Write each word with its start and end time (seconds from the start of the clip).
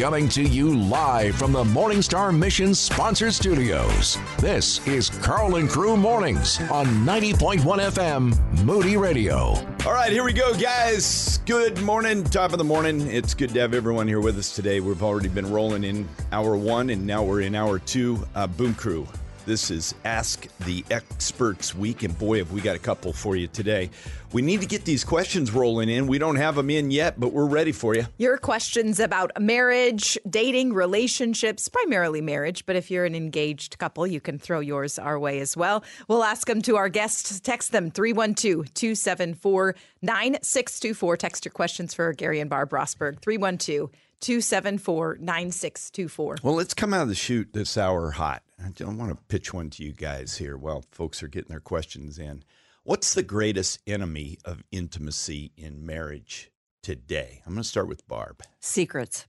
Coming 0.00 0.30
to 0.30 0.42
you 0.42 0.74
live 0.74 1.36
from 1.36 1.52
the 1.52 1.62
Morningstar 1.62 2.34
Mission 2.34 2.74
sponsored 2.74 3.34
studios. 3.34 4.16
This 4.38 4.84
is 4.86 5.10
Karl 5.10 5.56
and 5.56 5.68
Crew 5.68 5.94
Mornings 5.94 6.58
on 6.70 6.86
90.1 6.86 7.58
FM 7.60 8.64
Moody 8.64 8.96
Radio. 8.96 9.52
All 9.84 9.92
right, 9.92 10.10
here 10.10 10.24
we 10.24 10.32
go, 10.32 10.54
guys. 10.54 11.40
Good 11.44 11.82
morning, 11.82 12.24
top 12.24 12.52
of 12.52 12.58
the 12.58 12.64
morning. 12.64 13.08
It's 13.08 13.34
good 13.34 13.50
to 13.50 13.60
have 13.60 13.74
everyone 13.74 14.08
here 14.08 14.20
with 14.20 14.38
us 14.38 14.56
today. 14.56 14.80
We've 14.80 15.02
already 15.02 15.28
been 15.28 15.52
rolling 15.52 15.84
in 15.84 16.08
hour 16.32 16.56
one, 16.56 16.88
and 16.88 17.06
now 17.06 17.22
we're 17.22 17.42
in 17.42 17.54
hour 17.54 17.78
two. 17.78 18.26
Uh, 18.34 18.46
Boom 18.46 18.74
Crew. 18.74 19.06
This 19.50 19.72
is 19.72 19.96
Ask 20.04 20.46
the 20.60 20.84
Experts 20.92 21.74
Week, 21.74 22.04
and 22.04 22.16
boy, 22.16 22.38
have 22.38 22.52
we 22.52 22.60
got 22.60 22.76
a 22.76 22.78
couple 22.78 23.12
for 23.12 23.34
you 23.34 23.48
today. 23.48 23.90
We 24.32 24.42
need 24.42 24.60
to 24.60 24.66
get 24.68 24.84
these 24.84 25.02
questions 25.02 25.50
rolling 25.50 25.88
in. 25.88 26.06
We 26.06 26.18
don't 26.18 26.36
have 26.36 26.54
them 26.54 26.70
in 26.70 26.92
yet, 26.92 27.18
but 27.18 27.32
we're 27.32 27.46
ready 27.48 27.72
for 27.72 27.96
you. 27.96 28.06
Your 28.16 28.38
questions 28.38 29.00
about 29.00 29.32
marriage, 29.40 30.16
dating, 30.30 30.72
relationships, 30.72 31.68
primarily 31.68 32.20
marriage, 32.20 32.64
but 32.64 32.76
if 32.76 32.92
you're 32.92 33.04
an 33.04 33.16
engaged 33.16 33.76
couple, 33.78 34.06
you 34.06 34.20
can 34.20 34.38
throw 34.38 34.60
yours 34.60 35.00
our 35.00 35.18
way 35.18 35.40
as 35.40 35.56
well. 35.56 35.82
We'll 36.06 36.22
ask 36.22 36.46
them 36.46 36.62
to 36.62 36.76
our 36.76 36.88
guests. 36.88 37.40
Text 37.40 37.72
them 37.72 37.90
312 37.90 38.72
274 38.72 39.74
9624. 40.00 41.16
Text 41.16 41.44
your 41.44 41.50
questions 41.50 41.92
for 41.92 42.12
Gary 42.12 42.38
and 42.38 42.48
Barb 42.48 42.70
Rosberg 42.70 43.20
312 43.20 43.90
274 44.20 45.18
9624. 45.20 46.36
Well, 46.42 46.54
let's 46.54 46.74
come 46.74 46.94
out 46.94 47.02
of 47.02 47.08
the 47.08 47.14
chute 47.14 47.52
this 47.52 47.76
hour 47.76 48.10
hot. 48.12 48.42
I 48.62 48.68
don't 48.70 48.98
want 48.98 49.10
to 49.12 49.16
pitch 49.28 49.52
one 49.54 49.70
to 49.70 49.82
you 49.84 49.92
guys 49.92 50.36
here 50.36 50.56
while 50.56 50.84
folks 50.90 51.22
are 51.22 51.28
getting 51.28 51.50
their 51.50 51.60
questions 51.60 52.18
in. 52.18 52.44
What's 52.84 53.14
the 53.14 53.22
greatest 53.22 53.78
enemy 53.86 54.38
of 54.44 54.62
intimacy 54.70 55.52
in 55.56 55.84
marriage 55.84 56.50
today? 56.82 57.42
I'm 57.46 57.52
going 57.54 57.62
to 57.62 57.68
start 57.68 57.88
with 57.88 58.06
Barb. 58.08 58.42
Secrets. 58.60 59.26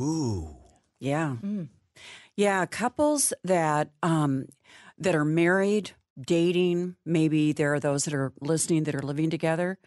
Ooh. 0.00 0.56
Yeah. 0.98 1.36
Yeah, 2.36 2.66
couples 2.66 3.32
that 3.44 3.90
um 4.02 4.46
that 4.98 5.14
are 5.14 5.24
married, 5.24 5.90
dating, 6.20 6.96
maybe 7.04 7.52
there 7.52 7.74
are 7.74 7.80
those 7.80 8.04
that 8.04 8.14
are 8.14 8.32
listening 8.40 8.84
that 8.84 8.94
are 8.94 9.02
living 9.02 9.30
together. 9.30 9.78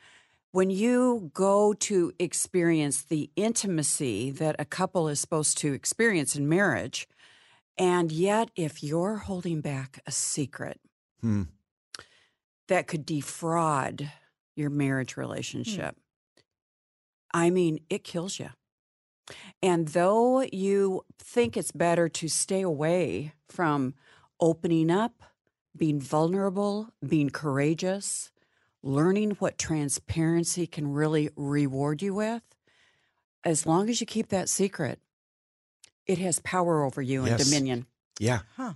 When 0.52 0.72
you 0.72 1.30
go 1.33 1.73
to 1.73 2.11
experience 2.17 3.03
the 3.03 3.30
intimacy 3.36 4.31
that 4.31 4.56
a 4.58 4.66
couple 4.66 5.08
is 5.08 5.19
supposed 5.19 5.59
to 5.59 5.73
experience 5.73 6.36
in 6.36 6.50
marriage, 6.50 7.08
and 7.78 8.11
yet 8.11 8.50
if 8.56 8.81
you're 8.83 9.17
holding 9.17 9.61
back 9.61 10.02
a 10.06 10.11
secret 10.11 10.80
Hmm. 11.22 11.44
that 12.67 12.88
could 12.88 13.06
defraud 13.06 14.11
your 14.56 14.69
marriage 14.69 15.17
relationship, 15.17 15.95
I 17.31 17.50
mean, 17.52 17.80
it 17.89 18.03
kills 18.03 18.39
you. 18.39 18.50
And 19.61 19.89
though 19.89 20.41
you 20.41 21.06
think 21.19 21.56
it's 21.56 21.72
better 21.72 22.09
to 22.09 22.28
stay 22.28 22.61
away 22.61 23.34
from 23.47 23.94
opening 24.39 24.89
up, 24.89 25.22
being 25.75 26.00
vulnerable, 26.00 26.89
being 27.08 27.30
courageous, 27.30 28.31
learning 28.83 29.31
what 29.39 29.58
transparency 29.58 30.66
can 30.67 30.91
really 30.91 31.30
reward 31.35 32.02
you 32.02 32.13
with, 32.13 32.44
as 33.44 33.66
long 33.66 33.89
as 33.89 33.99
you 34.02 34.08
keep 34.08 34.30
that 34.30 34.49
secret, 34.49 34.99
it 36.05 36.17
has 36.17 36.39
power 36.39 36.83
over 36.83 37.02
you 37.02 37.22
and 37.22 37.30
Yes. 37.38 37.45
dominion. 37.45 37.85
Yeah. 38.19 38.41
Huh. 38.55 38.73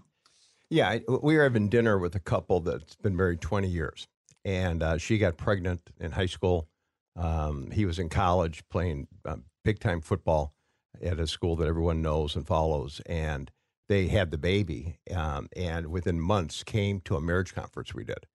Yeah, 0.70 0.90
I- 0.90 1.04
we 1.22 1.36
were 1.38 1.44
having 1.44 1.70
dinner 1.70 1.98
with 1.98 2.16
a 2.16 2.20
couple 2.20 2.60
that's 2.60 2.96
been 2.96 3.16
married 3.16 3.42
20 3.42 3.68
years, 3.68 4.08
and 4.44 4.82
uh, 4.82 4.98
she 4.98 5.18
got 5.18 5.38
pregnant 5.38 5.92
in 6.00 6.12
high 6.14 6.26
school. 6.26 6.68
Um, 7.16 7.70
he 7.72 7.86
was 7.86 8.00
in 8.00 8.10
college 8.10 8.68
playing 8.70 9.08
um, 9.26 9.46
big 9.64 9.80
time 9.80 10.02
football 10.02 10.54
at 11.02 11.20
a 11.20 11.28
school 11.28 11.56
that 11.58 11.68
everyone 11.68 12.02
knows 12.02 12.36
and 12.36 12.48
follows, 12.48 13.02
and 13.06 13.52
they 13.90 14.08
had 14.08 14.32
the 14.32 14.38
baby. 14.38 14.98
Um, 15.14 15.48
and 15.56 15.88
within 15.88 16.20
months, 16.20 16.64
came 16.64 17.02
to 17.02 17.16
a 17.16 17.22
marriage 17.22 17.54
conference 17.54 17.94
we 17.94 18.04
did, 18.04 18.26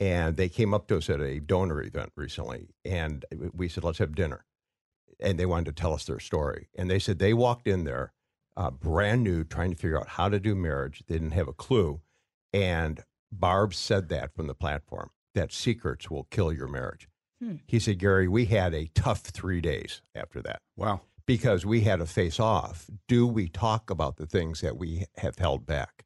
and 0.00 0.36
they 0.36 0.48
came 0.48 0.74
up 0.74 0.86
to 0.88 0.96
us 0.98 1.08
at 1.10 1.20
a 1.20 1.40
donor 1.40 1.82
event 1.82 2.12
recently, 2.16 2.68
and 2.84 3.24
we 3.52 3.68
said, 3.68 3.84
"Let's 3.84 3.98
have 3.98 4.14
dinner," 4.14 4.44
and 5.20 5.38
they 5.38 5.46
wanted 5.46 5.66
to 5.66 5.80
tell 5.80 5.92
us 5.94 6.04
their 6.04 6.20
story, 6.20 6.68
and 6.76 6.90
they 6.90 6.98
said 6.98 7.18
they 7.18 7.34
walked 7.34 7.66
in 7.66 7.84
there 7.84 8.12
uh, 8.56 8.70
brand 8.70 9.24
new, 9.24 9.42
trying 9.44 9.70
to 9.72 9.76
figure 9.76 9.98
out 9.98 10.08
how 10.10 10.28
to 10.28 10.38
do 10.38 10.54
marriage. 10.54 11.02
They 11.06 11.14
didn't 11.16 11.32
have 11.32 11.48
a 11.48 11.52
clue. 11.52 12.00
And 12.52 13.02
Barb 13.32 13.74
said 13.74 14.08
that 14.10 14.32
from 14.34 14.46
the 14.46 14.54
platform 14.54 15.10
that 15.34 15.52
secrets 15.52 16.08
will 16.08 16.24
kill 16.30 16.52
your 16.52 16.68
marriage. 16.68 17.08
Hmm. 17.42 17.56
He 17.66 17.80
said, 17.80 17.98
Gary, 17.98 18.28
we 18.28 18.44
had 18.44 18.72
a 18.72 18.86
tough 18.94 19.22
three 19.22 19.60
days 19.60 20.02
after 20.14 20.40
that 20.42 20.62
Wow. 20.76 21.00
because 21.26 21.66
we 21.66 21.80
had 21.80 21.98
to 21.98 22.06
face 22.06 22.38
off. 22.38 22.88
Do 23.08 23.26
we 23.26 23.48
talk 23.48 23.90
about 23.90 24.18
the 24.18 24.26
things 24.26 24.60
that 24.60 24.76
we 24.76 25.06
have 25.16 25.36
held 25.38 25.66
back? 25.66 26.03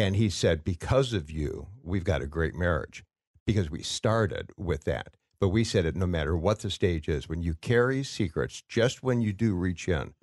And 0.00 0.16
he 0.16 0.30
said, 0.30 0.64
because 0.64 1.12
of 1.12 1.30
you, 1.30 1.68
we've 1.82 2.04
got 2.04 2.22
a 2.22 2.26
great 2.26 2.54
marriage 2.54 3.04
because 3.46 3.70
we 3.70 3.82
started 3.82 4.50
with 4.56 4.84
that. 4.84 5.14
But 5.38 5.48
we 5.50 5.62
said 5.62 5.84
it 5.84 5.94
no 5.94 6.06
matter 6.06 6.34
what 6.34 6.60
the 6.60 6.70
stage 6.70 7.06
is, 7.06 7.28
when 7.28 7.42
you 7.42 7.54
carry 7.54 8.02
secrets, 8.02 8.62
just 8.66 9.02
when 9.02 9.20
you 9.20 9.34
do 9.34 9.54
reach 9.54 9.88
in, 9.88 10.14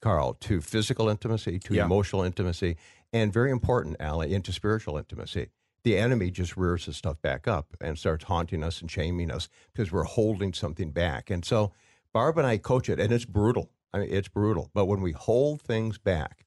Karl, 0.00 0.32
to 0.40 0.62
physical 0.62 1.10
intimacy, 1.10 1.58
to 1.58 1.74
Yeah. 1.74 1.84
emotional 1.84 2.22
intimacy, 2.22 2.78
and 3.12 3.30
very 3.30 3.50
important, 3.50 3.96
Allie, 4.00 4.32
into 4.32 4.52
spiritual 4.52 4.96
intimacy. 4.96 5.50
The 5.82 5.98
enemy 5.98 6.30
just 6.30 6.56
rears 6.56 6.86
his 6.86 6.96
stuff 6.96 7.20
back 7.20 7.46
up 7.46 7.76
and 7.78 7.98
starts 7.98 8.24
haunting 8.24 8.62
us 8.62 8.80
and 8.80 8.90
shaming 8.90 9.30
us 9.30 9.48
because 9.72 9.92
we're 9.92 10.04
holding 10.04 10.54
something 10.54 10.92
back. 10.92 11.28
And 11.30 11.44
so 11.44 11.72
Barb 12.14 12.38
and 12.38 12.46
I 12.46 12.56
coach 12.56 12.88
it, 12.88 12.98
and 12.98 13.12
it's 13.12 13.26
brutal. 13.26 13.70
I 13.92 13.98
mean, 14.00 14.08
it's 14.10 14.28
brutal. 14.28 14.70
But 14.72 14.86
when 14.86 15.02
we 15.02 15.12
hold 15.12 15.60
things 15.60 15.98
back 15.98 16.46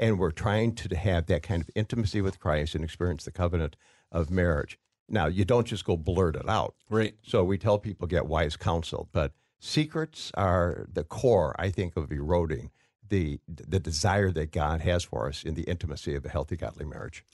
and 0.00 0.18
we're 0.18 0.32
trying 0.32 0.74
to 0.74 0.96
have 0.96 1.26
that 1.26 1.42
kind 1.42 1.62
of 1.62 1.70
intimacy 1.76 2.22
with 2.22 2.40
Christ 2.40 2.74
and 2.74 2.82
experience 2.82 3.24
the 3.26 3.30
covenant 3.30 3.76
of 4.10 4.30
marriage, 4.30 4.78
now 5.08 5.26
you 5.26 5.44
don't 5.44 5.66
just 5.66 5.84
go 5.84 5.96
blurt 5.96 6.36
it 6.36 6.48
out. 6.48 6.74
Right. 6.88 7.14
So 7.22 7.44
we 7.44 7.58
tell 7.58 7.78
people 7.78 8.08
get 8.08 8.26
wise 8.26 8.56
counsel, 8.56 9.08
but 9.12 9.32
secrets 9.60 10.32
are 10.34 10.86
the 10.90 11.04
core, 11.04 11.54
I 11.58 11.70
think, 11.70 11.96
of 11.96 12.10
eroding 12.10 12.70
the 13.06 13.40
the 13.48 13.80
desire 13.80 14.30
that 14.30 14.52
God 14.52 14.80
has 14.80 15.04
for 15.04 15.28
us 15.28 15.44
in 15.44 15.54
the 15.54 15.64
intimacy 15.64 16.14
of 16.14 16.24
a 16.24 16.28
healthy, 16.28 16.56
godly 16.56 16.86
marriage. 16.86 17.24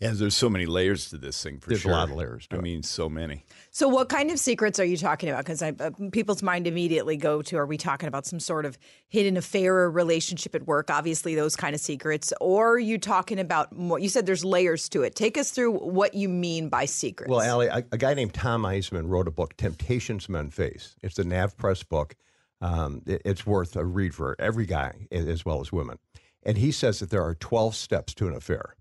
Yeah, 0.00 0.10
there's 0.12 0.34
so 0.34 0.50
many 0.50 0.66
layers 0.66 1.08
to 1.10 1.18
this 1.18 1.40
thing 1.42 1.60
for 1.60 1.70
sure. 1.70 1.76
There's 1.76 1.84
a 1.84 1.88
lot 1.88 2.10
of 2.10 2.16
layers 2.16 2.48
to 2.48 2.56
I 2.56 2.58
it. 2.58 2.62
mean, 2.62 2.82
so 2.82 3.08
many. 3.08 3.44
So, 3.70 3.88
what 3.88 4.08
kind 4.08 4.30
of 4.30 4.38
secrets 4.40 4.80
are 4.80 4.84
you 4.84 4.96
talking 4.96 5.28
about? 5.28 5.44
Because 5.44 5.62
uh, 5.62 5.72
people's 6.10 6.42
mind 6.42 6.66
immediately 6.66 7.16
go 7.16 7.42
to: 7.42 7.56
Are 7.56 7.64
we 7.64 7.76
talking 7.78 8.08
about 8.08 8.26
some 8.26 8.40
sort 8.40 8.66
of 8.66 8.76
hidden 9.08 9.36
affair 9.36 9.74
or 9.76 9.90
relationship 9.90 10.54
at 10.56 10.66
work? 10.66 10.90
Obviously, 10.90 11.36
those 11.36 11.54
kind 11.54 11.74
of 11.74 11.80
secrets. 11.80 12.32
Or 12.40 12.72
are 12.72 12.78
you 12.78 12.98
talking 12.98 13.38
about 13.38 13.74
more? 13.74 13.98
You 14.00 14.08
said 14.08 14.26
there's 14.26 14.44
layers 14.44 14.88
to 14.90 15.02
it. 15.02 15.14
Take 15.14 15.38
us 15.38 15.52
through 15.52 15.72
what 15.78 16.12
you 16.14 16.28
mean 16.28 16.68
by 16.68 16.86
secrets. 16.86 17.30
Well, 17.30 17.40
Allie, 17.40 17.68
a, 17.68 17.84
a 17.92 17.96
guy 17.96 18.14
named 18.14 18.34
Tom 18.34 18.62
Eisenman 18.64 19.08
wrote 19.08 19.28
a 19.28 19.32
book, 19.32 19.56
Temptations 19.56 20.28
Men 20.28 20.50
Face. 20.50 20.96
It's 21.02 21.14
the 21.14 21.24
Nav 21.24 21.56
Press 21.56 21.84
book. 21.84 22.16
Um, 22.60 23.02
it- 23.06 23.22
it's 23.24 23.46
worth 23.46 23.76
a 23.76 23.84
read 23.84 24.14
for 24.14 24.34
every 24.40 24.66
guy 24.66 25.06
as 25.12 25.44
well 25.44 25.60
as 25.60 25.70
women. 25.72 25.98
And 26.42 26.58
he 26.58 26.72
says 26.72 26.98
that 26.98 27.10
there 27.10 27.22
are 27.22 27.34
12 27.36 27.74
steps 27.76 28.12
to 28.14 28.26
an 28.28 28.34
affair. 28.34 28.74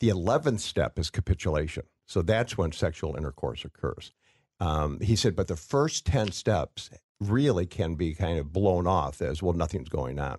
The 0.00 0.08
11th 0.08 0.60
step 0.60 0.98
is 0.98 1.10
capitulation. 1.10 1.84
So 2.06 2.22
that's 2.22 2.58
when 2.58 2.72
sexual 2.72 3.16
intercourse 3.16 3.64
occurs. 3.64 4.12
Um, 4.58 4.98
he 5.00 5.14
said, 5.16 5.36
but 5.36 5.46
the 5.48 5.56
first 5.56 6.04
10 6.06 6.32
steps 6.32 6.90
really 7.20 7.66
can 7.66 7.94
be 7.94 8.14
kind 8.14 8.38
of 8.38 8.52
blown 8.52 8.86
off 8.86 9.22
as, 9.22 9.42
well, 9.42 9.52
nothing's 9.52 9.88
going 9.88 10.18
on. 10.18 10.38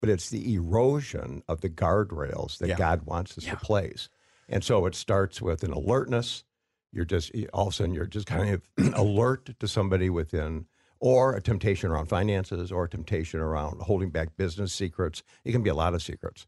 But 0.00 0.10
it's 0.10 0.30
the 0.30 0.54
erosion 0.54 1.42
of 1.48 1.60
the 1.60 1.70
guardrails 1.70 2.58
that 2.58 2.68
Yeah. 2.68 2.76
God 2.76 3.02
wants 3.02 3.38
us 3.38 3.44
Yeah. 3.44 3.52
to 3.54 3.56
place. 3.58 4.08
And 4.48 4.64
so 4.64 4.84
it 4.86 4.94
starts 4.94 5.40
with 5.40 5.62
an 5.62 5.72
alertness. 5.72 6.44
You're 6.90 7.04
just, 7.04 7.30
all 7.54 7.68
of 7.68 7.72
a 7.72 7.76
sudden, 7.76 7.94
you're 7.94 8.06
just 8.06 8.26
kind 8.26 8.54
of 8.54 8.62
alert 8.94 9.58
to 9.60 9.68
somebody 9.68 10.10
within, 10.10 10.66
or 11.00 11.34
a 11.34 11.40
temptation 11.40 11.90
around 11.90 12.06
finances, 12.06 12.72
or 12.72 12.84
a 12.84 12.88
temptation 12.88 13.40
around 13.40 13.80
holding 13.82 14.10
back 14.10 14.36
business 14.36 14.72
secrets. 14.74 15.22
It 15.44 15.52
can 15.52 15.62
be 15.62 15.70
a 15.70 15.74
lot 15.74 15.94
of 15.94 16.02
secrets. 16.02 16.46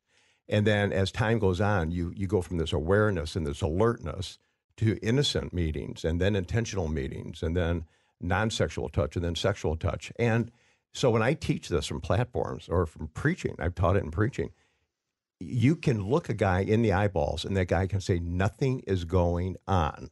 And 0.48 0.66
then 0.66 0.92
as 0.92 1.10
time 1.10 1.38
goes 1.38 1.60
on, 1.60 1.90
you, 1.90 2.12
you 2.14 2.26
go 2.26 2.42
from 2.42 2.58
this 2.58 2.72
awareness 2.72 3.34
and 3.36 3.46
this 3.46 3.62
alertness 3.62 4.38
to 4.76 4.98
innocent 5.02 5.52
meetings 5.52 6.04
and 6.04 6.20
then 6.20 6.36
intentional 6.36 6.88
meetings 6.88 7.42
and 7.42 7.56
then 7.56 7.84
non 8.20 8.50
sexual 8.50 8.88
touch 8.88 9.16
and 9.16 9.24
then 9.24 9.34
sexual 9.34 9.76
touch. 9.76 10.12
And 10.18 10.50
so 10.92 11.10
when 11.10 11.22
I 11.22 11.34
teach 11.34 11.68
this 11.68 11.86
from 11.86 12.00
platforms 12.00 12.68
or 12.68 12.86
from 12.86 13.08
preaching, 13.08 13.56
I've 13.58 13.74
taught 13.74 13.96
it 13.96 14.04
in 14.04 14.10
preaching, 14.10 14.50
you 15.40 15.76
can 15.76 16.02
look 16.08 16.28
a 16.28 16.34
guy 16.34 16.60
in 16.60 16.82
the 16.82 16.92
eyeballs 16.92 17.44
and 17.44 17.56
that 17.56 17.68
guy 17.68 17.86
can 17.86 18.00
say 18.00 18.18
nothing 18.18 18.80
is 18.86 19.04
going 19.04 19.56
on 19.66 20.10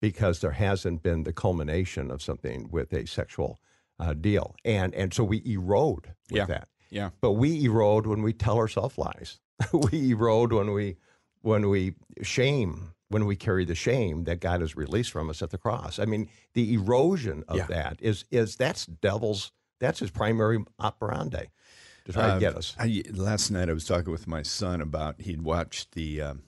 because 0.00 0.40
there 0.40 0.52
hasn't 0.52 1.02
been 1.02 1.24
the 1.24 1.32
culmination 1.32 2.10
of 2.10 2.22
something 2.22 2.68
with 2.70 2.92
a 2.92 3.06
sexual 3.06 3.60
uh, 3.98 4.14
deal. 4.14 4.54
And, 4.64 4.94
and 4.94 5.12
so 5.12 5.24
we 5.24 5.42
erode 5.44 6.14
with 6.30 6.38
Yeah. 6.38 6.44
that. 6.46 6.68
Yeah. 6.90 7.10
But 7.20 7.32
we 7.32 7.64
erode 7.64 8.06
when 8.06 8.22
we 8.22 8.32
tell 8.32 8.56
ourselves 8.58 8.98
lies. 8.98 9.38
we 9.72 10.10
erode 10.10 10.52
when 10.52 10.72
we 10.72 10.96
when 11.42 11.68
we 11.68 11.94
shame, 12.22 12.92
when 13.08 13.24
we 13.26 13.34
carry 13.36 13.64
the 13.64 13.74
shame 13.74 14.24
that 14.24 14.40
God 14.40 14.60
has 14.60 14.76
released 14.76 15.10
from 15.10 15.30
us 15.30 15.40
at 15.42 15.50
the 15.50 15.58
cross. 15.58 15.98
I 15.98 16.04
mean, 16.04 16.28
the 16.54 16.74
erosion 16.74 17.44
of 17.48 17.56
Yeah. 17.58 17.66
that 17.66 17.96
is 18.00 18.24
is 18.30 18.56
that's 18.56 18.86
devil's 18.86 19.52
That's 19.80 20.00
his 20.00 20.10
primary 20.10 20.62
operandi 20.78 21.46
to 22.04 22.12
try 22.12 22.22
Uh, 22.30 22.34
to 22.34 22.40
get 22.40 22.54
us. 22.56 22.74
I, 22.78 23.02
last 23.12 23.50
night 23.50 23.68
I 23.70 23.72
was 23.72 23.84
talking 23.86 24.12
with 24.12 24.26
my 24.26 24.42
son 24.42 24.80
about 24.82 25.20
he'd 25.22 25.42
watched 25.42 25.92
the 25.92 26.20
um, 26.20 26.42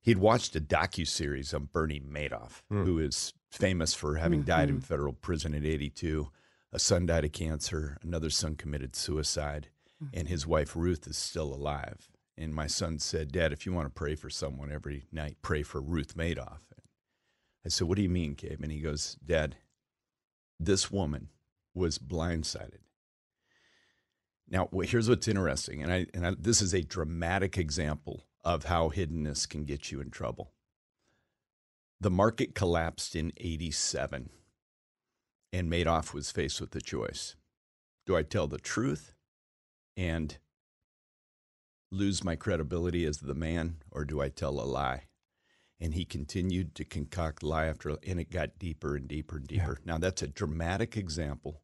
he'd 0.00 0.18
watched 0.18 0.56
a 0.56 0.60
docu 0.60 1.06
series 1.06 1.52
on 1.54 1.68
Bernie 1.72 2.00
Madoff, 2.00 2.62
who 2.68 2.98
is 2.98 3.32
famous 3.50 3.94
for 3.94 4.16
having 4.16 4.42
died 4.42 4.68
in 4.68 4.80
federal 4.80 5.12
prison 5.12 5.54
at 5.54 5.64
82. 5.64 6.30
A 6.76 6.78
son 6.78 7.06
died 7.06 7.24
of 7.24 7.32
cancer. 7.32 7.96
Another 8.02 8.28
son 8.28 8.54
committed 8.54 8.94
suicide, 8.94 9.68
mm-hmm. 9.94 10.10
and 10.12 10.28
his 10.28 10.46
wife 10.46 10.76
Ruth 10.76 11.06
is 11.06 11.16
still 11.16 11.54
alive. 11.54 12.10
And 12.36 12.54
my 12.54 12.66
son 12.66 12.98
said, 12.98 13.32
"Dad, 13.32 13.50
if 13.50 13.64
you 13.64 13.72
want 13.72 13.86
to 13.86 13.98
pray 13.98 14.14
for 14.14 14.28
someone 14.28 14.70
every 14.70 15.06
night, 15.10 15.38
pray 15.40 15.62
for 15.62 15.80
Ruth 15.80 16.18
Madoff." 16.18 16.60
I 17.64 17.70
said, 17.70 17.88
"What 17.88 17.96
do 17.96 18.02
you 18.02 18.10
mean, 18.10 18.34
Gabe?" 18.34 18.62
And 18.62 18.70
he 18.70 18.80
goes, 18.80 19.14
"Dad, 19.24 19.56
this 20.60 20.90
woman 20.90 21.30
was 21.72 21.96
blindsided." 21.96 22.82
Now, 24.46 24.68
here's 24.82 25.08
what's 25.08 25.28
interesting, 25.28 25.82
and 25.82 25.90
I 25.90 26.06
and 26.12 26.26
I, 26.26 26.34
this 26.38 26.60
is 26.60 26.74
a 26.74 26.82
dramatic 26.82 27.56
example 27.56 28.26
of 28.44 28.66
how 28.66 28.90
hiddenness 28.90 29.48
can 29.48 29.64
get 29.64 29.90
you 29.90 30.02
in 30.02 30.10
trouble. 30.10 30.52
The 32.02 32.10
market 32.10 32.54
collapsed 32.54 33.16
in 33.16 33.32
'87, 33.38 34.28
and 35.56 35.70
Madoff 35.70 36.12
was 36.12 36.30
faced 36.30 36.60
with 36.60 36.72
the 36.72 36.80
choice: 36.80 37.36
Do 38.04 38.16
I 38.16 38.22
tell 38.22 38.46
the 38.46 38.58
truth 38.58 39.14
and 39.96 40.36
lose 41.90 42.22
my 42.22 42.36
credibility 42.36 43.04
as 43.04 43.18
the 43.18 43.34
man, 43.34 43.76
or 43.90 44.04
do 44.04 44.20
I 44.20 44.28
tell 44.28 44.60
a 44.60 44.64
lie? 44.64 45.04
And 45.80 45.94
he 45.94 46.04
continued 46.04 46.74
to 46.76 46.84
concoct 46.84 47.42
lie 47.42 47.66
after, 47.66 47.96
and 48.06 48.18
it 48.18 48.30
got 48.30 48.58
deeper 48.58 48.96
and 48.96 49.06
deeper 49.08 49.36
and 49.36 49.46
deeper. 49.46 49.78
Now, 49.84 49.98
that's 49.98 50.22
a 50.22 50.26
dramatic 50.26 50.96
example 50.96 51.62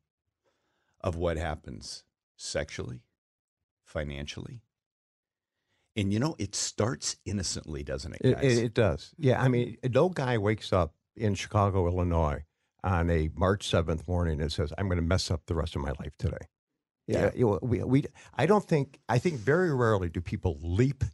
of 1.01 1.17
what 1.17 1.37
happens 1.37 2.05
sexually, 2.37 3.03
financially. 3.85 4.63
And 5.97 6.13
you 6.13 6.19
know, 6.19 6.37
it 6.39 6.55
starts 6.55 7.17
innocently, 7.25 7.83
doesn't 7.83 8.15
it, 8.15 8.21
It, 8.23 8.35
guys? 8.35 8.59
it, 8.59 8.65
it 8.65 8.75
does. 8.75 9.15
Yeah, 9.19 9.43
I 9.43 9.49
mean, 9.49 9.77
no 9.91 10.09
guy 10.09 10.39
wakes 10.39 10.73
up 10.73 10.95
in 11.17 11.35
Chicago, 11.35 11.87
Illinois, 11.87 12.45
on 12.85 13.11
a 13.11 13.31
March 13.35 13.67
seventh 13.69 14.07
morning 14.09 14.41
and 14.41 14.51
says, 14.53 14.73
"I'm 14.79 14.87
going 14.89 14.97
to 14.97 15.03
mess 15.07 15.31
up 15.31 15.43
the 15.47 15.55
rest 15.55 15.77
of 15.77 15.83
my 15.83 15.93
life 16.01 16.17
today." 16.19 16.49
Yeah, 17.07 17.31
you 17.35 17.47
know, 17.47 17.59
we, 17.63 17.83
we. 17.83 18.05
I 18.37 18.47
don't 18.47 18.65
think. 18.67 18.99
I 19.09 19.19
think 19.19 19.37
very 19.41 19.75
rarely 19.75 20.09
do 20.09 20.21
people 20.21 20.59
leap 20.63 21.05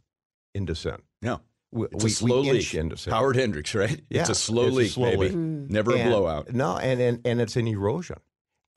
into 0.55 0.75
sin. 0.75 0.97
no, 1.21 1.41
We, 1.71 1.87
it's 1.91 2.03
we, 2.03 2.09
a 2.09 2.13
slow 2.13 2.41
we 2.41 2.51
leak. 2.53 2.73
into 2.73 2.95
sin. 2.97 3.11
Howard 3.13 3.35
Hendricks, 3.35 3.73
right? 3.75 4.01
Yeah, 4.09 4.21
it's 4.21 4.29
a 4.29 4.35
slow 4.35 4.67
it's 4.67 4.75
a 4.75 4.79
leak, 4.79 4.91
slow 4.91 5.11
baby. 5.11 5.17
leak. 5.25 5.31
Mm. 5.33 5.69
Never 5.69 5.95
a 5.95 6.03
blowout. 6.03 6.53
No, 6.53 6.77
and, 6.77 6.99
and 7.01 7.21
and 7.25 7.41
it's 7.41 7.55
an 7.55 7.67
erosion, 7.67 8.17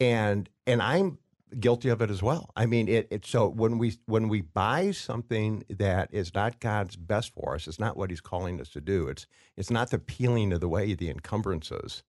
and 0.00 0.48
and 0.66 0.82
I'm 0.82 1.18
guilty 1.60 1.90
of 1.90 2.00
it 2.00 2.10
as 2.10 2.22
well. 2.22 2.50
I 2.56 2.64
mean, 2.64 2.88
it. 2.88 3.08
it 3.10 3.26
so 3.26 3.46
when 3.48 3.76
we 3.78 3.98
when 4.06 4.28
we 4.28 4.40
buy 4.40 4.90
something 4.90 5.64
that 5.68 6.08
is 6.12 6.34
not 6.34 6.60
God's 6.60 6.96
best 6.96 7.34
for 7.34 7.54
us, 7.54 7.68
it's 7.68 7.78
not 7.78 7.96
what 7.96 8.08
He's 8.10 8.22
calling 8.22 8.60
us 8.60 8.70
to 8.70 8.80
do. 8.80 9.06
It's 9.08 9.26
it's 9.56 9.70
not 9.70 9.90
the 9.90 9.98
peeling 9.98 10.52
of 10.52 10.60
the 10.60 10.68
way 10.68 10.94
the 10.94 11.10
encumbrances, 11.10 12.02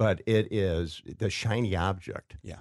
but 0.00 0.22
it 0.26 0.50
is 0.50 1.02
the 1.18 1.28
shiny 1.28 1.76
object 1.76 2.36
Yeah. 2.42 2.60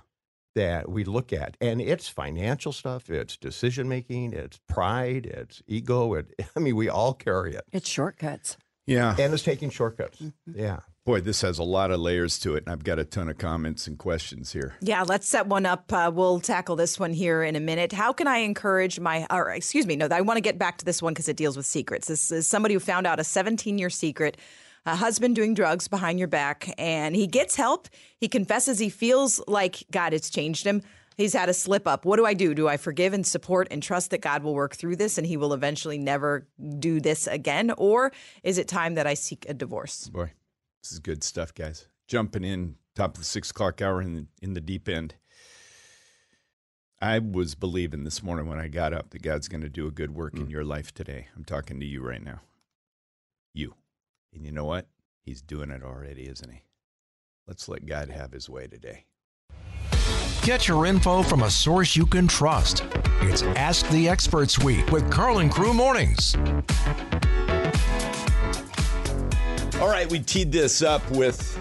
that 0.55 0.89
we 0.89 1.05
look 1.05 1.31
at, 1.31 1.55
and 1.61 1.79
it's 1.81 2.09
financial 2.09 2.73
stuff, 2.73 3.09
it's 3.09 3.37
decision 3.37 3.87
making, 3.87 4.33
it's 4.33 4.59
pride, 4.67 5.25
it's 5.25 5.63
ego. 5.65 6.15
It, 6.15 6.27
I 6.55 6.59
mean, 6.59 6.75
we 6.75 6.89
all 6.89 7.13
carry 7.13 7.55
it, 7.55 7.63
It's 7.71 7.87
shortcuts. 7.87 8.57
Yeah. 8.85 9.15
and 9.17 9.33
it's 9.33 9.43
taking 9.43 9.69
shortcuts. 9.69 10.19
Mm-hmm. 10.19 10.59
Yeah. 10.59 10.79
Boy, 11.05 11.21
this 11.21 11.41
has 11.41 11.57
a 11.59 11.63
lot 11.63 11.91
of 11.91 11.99
layers 12.01 12.37
to 12.39 12.55
it, 12.55 12.65
and 12.65 12.73
I've 12.73 12.83
got 12.83 12.99
a 12.99 13.05
ton 13.05 13.29
of 13.29 13.37
comments 13.37 13.87
and 13.87 13.97
questions 13.97 14.51
here. 14.51 14.75
Yeah, 14.81 15.03
let's 15.03 15.27
set 15.27 15.47
one 15.47 15.65
up. 15.65 15.91
Uh, 15.93 16.11
we'll 16.13 16.39
tackle 16.41 16.75
this 16.75 16.99
one 16.99 17.13
here 17.13 17.41
in 17.41 17.55
a 17.55 17.59
minute. 17.59 17.93
How 17.93 18.11
can 18.13 18.27
I 18.27 18.39
encourage 18.39 18.99
my, 18.99 19.25
or 19.31 19.49
excuse 19.51 19.87
me, 19.87 19.95
no, 19.95 20.07
I 20.11 20.21
want 20.21 20.37
to 20.37 20.41
get 20.41 20.59
back 20.59 20.77
to 20.79 20.85
this 20.85 21.01
one 21.01 21.13
because 21.13 21.29
it 21.29 21.37
deals 21.37 21.55
with 21.55 21.65
secrets. 21.65 22.07
This 22.09 22.31
is 22.31 22.47
somebody 22.47 22.73
who 22.73 22.79
found 22.81 23.07
out 23.07 23.19
a 23.19 23.23
17 23.23 23.77
year 23.77 23.89
secret. 23.89 24.37
A 24.85 24.95
husband 24.95 25.35
doing 25.35 25.53
drugs 25.53 25.87
behind 25.87 26.19
your 26.19 26.27
back, 26.27 26.73
and 26.77 27.15
he 27.15 27.27
gets 27.27 27.55
help. 27.55 27.87
He 28.17 28.27
confesses 28.27 28.79
he 28.79 28.89
feels 28.89 29.41
like 29.47 29.83
God 29.91 30.13
has 30.13 30.29
changed 30.29 30.65
him. 30.65 30.81
He's 31.19 31.33
had 31.33 31.49
a 31.49 31.53
slip 31.53 31.85
up. 31.85 32.05
What 32.05 32.15
do 32.15 32.25
I 32.25 32.33
do? 32.33 32.53
Do 32.53 32.69
I 32.69 32.77
forgive 32.77 33.11
and 33.11 33.27
support 33.27 33.67
and 33.71 33.83
trust 33.83 34.11
that 34.11 34.21
God 34.21 34.41
will 34.41 34.53
work 34.55 34.77
through 34.77 34.95
this 34.95 35.17
and 35.17 35.27
he 35.27 35.35
will 35.35 35.53
eventually 35.53 35.97
never 35.97 36.47
do 36.79 37.01
this 37.01 37.27
again? 37.27 37.71
Or 37.77 38.13
is 38.41 38.57
it 38.57 38.69
time 38.69 38.93
that 38.95 39.05
I 39.05 39.15
seek 39.15 39.45
a 39.49 39.53
divorce? 39.53 40.07
Boy, 40.07 40.31
this 40.81 40.93
is 40.93 40.99
good 40.99 41.21
stuff, 41.25 41.53
guys. 41.53 41.87
Jumping 42.07 42.45
in 42.45 42.75
top 42.95 43.15
of 43.15 43.19
the 43.19 43.25
six 43.25 43.51
o'clock 43.51 43.81
hour 43.81 44.01
in 44.01 44.15
the, 44.15 44.27
in 44.41 44.53
the 44.53 44.61
deep 44.61 44.87
end. 44.87 45.15
I 47.01 47.19
was 47.19 47.53
believing 47.53 48.05
this 48.05 48.23
morning 48.23 48.47
when 48.47 48.59
I 48.59 48.69
got 48.69 48.93
up 48.93 49.09
that 49.09 49.21
God's 49.21 49.49
going 49.49 49.61
to 49.61 49.69
do 49.69 49.87
a 49.87 49.91
good 49.91 50.15
work 50.15 50.35
in 50.35 50.47
mm. 50.47 50.51
your 50.51 50.63
life 50.63 50.93
today. 50.93 51.27
I'm 51.35 51.43
talking 51.43 51.81
to 51.81 51.85
you 51.85 52.01
right 52.01 52.23
now. 52.23 52.39
You. 53.53 53.75
And 54.33 54.45
you 54.45 54.51
know 54.51 54.65
what? 54.65 54.87
He's 55.21 55.41
doing 55.41 55.71
it 55.71 55.83
already, 55.83 56.27
isn't 56.27 56.51
he? 56.51 56.63
Let's 57.47 57.67
let 57.67 57.85
God 57.85 58.09
have 58.09 58.31
his 58.31 58.49
way 58.49 58.67
today. 58.67 59.05
Get 60.43 60.67
your 60.67 60.85
info 60.85 61.23
from 61.23 61.43
a 61.43 61.49
source 61.49 61.95
you 61.95 62.05
can 62.05 62.27
trust. 62.27 62.83
It's 63.21 63.43
Ask 63.43 63.87
the 63.89 64.07
Experts 64.07 64.59
Week 64.59 64.89
with 64.91 65.09
Karl 65.11 65.39
and 65.39 65.51
Crew 65.51 65.73
Mornings. 65.73 66.35
All 69.79 69.87
right, 69.87 70.09
we 70.09 70.19
teed 70.19 70.51
this 70.51 70.81
up 70.81 71.09
with 71.11 71.57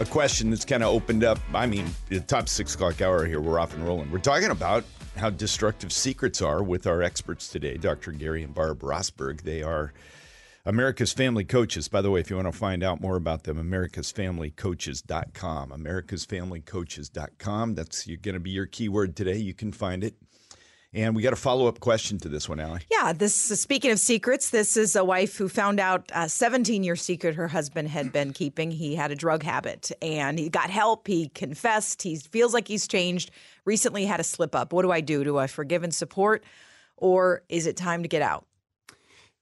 a 0.00 0.04
question 0.04 0.50
that's 0.50 0.64
kind 0.64 0.82
of 0.82 0.94
opened 0.94 1.24
up. 1.24 1.38
I 1.54 1.66
mean, 1.66 1.86
the 2.08 2.20
top 2.20 2.48
six 2.48 2.74
o'clock 2.74 3.00
hour 3.00 3.26
here, 3.26 3.40
we're 3.40 3.58
off 3.58 3.74
and 3.74 3.86
rolling. 3.86 4.10
We're 4.10 4.18
talking 4.18 4.50
about 4.50 4.84
how 5.16 5.30
destructive 5.30 5.92
secrets 5.92 6.42
are 6.42 6.62
with 6.62 6.86
our 6.86 7.02
experts 7.02 7.48
today, 7.48 7.76
Dr. 7.76 8.12
Gary 8.12 8.42
and 8.42 8.54
Barb 8.54 8.80
Rosberg. 8.80 9.42
They 9.42 9.62
are 9.62 9.92
America's 10.66 11.12
Family 11.12 11.44
Coaches. 11.44 11.86
By 11.86 12.02
the 12.02 12.10
way, 12.10 12.18
if 12.18 12.28
you 12.28 12.34
want 12.34 12.52
to 12.52 12.58
find 12.58 12.82
out 12.82 13.00
more 13.00 13.14
about 13.14 13.44
them, 13.44 13.56
americasfamilycoaches.com. 13.56 15.70
Americasfamilycoaches.com. 15.70 17.74
That's 17.76 18.06
going 18.06 18.34
to 18.34 18.40
be 18.40 18.50
your 18.50 18.66
keyword 18.66 19.14
today. 19.14 19.36
You 19.36 19.54
can 19.54 19.70
find 19.70 20.02
it. 20.02 20.16
And 20.92 21.14
we 21.14 21.22
got 21.22 21.32
a 21.32 21.36
follow 21.36 21.68
up 21.68 21.78
question 21.78 22.18
to 22.20 22.28
this 22.28 22.48
one, 22.48 22.58
Allie. 22.58 22.80
Yeah, 22.90 23.12
this 23.12 23.34
speaking 23.34 23.92
of 23.92 24.00
secrets, 24.00 24.50
this 24.50 24.76
is 24.76 24.96
a 24.96 25.04
wife 25.04 25.36
who 25.36 25.48
found 25.48 25.78
out 25.78 26.10
a 26.12 26.28
17 26.28 26.82
year 26.82 26.96
secret 26.96 27.36
her 27.36 27.46
husband 27.48 27.88
had 27.88 28.12
been 28.12 28.32
keeping. 28.32 28.72
He 28.72 28.96
had 28.96 29.12
a 29.12 29.14
drug 29.14 29.44
habit 29.44 29.92
and 30.02 30.36
he 30.38 30.48
got 30.48 30.70
help. 30.70 31.06
He 31.06 31.28
confessed. 31.28 32.02
He 32.02 32.16
feels 32.16 32.54
like 32.54 32.66
he's 32.66 32.88
changed. 32.88 33.30
Recently 33.64 34.06
had 34.06 34.20
a 34.20 34.24
slip 34.24 34.54
up. 34.54 34.72
What 34.72 34.82
do 34.82 34.90
I 34.90 35.00
do? 35.00 35.22
Do 35.22 35.36
I 35.36 35.46
forgive 35.46 35.84
and 35.84 35.94
support 35.94 36.42
or 36.96 37.42
is 37.48 37.66
it 37.66 37.76
time 37.76 38.02
to 38.02 38.08
get 38.08 38.22
out? 38.22 38.46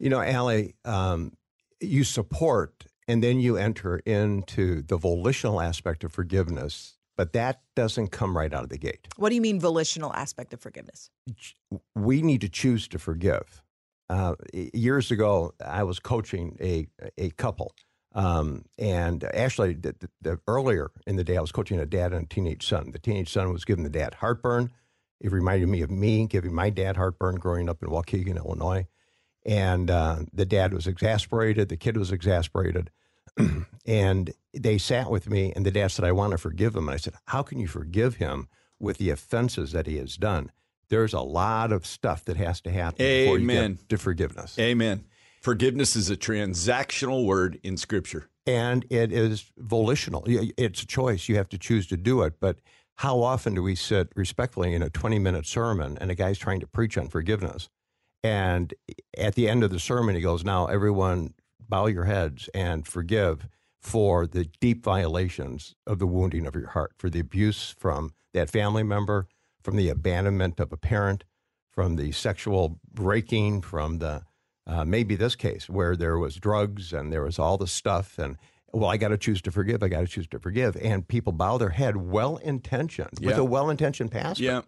You 0.05 0.11
know, 0.11 0.21
Allie, 0.21 0.75
um, 0.85 1.33
you 1.81 2.05
support 2.05 2.85
and 3.09 3.25
then 3.25 3.41
you 3.41 3.57
enter 3.57 3.97
into 4.05 4.83
the 4.83 4.99
volitional 4.99 5.63
aspect 5.63 6.05
of 6.05 6.13
forgiveness, 6.13 6.99
but 7.17 7.33
that 7.33 7.63
doesn't 7.75 8.09
come 8.09 8.37
right 8.37 8.53
out 8.53 8.65
of 8.65 8.69
the 8.69 8.77
gate. 8.77 9.09
What 9.17 9.31
do 9.31 9.35
you 9.35 9.41
mean 9.41 9.59
volitional 9.59 10.13
aspect 10.13 10.53
of 10.53 10.61
forgiveness? 10.61 11.09
We 11.95 12.21
need 12.21 12.43
to 12.43 12.51
choose 12.51 12.87
to 12.89 12.99
forgive. 12.99 13.63
Uh, 14.11 14.35
years 14.53 15.11
ago, 15.11 15.55
I 15.65 15.85
was 15.85 16.01
coaching 16.01 16.59
a 16.61 16.87
a 17.17 17.31
couple, 17.31 17.73
um, 18.15 18.67
and 18.79 19.25
actually, 19.25 19.73
the, 19.73 19.95
the, 19.99 20.11
the 20.21 20.41
earlier 20.47 20.91
in 21.07 21.17
the 21.17 21.25
day, 21.25 21.39
I 21.39 21.41
was 21.41 21.51
coaching 21.51 21.81
a 21.81 21.87
dad 21.87 22.13
and 22.13 22.27
a 22.27 22.29
teenage 22.29 22.69
son. 22.69 22.91
The 22.91 22.99
teenage 22.99 23.33
son 23.33 23.55
was 23.55 23.65
giving 23.65 23.85
the 23.85 23.89
dad 23.89 24.13
heartburn. 24.13 24.71
It 25.23 25.33
reminded 25.33 25.71
me 25.71 25.81
of 25.81 25.91
me 25.91 26.27
giving 26.27 26.53
my 26.53 26.69
dad 26.69 26.99
heartburn 26.99 27.37
growing 27.37 27.71
up 27.71 27.83
in 27.83 27.89
Waukegan, 27.89 28.37
Illinois. 28.37 28.87
And 29.45 29.91
uh, 29.91 30.21
the 30.33 30.47
dad 30.47 30.73
was 30.73 30.87
exasperated. 30.87 31.69
The 31.69 31.77
kid 31.77 31.97
was 31.97 32.11
exasperated. 32.13 32.91
and 33.87 34.33
they 34.55 34.79
sat 34.79 35.11
with 35.11 35.29
me, 35.29 35.53
and 35.55 35.67
the 35.67 35.71
dad 35.71 35.89
said, 35.89 36.05
I 36.05 36.13
want 36.13 36.31
to 36.33 36.39
forgive 36.39 36.75
him. 36.75 36.89
And 36.89 36.95
I 36.95 36.99
said, 36.99 37.15
How 37.27 37.43
can 37.43 37.59
you 37.59 37.67
forgive 37.67 38.17
him 38.17 38.49
with 38.79 38.99
the 38.99 39.11
offenses 39.11 39.73
that 39.73 39.87
he 39.87 39.99
has 39.99 40.17
done? 40.17 40.51
There's 40.89 41.13
a 41.13 41.21
lot 41.21 41.73
of 41.73 41.85
stuff 41.87 42.25
that 42.27 42.37
has 42.37 42.61
to 42.63 42.71
happen 42.71 42.99
before 42.99 43.39
you 43.39 43.45
Amen. 43.45 43.75
get 43.75 43.89
to 43.89 43.99
forgiveness. 43.99 44.59
Amen. 44.59 45.05
Forgiveness 45.41 45.97
is 45.97 46.09
a 46.11 46.17
transactional 46.17 47.27
word 47.27 47.59
in 47.63 47.77
Scripture. 47.77 48.29
and 48.47 48.85
it 48.91 49.13
is 49.13 49.53
volitional. 49.59 50.23
It's 50.27 50.83
a 50.83 50.87
choice. 50.87 51.29
You 51.29 51.37
have 51.37 51.49
to 51.51 51.59
choose 51.59 51.87
to 51.89 51.97
do 51.97 52.23
it. 52.23 52.35
But 52.41 52.59
how 52.97 53.23
often 53.23 53.55
do 53.55 53.63
we 53.63 53.75
sit 53.75 54.09
respectfully 54.15 54.75
in 54.75 54.83
a 54.83 54.91
20 54.91 55.19
minute 55.19 55.47
sermon 55.47 55.99
and 56.01 56.11
a 56.11 56.15
guy's 56.15 56.39
trying 56.39 56.61
to 56.61 56.67
preach 56.67 56.97
on 56.97 57.09
forgiveness? 57.09 57.69
And 58.25 58.73
at 59.19 59.35
the 59.35 59.51
end 59.51 59.63
of 59.63 59.71
the 59.71 59.79
sermon, 59.79 60.15
he 60.15 60.23
goes, 60.23 60.45
Now, 60.45 60.67
everyone, 60.67 61.35
bow 61.61 61.87
your 61.87 62.05
heads 62.05 62.49
and 62.55 62.89
forgive 62.89 63.47
for 63.79 64.27
the 64.27 64.47
deep 64.61 64.83
violations 64.83 65.75
of 65.87 65.99
the 65.99 66.07
wounding 66.07 66.47
of 66.47 66.55
your 66.55 66.69
heart, 66.69 66.95
for 66.97 67.11
the 67.11 67.21
abuse 67.21 67.75
from 67.79 68.15
that 68.33 68.49
family 68.49 68.83
member, 68.83 69.29
from 69.63 69.77
the 69.77 69.91
abandonment 69.91 70.59
of 70.59 70.73
a 70.73 70.79
parent, 70.79 71.25
from 71.71 71.97
the 71.97 72.13
sexual 72.13 72.81
breaking, 72.91 73.61
from 73.61 73.99
the 73.99 74.23
uh, 74.67 74.87
maybe 74.87 75.15
this 75.15 75.37
case 75.37 75.69
where 75.69 75.95
there 75.95 76.19
was 76.19 76.37
drugs 76.37 76.95
and 76.95 77.13
there 77.13 77.23
was 77.23 77.39
all 77.39 77.59
the 77.59 77.67
stuff 77.67 78.19
and 78.19 78.39
well, 78.73 78.91
I 78.91 78.97
got 78.97 79.09
to 79.09 79.19
choose 79.19 79.41
to 79.43 79.53
forgive. 79.53 79.85
I 79.85 79.89
got 79.89 80.01
to 80.01 80.07
choose 80.07 80.27
to 80.29 80.41
forgive. 80.41 80.77
And 80.77 81.07
people 81.07 81.33
bow 81.33 81.59
their 81.59 81.71
head, 81.71 81.97
well 81.97 82.39
intentioned, 82.39 83.21
with 83.21 83.39
a 83.39 83.45
well 83.45 83.71
intentioned 83.71 84.11
pastor, 84.11 84.43
Yeah. 84.43 84.63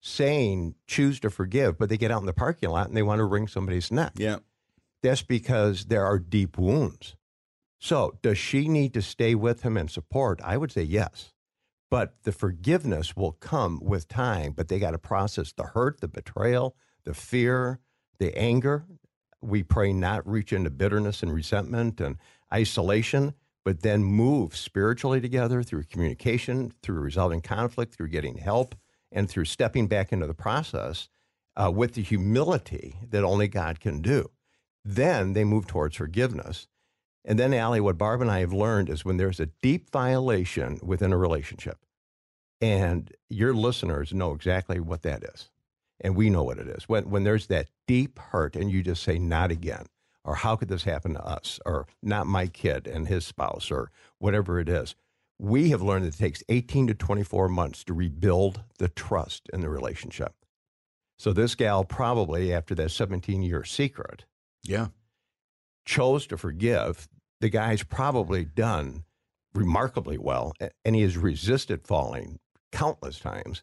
Saying 0.00 0.74
choose 0.86 1.20
to 1.20 1.30
forgive, 1.30 1.78
but 1.78 1.88
they 1.88 1.96
get 1.96 2.10
out 2.10 2.20
in 2.20 2.26
the 2.26 2.32
parking 2.32 2.70
lot 2.70 2.88
and 2.88 2.96
they 2.96 3.02
want 3.02 3.18
to 3.18 3.24
wring 3.24 3.48
somebody's 3.48 3.90
neck. 3.90 4.12
Yeah. 4.16 4.38
That's 5.02 5.22
because 5.22 5.86
there 5.86 6.04
are 6.04 6.18
deep 6.18 6.58
wounds. 6.58 7.16
So, 7.80 8.18
does 8.22 8.38
she 8.38 8.66
need 8.66 8.92
to 8.94 9.02
stay 9.02 9.34
with 9.36 9.62
him 9.62 9.76
and 9.76 9.90
support? 9.90 10.40
I 10.42 10.56
would 10.56 10.72
say 10.72 10.82
yes. 10.82 11.32
But 11.90 12.22
the 12.24 12.32
forgiveness 12.32 13.16
will 13.16 13.32
come 13.32 13.80
with 13.80 14.08
time, 14.08 14.52
but 14.52 14.68
they 14.68 14.78
got 14.78 14.90
to 14.90 14.98
process 14.98 15.52
the 15.52 15.62
hurt, 15.62 16.00
the 16.00 16.08
betrayal, 16.08 16.76
the 17.04 17.14
fear, 17.14 17.78
the 18.18 18.36
anger. 18.36 18.84
We 19.40 19.62
pray 19.62 19.92
not 19.92 20.28
reach 20.28 20.52
into 20.52 20.70
bitterness 20.70 21.22
and 21.22 21.32
resentment 21.32 22.00
and 22.00 22.16
isolation, 22.52 23.34
but 23.64 23.82
then 23.82 24.02
move 24.02 24.56
spiritually 24.56 25.20
together 25.20 25.62
through 25.62 25.84
communication, 25.84 26.72
through 26.82 27.00
resolving 27.00 27.40
conflict, 27.40 27.94
through 27.94 28.08
getting 28.08 28.36
help, 28.36 28.74
and 29.10 29.28
through 29.28 29.44
stepping 29.46 29.86
back 29.86 30.12
into 30.12 30.26
the 30.26 30.34
process 30.34 31.08
uh, 31.56 31.70
with 31.70 31.94
the 31.94 32.02
humility 32.02 32.96
that 33.10 33.24
only 33.24 33.48
God 33.48 33.80
can 33.80 34.00
do. 34.00 34.30
Then 34.84 35.32
they 35.32 35.44
move 35.44 35.66
towards 35.66 35.96
forgiveness. 35.96 36.68
And 37.24 37.38
then, 37.38 37.52
Allie, 37.52 37.80
what 37.80 37.98
Barb 37.98 38.22
and 38.22 38.30
I 38.30 38.40
have 38.40 38.52
learned 38.52 38.88
is 38.88 39.04
when 39.04 39.16
there's 39.16 39.40
a 39.40 39.50
deep 39.60 39.90
violation 39.90 40.78
within 40.82 41.12
a 41.12 41.18
relationship, 41.18 41.78
and 42.60 43.12
your 43.28 43.52
listeners 43.52 44.14
know 44.14 44.32
exactly 44.32 44.80
what 44.80 45.02
that 45.02 45.24
is, 45.24 45.50
and 46.00 46.16
we 46.16 46.30
know 46.30 46.42
what 46.44 46.58
it 46.58 46.68
is. 46.68 46.88
When, 46.88 47.10
when 47.10 47.24
there's 47.24 47.48
that 47.48 47.68
deep 47.86 48.18
hurt, 48.18 48.56
and 48.56 48.70
you 48.70 48.82
just 48.82 49.02
say, 49.02 49.18
not 49.18 49.50
again, 49.50 49.86
or 50.24 50.36
how 50.36 50.56
could 50.56 50.68
this 50.68 50.84
happen 50.84 51.14
to 51.14 51.24
us, 51.24 51.60
or 51.66 51.86
not 52.02 52.26
my 52.26 52.46
kid 52.46 52.86
and 52.86 53.08
his 53.08 53.26
spouse, 53.26 53.70
or 53.70 53.90
whatever 54.18 54.58
it 54.58 54.68
is, 54.68 54.94
we 55.38 55.70
have 55.70 55.82
learned 55.82 56.04
that 56.04 56.14
it 56.14 56.18
takes 56.18 56.42
18 56.48 56.88
to 56.88 56.94
24 56.94 57.48
months 57.48 57.84
to 57.84 57.94
rebuild 57.94 58.62
the 58.78 58.88
trust 58.88 59.48
in 59.52 59.60
the 59.60 59.68
relationship. 59.68 60.34
So, 61.18 61.32
this 61.32 61.54
gal 61.54 61.84
probably, 61.84 62.52
after 62.52 62.74
that 62.76 62.90
17 62.90 63.42
year 63.42 63.64
secret, 63.64 64.24
Yeah. 64.62 64.88
chose 65.84 66.26
to 66.28 66.36
forgive, 66.36 67.08
the 67.40 67.48
guy's 67.48 67.82
probably 67.82 68.44
done 68.44 69.04
remarkably 69.54 70.18
well, 70.18 70.52
and 70.84 70.94
he 70.94 71.02
has 71.02 71.16
resisted 71.16 71.86
falling 71.86 72.38
countless 72.70 73.18
times, 73.18 73.62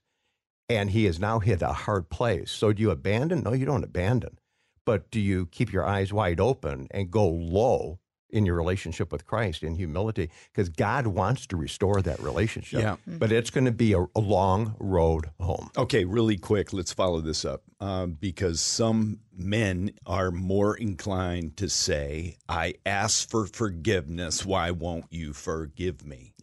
and 0.68 0.90
he 0.90 1.06
has 1.06 1.20
now 1.20 1.40
hit 1.40 1.62
a 1.62 1.74
hard 1.74 2.10
place. 2.10 2.52
So, 2.52 2.74
do 2.74 2.82
you 2.82 2.92
abandon? 2.92 3.44
No, 3.44 3.54
you 3.54 3.66
don't 3.66 3.84
abandon. 3.84 4.40
But 4.86 5.10
do 5.10 5.20
you 5.20 5.46
keep 5.48 5.72
your 5.74 5.86
eyes 5.86 6.12
wide 6.14 6.40
open 6.40 6.88
and 6.92 7.10
go 7.12 7.28
low 7.28 8.00
in 8.36 8.46
your 8.46 8.56
relationship 8.56 9.12
with 9.12 9.26
Christ 9.26 9.64
in 9.64 9.76
humility? 9.76 10.30
Because 10.52 10.70
God 10.70 11.08
wants 11.08 11.48
to 11.48 11.58
restore 11.58 12.02
that 12.02 12.20
relationship. 12.20 12.82
Yeah. 12.82 12.98
But 13.08 13.32
it's 13.32 13.50
going 13.50 13.66
to 13.66 13.72
be 13.72 13.94
a, 13.94 14.06
a 14.16 14.20
long 14.20 14.76
road 14.80 15.30
home. 15.40 15.72
Okay, 15.78 16.06
really 16.06 16.38
quick, 16.38 16.74
let's 16.74 16.94
follow 16.94 17.22
this 17.22 17.46
up 17.46 17.64
um, 17.80 18.12
because 18.20 18.60
some 18.60 19.20
men 19.36 19.92
are 20.06 20.32
more 20.32 20.76
inclined 20.76 21.58
to 21.58 21.70
say, 21.70 22.38
I 22.48 22.76
ask 22.86 23.30
for 23.30 23.48
forgiveness. 23.48 24.46
Why 24.46 24.72
won't 24.72 25.06
you 25.10 25.34
forgive 25.34 26.06
me? 26.06 26.34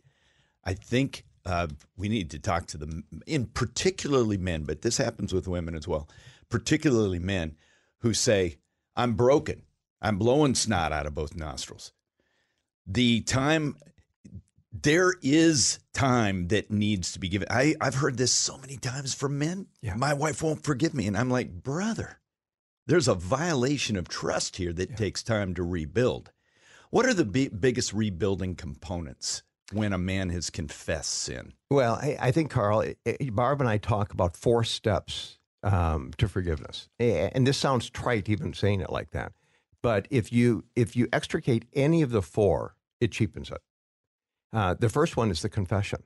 I 0.64 0.74
think 0.74 1.24
uh, 1.44 1.66
we 1.96 2.08
need 2.08 2.30
to 2.30 2.38
talk 2.38 2.66
to 2.68 2.78
them, 2.78 3.04
in 3.26 3.46
particularly 3.46 4.38
men, 4.38 4.62
but 4.62 4.82
this 4.82 4.96
happens 4.96 5.32
with 5.32 5.48
women 5.48 5.74
as 5.74 5.88
well, 5.88 6.08
particularly 6.48 7.18
men 7.18 7.56
who 7.98 8.14
say, 8.14 8.56
I'm 8.94 9.14
broken. 9.14 9.62
I'm 10.02 10.18
blowing 10.18 10.54
snot 10.54 10.92
out 10.92 11.06
of 11.06 11.14
both 11.14 11.34
nostrils. 11.36 11.92
The 12.86 13.20
time 13.22 13.76
there 14.72 15.14
is 15.22 15.78
time 15.94 16.48
that 16.48 16.70
needs 16.70 17.12
to 17.12 17.20
be 17.20 17.28
given. 17.28 17.46
I, 17.50 17.74
I've 17.80 17.94
heard 17.94 18.16
this 18.16 18.32
so 18.32 18.58
many 18.58 18.76
times 18.76 19.14
from 19.14 19.38
men. 19.38 19.66
Yeah. 19.80 19.94
My 19.94 20.12
wife 20.14 20.42
won't 20.42 20.64
forgive 20.64 20.92
me. 20.92 21.06
And 21.06 21.16
I'm 21.16 21.30
like, 21.30 21.62
brother, 21.62 22.18
there's 22.86 23.06
a 23.06 23.14
violation 23.14 23.96
of 23.96 24.08
trust 24.08 24.56
here 24.56 24.72
that 24.72 24.96
takes 24.96 25.22
time 25.22 25.54
to 25.54 25.62
rebuild. 25.62 26.32
What 26.90 27.06
are 27.06 27.14
the 27.14 27.24
bi- 27.24 27.50
biggest 27.56 27.92
rebuilding 27.92 28.56
components 28.56 29.42
when 29.72 29.92
a 29.92 29.98
man 29.98 30.30
has 30.30 30.50
confessed 30.50 31.12
sin? 31.12 31.52
Well, 31.70 31.94
I, 31.94 32.16
I 32.20 32.30
think, 32.32 32.50
Karl, 32.50 32.80
it- 32.80 32.98
it- 33.04 33.34
Barb 33.36 33.60
and 33.60 33.70
I 33.70 33.78
talk 33.78 34.12
about 34.12 34.36
four 34.36 34.64
steps 34.64 35.38
um, 35.62 36.10
to 36.18 36.28
forgiveness, 36.28 36.88
and 36.98 37.46
this 37.46 37.56
sounds 37.56 37.88
trite, 37.88 38.28
even 38.28 38.52
saying 38.52 38.80
it 38.80 38.90
like 38.90 39.12
that. 39.12 39.32
But 39.82 40.06
if 40.10 40.32
you 40.32 40.64
if 40.76 40.94
you 40.96 41.08
extricate 41.12 41.64
any 41.74 42.02
of 42.02 42.10
the 42.10 42.22
four, 42.22 42.76
it 43.00 43.10
cheapens 43.12 43.50
it. 43.50 43.60
Uh, 44.52 44.74
the 44.78 44.88
first 44.88 45.16
one 45.16 45.30
is 45.30 45.42
the 45.42 45.48
confession. 45.48 46.02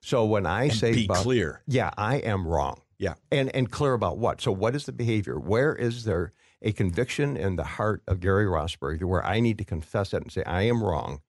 So 0.00 0.24
when 0.24 0.44
I 0.44 0.64
And 0.64 0.72
say, 0.74 0.92
be 0.92 1.06
Barb- 1.06 1.22
clear. 1.22 1.62
yeah, 1.66 1.90
I 1.96 2.16
am 2.16 2.46
wrong. 2.46 2.80
Yeah. 2.98 3.14
And 3.30 3.54
and 3.54 3.70
clear 3.70 3.92
about 3.94 4.18
what? 4.18 4.40
So 4.40 4.50
what 4.52 4.74
is 4.74 4.86
the 4.86 4.92
behavior? 4.92 5.38
Where 5.38 5.74
is 5.74 6.04
there 6.04 6.32
a 6.62 6.72
conviction 6.72 7.36
in 7.36 7.56
the 7.56 7.64
heart 7.64 8.02
of 8.08 8.20
Gary 8.20 8.46
Rosberg 8.46 9.02
where 9.04 9.24
I 9.24 9.40
need 9.40 9.58
to 9.58 9.64
confess 9.64 10.12
it 10.14 10.22
and 10.22 10.32
say 10.32 10.42
I 10.44 10.62
am 10.62 10.82
wrong, 10.82 11.20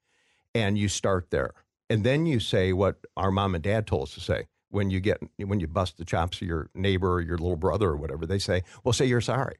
and 0.53 0.77
you 0.77 0.87
start 0.87 1.29
there, 1.31 1.51
and 1.89 2.03
then 2.03 2.25
you 2.25 2.39
say 2.39 2.71
what 2.73 2.97
our 3.17 3.31
mom 3.31 3.55
and 3.55 3.63
dad 3.63 3.85
told 3.87 4.03
us 4.09 4.13
to 4.15 4.21
say 4.21 4.47
when 4.69 4.89
you 4.89 4.99
get 4.99 5.17
when 5.37 5.59
you 5.59 5.67
bust 5.67 5.97
the 5.97 6.05
chops 6.05 6.41
of 6.41 6.47
your 6.47 6.69
neighbor 6.73 7.13
or 7.13 7.21
your 7.21 7.37
little 7.37 7.57
brother 7.57 7.89
or 7.89 7.97
whatever. 7.97 8.25
They 8.25 8.39
say, 8.39 8.63
well, 8.83 8.93
say 8.93 9.05
you're 9.05 9.21
sorry. 9.21 9.55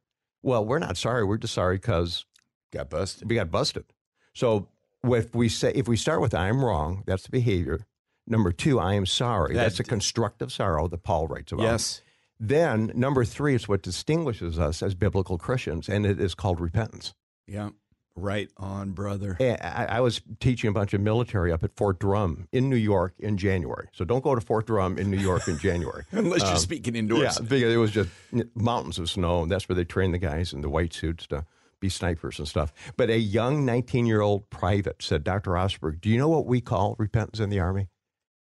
Well, 0.45 0.63
we're 0.63 0.77
not 0.79 0.95
sorry. 0.95 1.23
We're 1.25 1.37
just 1.37 1.55
sorry 1.55 1.77
because 1.77 2.25
Got 2.71 2.91
busted. 2.91 3.27
we 3.27 3.35
got 3.35 3.49
busted. 3.49 3.85
So 4.33 4.67
if 5.03 5.33
we 5.33 5.49
say 5.49 5.71
if 5.73 5.87
we 5.87 5.97
start 5.97 6.21
with 6.21 6.35
I'm 6.35 6.63
wrong, 6.63 7.03
that's 7.07 7.23
the 7.23 7.31
behavior. 7.31 7.87
Number 8.27 8.51
two, 8.51 8.79
I 8.79 8.93
am 8.93 9.07
sorry. 9.07 9.53
That- 9.55 9.63
that's 9.63 9.79
a 9.79 9.83
constructive 9.83 10.51
sorrow 10.51 10.87
that 10.87 11.01
Paul 11.03 11.27
writes 11.27 11.51
about. 11.51 11.63
Yes. 11.63 12.01
Then 12.39 12.91
number 12.93 13.25
three 13.25 13.55
is 13.55 13.67
what 13.67 13.81
distinguishes 13.81 14.59
us 14.59 14.83
as 14.83 14.93
biblical 14.93 15.37
Christians, 15.39 15.89
and 15.89 16.05
it 16.05 16.19
is 16.19 16.35
called 16.35 16.59
repentance. 16.59 17.15
Yeah. 17.47 17.69
Right 18.17 18.49
on, 18.55 18.91
brother. 18.91 19.35
And 19.39 19.59
I, 19.61 19.97
I 19.97 19.99
was 19.99 20.21
teaching 20.39 20.69
a 20.69 20.73
bunch 20.73 20.93
of 20.93 21.01
military 21.01 21.51
up 21.51 21.63
at 21.65 21.75
Fort 21.75 21.99
Drum 21.99 22.47
in 22.53 22.69
New 22.69 22.77
York 22.77 23.13
in 23.19 23.37
January. 23.37 23.89
So 23.91 24.05
don't 24.05 24.23
go 24.23 24.35
to 24.35 24.41
Fort 24.41 24.67
Drum 24.67 24.97
in 24.97 25.11
New 25.11 25.17
York 25.19 25.49
in 25.49 25.57
January. 25.57 26.05
Unless 26.11 26.43
you're 26.43 26.55
speaking 26.55 26.95
indoors. 26.95 27.21
Yeah, 27.21 27.43
because 27.43 27.73
it 27.73 27.77
was 27.77 27.91
just 27.91 28.09
mountains 28.55 28.99
of 28.99 29.09
snow, 29.09 29.43
and 29.43 29.51
that's 29.51 29.67
where 29.67 29.75
they 29.75 29.83
train 29.83 30.13
the 30.13 30.17
guys 30.17 30.53
in 30.53 30.61
the 30.61 30.69
white 30.69 30.93
suits 30.93 31.27
to 31.27 31.45
be 31.81 31.89
snipers 31.89 32.39
and 32.39 32.47
stuff. 32.47 32.71
But 32.95 33.09
a 33.09 33.17
young 33.17 33.65
19 33.65 34.05
year 34.05 34.21
old 34.21 34.49
private 34.49 35.01
said, 35.01 35.25
Dr. 35.25 35.51
Rosberg, 35.51 35.99
do 35.99 36.09
you 36.09 36.17
know 36.17 36.29
what 36.29 36.45
we 36.45 36.61
call 36.61 36.95
repentance 36.97 37.41
in 37.41 37.49
the 37.49 37.59
Army? 37.59 37.89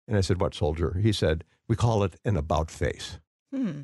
And 0.07 0.15
I 0.15 0.21
said, 0.21 0.39
What 0.39 0.55
soldier? 0.55 0.99
He 1.01 1.11
said, 1.11 1.43
We 1.67 1.75
call 1.75 2.03
it 2.03 2.15
an 2.23 2.37
about 2.37 2.71
face. 2.71 3.19
Hmm. 3.53 3.81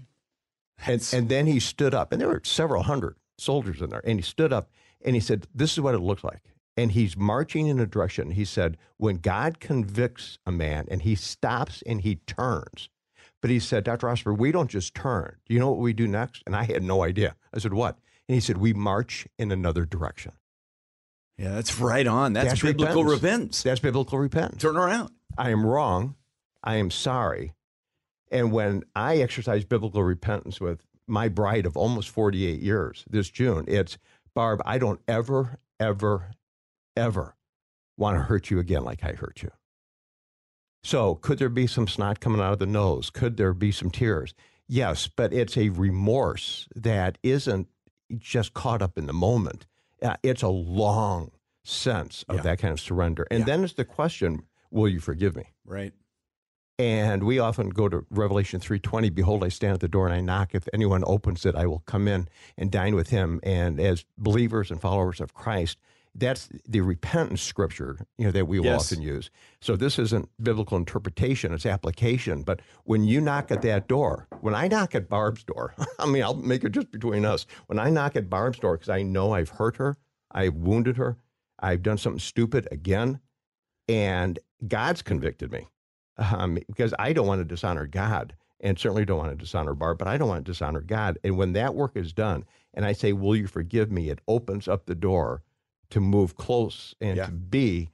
And, 0.85 1.09
and 1.13 1.29
then 1.29 1.45
he 1.45 1.59
stood 1.59 1.93
up, 1.93 2.11
and 2.11 2.21
there 2.21 2.29
were 2.29 2.41
several 2.43 2.83
hundred 2.83 3.17
soldiers 3.37 3.81
in 3.81 3.89
there. 3.89 4.01
And 4.05 4.19
he 4.19 4.23
stood 4.23 4.53
up 4.53 4.69
and 5.03 5.15
he 5.15 5.19
said, 5.19 5.47
This 5.53 5.73
is 5.73 5.81
what 5.81 5.95
it 5.95 5.99
looks 5.99 6.23
like. 6.23 6.41
And 6.75 6.91
he's 6.91 7.15
marching 7.15 7.67
in 7.67 7.79
a 7.79 7.85
direction. 7.85 8.31
He 8.31 8.45
said, 8.45 8.77
When 8.97 9.17
God 9.17 9.59
convicts 9.59 10.39
a 10.45 10.51
man 10.51 10.87
and 10.89 11.01
he 11.03 11.15
stops 11.15 11.83
and 11.85 12.01
he 12.01 12.15
turns, 12.15 12.89
but 13.41 13.51
he 13.51 13.59
said, 13.59 13.83
Dr. 13.83 14.07
Rosberg, 14.07 14.37
we 14.37 14.51
don't 14.51 14.69
just 14.69 14.95
turn. 14.95 15.35
Do 15.45 15.53
you 15.53 15.59
know 15.59 15.69
what 15.69 15.79
we 15.79 15.93
do 15.93 16.07
next? 16.07 16.43
And 16.45 16.55
I 16.55 16.63
had 16.63 16.81
no 16.81 17.03
idea. 17.03 17.35
I 17.53 17.59
said, 17.59 17.73
What? 17.73 17.97
And 18.27 18.35
he 18.35 18.41
said, 18.41 18.57
We 18.57 18.73
march 18.73 19.27
in 19.37 19.51
another 19.51 19.85
direction. 19.85 20.33
Yeah, 21.37 21.55
that's 21.55 21.79
right 21.79 22.05
on. 22.05 22.33
That's, 22.33 22.49
That's 22.49 22.61
biblical 22.61 23.03
repentance. 23.03 23.23
repentance. 23.23 23.63
That's 23.63 23.79
biblical 23.79 24.19
repentance. 24.19 24.61
Turn 24.61 24.77
around. 24.77 25.09
I 25.37 25.49
am 25.49 25.65
wrong. 25.65 26.15
I 26.63 26.75
am 26.75 26.91
sorry. 26.91 27.53
And 28.31 28.51
when 28.51 28.83
I 28.95 29.17
exercise 29.17 29.65
biblical 29.65 30.03
repentance 30.03 30.61
with 30.61 30.85
my 31.07 31.27
bride 31.27 31.65
of 31.65 31.75
almost 31.75 32.09
48 32.09 32.61
years 32.61 33.03
this 33.09 33.29
June, 33.29 33.65
it's 33.67 33.97
Barb, 34.35 34.61
I 34.65 34.77
don't 34.77 34.99
ever, 35.07 35.59
ever, 35.79 36.31
ever 36.95 37.35
want 37.97 38.17
to 38.17 38.23
hurt 38.23 38.49
you 38.49 38.59
again 38.59 38.83
like 38.83 39.03
I 39.03 39.13
hurt 39.13 39.43
you. 39.43 39.51
So, 40.83 41.15
could 41.15 41.39
there 41.39 41.49
be 41.49 41.67
some 41.67 41.87
snot 41.87 42.19
coming 42.19 42.41
out 42.41 42.53
of 42.53 42.59
the 42.59 42.65
nose? 42.65 43.09
Could 43.09 43.37
there 43.37 43.53
be 43.53 43.71
some 43.71 43.89
tears? 43.89 44.33
Yes, 44.67 45.07
but 45.07 45.31
it's 45.33 45.55
a 45.57 45.69
remorse 45.69 46.67
that 46.75 47.17
isn't 47.23 47.67
just 48.17 48.53
caught 48.53 48.81
up 48.81 48.97
in 48.97 49.05
the 49.05 49.13
moment. 49.13 49.65
Uh, 50.01 50.17
it's 50.23 50.41
a 50.41 50.49
long 50.49 51.31
sense 51.63 52.23
of 52.27 52.37
Yeah. 52.37 52.41
that 52.41 52.59
kind 52.59 52.73
of 52.73 52.79
surrender. 52.81 53.25
And 53.31 53.39
Yeah. 53.41 53.45
then 53.45 53.63
it's 53.63 53.73
the 53.73 53.85
question, 53.85 54.45
will 54.71 54.89
you 54.89 54.99
forgive 54.99 55.35
me? 55.35 55.51
Right. 55.63 55.93
And 56.79 57.23
we 57.23 57.37
often 57.37 57.69
go 57.69 57.87
to 57.87 58.05
Revelation 58.09 58.59
3:20, 58.59 59.13
behold 59.13 59.43
I 59.43 59.49
stand 59.49 59.75
at 59.75 59.79
the 59.79 59.87
door 59.87 60.07
and 60.07 60.15
I 60.15 60.21
knock 60.21 60.55
if 60.55 60.67
anyone 60.73 61.03
opens 61.05 61.45
it 61.45 61.55
I 61.55 61.67
will 61.67 61.83
come 61.85 62.07
in 62.07 62.27
and 62.57 62.71
dine 62.71 62.95
with 62.95 63.09
him 63.09 63.39
and 63.43 63.79
as 63.79 64.05
believers 64.17 64.71
and 64.71 64.81
followers 64.81 65.21
of 65.21 65.33
Christ 65.33 65.77
that's 66.15 66.47
the 66.67 66.81
repentance 66.81 67.41
scripture 67.41 68.05
you 68.19 68.25
know 68.25 68.31
that 68.31 68.47
we 68.47 68.59
Yes. 68.59 68.91
often 68.91 69.01
use. 69.01 69.29
So 69.61 69.75
this 69.75 69.97
isn't 69.97 70.29
biblical 70.41 70.77
interpretation, 70.77 71.53
it's 71.53 71.65
application, 71.65 72.43
but 72.43 72.61
when 72.83 73.03
you 73.03 73.19
knock 73.19 73.49
at 73.51 73.61
that 73.61 73.87
door, 73.87 74.27
when 74.39 74.53
I 74.53 74.67
knock 74.67 74.93
at 74.93 75.09
Barb's 75.09 75.43
door, 75.43 75.73
I 75.99 76.05
mean 76.07 76.23
I'll 76.23 76.35
make 76.35 76.63
it 76.63 76.71
just 76.71 76.91
between 76.91 77.23
us. 77.25 77.45
When 77.67 77.79
I 77.79 77.89
knock 77.89 78.15
at 78.15 78.29
Barb's 78.29 78.59
door 78.59 78.77
cuz 78.77 78.89
I 78.89 79.01
know 79.03 79.33
I've 79.33 79.49
hurt 79.49 79.77
her, 79.77 79.95
I've 80.31 80.55
wounded 80.55 80.97
her, 80.97 81.17
I've 81.59 81.83
done 81.83 81.97
something 81.99 82.19
stupid 82.19 82.67
again, 82.71 83.19
and 83.87 84.39
God's 84.67 85.01
convicted 85.01 85.51
me 85.51 85.67
um, 86.17 86.55
because 86.67 86.93
I 86.99 87.13
don't 87.13 87.27
want 87.27 87.39
to 87.41 87.45
dishonor 87.45 87.87
God 87.87 88.35
and 88.59 88.77
certainly 88.79 89.05
don't 89.05 89.17
want 89.17 89.31
to 89.31 89.37
dishonor 89.37 89.73
Barb, 89.73 89.97
but 89.97 90.07
I 90.07 90.17
don't 90.17 90.29
want 90.29 90.45
to 90.45 90.51
dishonor 90.51 90.81
God. 90.81 91.17
And 91.23 91.37
when 91.37 91.53
that 91.53 91.75
work 91.75 91.95
is 91.95 92.13
done, 92.13 92.45
and 92.73 92.85
I 92.85 92.93
say, 92.93 93.13
Will 93.13 93.35
you 93.35 93.47
forgive 93.47 93.91
me? 93.91 94.09
It 94.09 94.19
opens 94.27 94.67
up 94.67 94.85
the 94.85 94.95
door 94.95 95.41
to 95.89 95.99
move 95.99 96.35
close 96.35 96.95
and 97.01 97.17
Yeah. 97.17 97.25
to 97.27 97.31
be 97.31 97.89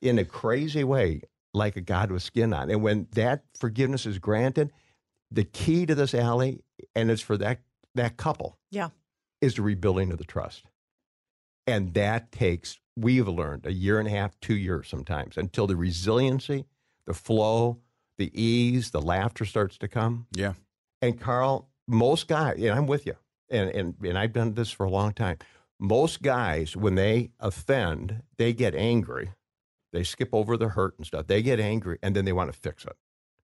in 0.00 0.18
a 0.18 0.24
crazy 0.24 0.82
way 0.84 1.22
like 1.54 1.76
a 1.76 1.80
God 1.80 2.10
with 2.10 2.22
skin 2.22 2.52
on. 2.52 2.70
And 2.70 2.82
when 2.82 3.06
that 3.12 3.44
forgiveness 3.58 4.06
is 4.06 4.18
granted, 4.18 4.72
the 5.30 5.44
key 5.44 5.86
to 5.86 5.94
this 5.94 6.14
Allie, 6.14 6.62
and 6.94 7.10
it's 7.10 7.22
for 7.22 7.36
that 7.36 7.60
that 7.94 8.16
couple, 8.16 8.56
Yeah. 8.70 8.88
is 9.42 9.54
the 9.56 9.62
rebuilding 9.62 10.10
of 10.12 10.18
the 10.18 10.24
trust. 10.24 10.64
And 11.66 11.92
that 11.94 12.32
takes, 12.32 12.80
we've 12.96 13.28
learned, 13.28 13.66
a 13.66 13.72
year 13.72 13.98
and 13.98 14.08
a 14.08 14.10
half, 14.10 14.38
two 14.40 14.56
years 14.56 14.88
sometimes, 14.88 15.36
until 15.36 15.66
the 15.66 15.76
resiliency, 15.76 16.64
the 17.06 17.14
flow, 17.14 17.78
the 18.18 18.30
ease, 18.40 18.90
the 18.90 19.00
laughter 19.00 19.44
starts 19.44 19.78
to 19.78 19.88
come. 19.88 20.26
Yeah. 20.34 20.54
And 21.00 21.20
Karl, 21.20 21.68
most 21.88 22.28
guys, 22.28 22.56
and 22.58 22.70
I'm 22.70 22.86
with 22.86 23.06
you, 23.06 23.16
and, 23.50 23.70
and, 23.70 23.94
and 24.02 24.18
I've 24.18 24.32
done 24.32 24.54
this 24.54 24.70
for 24.70 24.84
a 24.84 24.90
long 24.90 25.12
time. 25.12 25.38
Most 25.78 26.22
guys, 26.22 26.76
when 26.76 26.94
they 26.94 27.30
offend, 27.40 28.22
they 28.38 28.52
get 28.52 28.74
angry. 28.74 29.32
They 29.92 30.04
skip 30.04 30.30
over 30.32 30.56
the 30.56 30.68
hurt 30.68 30.94
and 30.96 31.06
stuff. 31.06 31.26
They 31.26 31.42
get 31.42 31.60
angry 31.60 31.98
and 32.02 32.16
then 32.16 32.24
they 32.24 32.32
want 32.32 32.52
to 32.52 32.58
fix 32.58 32.84
it. 32.84 32.96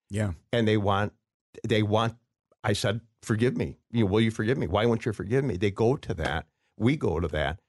Yeah. 0.10 0.34
And 0.54 0.68
they 0.68 0.78
want, 0.78 1.14
they 1.68 1.84
want, 1.84 2.16
I 2.64 2.74
said, 2.74 3.02
forgive 3.22 3.58
me. 3.58 3.78
You 3.92 4.06
know, 4.06 4.12
will 4.12 4.22
you 4.22 4.32
forgive 4.32 4.58
me? 4.58 4.68
Why 4.68 4.86
won't 4.86 5.06
you 5.06 5.12
forgive 5.12 5.44
me? 5.44 5.58
They 5.58 5.72
go 5.72 5.96
to 5.98 6.14
that. 6.14 6.46
We 6.78 6.96
go 6.96 7.20
to 7.20 7.28
that 7.30 7.60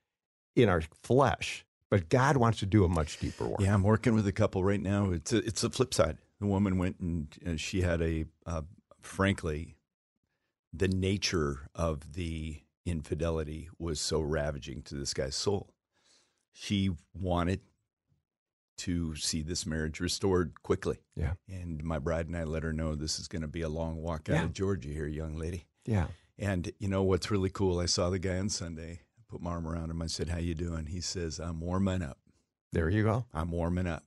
in 0.55 0.69
our 0.69 0.83
flesh. 1.03 1.65
But 1.91 2.09
God 2.09 2.37
wants 2.37 2.61
to 2.61 2.67
do 2.67 2.85
a 2.85 2.89
much 2.89 3.19
deeper 3.19 3.47
work. 3.49 3.61
Yeah, 3.61 3.75
I'm 3.75 3.83
working 3.83 4.15
with 4.15 4.27
a 4.27 4.33
couple 4.33 4.63
right 4.63 4.81
now. 4.81 5.11
It's 5.11 5.33
a, 5.33 5.39
it's 5.39 5.63
the 5.63 5.71
flip 5.71 5.93
side. 5.93 6.19
The 6.41 6.47
woman 6.47 6.79
went 6.79 7.01
and, 7.01 7.27
and 7.45 7.61
she 7.61 7.81
had 7.83 8.01
a, 8.01 8.27
uh, 8.47 8.63
frankly, 9.03 9.77
the 10.73 10.89
nature 10.89 11.69
of 11.75 12.13
the 12.15 12.61
infidelity 12.87 13.69
was 13.79 14.01
so 14.01 14.21
ravaging 14.21 14.83
to 14.83 14.95
this 14.95 15.13
guy's 15.13 15.35
soul. 15.35 15.71
She 16.53 16.91
wanted 17.13 17.61
to 18.79 19.15
see 19.17 19.43
this 19.43 19.67
marriage 19.67 20.01
restored 20.01 20.63
quickly. 20.63 20.99
Yeah. 21.17 21.33
And 21.49 21.83
my 21.85 21.99
bride 21.99 22.29
and 22.29 22.37
I 22.37 22.45
let 22.45 22.63
her 22.63 22.73
know 22.73 22.95
this 22.95 23.19
is 23.19 23.29
going 23.29 23.43
to 23.43 23.49
be 23.49 23.63
a 23.63 23.69
long 23.69 23.97
walk 23.97 24.31
out 24.31 24.35
Yeah. 24.37 24.45
of 24.45 24.53
Georgia 24.55 24.89
here, 24.89 25.07
young 25.07 25.37
lady. 25.37 25.67
Yeah. 25.85 26.07
And 26.39 26.73
you 26.79 26.89
know 26.89 27.03
what's 27.03 27.31
really 27.31 27.51
cool? 27.51 27.79
I 27.81 27.87
saw 27.87 28.09
the 28.09 28.19
guy 28.19 28.39
on 28.39 28.49
Sunday. 28.49 29.01
Put 29.31 29.41
my 29.41 29.53
arm 29.53 29.69
around 29.69 29.91
him. 29.91 30.03
I 30.03 30.07
said, 30.07 30.29
"How 30.29 30.39
you 30.39 30.55
doing?" 30.55 30.87
He 30.87 31.01
says, 31.01 31.39
"I'm 31.39 31.61
warming 31.61 32.03
up. 32.03 32.19
There 32.73 32.91
you 32.91 33.05
go. 33.05 33.27
I'm 33.33 33.53
warming 33.53 33.87
up." 33.87 34.05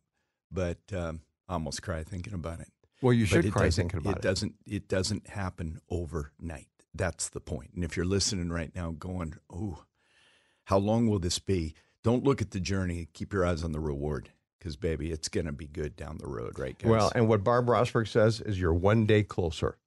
But 0.52 0.80
um, 0.94 1.22
I 1.48 1.54
almost 1.54 1.82
cry 1.82 2.04
thinking 2.04 2.34
about 2.34 2.60
it. 2.60 2.68
Well, 3.02 3.14
you 3.14 3.26
should 3.26 3.46
it 3.46 3.52
cry 3.52 3.70
thinking 3.70 4.00
about 4.00 4.18
it. 4.18 4.22
doesn't. 4.22 4.56
It 4.66 4.90
doesn't 4.90 5.30
happen 5.30 5.80
overnight. 5.90 6.68
That's 6.94 7.30
the 7.30 7.40
point. 7.40 7.72
And 7.74 7.84
if 7.84 7.96
you're 7.96 8.06
listening 8.06 8.50
right 8.50 8.76
now, 8.76 8.92
going, 8.92 9.36
"Oh, 9.50 9.86
how 10.66 10.78
long 10.78 11.08
will 11.08 11.20
this 11.20 11.40
be?" 11.40 11.74
Don't 12.04 12.26
look 12.26 12.42
at 12.42 12.52
the 12.52 12.60
journey. 12.60 13.08
Keep 13.14 13.32
your 13.32 13.46
eyes 13.46 13.64
on 13.64 13.72
the 13.72 13.80
reward, 13.80 14.30
because 14.60 14.76
baby, 14.76 15.12
it's 15.12 15.30
going 15.30 15.46
to 15.46 15.54
be 15.54 15.68
good 15.68 15.96
down 15.96 16.18
the 16.18 16.28
road, 16.28 16.60
right, 16.60 16.78
guys? 16.78 16.90
Well, 16.90 17.12
and 17.16 17.30
what 17.30 17.46
Barb 17.46 17.68
Rosberg 17.68 18.10
says 18.10 18.42
is 18.42 18.60
you're 18.60 18.74
one 18.74 19.06
day 19.06 19.24
closer 19.24 19.78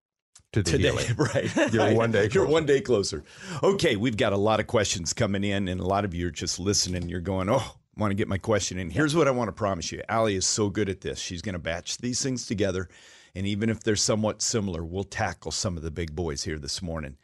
to 0.56 0.62
the 0.62 0.78
today, 0.78 0.88
healing. 0.88 1.14
right? 1.34 1.72
You're 1.72 1.94
one 1.94 2.12
day 2.12 2.22
You're 2.22 2.44
closer. 2.44 2.46
one 2.46 2.66
day 2.66 2.80
closer. 2.80 3.24
Okay, 3.62 3.96
we've 3.96 4.16
got 4.16 4.32
a 4.32 4.36
lot 4.36 4.60
of 4.60 4.66
questions 4.66 5.12
coming 5.12 5.44
in, 5.44 5.68
and 5.68 5.80
a 5.80 5.86
lot 5.86 6.04
of 6.04 6.14
you 6.14 6.28
are 6.28 6.32
just 6.32 6.58
listening. 6.58 7.08
You're 7.08 7.20
going, 7.20 7.48
"Oh, 7.48 7.56
I 7.56 8.00
want 8.00 8.10
to 8.10 8.14
get 8.16 8.28
my 8.28 8.38
question 8.38 8.78
in." 8.78 8.90
Here's 8.90 9.14
what 9.14 9.28
I 9.28 9.32
want 9.32 9.48
to 9.48 9.52
promise 9.52 9.92
you: 9.92 10.02
Allie 10.08 10.36
is 10.36 10.46
so 10.46 10.70
good 10.70 10.88
at 10.88 11.00
this. 11.02 11.18
She's 11.18 11.42
going 11.42 11.54
to 11.54 11.58
batch 11.58 11.98
these 11.98 12.22
things 12.22 12.46
together, 12.46 12.88
and 13.34 13.46
even 13.46 13.68
if 13.68 13.82
they're 13.82 13.96
somewhat 13.96 14.42
similar, 14.42 14.84
we'll 14.84 15.04
tackle 15.04 15.50
some 15.52 15.76
of 15.76 15.82
the 15.82 15.90
big 15.90 16.14
boys 16.14 16.44
here 16.44 16.58
this 16.58 16.80
morning. 16.80 17.16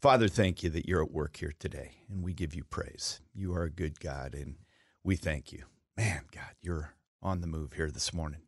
Father, 0.00 0.28
thank 0.28 0.62
you 0.62 0.70
that 0.70 0.86
you're 0.86 1.02
at 1.02 1.10
work 1.10 1.36
here 1.36 1.52
today, 1.58 1.90
and 2.08 2.22
we 2.22 2.32
give 2.32 2.54
you 2.54 2.64
praise. 2.64 3.20
You 3.34 3.52
are 3.54 3.64
a 3.64 3.70
good 3.70 3.98
God, 4.00 4.34
and 4.34 4.54
we 5.02 5.16
thank 5.16 5.52
you. 5.52 5.64
Man, 5.96 6.22
God, 6.32 6.54
you're 6.60 6.94
on 7.20 7.40
the 7.40 7.48
move 7.48 7.72
here 7.72 7.90
this 7.90 8.14
morning. 8.14 8.40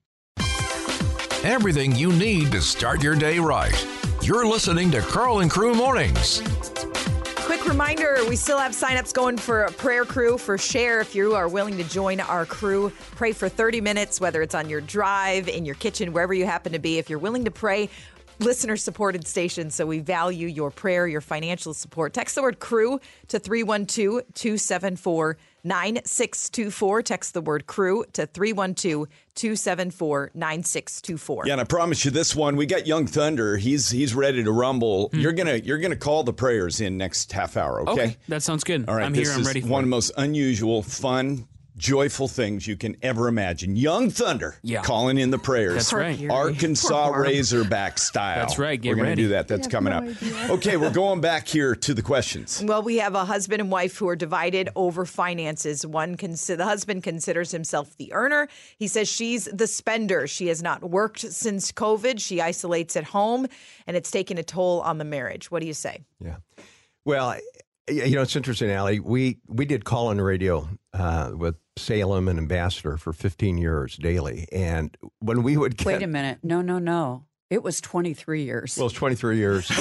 Everything 1.43 1.97
you 1.97 2.13
need 2.13 2.53
to 2.53 2.61
start 2.61 3.03
your 3.03 3.15
day 3.15 3.39
right. 3.39 3.87
You're 4.21 4.47
listening 4.47 4.91
to 4.91 5.01
Karl 5.01 5.39
and 5.39 5.51
Crew 5.51 5.75
Mornings. 5.75 6.43
Quick 7.37 7.67
reminder 7.67 8.19
we 8.29 8.37
still 8.37 8.59
have 8.59 8.73
signups 8.73 9.15
going 9.15 9.39
for 9.39 9.63
a 9.63 9.73
prayer 9.73 10.05
crew 10.05 10.37
for 10.37 10.59
share 10.59 11.01
if 11.01 11.15
you 11.15 11.35
are 11.35 11.49
willing 11.49 11.79
to 11.79 11.85
join 11.85 12.21
our 12.21 12.45
crew. 12.45 12.93
Pray 13.13 13.33
for 13.33 13.49
30 13.49 13.81
minutes, 13.81 14.21
whether 14.21 14.43
it's 14.43 14.55
on 14.55 14.69
your 14.69 14.83
drive, 14.83 15.49
in 15.49 15.65
your 15.65 15.77
kitchen, 15.77 16.13
wherever 16.13 16.35
you 16.35 16.45
happen 16.45 16.73
to 16.73 16.79
be. 16.79 16.99
If 16.99 17.09
you're 17.09 17.19
willing 17.19 17.47
to 17.47 17.51
pray, 17.51 17.89
listener 18.39 18.77
supported 18.77 19.27
station. 19.27 19.71
So 19.71 19.87
we 19.87 20.01
value 20.01 20.47
your 20.47 20.71
prayer, 20.71 21.07
your 21.07 21.23
financial 21.23 21.73
support. 21.73 22.13
Text 22.13 22.35
the 22.35 22.43
word 22.43 22.59
crew 22.59 23.01
to 23.29 23.39
312 23.39 24.25
274 24.35 25.39
9624. 25.65 27.03
Text 27.03 27.35
the 27.35 27.41
word 27.41 27.67
crew 27.67 28.05
to 28.13 28.27
312 28.27 29.07
274 29.35 30.31
9624. 30.35 31.47
Yeah, 31.47 31.55
and 31.55 31.61
I 31.61 31.65
promise 31.65 32.05
you 32.05 32.11
this 32.11 32.35
one. 32.35 32.57
We 32.57 32.67
got 32.67 32.87
Young 32.87 33.07
Thunder. 33.07 33.57
He's 33.57 33.91
he's 33.91 34.15
ready 34.15 34.43
to 34.45 34.53
rumble. 34.53 35.09
Hmm. 35.09 35.21
You're 35.21 35.33
gonna 35.33 35.57
you're 35.57 35.79
gonna 35.79 35.97
call 35.97 36.25
the 36.25 36.33
prayers 36.33 36.81
in 36.81 36.97
next 36.97 37.33
half 37.33 37.57
hour. 37.57 37.81
Okay. 37.83 37.91
Okay, 37.93 38.17
that 38.29 38.43
sounds 38.43 38.65
good. 38.65 38.89
All 38.89 38.95
right. 38.95 39.05
I'm 39.05 39.13
this 39.13 39.29
here. 39.29 39.35
I'm 39.35 39.41
is 39.43 39.47
ready 39.47 39.61
for 39.61 39.69
one 39.69 39.81
it. 39.81 39.83
of 39.85 39.87
the 39.87 39.97
most 39.97 40.13
unusual, 40.17 40.83
fun, 40.83 41.47
joyful 41.81 42.29
things 42.29 42.67
you 42.69 42.77
can 42.77 42.97
ever 43.03 43.27
imagine. 43.27 43.75
Young 43.75 44.11
Thunder. 44.11 44.57
Yeah. 44.63 44.83
Calling 44.83 45.19
in 45.19 45.31
the 45.31 45.39
prayers. 45.39 45.75
That's 45.75 45.93
right. 45.93 46.31
Arkansas 46.31 47.07
Razorback. 47.09 47.27
Razorback 47.27 47.99
style. 47.99 48.37
That's 48.41 48.59
right. 48.59 48.81
Get 48.81 48.91
we're 48.91 48.97
gonna 49.03 49.17
do 49.17 49.29
that. 49.29 49.49
That's 49.49 49.67
coming 49.67 49.93
up. 49.93 50.05
Okay, 50.51 50.77
we're 50.77 50.93
going 50.93 51.21
back 51.21 51.49
here 51.49 51.75
to 51.75 51.95
the 51.95 52.03
questions. 52.03 52.63
Well, 52.65 52.83
we 52.83 52.99
have 52.99 53.15
a 53.15 53.25
husband 53.25 53.61
and 53.61 53.71
wife 53.71 53.97
who 53.97 54.09
are 54.09 54.17
divided 54.17 54.69
over 54.77 55.05
finances. 55.07 55.87
One 55.87 56.17
consi- 56.17 56.57
the 56.57 56.65
husband 56.65 57.03
considers 57.03 57.51
himself 57.51 57.97
the 57.97 58.13
earner. 58.13 58.49
He 58.79 58.87
says 58.89 59.09
she's 59.09 59.47
the 59.47 59.67
spender. 59.67 60.27
She 60.27 60.49
has 60.49 60.63
not 60.63 60.83
worked 60.83 61.21
since 61.21 61.73
COVID. 61.73 62.21
She 62.21 62.41
isolates 62.41 62.97
at 62.97 63.05
home, 63.05 63.47
and 63.87 63.97
it's 63.97 64.11
taken 64.11 64.37
a 64.39 64.43
toll 64.43 64.81
on 64.83 64.99
the 64.99 65.05
marriage. 65.05 65.51
What 65.51 65.61
do 65.61 65.67
you 65.67 65.75
say? 65.75 66.01
Yeah. 66.23 66.37
Well, 67.05 67.29
I- 67.31 67.41
you 67.91 68.17
know, 68.17 68.23
it's 68.23 68.37
interesting, 68.37 68.71
Allie. 68.71 69.01
We 69.01 69.39
we 69.47 69.65
did 69.65 69.85
call 69.85 70.11
in 70.11 70.21
radio 70.21 70.69
uh, 70.93 71.33
with 71.35 71.57
Salem 71.77 72.29
and 72.29 72.39
Ambassador 72.39 72.97
for 72.97 73.13
15 73.13 73.59
years 73.59 73.97
daily, 73.97 74.47
and 74.53 74.97
when 75.21 75.43
we 75.43 75.57
would 75.57 75.77
get 75.77 75.87
Wait 75.87 76.03
a 76.03 76.07
minute. 76.07 76.39
No, 76.43 76.61
no, 76.63 76.79
no. 76.79 77.25
It 77.51 77.65
was 77.65 77.81
23 77.81 78.45
years. 78.45 78.77
well, 78.77 78.87
it's 78.87 78.95
23 78.95 79.37
years. 79.37 79.69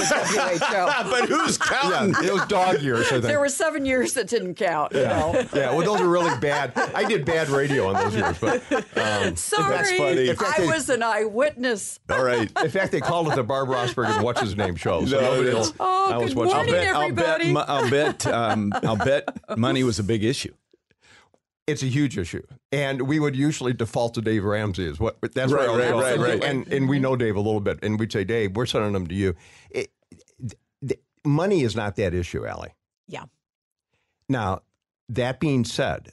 But 1.10 1.28
who's 1.28 1.56
counting? 1.56 2.14
yeah, 2.20 2.30
it 2.30 2.32
was 2.32 2.46
dog 2.46 2.80
years. 2.82 3.06
I 3.06 3.10
think. 3.10 3.22
There 3.22 3.38
were 3.38 3.48
seven 3.48 3.84
years 3.86 4.12
that 4.14 4.28
didn't 4.28 4.56
count. 4.56 4.92
You 4.92 5.02
know? 5.04 5.46
yeah, 5.54 5.72
well, 5.72 5.82
those 5.84 6.00
were 6.00 6.08
really 6.08 6.36
bad. 6.40 6.72
I 6.76 7.04
did 7.04 7.24
bad 7.24 7.48
radio 7.48 7.88
on 7.88 7.94
those 7.94 8.14
years, 8.16 8.38
but 8.38 8.98
um, 8.98 9.36
Sorry, 9.36 9.96
funny. 9.98 10.30
I 10.30 10.66
was 10.66 10.88
an 10.88 11.02
eyewitness. 11.02 12.00
All 12.10 12.24
right. 12.24 12.50
in 12.62 12.70
fact, 12.70 12.90
they 12.92 13.00
called 13.00 13.28
it 13.28 13.36
the 13.36 13.44
Barb 13.44 13.68
Rosberg 13.68 14.06
and 14.16 14.24
what's 14.24 14.40
his 14.40 14.56
name 14.56 14.74
show. 14.76 15.04
So 15.06 15.20
No, 15.20 15.30
nobody 15.30 15.48
it's- 15.50 15.68
will- 15.68 15.76
Oh, 15.80 16.12
I 16.12 16.16
was 16.18 16.34
good 16.34 16.46
watching 16.46 16.74
I'll 16.94 17.10
morning, 17.10 17.54
bet, 17.54 17.66
I'll 17.70 17.90
bet, 17.90 18.26
I'll 18.26 18.26
bet, 18.26 18.26
um, 18.26 18.72
I'll 18.82 18.96
bet 18.96 19.58
money 19.58 19.84
was 19.84 19.98
a 19.98 20.04
big 20.04 20.24
issue. 20.24 20.52
It's 21.70 21.82
a 21.82 21.86
huge 21.86 22.18
issue, 22.18 22.42
and 22.72 23.02
we 23.02 23.20
would 23.20 23.36
usually 23.36 23.72
default 23.72 24.14
to 24.14 24.20
Dave 24.20 24.44
Ramsey. 24.44 24.86
Is 24.86 24.98
what 24.98 25.18
that's 25.34 25.52
Right, 25.52 25.68
what 25.68 25.78
right, 25.78 25.94
right, 25.94 26.18
right. 26.18 26.44
And 26.44 26.66
and 26.72 26.88
we 26.88 26.98
know 26.98 27.14
Dave 27.16 27.36
a 27.36 27.40
little 27.40 27.60
bit, 27.60 27.78
and 27.82 27.98
we'd 27.98 28.12
say, 28.12 28.24
Dave, 28.24 28.56
we're 28.56 28.66
sending 28.66 28.92
them 28.92 29.06
to 29.06 29.14
you. 29.14 29.36
It, 29.70 29.92
th- 30.86 31.00
money 31.24 31.62
is 31.62 31.76
not 31.76 31.96
that 31.96 32.12
issue, 32.12 32.44
Allie. 32.44 32.74
Yeah. 33.06 33.24
Now, 34.28 34.62
that 35.08 35.38
being 35.38 35.64
said, 35.64 36.10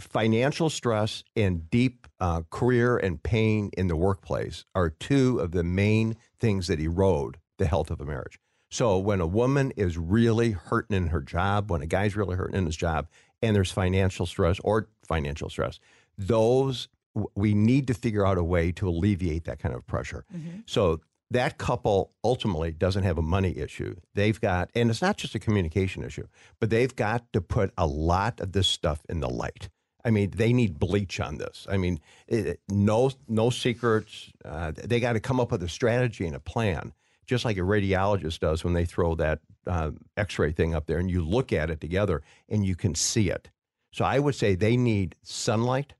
financial 0.00 0.70
stress 0.70 1.22
and 1.36 1.70
deep 1.70 2.06
uh, 2.20 2.42
career 2.50 2.96
and 2.96 3.22
pain 3.22 3.70
in 3.76 3.88
the 3.88 3.96
workplace 3.96 4.64
are 4.74 4.90
two 4.90 5.38
of 5.38 5.52
the 5.52 5.64
main 5.64 6.16
things 6.38 6.66
that 6.66 6.80
erode 6.80 7.38
the 7.58 7.66
health 7.66 7.90
of 7.90 8.00
a 8.00 8.04
marriage. 8.04 8.38
So, 8.70 8.98
when 8.98 9.20
a 9.20 9.26
woman 9.26 9.72
is 9.76 9.96
really 9.96 10.50
hurting 10.50 10.96
in 10.96 11.06
her 11.08 11.20
job, 11.20 11.70
when 11.70 11.82
a 11.82 11.86
guy's 11.86 12.16
really 12.16 12.36
hurting 12.36 12.56
in 12.56 12.66
his 12.66 12.76
job, 12.76 13.06
and 13.42 13.54
there's 13.54 13.70
financial 13.70 14.26
stress 14.26 14.58
or 14.64 14.88
financial 15.06 15.48
stress, 15.48 15.78
those 16.18 16.88
we 17.34 17.54
need 17.54 17.86
to 17.86 17.94
figure 17.94 18.26
out 18.26 18.36
a 18.36 18.44
way 18.44 18.70
to 18.72 18.88
alleviate 18.88 19.44
that 19.44 19.58
kind 19.58 19.74
of 19.74 19.86
pressure. 19.86 20.24
So, 20.66 21.00
that 21.30 21.58
couple 21.58 22.12
ultimately 22.22 22.70
doesn't 22.70 23.02
have 23.02 23.18
a 23.18 23.22
money 23.22 23.56
issue. 23.58 23.96
They've 24.14 24.40
got, 24.40 24.70
and 24.76 24.90
it's 24.90 25.02
not 25.02 25.16
just 25.16 25.34
a 25.34 25.40
communication 25.40 26.04
issue, 26.04 26.28
but 26.60 26.70
they've 26.70 26.94
got 26.94 27.32
to 27.32 27.40
put 27.40 27.72
a 27.76 27.86
lot 27.86 28.38
of 28.40 28.52
this 28.52 28.68
stuff 28.68 29.00
in 29.08 29.18
the 29.20 29.28
light. 29.28 29.68
I 30.04 30.10
mean, 30.10 30.30
they 30.36 30.52
need 30.52 30.78
bleach 30.78 31.18
on 31.18 31.38
this. 31.38 31.66
I 31.68 31.78
mean, 31.78 31.98
it, 32.28 32.60
no, 32.68 33.10
no 33.26 33.50
secrets. 33.50 34.30
Uh, 34.44 34.70
they 34.76 35.00
got 35.00 35.14
to 35.14 35.20
come 35.20 35.40
up 35.40 35.50
with 35.50 35.64
a 35.64 35.68
strategy 35.68 36.26
and 36.26 36.36
a 36.36 36.40
plan, 36.40 36.92
just 37.26 37.44
like 37.44 37.56
a 37.56 37.62
radiologist 37.62 38.38
does 38.38 38.62
when 38.62 38.74
they 38.74 38.84
throw 38.84 39.16
that 39.16 39.40
uh, 39.66 39.90
X-ray 40.16 40.52
thing 40.52 40.76
up 40.76 40.86
there, 40.86 40.98
and 40.98 41.10
you 41.10 41.24
look 41.24 41.52
at 41.52 41.70
it 41.70 41.80
together 41.80 42.22
and 42.48 42.64
you 42.64 42.76
can 42.76 42.94
see 42.94 43.30
it. 43.30 43.50
So 43.96 44.04
I 44.04 44.18
would 44.18 44.34
say 44.34 44.54
they 44.54 44.76
need 44.76 45.16
sunlight 45.22 45.94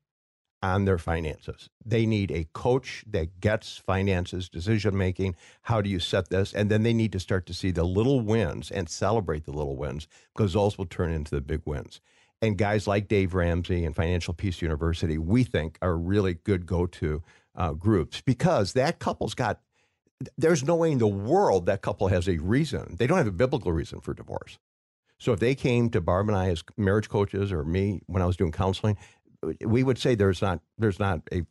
on 0.61 0.85
their 0.85 0.99
finances. 0.99 1.67
They 1.83 2.05
need 2.05 2.29
a 2.29 2.45
coach 2.53 3.03
that 3.07 3.39
gets 3.39 3.79
finances, 3.79 4.49
decision 4.49 4.95
making. 4.95 5.35
How 5.63 5.81
do 5.81 5.89
you 5.89 5.99
set 5.99 6.29
this? 6.29 6.53
And 6.53 6.69
then 6.69 6.83
they 6.83 6.93
need 6.93 7.11
to 7.13 7.19
start 7.19 7.47
to 7.47 7.55
see 7.55 7.71
the 7.71 7.83
little 7.83 8.21
wins 8.21 8.69
and 8.69 8.87
celebrate 8.87 9.45
the 9.45 9.51
little 9.51 9.75
wins 9.75 10.07
because 10.35 10.53
those 10.53 10.77
will 10.77 10.85
turn 10.85 11.11
into 11.11 11.33
the 11.33 11.41
big 11.41 11.63
wins. 11.65 11.99
And 12.39 12.55
guys 12.55 12.85
like 12.85 13.07
Dave 13.07 13.33
Ramsey 13.33 13.83
and 13.83 13.95
Financial 13.95 14.35
Peace 14.35 14.61
University, 14.61 15.17
we 15.17 15.43
think 15.43 15.79
are 15.81 15.97
really 15.97 16.35
good 16.35 16.67
go 16.67 16.85
to 16.85 17.23
uh, 17.55 17.73
groups 17.73 18.21
because 18.21 18.73
that 18.73 18.99
couple's 18.99 19.33
got, 19.33 19.59
there's 20.37 20.63
no 20.63 20.75
way 20.75 20.91
in 20.91 20.99
the 20.99 21.07
world 21.07 21.65
that 21.65 21.81
couple 21.81 22.09
has 22.09 22.29
a 22.29 22.37
reason. 22.37 22.95
They 22.99 23.07
don't 23.07 23.17
have 23.17 23.25
a 23.25 23.31
biblical 23.31 23.71
reason 23.71 24.01
for 24.01 24.13
divorce. 24.13 24.59
So 25.19 25.33
if 25.33 25.39
they 25.39 25.55
came 25.55 25.89
to 25.89 26.01
Barb 26.01 26.27
and 26.27 26.37
I 26.37 26.49
as 26.49 26.63
marriage 26.75 27.09
coaches 27.09 27.51
or 27.51 27.63
me 27.63 28.01
when 28.05 28.21
I 28.21 28.25
was 28.25 28.37
doing 28.37 28.51
counseling, 28.51 28.97
we 29.61 29.83
would 29.83 29.97
say 29.97 30.15
there's 30.15 30.41
not 30.41 30.61
there's 30.77 30.99
not 30.99 31.21
a 31.31 31.43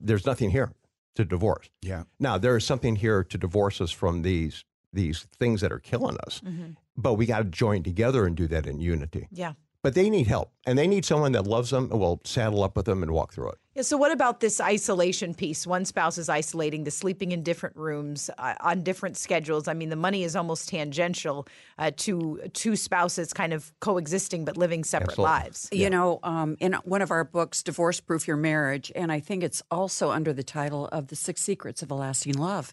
there's 0.00 0.26
nothing 0.26 0.50
here 0.50 0.72
to 1.14 1.24
divorce. 1.24 1.68
Yeah. 1.82 2.04
Now 2.18 2.38
there 2.38 2.56
is 2.56 2.64
something 2.64 2.96
here 2.96 3.24
to 3.24 3.38
divorce 3.38 3.80
us 3.80 3.90
from 3.90 4.22
these 4.22 4.64
these 4.92 5.26
things 5.38 5.60
that 5.60 5.72
are 5.72 5.78
killing 5.78 6.16
us. 6.26 6.40
Mm-hmm. 6.44 6.72
But 6.96 7.14
we 7.14 7.26
got 7.26 7.38
to 7.38 7.44
join 7.44 7.82
together 7.82 8.26
and 8.26 8.36
do 8.36 8.46
that 8.48 8.66
in 8.66 8.80
unity. 8.80 9.28
Yeah. 9.32 9.54
But 9.84 9.92
they 9.92 10.08
need 10.08 10.26
help, 10.26 10.50
and 10.64 10.78
they 10.78 10.86
need 10.86 11.04
someone 11.04 11.32
that 11.32 11.46
loves 11.46 11.68
them 11.68 11.90
and 11.90 12.00
will 12.00 12.18
saddle 12.24 12.64
up 12.64 12.74
with 12.74 12.86
them 12.86 13.02
and 13.02 13.12
walk 13.12 13.34
through 13.34 13.50
it. 13.50 13.58
Yeah, 13.74 13.82
so 13.82 13.98
what 13.98 14.12
about 14.12 14.40
this 14.40 14.58
isolation 14.58 15.34
piece? 15.34 15.66
One 15.66 15.84
spouse 15.84 16.16
is 16.16 16.30
isolating, 16.30 16.84
the 16.84 16.90
sleeping 16.90 17.32
in 17.32 17.42
different 17.42 17.76
rooms 17.76 18.30
uh, 18.38 18.54
on 18.60 18.82
different 18.82 19.18
schedules. 19.18 19.68
I 19.68 19.74
mean, 19.74 19.90
the 19.90 19.96
money 19.96 20.24
is 20.24 20.36
almost 20.36 20.70
tangential 20.70 21.46
uh, 21.78 21.90
to 21.98 22.40
two 22.54 22.76
spouses 22.76 23.34
kind 23.34 23.52
of 23.52 23.78
coexisting 23.80 24.46
but 24.46 24.56
living 24.56 24.84
separate 24.84 25.18
Absolutely. 25.18 25.32
lives. 25.32 25.68
You 25.70 25.90
know, 25.90 26.18
um, 26.22 26.56
in 26.60 26.72
one 26.84 27.02
of 27.02 27.10
our 27.10 27.24
books, 27.24 27.62
Divorce 27.62 28.00
Proof 28.00 28.26
Your 28.26 28.38
Marriage, 28.38 28.90
and 28.96 29.12
I 29.12 29.20
think 29.20 29.42
it's 29.42 29.62
also 29.70 30.10
under 30.10 30.32
the 30.32 30.42
title 30.42 30.88
of 30.92 31.08
The 31.08 31.16
Six 31.16 31.42
Secrets 31.42 31.82
of 31.82 31.90
a 31.90 31.94
Lasting 31.94 32.38
Love, 32.38 32.72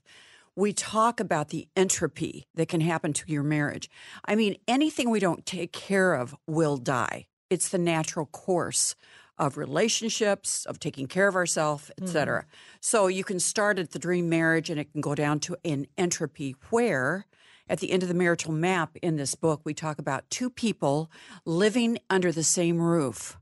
we 0.56 0.74
talk 0.74 1.20
about 1.20 1.50
the 1.50 1.68
entropy 1.76 2.46
that 2.56 2.68
can 2.68 2.82
happen 2.82 3.14
to 3.14 3.32
your 3.32 3.44
marriage. 3.44 3.90
I 4.26 4.36
mean, 4.36 4.58
anything 4.68 5.10
we 5.10 5.20
don't 5.20 5.46
take 5.46 5.72
care 5.72 6.14
of 6.14 6.36
will 6.48 6.78
die. 6.78 7.28
It's 7.50 7.70
the 7.70 7.78
natural 7.78 8.26
course 8.26 8.96
of 9.38 9.58
relationships, 9.58 10.66
of 10.66 10.80
taking 10.80 11.08
care 11.08 11.28
of 11.28 11.36
ourselves, 11.36 11.90
et 11.98 12.04
hmm. 12.04 12.10
cetera. 12.10 12.46
So 12.80 13.08
you 13.08 13.24
can 13.24 13.40
start 13.40 13.80
at 13.80 13.92
the 13.92 14.00
dream 14.00 14.30
marriage 14.30 14.70
and 14.70 14.80
it 14.80 14.92
can 14.92 15.02
go 15.02 15.16
down 15.16 15.40
to 15.42 15.58
an 15.66 15.88
entropy 15.98 16.56
where 16.70 17.26
at 17.68 17.80
the 17.80 17.92
end 17.92 18.04
of 18.04 18.10
the 18.10 18.16
marital 18.16 18.52
map 18.52 18.98
in 19.02 19.16
this 19.16 19.34
book, 19.34 19.62
we 19.64 19.74
talk 19.74 19.98
about 19.98 20.30
two 20.30 20.50
people 20.50 21.10
living 21.46 21.98
under 22.10 22.32
the 22.32 22.44
same 22.44 22.80
roof, 22.80 23.40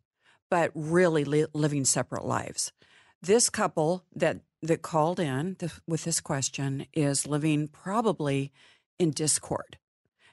but 0.49 0.71
really 0.75 1.23
li- 1.23 1.47
living 1.53 1.83
separate 1.83 2.23
lives. 2.23 2.71
This 3.21 3.49
couple 3.49 4.05
that 4.15 4.41
that 4.61 4.81
called 4.81 5.19
in 5.19 5.55
th- 5.55 5.71
with 5.87 6.03
this 6.03 6.19
question 6.19 6.85
is 6.93 7.27
living 7.27 7.67
probably 7.67 8.51
in 8.97 9.11
discord. 9.11 9.77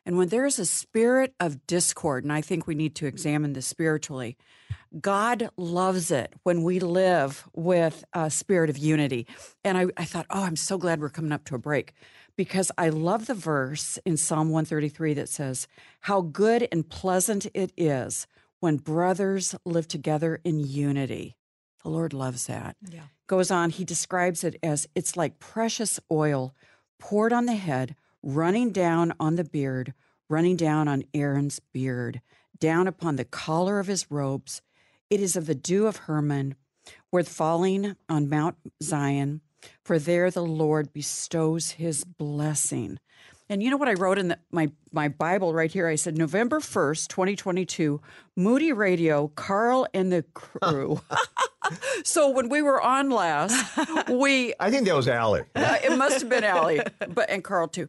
And 0.05 0.17
when 0.17 0.29
there 0.29 0.47
is 0.47 0.59
a 0.61 0.67
spirit 0.67 1.35
of 1.41 1.67
discord, 1.67 2.23
and 2.23 2.33
I 2.33 2.41
think 2.41 2.67
we 2.67 2.77
need 2.77 2.95
to 2.97 3.07
examine 3.07 3.53
this 3.53 3.67
spiritually, 3.67 4.37
God 5.01 5.51
loves 5.57 6.13
it 6.13 6.33
when 6.45 6.63
we 6.63 6.79
live 6.79 7.49
with 7.55 8.05
a 8.13 8.31
spirit 8.31 8.71
of 8.71 8.79
unity. 8.79 9.27
And 9.65 9.77
I, 9.77 9.87
I 9.97 10.05
thought, 10.05 10.27
oh, 10.31 10.45
I'm 10.45 10.57
so 10.57 10.79
glad 10.79 11.01
we're 11.01 11.09
coming 11.09 11.33
up 11.33 11.45
to 11.47 11.57
a 11.57 11.59
break 11.59 11.93
because 12.37 12.71
I 12.79 12.89
love 12.89 13.27
the 13.27 13.35
verse 13.35 13.99
in 14.05 14.17
Psalm 14.17 14.51
133 14.51 15.15
that 15.15 15.29
says, 15.29 15.67
How 16.03 16.21
good 16.21 16.69
and 16.71 16.89
pleasant 16.89 17.47
it 17.53 17.73
is 17.77 18.29
when 18.61 18.77
brothers 18.77 19.57
live 19.65 19.89
together 19.89 20.41
in 20.45 20.61
unity. 20.61 21.37
The 21.87 21.93
Lord 21.93 22.13
loves 22.13 22.49
that. 22.49 22.77
Yeah. 22.91 23.03
Goes 23.29 23.53
on, 23.53 23.71
he 23.71 23.85
describes 23.85 24.43
it 24.43 24.57
as 24.61 24.89
it's 24.97 25.17
like 25.17 25.39
precious 25.39 26.01
oil 26.11 26.53
poured 26.99 27.33
on 27.33 27.47
the 27.47 27.55
head, 27.55 27.95
running 28.25 28.73
down 28.73 29.13
on 29.21 29.37
the 29.37 29.45
beard, 29.45 29.95
running 30.29 30.57
down 30.57 30.89
on 30.89 31.05
Aaron's 31.15 31.61
beard, 31.73 32.23
down 32.59 32.89
upon 32.89 33.15
the 33.15 33.25
collar 33.25 33.79
of 33.79 33.87
his 33.87 34.11
robes. 34.11 34.63
It 35.11 35.21
is 35.21 35.37
of 35.37 35.47
the 35.47 35.55
dew 35.55 35.87
of 35.87 35.99
Hermon, 35.99 36.57
worth 37.13 37.29
falling 37.29 37.95
on 38.09 38.29
Mount 38.29 38.57
Zion, 38.83 39.41
for 39.85 40.01
there 40.01 40.29
the 40.33 40.43
Lord 40.43 40.93
bestows 40.93 41.71
his 41.71 42.03
blessing. 42.03 42.99
And 43.49 43.63
you 43.63 43.71
know 43.71 43.77
what 43.77 43.89
I 43.89 43.95
wrote 43.95 44.19
in 44.19 44.29
the, 44.29 44.39
my 44.51 44.71
my 44.93 45.09
Bible 45.09 45.55
right 45.55 45.71
here? 45.71 45.87
I 45.87 45.95
said 45.95 46.19
November 46.19 46.59
first, 46.61 47.11
twenty 47.11 47.37
twenty 47.37 47.65
two, 47.65 48.01
Moody 48.37 48.73
Radio, 48.73 49.29
Karl 49.29 49.87
and 49.95 50.11
the 50.13 50.25
crew. 50.35 51.01
so 52.05 52.31
when 52.31 52.49
we 52.49 52.61
were 52.63 52.81
on 52.81 53.11
last, 53.11 53.55
we 54.09 54.53
I 54.61 54.71
think 54.71 54.87
that 54.87 54.97
was 54.97 55.07
Allie. 55.09 55.43
uh, 55.55 55.77
it 55.85 55.97
must 55.97 56.21
have 56.21 56.29
been 56.29 56.45
Allie, 56.45 56.81
but 57.09 57.31
and 57.31 57.45
Karl 57.45 57.69
too. 57.69 57.89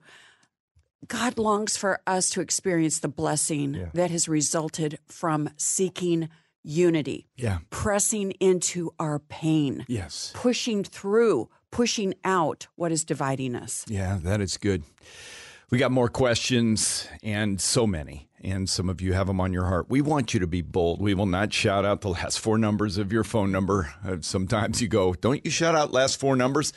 God 1.08 1.38
longs 1.38 1.78
for 1.78 2.02
us 2.06 2.30
to 2.32 2.42
experience 2.42 3.00
the 3.00 3.08
blessing 3.08 3.90
that 3.94 4.12
has 4.12 4.28
resulted 4.28 5.00
from 5.08 5.50
seeking 5.56 6.28
unity, 6.64 7.28
Yeah. 7.38 7.60
pressing 7.70 8.32
into 8.40 8.92
our 9.00 9.20
pain, 9.20 9.86
Yes. 9.88 10.32
pushing 10.36 10.84
through, 10.84 11.50
pushing 11.72 12.14
out 12.26 12.68
what 12.76 12.92
is 12.92 13.06
dividing 13.06 13.56
us. 13.56 13.86
Yeah, 13.88 14.18
that 14.24 14.42
is 14.42 14.58
good. 14.58 14.84
We 15.70 15.80
got 15.80 15.92
more 15.92 16.08
questions 16.08 17.10
and 17.22 17.60
so 17.60 17.86
many, 17.86 18.30
and 18.42 18.70
some 18.70 18.88
of 18.88 19.02
you 19.02 19.12
have 19.12 19.28
them 19.28 19.42
on 19.42 19.52
your 19.52 19.66
heart. 19.66 19.90
We 19.90 20.00
want 20.00 20.34
you 20.34 20.40
to 20.40 20.48
be 20.48 20.62
bold. 20.62 21.02
We 21.02 21.14
will 21.14 21.26
not 21.26 21.52
shout 21.52 21.84
out 21.84 22.00
the 22.00 22.08
last 22.08 22.40
four 22.40 22.58
numbers 22.58 22.98
of 22.98 23.12
your 23.12 23.26
phone 23.26 23.52
number. 23.52 23.94
Uh, 24.02 24.18
sometimes 24.22 24.82
you 24.82 24.88
go, 24.88 25.14
don't 25.14 25.44
you 25.44 25.52
shout 25.52 25.76
out 25.76 25.92
last 25.92 26.22
four 26.22 26.38
numbers? 26.38 26.72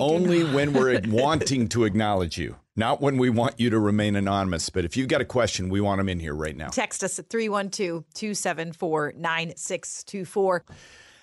Only 0.00 0.42
when 0.42 0.72
we're 0.72 1.00
wanting 1.06 1.68
to 1.68 1.84
acknowledge 1.84 2.36
you, 2.36 2.56
not 2.74 3.00
when 3.00 3.16
we 3.16 3.30
want 3.30 3.60
you 3.60 3.70
to 3.70 3.78
remain 3.78 4.16
anonymous. 4.16 4.70
But 4.70 4.84
if 4.84 4.96
you've 4.96 5.06
got 5.06 5.20
a 5.20 5.24
question, 5.24 5.68
we 5.68 5.80
want 5.80 6.00
them 6.00 6.08
in 6.08 6.18
here 6.18 6.34
right 6.34 6.56
now. 6.56 6.70
Text 6.70 7.04
us 7.04 7.20
at 7.20 7.30
312 7.30 8.02
274 8.12 9.12
9624. 9.16 10.64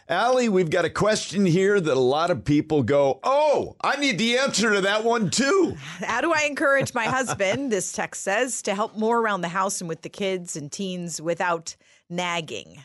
Allie, 0.10 0.50
we've 0.50 0.72
got 0.72 0.86
a 0.86 0.90
question 0.90 1.46
here 1.46 1.80
that 1.80 1.94
a 1.96 2.00
lot 2.00 2.32
of 2.32 2.44
people 2.44 2.82
go, 2.82 3.20
oh, 3.24 3.76
I 3.80 3.96
need 3.98 4.18
the 4.18 4.40
answer 4.40 4.74
to 4.74 4.82
that 4.82 5.04
one 5.04 5.30
too. 5.30 5.76
How 6.00 6.20
do 6.22 6.34
I 6.34 6.46
encourage 6.46 6.96
my 6.96 7.06
husband, 7.06 7.72
this 7.72 7.92
text 7.92 8.24
says, 8.24 8.64
to 8.64 8.74
help 8.74 8.98
more 8.98 9.20
around 9.20 9.42
the 9.42 9.50
house 9.50 9.82
and 9.82 9.88
with 9.88 10.02
the 10.02 10.10
kids 10.10 10.56
and 10.56 10.72
teens 10.72 11.22
without 11.22 11.76
nagging? 12.10 12.84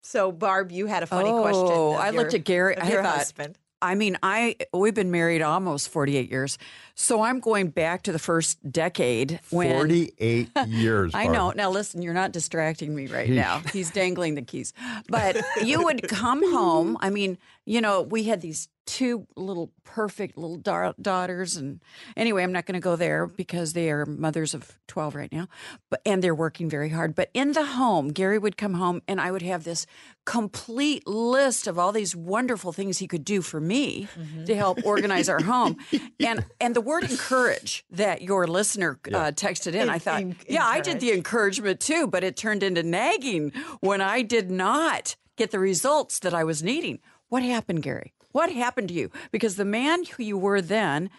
So, 0.00 0.32
Barb, 0.32 0.72
you 0.72 0.86
had 0.86 1.02
a 1.02 1.06
funny 1.06 1.28
oh, 1.28 1.42
question. 1.42 1.68
Oh, 1.70 1.92
I 1.92 2.08
your- 2.08 2.22
looked 2.22 2.32
at 2.32 2.44
Gary. 2.44 2.74
of 2.74 2.84
I 2.84 2.90
your 2.90 3.02
thought, 3.02 3.18
husband. 3.18 3.58
I 3.82 3.94
mean, 3.94 4.16
I 4.22 4.56
we've 4.72 4.94
been 4.94 5.10
married 5.10 5.42
almost 5.42 5.90
48 5.90 6.30
years. 6.30 6.56
So 6.94 7.22
I'm 7.22 7.40
going 7.40 7.68
back 7.68 8.02
to 8.02 8.12
the 8.12 8.18
first 8.18 8.70
decade 8.70 9.40
when 9.50 9.70
48 9.70 10.50
years. 10.68 11.12
I 11.14 11.26
know. 11.26 11.52
Now 11.54 11.70
listen, 11.70 12.02
you're 12.02 12.14
not 12.14 12.32
distracting 12.32 12.94
me 12.94 13.06
right 13.08 13.28
now. 13.28 13.60
He's 13.72 13.90
dangling 13.90 14.36
the 14.36 14.42
keys. 14.42 14.72
But 15.08 15.36
you 15.62 15.82
would 15.82 16.08
come 16.08 16.52
home. 16.52 16.96
I 17.00 17.10
mean, 17.10 17.38
you 17.66 17.80
know, 17.80 18.02
we 18.02 18.24
had 18.24 18.40
these 18.40 18.68
two 18.86 19.26
little 19.34 19.72
perfect 19.84 20.36
little 20.36 20.56
da- 20.56 20.92
daughters 21.00 21.56
and 21.56 21.80
anyway, 22.16 22.42
I'm 22.42 22.52
not 22.52 22.66
going 22.66 22.74
to 22.74 22.84
go 22.84 22.96
there 22.96 23.26
because 23.26 23.72
they 23.72 23.90
are 23.90 24.04
mothers 24.04 24.52
of 24.52 24.78
12 24.88 25.14
right 25.14 25.32
now. 25.32 25.48
But 25.88 26.02
and 26.04 26.22
they're 26.22 26.34
working 26.34 26.68
very 26.68 26.90
hard. 26.90 27.14
But 27.14 27.30
in 27.32 27.52
the 27.52 27.64
home, 27.64 28.08
Gary 28.08 28.38
would 28.38 28.56
come 28.56 28.74
home 28.74 29.00
and 29.08 29.20
I 29.20 29.30
would 29.30 29.42
have 29.42 29.64
this 29.64 29.86
complete 30.26 31.06
list 31.06 31.66
of 31.66 31.78
all 31.78 31.92
these 31.92 32.14
wonderful 32.14 32.72
things 32.72 32.98
he 32.98 33.06
could 33.06 33.24
do 33.24 33.40
for 33.40 33.60
me 33.60 34.08
mm-hmm. 34.18 34.44
to 34.44 34.54
help 34.54 34.84
organize 34.84 35.28
our 35.28 35.42
home. 35.42 35.76
And 36.20 36.44
and 36.60 36.74
the 36.74 36.80
word 36.84 37.04
encourage 37.10 37.84
that 37.90 38.22
your 38.22 38.46
listener 38.46 38.98
uh, 39.08 39.32
texted 39.32 39.74
in, 39.74 39.88
I 39.88 39.98
thought, 39.98 40.20
En- 40.20 40.36
yeah, 40.48 40.64
I 40.66 40.80
did 40.80 41.00
the 41.00 41.12
encouragement 41.12 41.80
too, 41.80 42.06
but 42.06 42.22
it 42.24 42.36
turned 42.36 42.62
into 42.62 42.82
nagging 42.82 43.52
when 43.80 44.00
I 44.00 44.22
did 44.22 44.50
not 44.50 45.16
get 45.36 45.50
the 45.50 45.58
results 45.58 46.18
that 46.20 46.34
I 46.34 46.44
was 46.44 46.62
needing. 46.62 47.00
What 47.28 47.42
happened, 47.42 47.82
Gary? 47.82 48.12
What 48.32 48.52
happened 48.52 48.88
to 48.88 48.94
you? 48.94 49.10
Because 49.32 49.56
the 49.56 49.64
man 49.64 50.04
who 50.04 50.22
you 50.22 50.36
were 50.38 50.60
then, 50.60 51.10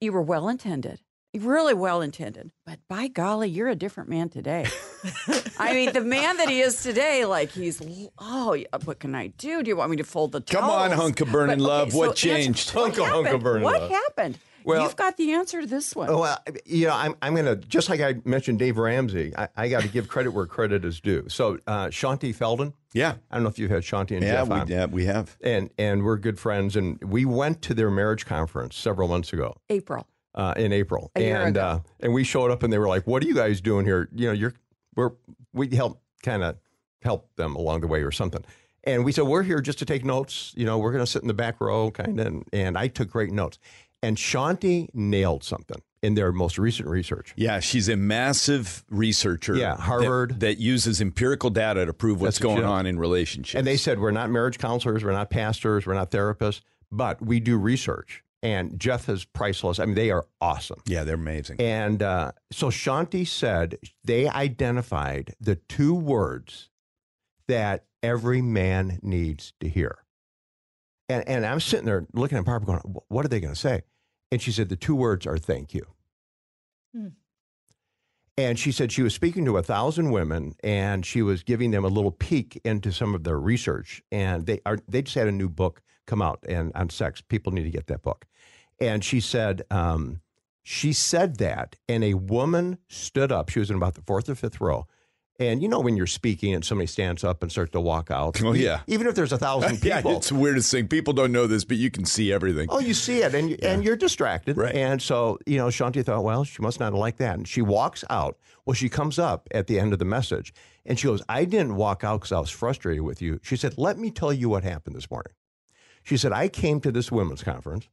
you 0.00 0.12
were 0.12 0.22
well 0.22 0.48
intended, 0.48 1.00
really 1.34 1.72
well 1.74 2.00
intended, 2.02 2.52
but 2.66 2.78
by 2.88 3.08
golly, 3.08 3.48
you're 3.48 3.68
a 3.68 3.74
different 3.74 4.08
man 4.10 4.28
today. 4.28 4.66
I 5.58 5.72
mean, 5.72 5.92
the 5.92 6.00
man 6.02 6.36
that 6.36 6.48
he 6.50 6.60
is 6.60 6.82
today, 6.82 7.24
like 7.24 7.50
he's, 7.50 7.80
oh, 8.18 8.56
what 8.84 9.00
can 9.00 9.14
I 9.14 9.28
do? 9.28 9.62
Do 9.62 9.68
you 9.68 9.76
want 9.76 9.90
me 9.90 9.96
to 9.96 10.04
fold 10.04 10.32
the 10.32 10.40
Come 10.42 10.64
on, 10.64 10.90
towels? 10.90 11.00
hunk 11.02 11.20
of 11.22 11.32
burning 11.32 11.58
But, 11.58 11.64
okay, 11.64 11.72
love. 11.72 11.92
so 11.92 11.98
What 11.98 12.08
answer- 12.10 12.28
changed? 12.28 12.70
What 12.74 12.82
Hunk 12.94 12.98
of- 12.98 13.06
hunk 13.14 13.28
of 13.28 13.42
burning 13.42 13.62
What 13.64 13.80
love. 13.82 13.90
happened? 13.90 14.38
Well- 14.64 14.82
You've 14.82 14.96
got 14.96 15.16
the 15.16 15.32
answer 15.32 15.60
to 15.60 15.66
this 15.66 15.94
one. 15.94 16.08
Oh, 16.10 16.20
Well, 16.20 16.38
you 16.64 16.86
know, 16.86 16.94
I'm, 16.94 17.14
I'm 17.22 17.34
going 17.34 17.46
to, 17.46 17.56
just 17.56 17.88
like 17.88 18.00
I 18.00 18.16
mentioned 18.24 18.58
Dave 18.58 18.78
Ramsey, 18.78 19.32
I, 19.36 19.48
I 19.56 19.68
got 19.68 19.82
to 19.82 19.88
give 19.88 20.08
credit 20.08 20.30
where 20.32 20.46
credit 20.46 20.84
is 20.84 21.00
due. 21.00 21.26
So, 21.28 21.58
uh, 21.66 21.86
Shaunti 21.86 22.34
Feldhahn, 22.34 22.72
Yeah. 22.92 23.14
I 23.30 23.36
don't 23.36 23.42
know 23.44 23.48
if 23.48 23.58
you've 23.58 23.70
had 23.70 23.82
Shaunti 23.82 24.12
and 24.16 24.22
Yeah, 24.22 24.32
Jeff 24.44 24.48
we, 24.48 24.54
on. 24.56 24.68
yeah, 24.68 24.86
we 24.86 25.04
have. 25.06 25.36
And, 25.42 25.70
and 25.78 26.04
we're 26.04 26.16
good 26.16 26.38
friends. 26.38 26.76
And 26.76 27.02
we 27.02 27.24
went 27.24 27.62
to 27.62 27.74
their 27.74 27.90
marriage 27.90 28.26
conference 28.26 28.76
several 28.76 29.08
months 29.08 29.32
ago. 29.32 29.56
April. 29.70 30.06
uh, 30.34 30.54
in 30.56 30.72
April, 30.72 31.10
A 31.14 31.20
year 31.20 31.36
and 31.40 31.56
ago. 31.56 31.66
Uh, 31.66 31.78
and 32.00 32.14
we 32.14 32.24
showed 32.24 32.50
up, 32.50 32.62
and 32.62 32.72
they 32.72 32.78
were 32.78 32.88
like, 32.88 33.06
"What 33.06 33.22
are 33.22 33.26
you 33.26 33.34
guys 33.34 33.60
doing 33.60 33.84
here? 33.84 34.08
You 34.14 34.28
know, 34.28 34.32
you're 34.32 34.54
we're 34.96 35.10
we 35.52 35.68
help 35.76 36.00
kind 36.22 36.42
of 36.42 36.56
help 37.02 37.28
them 37.36 37.54
along 37.54 37.82
the 37.82 37.86
way 37.86 38.02
or 38.02 38.10
something. 38.10 38.42
And 38.84 39.04
we 39.04 39.12
said, 39.12 39.24
we're 39.24 39.42
here 39.44 39.60
just 39.60 39.78
to 39.80 39.84
take 39.84 40.04
notes. 40.04 40.52
You 40.56 40.64
know, 40.66 40.78
we're 40.78 40.90
going 40.92 41.04
to 41.04 41.10
sit 41.10 41.22
in 41.22 41.28
the 41.28 41.34
back 41.34 41.60
row, 41.60 41.90
kind 41.92 42.18
of. 42.18 42.26
And, 42.26 42.44
and 42.52 42.76
I 42.78 42.88
took 42.88 43.10
great 43.10 43.30
notes. 43.30 43.58
And 44.02 44.16
Shaunti 44.16 44.88
nailed 44.94 45.44
something 45.44 45.80
in 46.02 46.14
their 46.14 46.32
most 46.32 46.58
recent 46.58 46.88
research. 46.88 47.32
Yeah, 47.36 47.60
she's 47.60 47.88
a 47.88 47.96
massive 47.96 48.84
researcher. 48.90 49.54
Yeah, 49.54 49.76
Harvard. 49.76 50.40
that, 50.40 50.58
uses 50.58 51.00
empirical 51.00 51.50
data 51.50 51.86
to 51.86 51.92
prove 51.92 52.20
what's 52.20 52.38
That's 52.38 52.42
going 52.42 52.64
on 52.64 52.86
in 52.86 52.98
relationships. 52.98 53.56
And 53.56 53.66
they 53.66 53.76
said, 53.76 54.00
we're 54.00 54.10
not 54.10 54.30
marriage 54.30 54.58
counselors, 54.58 55.04
we're 55.04 55.12
not 55.12 55.30
pastors, 55.30 55.86
we're 55.86 55.94
not 55.94 56.10
therapists, 56.10 56.60
but 56.90 57.22
we 57.22 57.38
do 57.40 57.56
research. 57.56 58.22
And 58.42 58.78
Jeff 58.78 59.08
is 59.08 59.24
priceless. 59.24 59.78
I 59.78 59.84
mean, 59.84 59.94
they 59.94 60.10
are 60.10 60.26
awesome. 60.40 60.80
yeah, 60.86 61.04
they're 61.04 61.14
amazing. 61.14 61.60
And 61.60 62.02
uh, 62.02 62.32
so 62.50 62.68
Shaunti 62.68 63.26
said 63.26 63.78
they 64.02 64.28
identified 64.28 65.34
the 65.40 65.54
two 65.54 65.94
words 65.94 66.70
that 67.46 67.84
every 68.02 68.42
man 68.42 68.98
needs 69.02 69.52
to 69.60 69.68
hear. 69.68 69.98
And, 71.08 71.28
and 71.28 71.46
I'm 71.46 71.60
sitting 71.60 71.86
there 71.86 72.06
looking 72.14 72.38
at 72.38 72.44
Barbara 72.44 72.66
going, 72.66 72.96
what 73.08 73.24
are 73.24 73.28
they 73.28 73.40
going 73.40 73.54
to 73.54 73.58
say? 73.60 73.82
And 74.32 74.40
she 74.40 74.50
said, 74.50 74.70
the 74.70 74.76
two 74.76 74.96
words 74.96 75.26
are 75.26 75.36
thank 75.36 75.74
you. 75.74 75.86
Hmm. 76.96 77.08
And 78.38 78.58
she 78.58 78.72
said 78.72 78.90
she 78.90 79.02
was 79.02 79.14
speaking 79.14 79.44
to 79.44 79.58
a 79.58 79.62
thousand 79.62 80.10
women 80.10 80.54
and 80.64 81.04
she 81.04 81.20
was 81.20 81.42
giving 81.42 81.70
them 81.70 81.84
a 81.84 81.88
little 81.88 82.10
peek 82.10 82.58
into 82.64 82.92
some 82.92 83.14
of 83.14 83.24
their 83.24 83.38
research. 83.38 84.02
And 84.10 84.46
they 84.46 84.60
are 84.64 84.78
they 84.88 85.02
just 85.02 85.16
had 85.16 85.28
a 85.28 85.32
new 85.32 85.50
book 85.50 85.82
come 86.06 86.22
out 86.22 86.42
and 86.48 86.72
on 86.74 86.88
sex. 86.88 87.20
People 87.20 87.52
need 87.52 87.64
to 87.64 87.70
get 87.70 87.88
that 87.88 88.00
book. 88.00 88.24
And 88.80 89.04
she 89.04 89.20
said, 89.20 89.62
um, 89.70 90.22
she 90.62 90.94
said 90.94 91.36
that, 91.36 91.76
and 91.86 92.02
a 92.02 92.14
woman 92.14 92.78
stood 92.88 93.30
up. 93.30 93.50
She 93.50 93.58
was 93.58 93.70
in 93.70 93.76
about 93.76 93.94
the 93.94 94.02
fourth 94.02 94.30
or 94.30 94.34
fifth 94.34 94.62
row. 94.62 94.86
And 95.38 95.62
you 95.62 95.68
know 95.68 95.80
when 95.80 95.96
you're 95.96 96.06
speaking 96.06 96.54
and 96.54 96.64
somebody 96.64 96.86
stands 96.86 97.24
up 97.24 97.42
and 97.42 97.50
starts 97.50 97.72
to 97.72 97.80
walk 97.80 98.10
out. 98.10 98.40
Oh, 98.44 98.52
yeah. 98.52 98.80
Even 98.86 99.06
if 99.06 99.14
there's 99.14 99.32
a 99.32 99.38
thousand 99.38 99.76
people. 99.80 100.10
yeah, 100.12 100.16
it's 100.18 100.28
the 100.28 100.34
weirdest 100.34 100.70
thing. 100.70 100.88
People 100.88 101.14
don't 101.14 101.32
know 101.32 101.46
this, 101.46 101.64
but 101.64 101.78
you 101.78 101.90
can 101.90 102.04
see 102.04 102.32
everything. 102.32 102.68
Oh, 102.70 102.80
you 102.80 102.92
see 102.94 103.22
it, 103.22 103.34
and 103.34 103.50
you 103.50 103.56
and 103.62 103.82
you're 103.82 103.96
distracted, 103.96 104.56
Right. 104.56 104.74
And 104.74 105.00
so 105.00 105.38
you 105.46 105.56
know, 105.56 105.68
Shaunti 105.68 106.04
thought, 106.04 106.22
well, 106.22 106.44
she 106.44 106.60
must 106.60 106.78
not 106.80 106.92
like 106.92 107.16
that, 107.16 107.36
and 107.36 107.48
she 107.48 107.62
walks 107.62 108.04
out. 108.10 108.36
Well, 108.66 108.74
she 108.74 108.88
comes 108.88 109.18
up 109.18 109.48
at 109.52 109.66
the 109.68 109.80
end 109.80 109.92
of 109.92 109.98
the 109.98 110.04
message, 110.04 110.52
and 110.84 110.98
she 110.98 111.06
goes, 111.06 111.22
"I 111.28 111.44
didn't 111.44 111.76
walk 111.76 112.04
out 112.04 112.20
because 112.20 112.32
I 112.32 112.38
was 112.40 112.50
frustrated 112.50 113.02
with 113.02 113.22
you." 113.22 113.40
She 113.42 113.56
said, 113.56 113.74
"Let 113.78 113.98
me 113.98 114.10
tell 114.10 114.32
you 114.32 114.48
what 114.48 114.64
happened 114.64 114.94
this 114.96 115.10
morning." 115.10 115.32
She 116.04 116.16
said, 116.16 116.32
"I 116.32 116.48
came 116.48 116.80
to 116.80 116.92
this 116.92 117.10
women's 117.10 117.42
conference, 117.42 117.88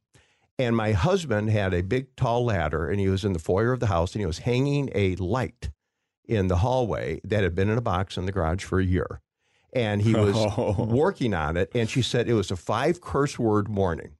and 0.58 0.76
my 0.76 0.92
husband 0.92 1.50
had 1.50 1.72
a 1.72 1.82
big, 1.82 2.14
tall 2.16 2.44
ladder, 2.44 2.88
and 2.88 3.00
he 3.00 3.08
was 3.08 3.24
in 3.24 3.32
the 3.32 3.38
foyer 3.38 3.72
of 3.72 3.80
the 3.80 3.86
house, 3.86 4.14
and 4.14 4.20
he 4.20 4.26
was 4.26 4.38
hanging 4.40 4.90
a 4.94 5.16
light 5.16 5.70
in 6.30 6.46
the 6.48 6.56
hallway 6.56 7.20
that 7.24 7.42
had 7.42 7.54
been 7.54 7.68
in 7.68 7.76
a 7.76 7.82
box 7.82 8.16
in 8.16 8.24
the 8.26 8.32
garage 8.32 8.64
for 8.64 8.78
a 8.80 8.84
year." 8.84 9.20
And 9.72 10.00
he 10.02 10.14
was 10.14 10.34
Oh. 10.38 10.84
working 10.84 11.34
on 11.34 11.56
it, 11.56 11.70
and 11.74 11.88
she 11.88 12.02
said 12.02 12.28
it 12.28 12.34
was 12.34 12.50
a 12.50 12.56
five 12.56 13.00
curse 13.00 13.38
word 13.38 13.68
morning. 13.68 14.16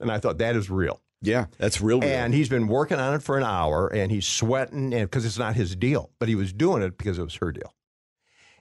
And 0.00 0.10
I 0.12 0.18
thought 0.18 0.38
that 0.38 0.54
is 0.54 0.70
real. 0.70 1.00
Yeah, 1.20 1.46
that's 1.58 1.80
real. 1.80 2.00
real. 2.00 2.08
And 2.08 2.32
he's 2.32 2.48
been 2.48 2.68
working 2.68 2.98
on 3.00 3.14
it 3.14 3.22
for 3.24 3.36
an 3.36 3.42
hour 3.42 3.88
and 3.88 4.12
he's 4.12 4.24
sweating 4.26 4.94
and 4.94 5.10
because 5.10 5.24
it's 5.26 5.36
not 5.38 5.56
his 5.56 5.74
deal, 5.74 6.10
but 6.20 6.28
he 6.28 6.36
was 6.36 6.52
doing 6.52 6.80
it 6.82 6.96
because 6.96 7.18
it 7.18 7.24
was 7.24 7.34
her 7.36 7.50
deal. 7.50 7.74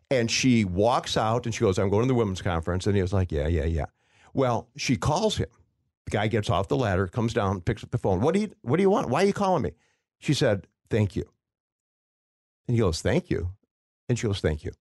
And 0.09 0.31
she 0.31 0.65
walks 0.65 1.17
out 1.17 1.45
and 1.45 1.53
she 1.53 1.59
goes, 1.61 1.77
I'm 1.77 1.89
going 1.91 2.03
to 2.03 2.07
the 2.07 2.15
women's 2.15 2.41
conference. 2.41 2.87
And 2.87 2.95
he 2.95 3.01
was 3.03 3.13
like, 3.13 3.31
Yeah, 3.31 3.47
yeah, 3.47 3.65
yeah. 3.65 3.85
Well, 4.33 4.69
she 4.75 4.95
calls 4.95 5.37
him. 5.37 5.49
The 6.05 6.11
guy 6.11 6.25
gets 6.27 6.49
off 6.49 6.67
the 6.67 6.77
ladder, 6.77 7.05
comes 7.07 7.31
down, 7.33 7.61
picks 7.61 7.83
up 7.83 7.91
the 7.91 7.97
phone. 7.99 8.21
What 8.21 8.33
do 8.33 8.39
you 8.39 8.51
what 8.63 8.77
do 8.77 8.81
you 8.81 8.89
want? 8.89 9.09
Why 9.09 9.21
are 9.21 9.27
you 9.27 9.33
calling 9.33 9.61
me? 9.61 9.73
She 10.17 10.33
said, 10.33 10.65
Thank 10.89 11.15
you. 11.15 11.25
And 12.67 12.75
he 12.75 12.81
goes, 12.81 13.01
Thank 13.01 13.29
you. 13.29 13.51
And 14.09 14.17
she 14.17 14.27
goes, 14.27 14.39
Thank 14.41 14.63
you. 14.63 14.71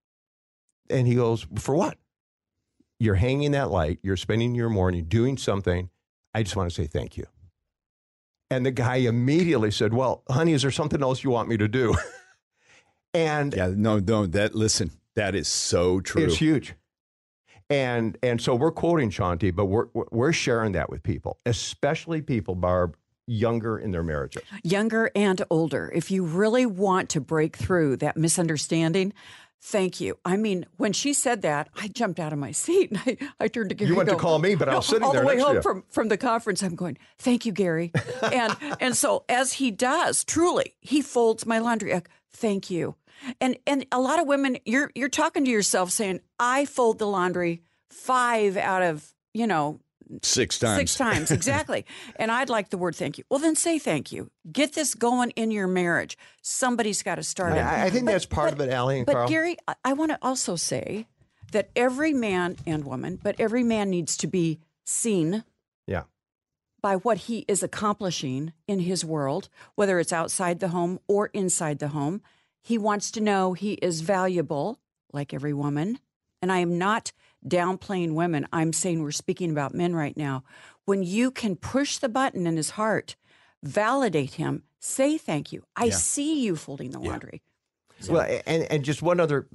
And 0.91 1.07
he 1.07 1.15
goes, 1.15 1.47
For 1.57 1.75
what? 1.75 1.99
You're 2.99 3.15
hanging 3.17 3.53
that 3.53 3.71
light, 3.71 3.99
you're 4.03 4.17
spending 4.17 4.55
your 4.55 4.71
morning 4.71 5.05
doing 5.05 5.37
something. 5.37 5.91
I 6.35 6.43
just 6.43 6.57
want 6.57 6.71
to 6.71 6.75
say 6.75 6.87
thank 6.87 7.17
you. 7.17 7.27
And 8.51 8.65
the 8.65 8.71
guy 8.71 8.97
immediately 8.97 9.71
said, 9.71 9.93
Well, 9.93 10.23
honey, 10.29 10.53
is 10.53 10.63
there 10.63 10.71
something 10.71 11.03
else 11.03 11.23
you 11.25 11.31
want 11.31 11.49
me 11.49 11.57
to 11.57 11.69
do? 11.69 11.95
and 13.15 13.55
yeah, 13.55 13.73
no, 13.75 13.99
no. 13.99 14.27
That 14.27 14.55
listen, 14.55 14.91
that 15.15 15.35
is 15.35 15.49
so 15.49 16.01
true. 16.01 16.25
it's 16.25 16.37
huge. 16.37 16.75
And 17.69 18.17
and 18.23 18.41
so 18.41 18.55
we're 18.55 18.71
quoting 18.71 19.11
Shaunti, 19.11 19.55
but 19.55 19.67
we're 19.67 19.87
we're- 19.93 20.09
we're 20.13 20.33
sharing 20.33 20.73
that 20.73 20.89
with 20.91 21.03
people, 21.03 21.39
especially 21.45 22.23
people, 22.23 22.55
Barb, 22.55 22.97
younger 23.27 23.79
in 23.79 23.91
their 23.91 24.03
marriages. 24.03 24.43
younger 24.63 25.11
and 25.15 25.43
older. 25.51 25.91
If 25.95 26.11
you 26.11 26.25
really 26.25 26.67
want 26.67 27.11
to 27.11 27.21
break 27.21 27.57
through 27.57 27.97
that 27.99 28.17
misunderstanding, 28.17 29.13
thank 29.61 30.01
you. 30.01 30.19
I 30.25 30.37
mean, 30.37 30.67
when 30.77 30.93
she 30.93 31.13
said 31.13 31.43
that, 31.43 31.69
I 31.77 31.89
jumped 31.89 32.21
out 32.21 32.33
of 32.33 32.39
my 32.39 32.53
seat 32.53 32.91
and 32.91 33.01
I, 33.07 33.17
I 33.41 33.49
turned 33.49 33.71
to 33.71 33.75
Gary. 33.75 33.91
You 33.91 33.97
went 33.97 34.09
to 34.11 34.17
call 34.17 34.39
me, 34.39 34.55
but 34.55 34.69
I 34.69 34.77
was 34.77 34.87
sitting 34.89 35.03
all 35.03 35.13
there 35.13 35.23
the 35.23 35.27
way 35.27 35.39
home 35.41 35.61
from 35.63 35.85
from 35.89 36.09
the 36.09 36.17
conference. 36.17 36.63
I'm 36.63 36.75
going, 36.77 36.99
thank 37.19 37.45
you, 37.47 37.53
Gary. 37.53 37.93
and 38.23 38.57
and 38.81 38.97
so 38.97 39.25
as 39.29 39.55
he 39.55 39.71
does, 39.71 40.25
truly, 40.25 40.75
he 40.81 41.03
folds 41.03 41.47
my 41.47 41.59
laundry. 41.59 41.95
I- 41.95 42.03
Thank 42.33 42.69
you. 42.71 42.97
And 43.41 43.57
and 43.67 43.87
a 43.91 43.99
lot 43.99 44.21
of 44.21 44.27
women, 44.27 44.59
you're 44.67 44.91
you're 44.95 45.09
talking 45.09 45.47
to 45.47 45.51
yourself 45.51 45.91
saying, 45.91 46.21
I 46.39 46.67
fold 46.67 46.99
the 46.99 47.07
laundry 47.07 47.63
five 47.89 48.59
out 48.59 48.83
of 48.83 49.15
you 49.33 49.47
know 49.47 49.81
Six 50.23 50.59
times. 50.59 50.79
Six 50.79 50.95
times, 50.97 51.31
exactly. 51.33 51.85
and 52.17 52.31
I'd 52.31 52.49
like 52.49 52.71
the 52.71 52.79
word 52.79 52.95
thank 52.95 53.19
you. 53.19 53.25
Well, 53.29 53.41
then 53.41 53.57
say 53.57 53.79
thank 53.79 54.13
you. 54.13 54.31
Get 54.51 54.75
this 54.75 54.95
going 54.95 55.31
in 55.31 55.51
your 55.51 55.67
marriage. 55.67 56.17
Somebody's 56.43 57.03
got 57.03 57.17
to 57.17 57.23
start 57.23 57.55
it. 57.55 57.59
I, 57.59 57.87
I 57.87 57.91
think 57.91 58.07
that's 58.07 58.27
part 58.27 58.53
of 58.53 58.61
it, 58.61 58.71
Allie 58.71 58.99
and 58.99 59.07
But 59.07 59.15
Karl. 59.15 59.29
Gary, 59.29 59.57
I, 59.67 59.75
I 59.85 59.93
want 59.95 60.13
to 60.13 60.19
also 60.23 60.55
say 60.55 61.07
that 61.53 61.71
every 61.75 62.13
man 62.13 62.57
and 62.67 62.85
woman, 62.85 63.19
but 63.23 63.37
every 63.39 63.63
man 63.63 63.91
needs 63.91 64.17
to 64.19 64.27
be 64.27 64.61
seen 64.85 65.45
yeah. 65.87 66.03
by 66.81 66.97
what 66.97 67.19
he 67.19 67.45
is 67.49 67.63
accomplishing 67.63 68.53
in 68.69 68.81
his 68.81 69.05
world, 69.05 69.49
whether 69.75 69.99
it's 69.99 70.13
outside 70.13 70.61
the 70.61 70.69
home 70.69 71.01
or 71.09 71.29
inside 71.29 71.79
the 71.79 71.89
home. 71.89 72.23
He 72.63 72.79
wants 72.79 73.11
to 73.13 73.21
know 73.21 73.53
he 73.53 73.75
is 73.75 74.01
valuable, 74.01 74.81
like 75.13 75.33
every 75.33 75.53
woman. 75.53 76.01
And 76.43 76.53
I 76.53 76.59
am 76.59 76.79
not 76.79 77.13
downplaying 77.49 78.15
women. 78.15 78.47
I'm 78.53 78.73
saying 78.73 79.03
we're 79.03 79.13
speaking 79.13 79.51
about 79.51 79.75
men 79.75 79.95
right 79.95 80.17
now. 80.17 80.45
When 80.85 81.03
you 81.03 81.31
can 81.31 81.57
push 81.57 81.99
the 81.99 82.09
button 82.09 82.47
in 82.47 82.57
his 82.57 82.71
heart, 82.71 83.17
validate 83.63 84.35
him, 84.35 84.63
say 84.79 85.19
thank 85.19 85.53
you. 85.53 85.65
I 85.75 85.91
see 85.91 86.45
you 86.45 86.57
folding 86.57 86.91
the 86.91 87.01
laundry. 87.01 87.43
Well, 88.09 88.41
and, 88.47 88.65
and 88.71 88.85
just 88.85 89.03
one 89.03 89.21
other 89.21 89.49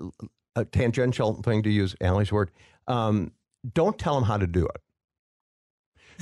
uh, 0.55 0.65
tangential 0.71 1.41
thing 1.41 1.63
to 1.63 1.69
use 1.69 1.95
Allie's 2.01 2.31
word. 2.31 2.51
Um, 2.87 3.31
don't 3.73 3.97
tell 3.97 4.17
him 4.17 4.23
how 4.23 4.37
to 4.37 4.47
do 4.47 4.65
it. 4.65 4.81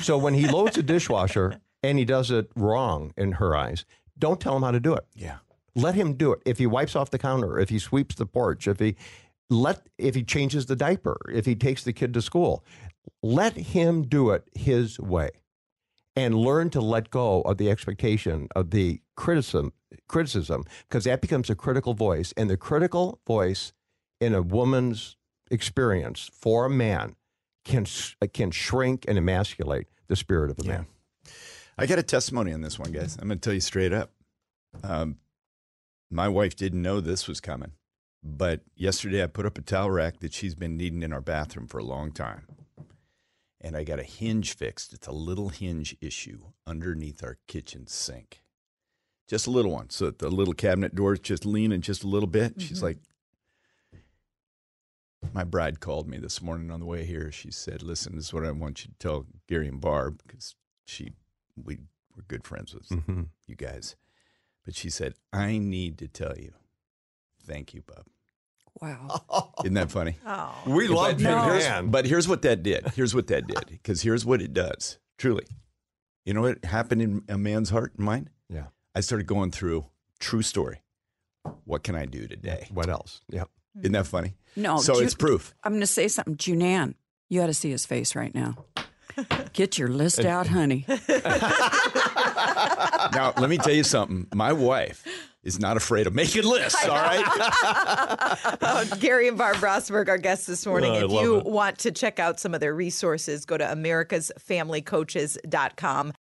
So 0.04 0.18
when 0.18 0.34
he 0.34 0.48
loads 0.48 0.78
a 0.78 0.84
dishwasher 0.84 1.60
and 1.84 1.98
he 1.98 2.06
does 2.06 2.32
it 2.32 2.50
wrong 2.56 3.14
in 3.18 3.34
her 3.34 3.56
eyes, 3.56 3.86
don't 4.18 4.40
tell 4.40 4.56
him 4.56 4.64
how 4.64 4.72
to 4.72 4.80
do 4.80 4.94
it. 4.94 5.06
Yeah. 5.16 5.38
Let 5.76 5.96
him 5.96 6.14
do 6.14 6.34
it. 6.34 6.42
If 6.46 6.58
he 6.58 6.68
wipes 6.68 6.96
off 6.96 7.10
the 7.10 7.20
counter, 7.20 7.58
if 7.58 7.70
he 7.70 7.80
sweeps 7.80 8.16
the 8.16 8.26
porch, 8.26 8.68
if 8.68 8.80
he 8.80 8.96
let 9.50 9.88
if 9.98 10.16
he 10.16 10.24
changes 10.24 10.66
the 10.66 10.76
diaper, 10.76 11.18
if 11.32 11.46
he 11.46 11.56
takes 11.56 11.84
the 11.84 11.94
kid 11.94 12.14
to 12.14 12.22
school, 12.22 12.64
let 13.24 13.56
him 13.56 14.04
do 14.04 14.32
it 14.32 14.44
his 14.54 15.00
way. 15.00 15.30
And 16.16 16.36
learn 16.36 16.70
to 16.72 16.82
let 16.82 17.12
go 17.12 17.42
of 17.42 17.58
the 17.58 17.70
expectation 17.70 18.50
of 18.54 18.72
the 18.72 19.02
criticism 19.16 19.72
criticism 20.08 20.66
because 20.88 21.06
that 21.06 21.22
becomes 21.22 21.50
a 21.50 21.56
critical 21.56 21.94
voice 21.94 22.34
and 22.36 22.50
the 22.50 22.58
critical 22.58 23.20
voice 23.26 23.74
in 24.20 24.34
a 24.34 24.42
woman's 24.42 25.16
experience 25.50 26.30
for 26.34 26.66
a 26.66 26.70
man 26.70 27.16
can 27.64 27.86
can 28.34 28.52
shrink 28.52 29.06
and 29.08 29.18
emasculate 29.18 29.88
the 30.08 30.16
spirit 30.16 30.52
of 30.52 30.60
a 30.60 30.68
man. 30.68 30.88
I 31.78 31.86
got 31.86 32.00
a 32.00 32.04
testimony 32.04 32.52
on 32.52 32.62
this 32.62 32.78
one, 32.78 32.92
guys. 32.92 33.18
I'm 33.20 33.28
going 33.28 33.40
to 33.40 33.44
tell 33.44 33.54
you 33.54 33.62
straight 33.62 33.94
up. 33.94 34.12
Um, 34.84 35.18
my 36.12 36.28
wife 36.28 36.56
didn't 36.56 36.82
know 36.82 37.00
this 37.00 37.28
was 37.28 37.40
coming, 37.40 37.72
but 38.24 38.62
yesterday 38.76 39.24
I 39.24 39.28
put 39.28 39.46
up 39.46 39.58
a 39.58 39.62
towel 39.62 39.90
rack 39.92 40.20
that 40.20 40.34
she's 40.34 40.56
been 40.56 40.78
needing 40.78 41.04
in 41.04 41.14
our 41.14 41.22
bathroom 41.22 41.68
for 41.68 41.78
a 41.80 41.84
long 41.84 42.12
time. 42.12 42.48
And 43.62 43.76
I 43.76 43.84
got 43.84 44.00
a 44.00 44.04
hinge 44.04 44.56
fixed. 44.56 44.94
It's 44.94 45.08
a 45.08 45.12
little 45.12 45.50
hinge 45.50 45.96
issue 46.00 46.40
underneath 46.66 47.24
our 47.24 47.38
kitchen 47.48 47.88
sink. 47.88 48.42
Just 49.28 49.48
a 49.48 49.52
little 49.52 49.72
one. 49.72 49.90
So 49.90 50.06
that 50.06 50.20
the 50.20 50.30
little 50.30 50.54
cabinet 50.54 50.96
door 50.96 51.14
is 51.14 51.20
just 51.20 51.46
leaning 51.46 51.82
just 51.82 52.04
a 52.04 52.08
little 52.08 52.28
bit. 52.30 52.62
She's 52.62 52.82
like, 52.82 52.98
my 55.34 55.44
bride 55.44 55.80
called 55.82 56.08
me 56.08 56.18
this 56.18 56.42
morning 56.42 56.72
on 56.72 56.80
the 56.80 56.86
way 56.86 57.04
here. 57.06 57.32
She 57.32 57.52
said, 57.52 57.84
"Listen, 57.84 58.16
this 58.16 58.26
is 58.28 58.34
what 58.34 58.46
I 58.46 58.52
want 58.52 58.86
you 58.86 58.92
to 58.92 58.98
tell 58.98 59.26
Gary 59.48 59.68
and 59.68 59.82
Barb 59.82 60.22
because 60.26 60.56
she 60.86 61.12
we 61.62 61.78
were 62.16 62.24
good 62.28 62.46
friends 62.46 62.74
with 62.74 62.88
Mhm. 62.88 63.28
you 63.46 63.56
guys." 63.56 63.96
But 64.64 64.76
she 64.76 64.90
said, 64.90 65.16
"I 65.34 65.58
need 65.58 65.98
to 65.98 66.08
tell 66.08 66.38
you, 66.38 66.54
thank 67.50 67.74
you, 67.74 67.82
Bub." 67.82 68.06
Wow. 68.82 69.54
Isn't 69.64 69.74
that 69.74 69.92
funny? 69.92 70.16
Oh. 70.26 70.56
We 70.66 70.88
love 70.88 71.14
but, 71.14 71.20
you, 71.20 71.28
but 71.28 71.60
man. 71.60 71.88
but 71.90 72.06
here's 72.06 72.28
what 72.28 72.42
that 72.44 72.64
did. 72.64 72.88
Here's 72.96 73.14
what 73.14 73.28
that 73.28 73.48
did. 73.48 73.66
Because 73.68 74.02
here's 74.02 74.26
what 74.26 74.42
it 74.42 74.54
does. 74.54 75.00
Truly, 75.18 75.46
you 76.26 76.34
know 76.34 76.42
what 76.42 76.64
happened 76.64 77.02
in 77.02 77.24
a 77.28 77.38
man's 77.38 77.70
heart 77.72 77.94
and 77.98 78.06
mind? 78.06 78.30
Yeah. 78.50 78.68
I 78.96 79.02
started 79.02 79.28
going 79.28 79.52
through 79.52 79.86
true 80.20 80.42
story. 80.42 80.82
What 81.66 81.84
can 81.84 81.96
I 81.96 82.06
do 82.06 82.28
today? 82.28 82.68
What 82.72 82.90
else? 82.90 83.22
Yeah. 83.30 83.46
Isn't 83.80 83.92
that 83.94 84.08
funny? 84.08 84.36
No, 84.56 84.78
So 84.78 84.96
Ju- 84.96 85.02
it's 85.02 85.16
proof. 85.16 85.54
I'm 85.64 85.74
going 85.74 85.82
to 85.82 85.88
say 85.88 86.08
something. 86.08 86.36
Junan, 86.36 86.96
you 87.30 87.42
ought 87.42 87.48
to 87.48 87.54
see 87.54 87.72
his 87.72 87.86
face 87.86 88.16
right 88.16 88.34
now. 88.34 88.66
Get 89.54 89.78
your 89.78 89.90
list 89.90 90.24
out, 90.24 90.48
honey. 90.48 90.86
Now, 93.14 93.34
let 93.38 93.50
me 93.50 93.58
tell 93.58 93.74
you 93.74 93.84
something. 93.84 94.28
My 94.34 94.54
wife 94.54 95.06
is 95.44 95.60
not 95.60 95.78
afraid 95.78 96.08
of 96.08 96.14
making 96.14 96.44
lists, 96.44 96.86
all 96.86 96.96
right? 96.96 97.24
Uh, 98.62 98.86
Gary 99.00 99.28
and 99.28 99.38
Barb 99.38 99.58
Rosberg, 99.58 100.08
our 100.10 100.18
guests 100.18 100.46
this 100.46 100.66
morning. 100.66 100.92
Oh, 100.92 101.06
if 101.06 101.12
you 101.12 101.38
it. 101.38 101.46
want 101.46 101.78
to 101.80 101.92
check 101.92 102.20
out 102.20 102.40
some 102.40 102.54
of 102.54 102.60
their 102.60 102.76
resources, 102.76 103.46
go 103.46 103.58
to 103.58 103.66
americasfamilycoaches.com. 103.66 106.14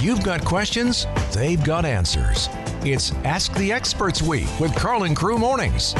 You've 0.00 0.22
got 0.22 0.44
questions, 0.44 1.06
they've 1.32 1.62
got 1.64 1.84
answers. 1.84 2.48
It's 2.82 3.12
Ask 3.24 3.52
the 3.54 3.72
Experts 3.72 4.22
Week 4.22 4.46
with 4.60 4.74
Karl 4.76 5.02
and 5.04 5.16
Crew 5.16 5.38
Mornings. 5.38 5.94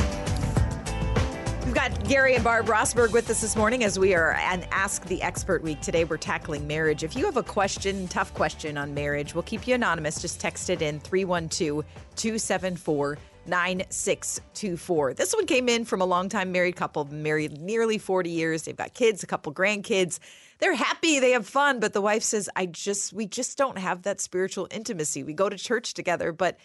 Got 1.77 2.09
Gary 2.09 2.35
and 2.35 2.43
Barb 2.43 2.69
Rosberg 2.69 3.13
with 3.13 3.29
us 3.29 3.43
this 3.43 3.55
morning 3.55 3.85
as 3.85 3.99
we 3.99 4.15
are 4.15 4.33
an 4.33 4.65
Ask 4.71 5.05
the 5.05 5.21
Expert 5.21 5.63
Week. 5.63 5.79
Today 5.83 6.05
we're 6.05 6.17
tackling 6.17 6.67
marriage. 6.67 7.05
If 7.05 7.15
you 7.15 7.27
have 7.27 7.37
a 7.37 7.43
question, 7.43 8.09
tough 8.09 8.33
question 8.33 8.79
on 8.79 8.95
marriage, 8.95 9.35
we'll 9.35 9.43
keep 9.43 9.69
you 9.69 9.75
anonymous. 9.75 10.23
Just 10.23 10.41
text 10.41 10.71
it 10.71 10.81
in 10.81 11.01
312 11.01 11.85
274 12.17 13.19
9624. 13.45 15.13
This 15.13 15.35
one 15.35 15.45
came 15.45 15.69
in 15.69 15.85
from 15.85 16.01
a 16.01 16.07
longtime 16.07 16.51
married 16.51 16.77
couple, 16.77 17.05
married 17.13 17.61
nearly 17.61 17.99
40 17.99 18.31
years. 18.31 18.63
They've 18.63 18.75
got 18.75 18.95
kids, 18.95 19.23
a 19.23 19.27
couple 19.27 19.53
grandkids. 19.53 20.19
They're 20.61 20.75
happy, 20.75 21.21
they 21.21 21.33
have 21.33 21.47
fun, 21.47 21.79
but 21.79 21.93
the 21.93 22.01
wife 22.01 22.23
says, 22.23 22.49
I 22.57 22.65
just, 22.65 23.13
we 23.13 23.27
just 23.27 23.59
don't 23.59 23.77
have 23.77 24.01
that 24.05 24.23
spiritual 24.23 24.67
intimacy. 24.71 25.25
We 25.25 25.35
go 25.35 25.51
to 25.51 25.59
church 25.59 25.93
together, 25.93 26.33
but 26.33 26.57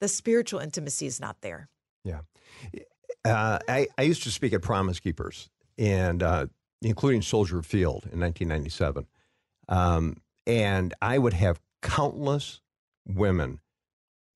the 0.00 0.08
spiritual 0.08 0.60
intimacy 0.60 1.04
is 1.04 1.20
not 1.20 1.42
there. 1.42 1.68
Yeah. 2.02 2.20
Uh, 3.24 3.58
I, 3.68 3.88
I 3.96 4.02
used 4.02 4.22
to 4.24 4.30
speak 4.30 4.52
at 4.52 4.62
Promise 4.62 5.00
Keepers, 5.00 5.48
and 5.78 6.22
uh, 6.22 6.46
including 6.82 7.22
Soldier 7.22 7.62
Field 7.62 8.04
in 8.12 8.20
1997. 8.20 9.06
Um, 9.68 10.18
and 10.46 10.92
I 11.00 11.18
would 11.18 11.32
have 11.32 11.60
countless 11.82 12.60
women 13.06 13.60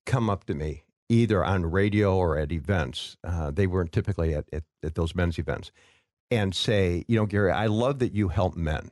come 0.05 0.29
up 0.29 0.45
to 0.45 0.55
me, 0.55 0.83
either 1.07 1.45
on 1.45 1.65
radio 1.67 2.15
or 2.15 2.37
at 2.37 2.51
events. 2.51 3.17
Uh, 3.23 3.51
they 3.51 3.67
weren't 3.67 3.91
typically 3.91 4.33
at, 4.33 4.45
at, 4.51 4.63
at 4.83 4.95
those 4.95 5.13
men's 5.15 5.37
events, 5.37 5.71
and 6.31 6.55
say, 6.55 7.05
You 7.07 7.17
know, 7.17 7.25
Gary, 7.27 7.51
I 7.51 7.67
love 7.67 7.99
that 7.99 8.13
you 8.13 8.29
help 8.29 8.55
men, 8.55 8.89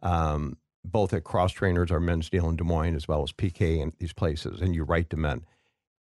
um, 0.00 0.58
both 0.84 1.12
at 1.12 1.24
Cross 1.24 1.52
Trainers, 1.52 1.90
our 1.90 2.00
men's 2.00 2.30
deal 2.30 2.48
in 2.48 2.54
Des 2.56 2.64
Moines, 2.64 2.94
as 2.94 3.08
well 3.08 3.24
as 3.24 3.32
PK 3.32 3.82
and 3.82 3.92
these 3.98 4.12
places, 4.12 4.60
and 4.60 4.76
you 4.76 4.84
write 4.84 5.10
to 5.10 5.16
men. 5.16 5.44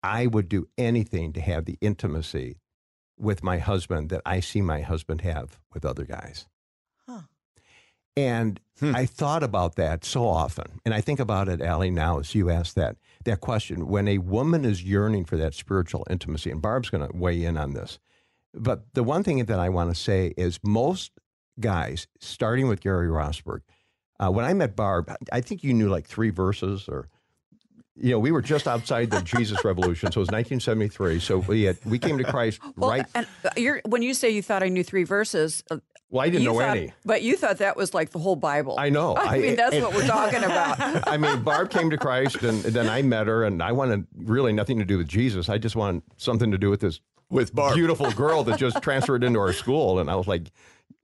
I 0.03 0.27
would 0.27 0.49
do 0.49 0.67
anything 0.77 1.33
to 1.33 1.41
have 1.41 1.65
the 1.65 1.77
intimacy 1.81 2.60
with 3.21 3.43
my 3.43 3.59
husband 3.59 4.09
that 4.09 4.21
I 4.25 4.39
see 4.39 4.61
my 4.61 4.81
husband 4.81 5.21
have 5.21 5.59
with 5.73 5.85
other 5.85 6.03
guys. 6.05 6.47
Huh. 7.07 7.21
And 8.17 8.59
Hmm. 8.79 8.95
I 8.95 9.05
thought 9.05 9.43
about 9.43 9.75
that 9.75 10.03
so 10.03 10.27
often. 10.27 10.81
And 10.83 10.93
I 10.93 11.01
think 11.01 11.19
about 11.19 11.47
it, 11.47 11.61
Allie, 11.61 11.91
now 11.91 12.17
as 12.17 12.33
you 12.33 12.49
asked 12.49 12.73
that, 12.75 12.97
that 13.25 13.41
question. 13.41 13.87
When 13.87 14.07
a 14.07 14.17
woman 14.17 14.65
is 14.65 14.83
yearning 14.83 15.25
for 15.25 15.37
that 15.37 15.53
spiritual 15.53 16.03
intimacy, 16.09 16.49
and 16.49 16.63
Barb's 16.63 16.89
going 16.89 17.07
to 17.07 17.15
weigh 17.15 17.43
in 17.43 17.57
on 17.57 17.73
this. 17.73 17.99
But 18.55 18.91
the 18.95 19.03
one 19.03 19.21
thing 19.23 19.45
that 19.45 19.59
I 19.59 19.69
want 19.69 19.91
to 19.93 19.95
say 19.95 20.33
is 20.35 20.59
most 20.63 21.11
guys, 21.59 22.07
starting 22.19 22.67
with 22.67 22.81
Gary 22.81 23.07
Rosberg, 23.07 23.59
uh, 24.19 24.31
when 24.31 24.45
I 24.45 24.53
met 24.53 24.75
Barb, 24.75 25.13
I 25.31 25.41
think 25.41 25.63
you 25.63 25.75
knew 25.75 25.87
like 25.87 26.07
three 26.07 26.31
verses 26.31 26.89
or 26.89 27.07
you 27.97 28.11
know, 28.11 28.19
we 28.19 28.31
were 28.31 28.41
just 28.41 28.67
outside 28.67 29.11
the 29.11 29.21
Jesus 29.21 29.63
Revolution, 29.65 30.11
so 30.11 30.19
it 30.19 30.21
was 30.21 30.27
1973. 30.31 31.19
So 31.19 31.39
we 31.39 31.63
had, 31.63 31.77
we 31.85 31.99
came 31.99 32.17
to 32.17 32.23
Christ 32.23 32.59
Well, 32.77 32.89
right. 32.89 33.05
And 33.13 33.27
uh, 33.43 33.49
you're, 33.57 33.81
when 33.85 34.01
you 34.01 34.13
say 34.13 34.29
you 34.29 34.41
thought 34.41 34.63
I 34.63 34.69
knew 34.69 34.83
three 34.83 35.03
verses, 35.03 35.63
uh, 35.69 35.77
Well, 36.09 36.21
I 36.21 36.29
didn't 36.29 36.43
you 36.43 36.49
know 36.53 36.59
thought- 36.59 36.77
any. 36.77 36.93
But 37.05 37.21
you 37.21 37.35
thought 37.35 37.57
that 37.57 37.75
was 37.75 37.93
like 37.93 38.11
the 38.11 38.19
whole 38.19 38.35
Bible. 38.37 38.75
I 38.79 38.89
know. 38.89 39.13
I, 39.13 39.35
I- 39.35 39.39
mean, 39.39 39.55
that's 39.57 39.75
and- 39.75 39.83
what 39.83 39.93
we're 39.93 40.07
talking 40.07 40.43
about. 40.43 41.07
I 41.07 41.17
mean, 41.17 41.41
Barb 41.43 41.69
came 41.69 41.89
to 41.89 41.97
Christ, 41.97 42.37
and 42.43 42.61
then 42.63 42.87
I 42.87 43.01
met 43.01 43.27
her, 43.27 43.43
and 43.43 43.61
I 43.61 43.71
wanted 43.73 44.07
really 44.15 44.53
nothing 44.53 44.79
to 44.79 44.85
do 44.85 44.97
with 44.97 45.07
Jesus. 45.07 45.49
I 45.49 45.57
just 45.57 45.75
wanted 45.75 46.03
something 46.17 46.49
to 46.51 46.57
do 46.57 46.69
with 46.69 46.79
this 46.79 47.01
With 47.29 47.53
Barb. 47.53 47.75
beautiful 47.75 48.09
girl 48.11 48.43
that 48.45 48.57
just 48.57 48.81
transferred 48.81 49.23
into 49.23 49.39
our 49.39 49.53
school, 49.53 49.99
and 49.99 50.09
I 50.09 50.15
was 50.15 50.27
like, 50.27 50.49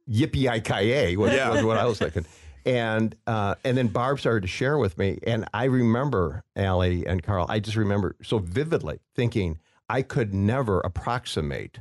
"Yippee 0.10 0.63
ki 0.63 1.17
was, 1.17 1.34
Yeah. 1.34 1.50
was 1.50 1.63
what 1.63 1.78
I 1.78 1.86
was 1.86 2.00
thinking. 2.00 2.26
And 2.67 3.15
uh, 3.25 3.56
and 3.63 3.77
then 3.77 3.88
Barb 3.88 4.19
started 4.19 4.41
to 4.41 4.47
share 4.47 4.77
with 4.77 4.97
me, 4.97 5.19
and 5.25 5.45
I 5.53 5.63
remember 5.65 6.43
Allie 6.56 7.08
and 7.08 7.23
Karl. 7.23 7.45
I 7.47 7.60
just 7.62 7.77
remember 7.77 8.17
so 8.21 8.39
vividly 8.39 8.99
thinking 9.15 9.60
I 9.88 10.01
could 10.01 10.34
never 10.34 10.82
approximate 10.82 11.80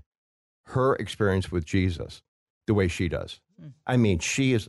her 0.67 0.95
experience 0.95 1.51
with 1.51 1.65
Jesus 1.65 2.23
the 2.69 2.75
way 2.75 2.87
she 2.87 3.09
does. 3.09 3.41
I 3.87 3.97
mean, 3.97 4.21
she 4.21 4.53
is. 4.53 4.69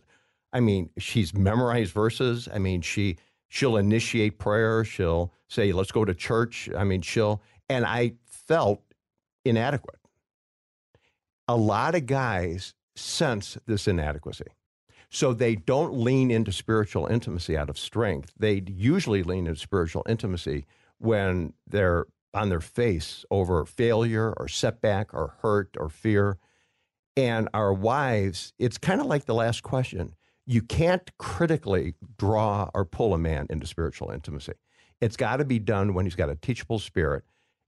I 0.51 0.59
mean, 0.59 0.89
she's 0.97 1.35
memorized 1.35 1.93
verses. 1.93 2.49
I 2.51 2.57
mean, 2.57 2.81
she 2.81 3.17
she'll 3.47 3.77
initiate 3.77 4.39
prayer. 4.39 4.83
She'll 4.83 5.31
say, 5.47 5.71
"Let's 5.71 5.91
go 5.91 6.03
to 6.03 6.15
church." 6.15 6.67
I 6.75 6.83
mean, 6.83 7.03
she'll 7.03 7.43
and 7.69 7.85
I 7.85 8.13
felt 8.25 8.81
inadequate. 9.45 9.99
A 11.47 11.55
lot 11.55 11.93
of 11.93 12.07
guys 12.07 12.73
sense 12.95 13.57
this 13.67 13.87
inadequacy. 13.87 14.45
So 15.09 15.33
they 15.33 15.55
don't 15.55 15.93
lean 15.97 16.31
into 16.31 16.51
spiritual 16.51 17.07
intimacy 17.07 17.55
out 17.57 17.69
of 17.69 17.77
strength. 17.77 18.33
They 18.37 18.63
usually 18.67 19.23
lean 19.23 19.47
into 19.47 19.59
spiritual 19.59 20.03
intimacy 20.07 20.65
when 20.97 21.53
they're 21.65 22.05
on 22.33 22.49
their 22.49 22.59
face 22.61 23.23
over 23.31 23.63
failure 23.65 24.33
or 24.37 24.47
setback 24.47 25.13
or 25.13 25.35
hurt 25.41 25.75
or 25.79 25.89
fear. 25.89 26.37
And 27.15 27.47
our 27.53 27.73
wives, 27.73 28.53
it's 28.59 28.77
kind 28.77 28.99
of 29.01 29.07
like 29.07 29.25
the 29.25 29.33
last 29.33 29.63
question. 29.63 30.13
You 30.45 30.61
can't 30.61 31.09
critically 31.17 31.95
draw 32.17 32.69
or 32.73 32.85
pull 32.85 33.13
a 33.13 33.17
man 33.17 33.47
into 33.49 33.65
spiritual 33.65 34.11
intimacy. 34.11 34.53
It's 35.01 35.17
got 35.17 35.37
to 35.37 35.45
be 35.45 35.59
done 35.59 35.93
when 35.93 36.05
he's 36.05 36.15
got 36.15 36.29
a 36.29 36.35
teachable 36.35 36.79
spirit. 36.79 37.23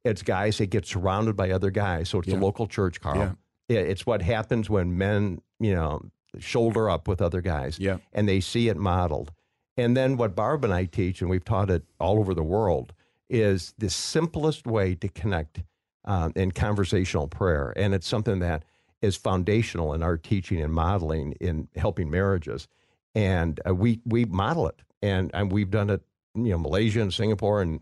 It's 0.06 0.22
guys 0.24 0.58
that 0.60 0.68
get 0.68 0.86
surrounded 0.86 1.36
by 1.36 1.52
other 1.52 1.72
guys. 1.72 2.10
So 2.10 2.20
it's 2.20 2.28
Yeah. 2.28 2.38
a 2.38 2.40
local 2.40 2.68
church, 2.68 3.02
Karl. 3.02 3.36
Yeah. 3.70 3.80
It's 3.80 4.06
what 4.06 4.22
happens 4.22 4.70
when 4.70 4.98
men, 4.98 5.42
you 5.60 5.74
know, 5.74 6.02
shoulder 6.38 6.90
up 6.90 7.08
with 7.08 7.22
other 7.22 7.42
guys 7.42 7.80
Yeah. 7.80 7.98
and 8.14 8.28
they 8.30 8.40
see 8.40 8.70
it 8.70 8.78
modeled. 8.78 9.32
And 9.78 9.96
then 9.96 10.18
what 10.18 10.36
Barb 10.36 10.64
and 10.64 10.74
I 10.74 10.86
teach, 10.86 11.22
and 11.22 11.30
we've 11.30 11.46
taught 11.46 11.70
it 11.70 11.84
all 12.00 12.20
over 12.20 12.34
the 12.34 12.44
world, 12.44 12.94
is 13.30 13.74
the 13.78 13.90
simplest 13.90 14.68
way 14.68 14.96
to 14.96 15.08
connect 15.08 15.64
um, 16.06 16.34
in 16.36 16.52
conversational 16.52 17.28
prayer. 17.28 17.74
And 17.76 17.94
it's 17.94 18.08
something 18.08 18.40
that 18.40 18.64
is 19.02 19.16
foundational 19.16 19.94
in 19.94 20.04
our 20.04 20.18
teaching 20.18 20.62
and 20.62 20.74
modeling 20.74 21.32
in 21.40 21.70
helping 21.76 22.10
marriages. 22.10 22.68
And 23.16 23.60
uh, 23.68 23.74
we 23.74 24.02
we 24.06 24.26
model 24.26 24.68
it, 24.68 24.82
and 25.02 25.32
and 25.34 25.52
we've 25.52 25.72
done 25.72 25.90
it, 25.90 26.02
you 26.36 26.52
know, 26.52 26.58
Malaysia 26.58 27.02
and 27.02 27.14
Singapore 27.14 27.62
and 27.62 27.80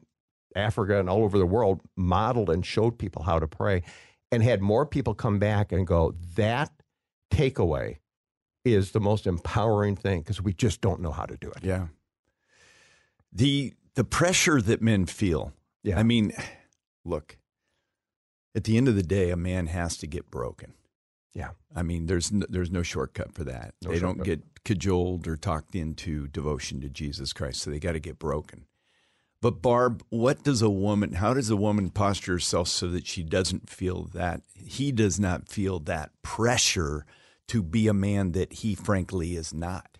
Africa 0.55 0.99
and 0.99 1.09
all 1.09 1.23
over 1.23 1.37
the 1.37 1.45
world, 1.45 1.81
modeled 1.95 2.49
and 2.49 2.65
showed 2.65 2.97
people 2.97 3.23
how 3.23 3.39
to 3.39 3.47
pray, 3.47 3.81
and 4.31 4.41
had 4.43 4.61
more 4.61 4.85
people 4.85 5.13
come 5.13 5.39
back 5.39 5.71
and 5.71 5.85
go 5.87 6.13
that 6.35 6.71
takeaway 7.31 7.97
is 8.73 8.91
the 8.91 8.99
most 8.99 9.27
empowering 9.27 9.95
thing 9.95 10.21
because 10.21 10.41
we 10.41 10.53
just 10.53 10.81
don't 10.81 11.01
know 11.01 11.11
how 11.11 11.25
to 11.25 11.37
do 11.37 11.49
it. 11.49 11.63
Yeah. 11.63 11.87
The 13.31 13.73
the 13.95 14.03
pressure 14.03 14.61
that 14.61 14.81
men 14.81 15.05
feel. 15.05 15.53
Yeah. 15.83 15.99
I 15.99 16.03
mean, 16.03 16.33
look. 17.05 17.37
At 18.55 18.63
the 18.63 18.77
end 18.77 18.87
of 18.87 18.95
the 18.95 19.03
day, 19.03 19.29
a 19.29 19.35
man 19.35 19.67
has 19.67 19.97
to 19.97 20.07
get 20.07 20.31
broken. 20.31 20.73
Yeah. 21.33 21.49
I 21.75 21.83
mean, 21.83 22.07
there's 22.07 22.31
no, 22.31 22.47
there's 22.49 22.71
no 22.71 22.81
shortcut 22.81 23.31
for 23.33 23.43
that. 23.43 23.75
No 23.83 23.91
they 23.91 23.99
don't 23.99 24.23
get 24.23 24.63
cajoled 24.63 25.27
or 25.27 25.37
talked 25.37 25.75
into 25.75 26.27
devotion 26.27 26.81
to 26.81 26.89
Jesus 26.89 27.33
Christ, 27.33 27.61
so 27.61 27.69
they 27.69 27.79
got 27.79 27.91
to 27.91 27.99
get 27.99 28.17
broken. 28.17 28.65
But 29.39 29.61
Barb, 29.61 30.03
what 30.09 30.43
does 30.43 30.63
a 30.63 30.69
woman? 30.69 31.13
How 31.13 31.35
does 31.35 31.51
a 31.51 31.55
woman 31.55 31.91
posture 31.91 32.33
herself 32.33 32.67
so 32.67 32.87
that 32.87 33.05
she 33.05 33.21
doesn't 33.21 33.69
feel 33.69 34.05
that 34.13 34.41
he 34.55 34.91
does 34.91 35.19
not 35.19 35.47
feel 35.47 35.79
that 35.81 36.09
pressure 36.23 37.05
to 37.47 37.63
be 37.63 37.87
a 37.87 37.93
man 37.93 38.31
that 38.33 38.53
he 38.53 38.75
frankly 38.75 39.35
is 39.35 39.53
not? 39.53 39.97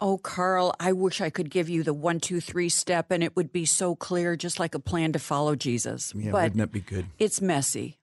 Oh, 0.00 0.18
Karl, 0.18 0.74
I 0.78 0.92
wish 0.92 1.20
I 1.20 1.30
could 1.30 1.50
give 1.50 1.68
you 1.68 1.82
the 1.82 1.94
one, 1.94 2.20
two, 2.20 2.40
three 2.40 2.68
step 2.68 3.10
and 3.10 3.22
it 3.24 3.34
would 3.34 3.52
be 3.52 3.64
so 3.64 3.96
clear, 3.96 4.36
just 4.36 4.60
like 4.60 4.74
a 4.74 4.80
plan 4.80 5.12
to 5.12 5.18
follow 5.18 5.56
Jesus. 5.56 6.12
Yeah, 6.14 6.30
but 6.30 6.42
wouldn't 6.42 6.58
that 6.58 6.72
be 6.72 6.80
good? 6.80 7.06
it's 7.18 7.40
messy. 7.40 7.98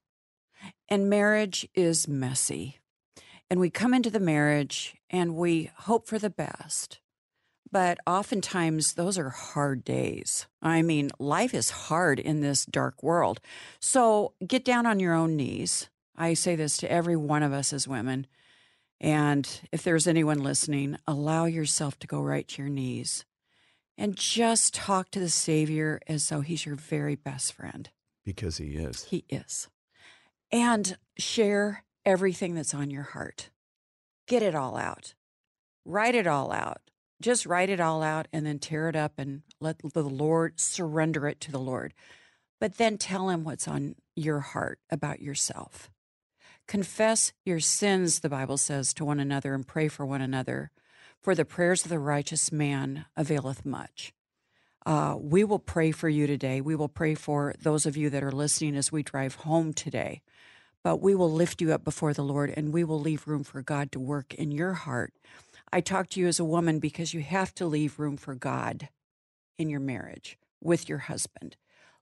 And 0.89 1.09
marriage 1.09 1.67
is 1.73 2.07
messy. 2.07 2.79
And 3.49 3.59
we 3.59 3.69
come 3.69 3.93
into 3.93 4.09
the 4.09 4.19
marriage 4.19 4.95
and 5.09 5.35
we 5.35 5.71
hope 5.77 6.07
for 6.07 6.19
the 6.19 6.29
best. 6.29 6.99
But 7.71 7.97
oftentimes, 8.07 8.93
those 8.93 9.17
are 9.17 9.29
hard 9.29 9.83
days. 9.83 10.47
I 10.61 10.81
mean, 10.81 11.11
life 11.19 11.53
is 11.53 11.69
hard 11.69 12.19
in 12.19 12.41
this 12.41 12.65
dark 12.65 13.03
world. 13.03 13.39
So 13.79 14.33
get 14.45 14.63
down 14.65 14.85
on 14.85 14.99
your 14.99 15.13
own 15.13 15.35
knees. 15.35 15.89
I 16.15 16.33
say 16.33 16.55
this 16.55 16.77
to 16.77 16.91
every 16.91 17.15
one 17.15 17.43
of 17.43 17.53
us 17.53 17.73
as 17.73 17.87
women. 17.87 18.27
And 19.01 19.47
if 19.71 19.83
there's 19.83 20.07
anyone 20.07 20.39
listening, 20.39 20.97
allow 21.05 21.45
yourself 21.45 21.99
to 21.99 22.07
go 22.07 22.21
right 22.21 22.47
to 22.47 22.61
your 22.61 22.71
knees 22.71 23.25
and 23.97 24.15
just 24.15 24.73
talk 24.73 25.11
to 25.11 25.19
the 25.19 25.29
Savior 25.29 25.99
as 26.07 26.27
though 26.29 26.41
He's 26.41 26.65
your 26.65 26.75
very 26.75 27.15
best 27.15 27.53
friend. 27.53 27.89
Because 28.25 28.57
he 28.57 28.75
is. 28.75 29.03
He 29.03 29.23
is. 29.29 29.67
and 30.51 30.97
share 31.17 31.83
everything 32.05 32.55
that's 32.55 32.73
on 32.73 32.89
your 32.89 33.03
heart. 33.03 33.49
Get 34.27 34.41
it 34.41 34.55
all 34.55 34.75
out. 34.77 35.13
Write 35.85 36.15
it 36.15 36.25
all 36.27 36.51
out. 36.51 36.81
Just 37.21 37.45
write 37.45 37.69
it 37.69 37.79
all 37.79 38.01
out 38.03 38.27
and 38.33 38.45
then 38.45 38.59
tear 38.59 38.89
it 38.89 38.95
up 38.95 39.13
and 39.17 39.43
let 39.61 39.79
the 39.93 40.03
Lord 40.03 40.59
surrender 40.59 41.27
it 41.27 41.39
to 41.41 41.51
the 41.51 41.59
Lord. 41.59 41.93
But 42.59 42.77
then 42.77 42.97
tell 42.97 43.29
him 43.29 43.43
what's 43.43 43.67
on 43.67 43.95
your 44.15 44.39
heart 44.39 44.79
about 44.89 45.21
yourself. 45.21 45.89
Confess 46.67 47.31
your 47.43 47.59
sins, 47.59 48.19
the 48.19 48.29
Bible 48.29 48.57
says, 48.57 48.93
to 48.95 49.05
one 49.05 49.19
another 49.19 49.53
and 49.53 49.67
pray 49.67 49.87
for 49.87 50.05
one 50.05 50.21
another. 50.21 50.71
For 51.21 51.35
the 51.35 51.45
prayers 51.45 51.83
of 51.83 51.89
the 51.89 51.99
righteous 51.99 52.51
man 52.51 53.05
availeth 53.15 53.65
much. 53.65 54.13
Uh, 54.85 55.15
we 55.19 55.43
will 55.43 55.59
pray 55.59 55.91
for 55.91 56.09
you 56.09 56.27
today. 56.27 56.61
We 56.61 56.75
will 56.75 56.89
pray 56.89 57.15
for 57.15 57.55
those 57.59 57.85
of 57.85 57.97
you 57.97 58.09
that 58.11 58.23
are 58.23 58.31
listening 58.31 58.75
as 58.75 58.91
we 58.91 59.03
drive 59.03 59.35
home 59.35 59.73
today. 59.73 60.21
But 60.83 60.97
we 60.97 61.15
will 61.15 61.31
lift 61.31 61.61
you 61.61 61.73
up 61.73 61.83
before 61.83 62.13
the 62.13 62.23
Lord 62.23 62.53
and 62.55 62.71
we 62.71 62.83
will 62.83 62.99
leave 62.99 63.27
room 63.27 63.43
for 63.43 63.63
God 63.63 63.91
to 63.91 63.99
work 63.99 64.35
in 64.35 64.51
your 64.51 64.73
heart. 64.73 65.13
I 65.71 65.81
talk 65.81 66.09
to 66.09 66.19
you 66.19 66.27
as 66.27 66.39
a 66.39 66.45
woman 66.45 66.77
because 66.77 67.13
you 67.13 67.21
have 67.21 67.55
to 67.55 67.65
leave 67.65 67.97
room 67.97 68.17
for 68.17 68.35
God 68.35 68.89
in 69.57 69.69
your 69.69 69.79
marriage 69.79 70.37
with 70.61 70.87
your 70.87 70.99
husband. 70.99 71.55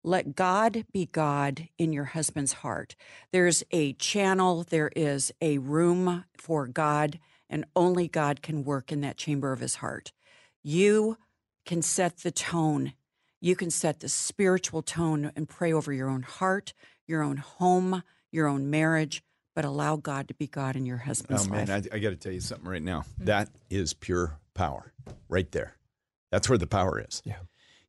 Let 0.03 0.35
God 0.35 0.85
be 0.91 1.05
God 1.05 1.69
in 1.77 1.93
your 1.93 2.03
husband's 2.03 2.53
heart. 2.53 2.95
There's 3.31 3.63
a 3.71 3.93
channel, 3.93 4.63
there 4.63 4.91
is 4.95 5.31
a 5.41 5.59
room 5.59 6.25
for 6.35 6.67
God, 6.67 7.19
and 7.49 7.63
only 7.75 8.09
God 8.09 8.41
can 8.41 8.65
work 8.65 8.91
in 8.91 8.99
that 9.01 9.15
chamber 9.15 9.53
of 9.53 9.61
his 9.61 9.75
heart. 9.75 10.11
You 10.61 11.17
can 11.65 11.81
set 11.81 12.17
the 12.17 12.31
tone. 12.31 12.93
You 13.39 13.55
can 13.55 13.69
set 13.71 14.01
the 14.01 14.09
spiritual 14.09 14.81
tone 14.81 15.31
and 15.35 15.47
pray 15.47 15.71
over 15.71 15.93
your 15.93 16.09
own 16.09 16.23
heart, 16.23 16.73
your 17.07 17.21
own 17.21 17.37
home, 17.37 18.03
your 18.31 18.47
own 18.47 18.69
marriage, 18.69 19.23
but 19.55 19.63
allow 19.63 19.95
God 19.95 20.27
to 20.27 20.33
be 20.33 20.47
God 20.47 20.75
in 20.75 20.85
your 20.85 20.97
husband's 20.97 21.47
Oh 21.47 21.51
man, 21.51 21.67
life. 21.67 21.87
I, 21.91 21.95
I 21.95 21.99
got 21.99 22.09
to 22.09 22.15
tell 22.15 22.31
you 22.31 22.41
something 22.41 22.67
right 22.67 22.81
now. 22.81 23.05
Hmm. 23.19 23.25
That 23.25 23.49
is 23.69 23.93
pure 23.93 24.37
power, 24.53 24.91
right 25.29 25.49
there. 25.51 25.77
That's 26.31 26.49
where 26.49 26.57
the 26.57 26.67
power 26.67 26.99
is. 26.99 27.21
Yeah. 27.23 27.35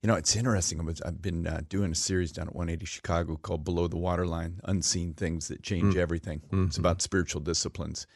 You 0.04 0.08
know, 0.08 0.16
it's 0.16 0.36
interesting. 0.36 0.80
I 0.80 0.82
was, 0.82 1.00
I've 1.00 1.22
been 1.22 1.46
uh, 1.46 1.62
doing 1.66 1.92
a 1.92 1.94
series 1.94 2.30
down 2.30 2.48
at 2.48 2.54
180 2.54 2.84
Chicago 2.84 3.36
called 3.36 3.64
Below 3.64 3.88
the 3.88 3.96
Waterline 3.96 4.60
Unseen 4.64 5.14
Things 5.14 5.48
That 5.48 5.62
Change 5.62 5.96
Everything. 5.96 6.42
It's 6.66 6.76
about 6.76 7.00
spiritual 7.00 7.40
disciplines. 7.40 8.06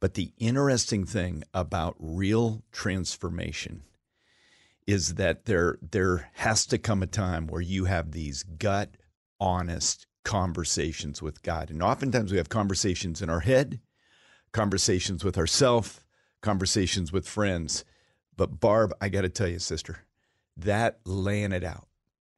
But 0.00 0.12
the 0.12 0.34
interesting 0.36 1.06
thing 1.06 1.42
about 1.54 1.96
real 1.98 2.62
transformation 2.72 3.84
is 4.86 5.14
that 5.14 5.46
there, 5.46 5.78
there 5.80 6.28
has 6.34 6.66
to 6.66 6.76
come 6.76 7.02
a 7.02 7.06
time 7.06 7.46
where 7.46 7.62
you 7.62 7.86
have 7.86 8.10
these 8.10 8.42
gut, 8.42 8.90
honest 9.40 10.06
conversations 10.26 11.22
with 11.22 11.42
God. 11.42 11.70
And 11.70 11.82
oftentimes 11.82 12.32
we 12.32 12.36
have 12.36 12.50
conversations 12.50 13.22
in 13.22 13.30
our 13.30 13.40
head, 13.40 13.80
conversations 14.52 15.24
with 15.24 15.38
ourselves, 15.38 16.00
conversations 16.42 17.12
with 17.12 17.26
friends. 17.26 17.82
But 18.36 18.60
Barb, 18.60 18.92
I 19.00 19.08
got 19.08 19.22
to 19.22 19.30
tell 19.30 19.48
you, 19.48 19.58
sister, 19.58 20.00
that 20.56 21.00
laying 21.04 21.52
it 21.52 21.64
out. 21.64 21.88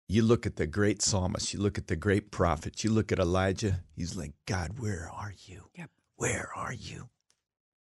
You 0.08 0.22
look 0.22 0.46
at 0.46 0.56
the 0.56 0.66
great 0.66 1.02
psalmist, 1.02 1.52
you 1.52 1.60
look 1.60 1.78
at 1.78 1.88
the 1.88 1.96
great 1.96 2.30
prophets, 2.30 2.84
you 2.84 2.90
look 2.90 3.10
at 3.10 3.18
Elijah, 3.18 3.80
he's 3.96 4.16
like, 4.16 4.34
God, 4.46 4.78
where 4.78 5.10
are 5.12 5.32
you? 5.46 5.64
Yep. 5.74 5.90
Where 6.16 6.48
are 6.54 6.72
you? 6.72 7.08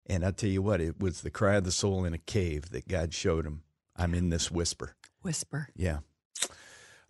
And 0.07 0.25
I'll 0.25 0.33
tell 0.33 0.51
you 0.51 0.63
what, 0.63 0.81
it 0.81 1.01
was 1.01 1.23
the 1.23 1.31
cry 1.31 1.57
of 1.57 1.65
the 1.65 1.73
soul 1.73 2.05
in 2.05 2.15
a 2.15 2.19
cave 2.19 2.71
that 2.71 2.87
God 2.89 3.13
showed 3.13 3.45
him. 3.45 3.63
I'm 3.97 4.15
in 4.15 4.31
this 4.31 4.51
whisper. 4.51 4.95
Whisper. 5.23 5.69
Yeah. 5.75 5.99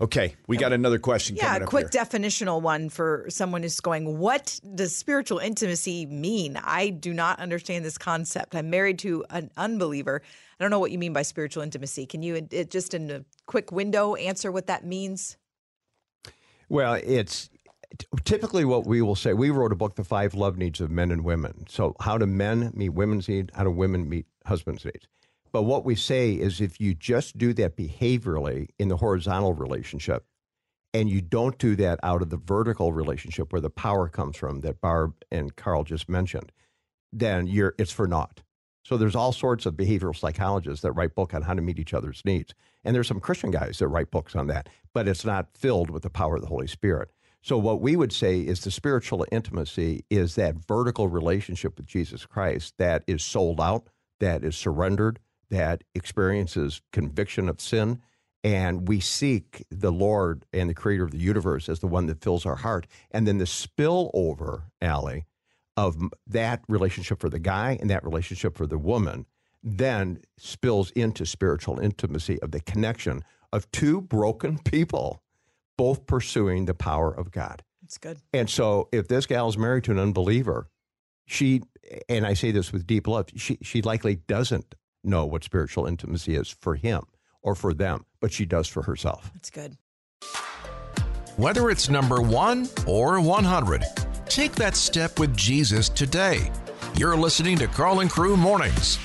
Okay, 0.01 0.35
we 0.49 0.57
got 0.57 0.73
another 0.73 0.99
question 0.99 1.37
Yeah, 1.37 1.45
coming 1.53 1.63
a 1.63 1.67
quick 1.67 1.93
here. 1.93 2.03
definitional 2.03 2.61
one 2.61 2.89
for 2.89 3.27
someone 3.29 3.63
who's 3.63 3.79
going, 3.79 4.19
What 4.19 4.59
does 4.75 4.97
spiritual 4.97 5.39
intimacy 5.39 6.07
mean? 6.07 6.57
I 6.57 6.89
do 6.89 7.15
not 7.15 7.39
understand 7.39 7.85
this 7.85 7.99
concept. 7.99 8.57
I'm 8.57 8.69
married 8.69 8.99
to 9.01 9.25
an 9.31 9.51
unbeliever. 9.57 10.23
I 10.63 10.65
don't 10.65 10.71
know 10.71 10.79
what 10.79 10.93
you 10.93 10.99
mean 10.99 11.13
by 11.13 11.23
spiritual 11.23 11.65
intimacy. 11.65 12.07
Can 12.07 12.23
you, 12.23 12.47
it, 12.53 12.71
just 12.71 12.95
in 12.95 13.11
a 13.11 13.25
quick 13.47 13.73
window, 13.73 14.15
answer 14.15 14.53
what 14.53 14.69
that 14.69 14.87
means? 14.87 15.37
Well, 16.69 17.01
it's 17.03 17.51
typically 18.23 18.65
what 18.65 18.87
we 18.87 19.03
will 19.03 19.17
say. 19.17 19.33
We 19.33 19.51
wrote 19.51 19.73
a 19.73 19.75
book, 19.75 19.97
The 19.97 20.05
Five 20.05 20.35
Love 20.35 20.57
Needs 20.57 20.81
of 20.81 20.89
Men 20.89 21.11
and 21.11 21.25
Women. 21.25 21.65
So, 21.69 21.97
how 21.99 22.17
do 22.17 22.27
men 22.27 22.71
meet 22.77 22.91
women's 22.91 23.29
needs? 23.29 23.51
How 23.57 23.65
do 23.65 23.73
women 23.73 24.09
meet 24.09 24.27
husband's 24.47 24.85
needs? 24.85 25.09
But 25.51 25.63
what 25.63 25.85
we 25.85 25.97
say 25.97 26.31
is 26.35 26.61
if 26.61 26.81
you 26.81 26.95
just 26.95 27.37
do 27.37 27.53
that 27.55 27.77
behaviorally 27.77 28.69
in 28.79 28.87
the 28.87 28.99
horizontal 28.99 29.55
relationship, 29.55 30.25
and 30.95 31.11
you 31.11 31.21
don't 31.21 31.59
do 31.59 31.75
that 31.75 31.99
out 32.05 32.23
of 32.23 32.31
the 32.31 32.37
vertical 32.37 32.93
relationship 32.93 33.53
where 33.53 33.61
the 33.61 33.69
power 33.69 34.09
comes 34.09 34.37
from 34.37 34.61
that 34.61 34.81
Barb 34.81 35.15
and 35.33 35.57
Karl 35.57 35.83
just 35.83 36.09
mentioned, 36.09 36.53
then 37.13 37.49
you're 37.49 37.75
it's 37.81 37.91
for 37.91 38.07
naught. 38.07 38.43
So 38.83 38.97
there's 38.97 39.15
all 39.15 39.33
sorts 39.33 39.65
of 39.65 39.75
behavioral 39.75 40.17
psychologists 40.17 40.83
that 40.83 40.93
write 40.93 41.15
book 41.15 41.35
on 41.35 41.43
how 41.43 41.55
to 41.55 41.63
meet 41.63 41.79
each 41.79 41.95
other's 41.95 42.23
needs. 42.25 42.55
And 42.85 42.95
there's 42.95 43.09
some 43.09 43.21
Christian 43.21 43.51
guys 43.51 43.79
that 43.79 43.89
write 43.89 44.11
books 44.11 44.35
on 44.35 44.49
that, 44.49 44.69
but 44.93 45.07
it's 45.07 45.25
not 45.25 45.57
filled 45.57 45.91
with 45.91 46.03
the 46.03 46.11
power 46.11 46.37
of 46.37 46.43
the 46.43 46.49
Holy 46.49 46.67
Spirit. 46.67 47.11
So 47.43 47.59
what 47.59 47.81
we 47.81 47.97
would 47.97 48.13
say 48.13 48.41
is 48.41 48.61
the 48.61 48.71
spiritual 48.71 49.27
intimacy 49.33 50.05
is 50.11 50.37
that 50.37 50.67
vertical 50.67 51.09
relationship 51.09 51.77
with 51.77 51.87
Jesus 51.87 52.25
Christ 52.25 52.75
that 52.79 53.03
is 53.07 53.23
sold 53.23 53.61
out, 53.61 53.89
that 54.21 54.45
is 54.45 54.57
surrendered, 54.57 55.19
that 55.51 55.83
experiences 55.95 56.83
conviction 56.93 57.49
of 57.49 57.61
sin, 57.61 58.01
and 58.45 58.89
we 58.89 59.01
seek 59.01 59.65
the 59.71 59.93
Lord 59.93 60.45
and 60.53 60.71
the 60.71 60.75
creator 60.75 61.05
of 61.05 61.11
the 61.11 61.19
universe 61.19 61.69
as 61.69 61.81
the 61.81 61.87
one 61.87 62.07
that 62.07 62.23
fills 62.23 62.47
our 62.47 62.57
heart. 62.57 62.87
And 63.11 63.27
then 63.27 63.39
the 63.39 63.45
spillover, 63.45 64.63
Allie, 64.81 65.25
of 65.77 65.97
that 66.27 66.63
relationship 66.69 67.21
for 67.21 67.29
the 67.29 67.39
guy 67.39 67.79
and 67.81 67.91
that 67.91 68.05
relationship 68.05 68.57
for 68.57 68.67
the 68.67 68.79
woman 68.79 69.27
then 69.63 70.21
spills 70.39 70.91
into 70.93 71.25
spiritual 71.25 71.79
intimacy 71.79 72.41
of 72.43 72.51
the 72.51 72.61
connection 72.61 73.23
of 73.53 73.71
two 73.71 74.01
broken 74.01 74.59
people 74.65 75.23
both 75.79 76.07
pursuing 76.07 76.67
the 76.67 76.75
power 76.75 77.13
of 77.13 77.31
God. 77.31 77.63
It's 77.83 77.99
good. 77.99 78.19
And 78.33 78.49
so 78.49 78.89
if 78.93 79.09
this 79.09 79.27
gal 79.27 79.49
is 79.49 79.59
married 79.59 79.85
to 79.85 79.91
an 79.93 79.99
unbeliever, 79.99 80.69
she 81.27 81.63
and 82.09 82.27
I 82.27 82.35
say 82.35 82.51
this 82.51 82.73
with 82.73 82.87
deep 82.87 83.07
love, 83.07 83.27
she 83.37 83.59
she 83.63 83.83
likely 83.83 84.17
doesn't 84.17 84.75
know 85.05 85.27
what 85.27 85.45
spiritual 85.45 85.87
intimacy 85.87 86.37
is 86.37 86.49
for 86.49 86.75
him 86.77 87.03
or 87.43 87.55
for 87.55 87.75
them, 87.75 88.05
but 88.21 88.33
she 88.33 88.47
does 88.47 88.69
for 88.69 88.83
herself. 88.83 89.31
It's 89.35 89.51
good. 89.51 89.77
Whether 91.37 91.71
it's 91.71 91.89
number 91.89 92.21
one 92.21 92.69
or 92.87 93.21
100, 93.21 93.83
take 94.33 94.55
that 94.55 94.75
step 94.75 95.19
with 95.19 95.37
Jesus 95.37 95.91
today. 95.91 96.51
You're 96.97 97.17
listening 97.17 97.59
to 97.59 97.67
Karl 97.67 98.01
and 98.01 98.11
Crew 98.11 98.35
Mornings. 98.35 98.99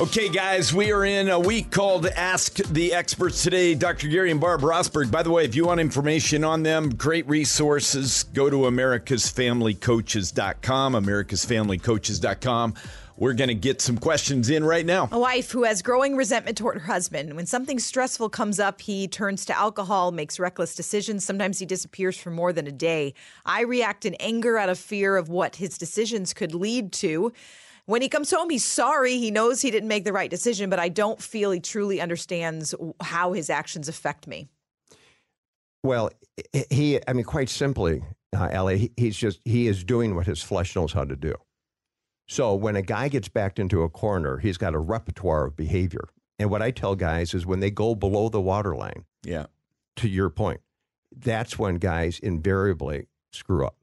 Okay, 0.00 0.28
guys, 0.28 0.72
we 0.72 0.92
are 0.92 1.04
in 1.04 1.30
a 1.30 1.38
week 1.38 1.72
called 1.72 2.06
Ask 2.06 2.54
the 2.54 2.94
Experts 2.94 3.42
today. 3.42 3.74
Dr. 3.74 4.06
Gary 4.06 4.30
and 4.30 4.40
Barb 4.40 4.60
Rosberg. 4.60 5.10
By 5.10 5.24
the 5.24 5.30
way, 5.30 5.44
if 5.44 5.56
you 5.56 5.66
want 5.66 5.80
information 5.80 6.44
on 6.44 6.62
them, 6.62 6.90
great 6.90 7.28
resources, 7.28 8.22
go 8.22 8.48
to 8.48 8.58
americasfamilycoaches.com, 8.58 10.92
americasfamilycoaches.com. 10.94 12.74
We're 13.22 13.34
going 13.34 13.46
to 13.46 13.54
get 13.54 13.80
some 13.80 13.98
questions 13.98 14.50
in 14.50 14.64
right 14.64 14.84
now. 14.84 15.08
A 15.12 15.18
wife 15.20 15.52
who 15.52 15.62
has 15.62 15.80
growing 15.80 16.16
resentment 16.16 16.58
toward 16.58 16.74
her 16.74 16.92
husband. 16.92 17.34
When 17.34 17.46
something 17.46 17.78
stressful 17.78 18.30
comes 18.30 18.58
up, 18.58 18.80
he 18.80 19.06
turns 19.06 19.44
to 19.44 19.56
alcohol, 19.56 20.10
makes 20.10 20.40
reckless 20.40 20.74
decisions. 20.74 21.24
Sometimes 21.24 21.60
he 21.60 21.64
disappears 21.64 22.18
for 22.18 22.32
more 22.32 22.52
than 22.52 22.66
a 22.66 22.72
day. 22.72 23.14
I 23.46 23.60
react 23.60 24.04
in 24.04 24.16
anger 24.16 24.58
out 24.58 24.70
of 24.70 24.76
fear 24.76 25.16
of 25.16 25.28
what 25.28 25.54
his 25.54 25.78
decisions 25.78 26.34
could 26.34 26.52
lead 26.52 26.90
to. 26.94 27.32
When 27.86 28.02
he 28.02 28.08
comes 28.08 28.28
home, 28.32 28.50
he's 28.50 28.64
sorry. 28.64 29.18
He 29.18 29.30
knows 29.30 29.62
he 29.62 29.70
didn't 29.70 29.88
make 29.88 30.02
the 30.02 30.12
right 30.12 30.28
decision, 30.28 30.68
but 30.68 30.80
I 30.80 30.88
don't 30.88 31.22
feel 31.22 31.52
he 31.52 31.60
truly 31.60 32.00
understands 32.00 32.74
how 33.00 33.34
his 33.34 33.50
actions 33.50 33.88
affect 33.88 34.26
me. 34.26 34.48
Well, 35.84 36.10
he, 36.70 36.98
I 37.06 37.12
mean, 37.12 37.24
quite 37.24 37.50
simply, 37.50 38.02
uh, 38.36 38.48
Allie, 38.50 38.90
he's 38.96 39.16
just, 39.16 39.38
he 39.44 39.68
is 39.68 39.84
doing 39.84 40.16
what 40.16 40.26
his 40.26 40.42
flesh 40.42 40.74
knows 40.74 40.92
how 40.92 41.04
to 41.04 41.14
do. 41.14 41.36
So 42.32 42.54
when 42.54 42.76
a 42.76 42.82
guy 42.82 43.08
gets 43.08 43.28
backed 43.28 43.58
into 43.58 43.82
a 43.82 43.90
corner, 43.90 44.38
he's 44.38 44.56
got 44.56 44.72
a 44.74 44.78
repertoire 44.78 45.44
of 45.44 45.54
behavior. 45.54 46.08
And 46.38 46.48
what 46.48 46.62
I 46.62 46.70
tell 46.70 46.96
guys 46.96 47.34
is 47.34 47.44
when 47.44 47.60
they 47.60 47.70
go 47.70 47.94
below 47.94 48.30
the 48.30 48.40
waterline, 48.40 49.04
Yeah. 49.22 49.46
to 49.96 50.08
your 50.08 50.30
point, 50.30 50.62
that's 51.14 51.58
when 51.58 51.74
guys 51.74 52.18
invariably 52.18 53.08
screw 53.32 53.66
up. 53.66 53.76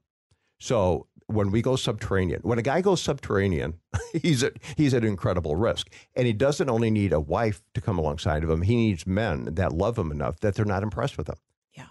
So 0.60 1.06
when 1.28 1.52
we 1.52 1.62
go 1.62 1.76
subterranean, 1.76 2.40
when 2.42 2.58
a 2.58 2.64
guy 2.64 2.82
goes 2.82 3.04
subterranean, 3.04 3.76
he's 4.20 4.42
at 4.42 4.54
he's 4.76 4.96
at 4.96 5.06
incredible 5.06 5.56
risk, 5.56 5.88
and 6.16 6.26
he 6.26 6.34
doesn't 6.34 6.72
only 6.72 6.90
need 6.90 7.14
a 7.14 7.20
wife 7.20 7.62
to 7.76 7.82
come 7.82 8.00
alongside 8.00 8.44
of 8.44 8.50
him; 8.50 8.64
he 8.64 8.76
needs 8.76 9.06
men 9.06 9.46
that 9.54 9.74
love 9.74 9.96
him 10.00 10.12
enough 10.12 10.40
that 10.40 10.56
they're 10.56 10.66
not 10.66 10.82
impressed 10.82 11.20
with 11.20 11.30
him. 11.30 11.38
Yeah. 11.78 11.86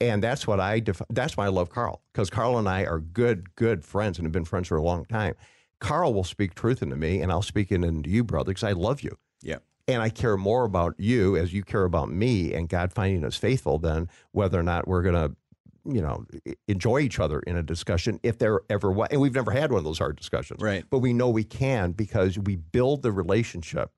And 0.00 0.22
that's 0.22 0.46
what 0.46 0.60
I 0.60 0.78
def- 0.78 1.02
that's 1.10 1.36
why 1.36 1.46
I 1.46 1.48
love 1.48 1.70
Karl 1.70 2.02
because 2.12 2.30
Karl 2.30 2.56
and 2.56 2.68
I 2.68 2.84
are 2.84 3.00
good 3.00 3.56
good 3.56 3.84
friends 3.84 4.16
and 4.16 4.24
have 4.26 4.32
been 4.32 4.44
friends 4.44 4.68
for 4.68 4.76
a 4.76 4.82
long 4.82 5.04
time. 5.06 5.34
Karl 5.80 6.12
will 6.14 6.24
speak 6.24 6.54
truth 6.54 6.82
into 6.82 6.96
me, 6.96 7.20
and 7.20 7.30
I'll 7.30 7.42
speak 7.42 7.70
it 7.72 7.84
into 7.84 8.10
you, 8.10 8.24
brother, 8.24 8.50
because 8.50 8.64
I 8.64 8.72
love 8.72 9.00
you 9.02 9.16
Yeah. 9.42 9.58
and 9.86 10.02
I 10.02 10.10
care 10.10 10.36
more 10.36 10.64
about 10.64 10.94
you 10.98 11.36
as 11.36 11.52
you 11.52 11.62
care 11.62 11.84
about 11.84 12.10
me 12.10 12.52
and 12.54 12.68
God 12.68 12.92
finding 12.92 13.24
us 13.24 13.36
faithful 13.36 13.78
than 13.78 14.08
whether 14.32 14.58
or 14.58 14.62
not 14.64 14.88
we're 14.88 15.02
going 15.02 15.14
to, 15.14 15.36
you 15.84 16.02
know, 16.02 16.26
enjoy 16.66 17.00
each 17.00 17.18
other 17.20 17.40
in 17.40 17.56
a 17.56 17.62
discussion 17.62 18.18
if 18.22 18.38
there 18.38 18.60
ever 18.68 18.90
was. 18.90 19.08
And 19.10 19.20
we've 19.20 19.34
never 19.34 19.52
had 19.52 19.70
one 19.70 19.78
of 19.78 19.84
those 19.84 19.98
hard 19.98 20.16
discussions. 20.16 20.60
Right. 20.62 20.84
But 20.90 20.98
we 20.98 21.12
know 21.12 21.30
we 21.30 21.44
can 21.44 21.92
because 21.92 22.38
we 22.38 22.56
build 22.56 23.02
the 23.02 23.12
relationship 23.12 23.92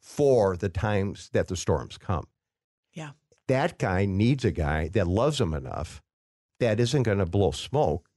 for 0.00 0.56
the 0.56 0.68
times 0.68 1.28
that 1.32 1.48
the 1.48 1.56
storms 1.56 1.98
come. 1.98 2.28
Yeah. 2.92 3.10
That 3.48 3.78
guy 3.78 4.06
needs 4.06 4.44
a 4.44 4.52
guy 4.52 4.88
that 4.88 5.06
loves 5.06 5.40
him 5.40 5.52
enough 5.52 6.00
that 6.60 6.78
isn't 6.80 7.02
going 7.02 7.18
to 7.18 7.26
blow 7.26 7.50
smoke 7.50 8.08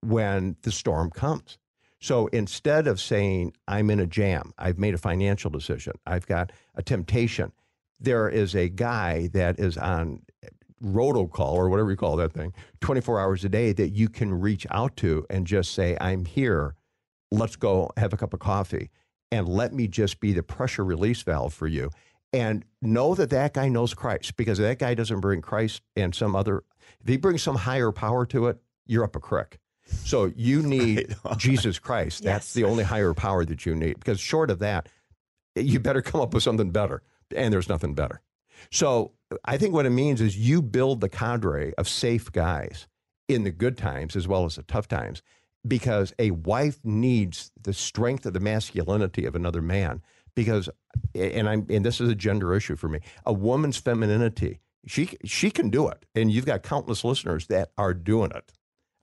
when 0.00 0.56
the 0.62 0.72
storm 0.72 1.10
comes. 1.10 1.58
So 2.02 2.26
instead 2.26 2.88
of 2.88 3.00
saying, 3.00 3.54
I'm 3.68 3.88
in 3.88 4.00
a 4.00 4.08
jam, 4.08 4.52
I've 4.58 4.76
made 4.76 4.92
a 4.92 4.98
financial 4.98 5.50
decision, 5.50 5.92
I've 6.04 6.26
got 6.26 6.50
a 6.74 6.82
temptation, 6.82 7.52
there 8.00 8.28
is 8.28 8.56
a 8.56 8.68
guy 8.68 9.28
that 9.28 9.60
is 9.60 9.78
on 9.78 10.22
rotocall 10.82 11.54
or 11.54 11.70
whatever 11.70 11.92
you 11.92 11.96
call 11.96 12.16
that 12.16 12.32
thing 12.32 12.52
24 12.80 13.20
hours 13.20 13.44
a 13.44 13.48
day 13.48 13.72
that 13.72 13.90
you 13.90 14.08
can 14.08 14.34
reach 14.34 14.66
out 14.72 14.96
to 14.96 15.24
and 15.30 15.46
just 15.46 15.74
say, 15.74 15.96
I'm 16.00 16.24
here. 16.24 16.74
Let's 17.30 17.54
go 17.54 17.90
have 17.96 18.12
a 18.12 18.16
cup 18.16 18.34
of 18.34 18.40
coffee 18.40 18.90
and 19.30 19.48
let 19.48 19.72
me 19.72 19.86
just 19.86 20.18
be 20.18 20.32
the 20.32 20.42
pressure 20.42 20.84
release 20.84 21.22
valve 21.22 21.54
for 21.54 21.68
you. 21.68 21.88
And 22.32 22.64
know 22.80 23.14
that 23.14 23.30
that 23.30 23.54
guy 23.54 23.68
knows 23.68 23.94
Christ 23.94 24.36
because 24.36 24.58
that 24.58 24.80
guy 24.80 24.94
doesn't 24.94 25.20
bring 25.20 25.40
Christ 25.40 25.82
and 25.94 26.12
some 26.12 26.34
other, 26.34 26.64
if 27.00 27.06
he 27.06 27.16
brings 27.16 27.44
some 27.44 27.56
higher 27.56 27.92
power 27.92 28.26
to 28.26 28.48
it, 28.48 28.58
you're 28.86 29.04
up 29.04 29.14
a 29.14 29.20
creek. 29.20 29.58
So 30.04 30.32
you 30.36 30.62
need 30.62 31.14
Jesus 31.36 31.78
Christ. 31.78 32.22
That's 32.22 32.46
Yes. 32.48 32.52
the 32.54 32.64
only 32.64 32.84
higher 32.84 33.14
power 33.14 33.44
that 33.44 33.64
you 33.66 33.74
need 33.74 33.98
because 33.98 34.20
short 34.20 34.50
of 34.50 34.58
that, 34.60 34.88
you 35.54 35.80
better 35.80 36.02
come 36.02 36.20
up 36.20 36.34
with 36.34 36.42
something 36.42 36.70
better. 36.70 37.02
And 37.34 37.52
there's 37.52 37.68
nothing 37.68 37.94
better. 37.94 38.20
So 38.70 39.12
I 39.44 39.56
think 39.56 39.72
what 39.74 39.86
it 39.86 39.90
means 39.90 40.20
is 40.20 40.36
you 40.36 40.60
build 40.62 41.00
the 41.00 41.08
cadre 41.08 41.72
of 41.78 41.88
safe 41.88 42.30
guys 42.30 42.86
in 43.28 43.44
the 43.44 43.50
good 43.50 43.76
times 43.78 44.14
as 44.16 44.28
well 44.28 44.44
as 44.44 44.56
the 44.56 44.62
tough 44.64 44.88
times 44.88 45.22
because 45.66 46.12
a 46.18 46.32
wife 46.32 46.78
needs 46.84 47.50
the 47.60 47.72
strength 47.72 48.26
of 48.26 48.32
the 48.34 48.40
masculinity 48.40 49.24
of 49.24 49.34
another 49.34 49.62
man 49.62 50.02
because 50.34 50.68
and 51.14 51.48
I'm 51.48 51.66
and 51.70 51.84
this 51.84 52.00
is 52.00 52.08
a 52.10 52.14
gender 52.14 52.52
issue 52.54 52.76
for 52.76 52.88
me 52.88 52.98
a 53.24 53.32
woman's 53.32 53.76
femininity 53.78 54.58
she 54.86 55.16
she 55.24 55.50
can 55.50 55.70
do 55.70 55.88
it 55.88 56.04
and 56.14 56.30
you've 56.32 56.46
got 56.46 56.62
countless 56.64 57.04
listeners 57.04 57.46
that 57.46 57.70
are 57.78 57.94
doing 57.94 58.32
it 58.34 58.52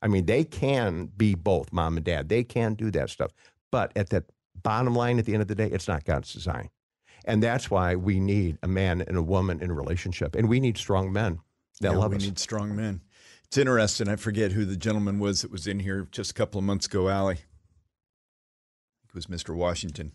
I 0.01 0.07
mean 0.07 0.25
they 0.25 0.43
can 0.43 1.05
be 1.17 1.35
both 1.35 1.71
mom 1.73 1.97
and 1.97 2.05
dad 2.05 2.29
they 2.29 2.43
can 2.43 2.73
do 2.75 2.89
that 2.91 3.09
stuff 3.09 3.31
but 3.71 3.91
at 3.95 4.09
the 4.09 4.23
bottom 4.61 4.95
line 4.95 5.19
at 5.19 5.25
the 5.25 5.33
end 5.33 5.41
of 5.41 5.47
the 5.47 5.55
day 5.55 5.67
it's 5.67 5.87
not 5.87 6.03
God's 6.05 6.31
design 6.33 6.69
and 7.25 7.43
that's 7.43 7.69
why 7.69 7.95
we 7.95 8.19
need 8.19 8.57
a 8.63 8.67
man 8.67 9.01
and 9.01 9.17
a 9.17 9.21
woman 9.21 9.61
in 9.61 9.69
a 9.69 9.73
relationship 9.73 10.35
and 10.35 10.47
we 10.49 10.59
need 10.59 10.77
strong 10.77 11.11
men 11.11 11.39
that 11.81 11.91
Yeah, 11.91 11.97
love 11.97 12.11
we 12.11 12.17
us 12.17 12.23
need 12.23 12.39
strong 12.39 12.75
men. 12.75 13.01
It's 13.45 13.57
interesting. 13.57 14.07
I 14.09 14.15
forget 14.15 14.51
who 14.51 14.63
the 14.65 14.75
gentleman 14.77 15.17
was 15.17 15.41
that 15.41 15.49
was 15.51 15.65
in 15.65 15.79
here 15.79 16.07
just 16.11 16.31
a 16.31 16.33
couple 16.35 16.59
of 16.59 16.65
months 16.65 16.85
ago, 16.85 17.09
Allie. 17.09 17.39
It 19.07 19.15
was 19.15 19.25
Mr. 19.25 19.55
Washington. 19.55 20.11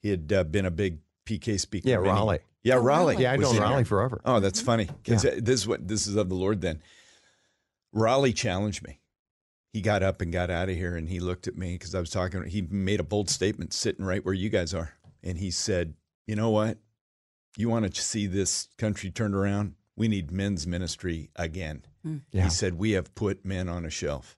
He 0.00 0.10
had 0.10 0.32
uh, 0.32 0.44
been 0.44 0.64
a 0.66 0.70
big 0.70 0.98
PK 1.24 1.58
speaker. 1.58 1.88
yeah 1.88 1.96
many- 1.96 2.08
Raleigh 2.08 2.38
Yeah, 2.62 2.76
Oh, 2.76 2.82
Raleigh. 2.82 3.16
yeah 3.18 3.32
I've 3.32 3.40
known 3.40 3.56
Raleigh 3.58 3.76
here. 3.78 3.84
forever 3.86 4.20
Oh, 4.24 4.38
that's 4.40 4.60
funny. 4.60 4.88
Yeah. 5.06 5.16
This 5.16 5.60
is 5.60 5.66
what 5.66 5.88
this 5.88 6.06
is 6.06 6.14
of 6.16 6.28
the 6.28 6.34
Lord. 6.36 6.60
Then 6.60 6.80
Raleigh 7.96 8.32
challenged 8.32 8.86
me. 8.86 9.00
He 9.72 9.80
got 9.80 10.02
up 10.02 10.20
and 10.20 10.32
got 10.32 10.50
out 10.50 10.68
of 10.68 10.76
here, 10.76 10.96
and 10.96 11.08
he 11.08 11.18
looked 11.20 11.48
at 11.48 11.56
me 11.56 11.72
because 11.74 11.94
I 11.94 12.00
was 12.00 12.10
talking. 12.10 12.44
He 12.44 12.62
made 12.62 13.00
a 13.00 13.04
bold 13.04 13.28
statement, 13.30 13.72
sitting 13.72 14.04
right 14.04 14.24
where 14.24 14.34
you 14.34 14.48
guys 14.48 14.72
are, 14.74 14.94
and 15.22 15.38
he 15.38 15.50
said, 15.50 15.94
"You 16.26 16.36
know 16.36 16.50
what? 16.50 16.78
You 17.56 17.68
want 17.68 17.92
to 17.92 18.00
see 18.00 18.26
this 18.26 18.68
country 18.78 19.10
turned 19.10 19.34
around? 19.34 19.74
We 19.96 20.08
need 20.08 20.30
men's 20.30 20.66
ministry 20.66 21.30
again." 21.36 21.84
Hmm. 22.02 22.18
Yeah. 22.32 22.44
He 22.44 22.50
said, 22.50 22.74
"We 22.74 22.92
have 22.92 23.14
put 23.14 23.44
men 23.44 23.68
on 23.68 23.84
a 23.84 23.90
shelf," 23.90 24.36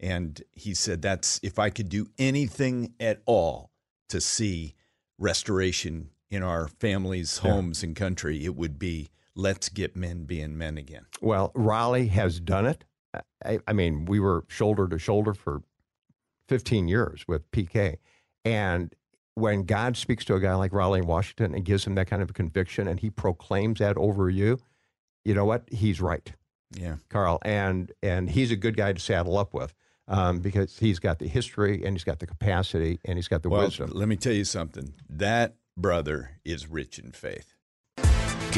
and 0.00 0.42
he 0.52 0.74
said, 0.74 1.00
"That's 1.02 1.40
if 1.42 1.58
I 1.58 1.70
could 1.70 1.88
do 1.88 2.10
anything 2.18 2.94
at 3.00 3.22
all 3.26 3.70
to 4.08 4.20
see 4.20 4.74
restoration 5.18 6.10
in 6.30 6.42
our 6.42 6.68
families, 6.68 7.40
Yeah. 7.42 7.52
homes, 7.52 7.82
and 7.82 7.96
country, 7.96 8.44
it 8.44 8.54
would 8.54 8.78
be 8.78 9.08
let's 9.38 9.68
get 9.70 9.96
men 9.96 10.24
being 10.24 10.58
men 10.58 10.76
again." 10.76 11.06
Well, 11.22 11.52
Raleigh 11.54 12.08
has 12.08 12.40
done 12.40 12.66
it. 12.66 12.84
I, 13.42 13.60
I 13.66 13.72
mean, 13.72 14.04
we 14.04 14.20
were 14.20 14.44
shoulder 14.48 14.86
to 14.88 14.98
shoulder 14.98 15.32
for 15.32 15.62
15 16.48 16.88
years 16.88 17.24
with 17.26 17.50
PK. 17.50 17.96
And 18.44 18.94
when 19.34 19.64
God 19.64 19.96
speaks 19.96 20.24
to 20.26 20.34
a 20.34 20.40
guy 20.40 20.54
like 20.54 20.72
Raleigh 20.72 21.00
in 21.00 21.06
Washington 21.06 21.54
and 21.54 21.64
gives 21.64 21.86
him 21.86 21.94
that 21.94 22.06
kind 22.08 22.22
of 22.22 22.30
a 22.30 22.32
conviction 22.32 22.88
and 22.88 22.98
he 23.00 23.10
proclaims 23.10 23.78
that 23.78 23.96
over 23.96 24.28
you, 24.28 24.58
you 25.24 25.34
know 25.34 25.44
what? 25.44 25.64
He's 25.70 26.00
right, 26.00 26.32
Yeah. 26.76 26.96
Karl. 27.08 27.38
And, 27.42 27.92
and 28.02 28.28
he's 28.30 28.50
a 28.50 28.56
good 28.56 28.76
guy 28.76 28.92
to 28.92 29.00
saddle 29.00 29.38
up 29.38 29.54
with 29.54 29.74
um, 30.08 30.40
because 30.40 30.78
he's 30.78 30.98
got 30.98 31.18
the 31.18 31.28
history 31.28 31.84
and 31.84 31.94
he's 31.94 32.04
got 32.04 32.18
the 32.18 32.26
capacity 32.26 32.98
and 33.04 33.16
he's 33.16 33.28
got 33.28 33.42
the 33.42 33.48
Well, 33.48 33.62
wisdom. 33.64 33.90
let 33.94 34.08
me 34.08 34.16
tell 34.16 34.32
you 34.34 34.44
something. 34.44 34.94
That 35.08 35.54
brother 35.76 36.32
is 36.44 36.66
rich 36.68 36.98
in 36.98 37.12
faith. 37.12 37.54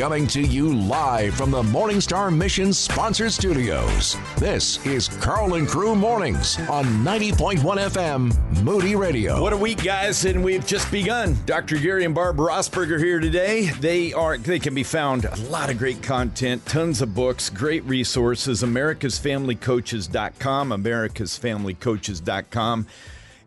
Coming 0.00 0.26
to 0.28 0.40
you 0.40 0.72
live 0.72 1.34
from 1.34 1.50
the 1.50 1.62
Morningstar 1.62 2.34
Mission 2.34 2.72
sponsored 2.72 3.32
studios. 3.32 4.16
This 4.38 4.82
is 4.86 5.08
Karl 5.08 5.56
and 5.56 5.68
Crew 5.68 5.94
Mornings 5.94 6.58
on 6.70 6.86
90.1 7.04 7.58
FM 7.58 8.62
Moody 8.62 8.96
Radio. 8.96 9.42
What 9.42 9.52
a 9.52 9.58
week, 9.58 9.84
guys, 9.84 10.24
and 10.24 10.42
we've 10.42 10.66
just 10.66 10.90
begun. 10.90 11.36
Dr. 11.44 11.76
Gary 11.76 12.06
and 12.06 12.14
Barb 12.14 12.38
Rosberger 12.38 12.98
here 12.98 13.20
today. 13.20 13.72
They 13.78 14.14
are 14.14 14.38
they 14.38 14.58
can 14.58 14.74
be 14.74 14.84
found 14.84 15.26
a 15.26 15.36
lot 15.50 15.68
of 15.68 15.76
great 15.76 16.02
content, 16.02 16.64
tons 16.64 17.02
of 17.02 17.14
books, 17.14 17.50
great 17.50 17.84
resources. 17.84 18.62
AmericasFamilyCoaches.com, 18.62 20.70
AmericasFamilyCoaches.com, 20.70 22.86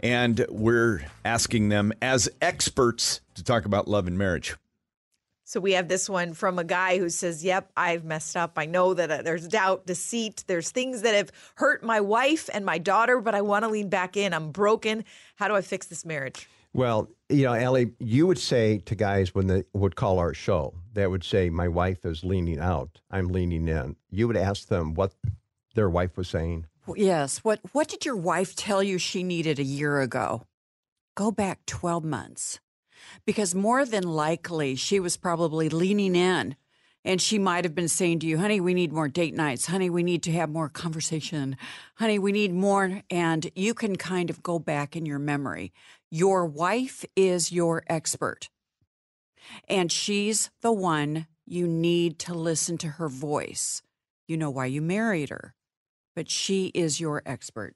and 0.02 0.46
we're 0.50 1.02
asking 1.26 1.70
them 1.70 1.92
as 2.00 2.30
experts 2.44 3.22
to 3.34 3.44
talk 3.44 3.66
about 3.66 3.88
love 3.88 4.06
and 4.06 4.20
marriage. 4.20 4.56
So 5.46 5.60
we 5.60 5.74
have 5.74 5.90
this 5.90 6.10
one 6.10 6.34
from 6.34 6.58
a 6.58 6.64
guy 6.64 6.98
who 6.98 7.10
says, 7.10 7.44
Yep, 7.44 7.72
I've 7.76 8.06
messed 8.06 8.38
up. 8.38 8.54
I 8.58 8.66
know 8.66 8.94
that 8.94 9.12
uh, 9.12 9.22
there's 9.22 9.48
doubt, 9.48 9.86
deceit, 9.86 10.44
there's 10.48 10.72
things 10.72 11.02
that 11.02 11.16
have 11.16 11.32
hurt 11.56 11.84
my 11.84 12.00
wife 12.00 12.50
and 12.54 12.66
my 12.66 12.78
daughter, 12.78 13.20
but 13.20 13.36
I 13.36 13.42
want 13.42 13.64
to 13.64 13.70
lean 13.70 13.90
back 13.90 14.16
in. 14.16 14.34
I'm 14.34 14.52
broken. 14.52 15.04
How 15.36 15.48
do 15.48 15.56
I 15.56 15.62
fix 15.62 15.88
this 15.88 16.06
marriage? 16.06 16.48
Well, 16.74 17.10
you 17.30 17.44
know, 17.44 17.54
Allie, 17.54 17.92
you 18.00 18.26
would 18.26 18.40
say 18.40 18.80
to 18.80 18.96
guys 18.96 19.36
when 19.36 19.48
they 19.48 19.64
would 19.74 19.96
call 19.96 20.18
our 20.18 20.34
show, 20.34 20.74
that 20.94 21.12
would 21.12 21.24
say, 21.24 21.50
My 21.50 21.68
wife 21.68 22.06
is 22.06 22.24
leaning 22.24 22.60
out, 22.60 23.02
I'm 23.12 23.28
leaning 23.28 23.68
in. 23.68 23.96
You 24.10 24.28
would 24.28 24.38
ask 24.38 24.70
them 24.70 24.94
what 24.94 25.14
their 25.76 25.90
wife 25.90 26.18
was 26.18 26.30
saying. 26.30 26.68
Yes. 26.96 27.40
What 27.40 27.60
What 27.74 27.90
did 27.90 28.06
your 28.06 28.16
wife 28.16 28.56
tell 28.56 28.82
you 28.82 28.98
she 28.98 29.24
needed 29.24 29.60
a 29.60 29.64
year 29.64 30.00
ago? 30.00 30.44
Go 31.16 31.32
back 31.32 31.66
12 31.68 32.04
months. 32.04 32.60
Because 33.26 33.56
more 33.56 33.86
than 33.86 34.04
likely, 34.04 34.76
she 34.76 35.00
was 35.00 35.18
probably 35.18 35.70
leaning 35.70 36.16
in 36.16 36.56
and 37.06 37.22
she 37.22 37.38
might 37.38 37.66
have 37.66 37.76
been 37.76 37.90
saying 37.90 38.20
to 38.20 38.28
you, 38.28 38.38
honey, 38.38 38.62
we 38.62 38.74
need 38.74 38.94
more 38.94 39.10
date 39.10 39.34
nights. 39.34 39.66
Honey, 39.66 39.90
we 39.90 40.04
need 40.04 40.24
to 40.24 40.32
have 40.32 40.50
more 40.50 40.70
conversation. 40.70 41.58
Honey, 41.96 42.18
we 42.18 42.32
need 42.32 42.54
more. 42.54 43.02
And 43.10 43.50
you 43.56 43.74
can 43.74 43.96
kind 43.98 44.30
of 44.30 44.42
go 44.42 44.58
back 44.58 44.96
in 44.96 45.06
your 45.06 45.20
memory. 45.20 45.74
Your 46.10 46.46
wife 46.46 47.04
is 47.16 47.52
your 47.52 47.84
expert, 47.88 48.50
and 49.68 49.92
she's 49.92 50.52
the 50.62 50.72
one 50.72 51.26
you 51.46 51.68
need 51.68 52.20
to 52.20 52.34
listen 52.36 52.78
to 52.78 52.88
her 52.88 53.10
voice. 53.10 53.82
You 54.28 54.38
know 54.38 54.52
why 54.52 54.68
you 54.68 54.82
married 54.82 55.30
her, 55.30 55.56
but 56.16 56.30
she 56.30 56.68
is 56.68 57.00
your 57.00 57.24
expert. 57.26 57.76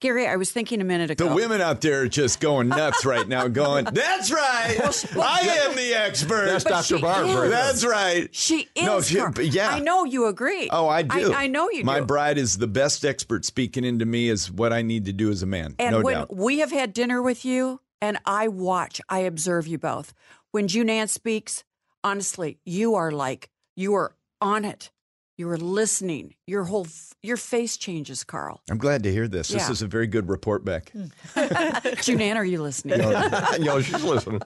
Gary, 0.00 0.28
I 0.28 0.36
was 0.36 0.52
thinking 0.52 0.80
a 0.80 0.84
minute 0.84 1.10
ago. 1.10 1.28
The 1.28 1.34
women 1.34 1.60
out 1.60 1.80
there 1.80 2.02
are 2.02 2.08
just 2.08 2.38
going 2.40 2.68
nuts 2.68 3.04
right 3.04 3.26
now, 3.26 3.48
going, 3.48 3.84
That's 3.92 4.30
right. 4.30 4.78
I 5.16 5.40
am 5.64 5.74
the 5.74 5.92
expert. 5.94 6.46
That's 6.46 6.62
But 6.62 6.70
Dr. 6.70 6.84
she 6.96 7.00
Barb. 7.00 7.26
is. 7.26 7.50
That's 7.50 7.84
right. 7.84 8.28
She 8.32 8.68
is. 8.76 8.84
No, 8.84 9.00
she- 9.00 9.16
Karl. 9.16 9.40
yeah. 9.40 9.70
I 9.70 9.80
know 9.80 10.04
you 10.04 10.26
agree. 10.26 10.68
Oh, 10.70 10.86
I 10.88 11.02
do. 11.02 11.32
I, 11.34 11.48
know 11.48 11.68
you 11.70 11.80
do. 11.80 11.84
My 11.84 11.98
do. 11.98 12.06
bride 12.06 12.38
is 12.38 12.58
the 12.58 12.68
best 12.68 13.04
expert 13.04 13.44
speaking 13.44 13.84
into 13.84 14.06
me 14.06 14.28
is 14.28 14.52
what 14.52 14.72
I 14.72 14.82
need 14.82 15.06
to 15.06 15.12
do 15.12 15.30
as 15.30 15.42
a 15.42 15.46
man. 15.46 15.74
and 15.80 15.92
no 15.96 16.02
when 16.02 16.14
doubt. 16.14 16.34
we 16.36 16.60
have 16.60 16.70
had 16.70 16.92
dinner 16.92 17.20
with 17.20 17.44
you, 17.44 17.80
and 18.00 18.18
I 18.24 18.46
watch, 18.46 19.00
I 19.08 19.20
observe 19.20 19.66
you 19.66 19.78
both. 19.78 20.14
When 20.52 20.68
Junanne 20.68 21.08
speaks, 21.08 21.64
honestly, 22.04 22.58
you 22.64 22.94
are 22.94 23.10
like 23.10 23.50
you 23.74 23.94
are 23.94 24.14
on 24.40 24.64
it. 24.64 24.90
You 25.38 25.48
are 25.50 25.56
listening. 25.56 26.34
Your 26.48 26.64
whole 26.64 26.86
f- 26.86 27.14
your 27.22 27.36
face 27.36 27.76
changes, 27.76 28.24
Karl. 28.24 28.60
I'm 28.68 28.76
glad 28.76 29.04
to 29.04 29.12
hear 29.12 29.28
this. 29.28 29.48
This 29.48 29.70
is 29.70 29.82
a 29.82 29.86
very 29.86 30.08
good 30.08 30.28
report 30.28 30.64
back. 30.64 30.90
Junanne, 31.36 32.34
are 32.34 32.44
you 32.44 32.60
listening? 32.60 32.98
you 33.00 33.64
know, 33.64 33.80
she's 33.80 34.02
listening. 34.02 34.42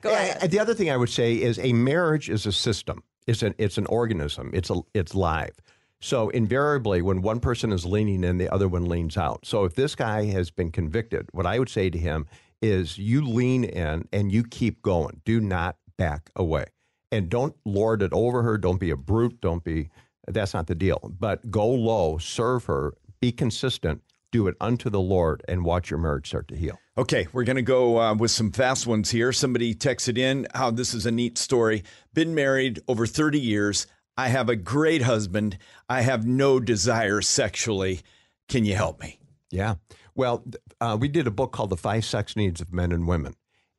Go 0.00 0.12
ahead. 0.12 0.38
Uh, 0.42 0.46
The 0.48 0.58
other 0.58 0.74
thing 0.74 0.90
I 0.90 0.96
would 0.96 1.08
say 1.08 1.34
is 1.34 1.60
a 1.60 1.72
marriage 1.72 2.28
is 2.28 2.46
a 2.46 2.52
system. 2.52 3.04
It's 3.28 3.44
an 3.44 3.54
it's 3.58 3.78
an 3.78 3.86
organism. 3.86 4.50
It's 4.52 4.70
a 4.70 4.80
it's 4.92 5.14
live. 5.14 5.56
So 6.00 6.30
invariably, 6.30 7.00
when 7.00 7.22
one 7.22 7.38
person 7.38 7.72
is 7.72 7.86
leaning 7.86 8.24
in, 8.24 8.38
the 8.38 8.52
other 8.52 8.66
one 8.68 8.86
leans 8.86 9.16
out. 9.16 9.46
So 9.46 9.64
if 9.64 9.74
this 9.74 9.94
guy 9.94 10.24
has 10.26 10.50
been 10.50 10.72
convicted, 10.72 11.28
what 11.32 11.46
I 11.46 11.60
would 11.60 11.68
say 11.68 11.90
to 11.90 11.98
him 11.98 12.26
is, 12.60 12.98
you 12.98 13.24
lean 13.24 13.62
in 13.64 14.08
and 14.12 14.32
you 14.32 14.42
keep 14.42 14.82
going. 14.82 15.20
Do 15.24 15.40
not 15.40 15.76
back 15.96 16.30
away, 16.34 16.66
and 17.12 17.28
don't 17.28 17.54
lord 17.64 18.02
it 18.02 18.12
over 18.12 18.42
her. 18.42 18.58
Don't 18.58 18.80
be 18.80 18.90
a 18.90 18.96
brute. 18.96 19.40
Don't 19.40 19.62
be 19.62 19.90
That's 20.32 20.54
not 20.54 20.66
the 20.66 20.74
deal. 20.74 21.12
But 21.18 21.50
go 21.50 21.66
low, 21.66 22.18
serve 22.18 22.64
her, 22.66 22.94
be 23.20 23.32
consistent, 23.32 24.02
do 24.30 24.46
it 24.46 24.56
unto 24.60 24.90
the 24.90 25.00
Lord, 25.00 25.42
and 25.48 25.64
watch 25.64 25.90
your 25.90 25.98
marriage 25.98 26.28
start 26.28 26.48
to 26.48 26.56
heal. 26.56 26.78
Okay, 26.96 27.26
we're 27.32 27.44
going 27.44 27.56
to 27.56 27.62
go 27.62 28.00
uh, 28.00 28.14
with 28.14 28.30
some 28.30 28.52
fast 28.52 28.86
ones 28.86 29.10
here. 29.10 29.32
Somebody 29.32 29.74
texted 29.74 30.18
in 30.18 30.46
how 30.54 30.70
this 30.70 30.94
is 30.94 31.06
a 31.06 31.10
neat 31.10 31.38
story. 31.38 31.84
Been 32.12 32.34
married 32.34 32.80
over 32.88 33.06
30 33.06 33.38
years. 33.38 33.86
I 34.16 34.28
have 34.28 34.48
a 34.48 34.56
great 34.56 35.02
husband. 35.02 35.58
I 35.88 36.02
have 36.02 36.26
no 36.26 36.58
desire 36.58 37.20
sexually. 37.22 38.00
Can 38.48 38.64
you 38.64 38.74
help 38.74 39.00
me? 39.00 39.20
Yeah. 39.50 39.76
Well, 40.14 40.44
uh, 40.80 40.96
we 41.00 41.06
did 41.06 41.28
a 41.28 41.30
book 41.30 41.52
called 41.52 41.70
The 41.70 41.76
Five 41.76 42.04
Sex 42.04 42.34
Needs 42.34 42.60
of 42.60 42.72
Men 42.72 42.90
and 42.90 43.06
Women. 43.06 43.34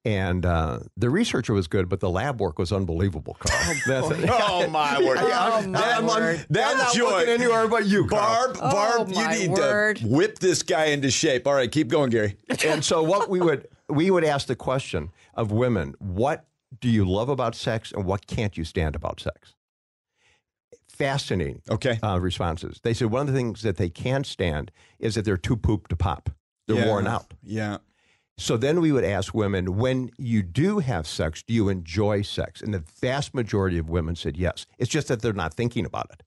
And 0.06 0.46
uh, 0.46 0.80
the 0.96 1.10
researcher 1.10 1.54
was 1.54 1.68
good, 1.68 1.90
but 1.90 2.00
the 2.00 2.10
lab 2.10 2.40
work 2.40 2.58
was 2.58 2.72
unbelievable, 2.72 3.36
Karl. 3.40 3.76
That's, 3.88 4.08
Oh 4.30 4.70
my 4.70 4.98
word! 5.04 5.18
Oh, 5.22 5.68
my 5.68 5.80
that, 5.80 6.04
word. 6.04 6.46
that 6.52 6.72
I'm 6.72 6.78
not 6.78 6.94
joy. 6.96 7.10
looking 7.10 7.30
anywhere 7.34 7.68
but 7.68 7.86
you, 7.86 8.08
Karl. 8.08 8.54
Barb, 8.54 8.60
Barb, 8.60 9.10
you 9.10 9.28
need 9.28 9.52
word. 9.52 9.98
to 9.98 10.08
whip 10.08 10.40
this 10.40 10.64
guy 10.64 10.86
into 10.86 11.12
shape. 11.12 11.46
All 11.46 11.54
right, 11.54 11.70
keep 11.70 11.90
going, 11.90 12.10
Gary. 12.12 12.38
and 12.66 12.84
so 12.84 13.04
what 13.04 13.30
we 13.30 13.42
would 13.42 13.68
we 13.90 14.10
would 14.10 14.24
ask 14.24 14.48
the 14.48 14.56
question 14.56 15.10
of 15.34 15.52
women 15.52 15.96
what 16.00 16.46
do 16.80 16.88
you 16.88 17.04
love 17.04 17.28
about 17.28 17.54
sex 17.56 17.92
and 17.92 18.06
what 18.06 18.26
can't 18.28 18.56
you 18.58 18.64
stand 18.64 18.96
about 18.96 19.20
sex 19.20 19.56
fascinating 20.88 21.62
Okay. 21.70 21.98
uh, 22.04 22.20
responses 22.20 22.80
they 22.84 22.94
said 22.94 23.10
one 23.10 23.22
of 23.22 23.28
the 23.28 23.34
things 23.34 23.62
that 23.64 23.78
they 23.78 23.90
can't 23.90 24.26
stand 24.28 24.72
is 25.00 25.16
that 25.16 25.26
they're 25.26 25.38
too 25.38 25.56
poop 25.58 25.88
to 25.88 25.96
pop 25.96 26.30
they're 26.68 26.78
Yeah. 26.78 26.86
worn 26.88 27.08
out 27.08 27.34
Yeah. 27.44 27.78
So 28.40 28.58
then 28.58 28.82
we 28.82 28.92
would 28.92 29.04
ask 29.04 29.34
women 29.34 29.78
when 29.78 30.10
you 30.18 30.42
do 30.42 30.80
have 30.80 31.06
sex 31.06 31.44
do 31.44 31.54
you 31.54 31.70
enjoy 31.70 32.22
sex 32.22 32.62
and 32.62 32.74
the 32.74 32.84
vast 33.02 33.34
majority 33.34 33.78
of 33.78 33.90
women 33.90 34.16
said 34.16 34.38
yes 34.38 34.66
it's 34.78 34.90
just 34.90 35.08
that 35.08 35.22
they're 35.22 35.34
not 35.34 35.54
thinking 35.54 35.86
about 35.86 36.08
it 36.12 36.24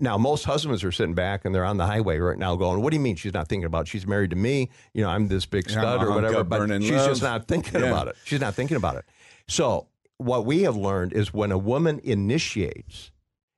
now, 0.00 0.16
most 0.16 0.44
husbands 0.44 0.84
are 0.84 0.92
sitting 0.92 1.14
back 1.14 1.44
and 1.44 1.54
they're 1.54 1.64
on 1.64 1.76
the 1.76 1.86
highway 1.86 2.18
right 2.18 2.38
now 2.38 2.54
going, 2.56 2.82
What 2.82 2.90
do 2.90 2.96
you 2.96 3.00
mean 3.00 3.16
she's 3.16 3.34
not 3.34 3.48
thinking 3.48 3.64
about 3.64 3.82
it? 3.82 3.88
She's 3.88 4.06
married 4.06 4.30
to 4.30 4.36
me. 4.36 4.70
You 4.94 5.02
know, 5.02 5.10
I'm 5.10 5.28
this 5.28 5.46
big 5.46 5.68
stud 5.68 6.02
or 6.02 6.12
whatever. 6.12 6.44
But 6.44 6.68
she's 6.80 6.90
love. 6.92 7.08
just 7.08 7.22
not 7.22 7.48
thinking 7.48 7.80
Yeah. 7.80 7.88
about 7.88 8.08
it. 8.08 8.16
She's 8.24 8.40
not 8.40 8.54
thinking 8.54 8.76
about 8.76 8.96
it. 8.96 9.04
So, 9.48 9.88
what 10.18 10.44
we 10.44 10.62
have 10.62 10.76
learned 10.76 11.12
is 11.12 11.32
when 11.32 11.52
a 11.52 11.58
woman 11.58 12.00
initiates 12.04 13.10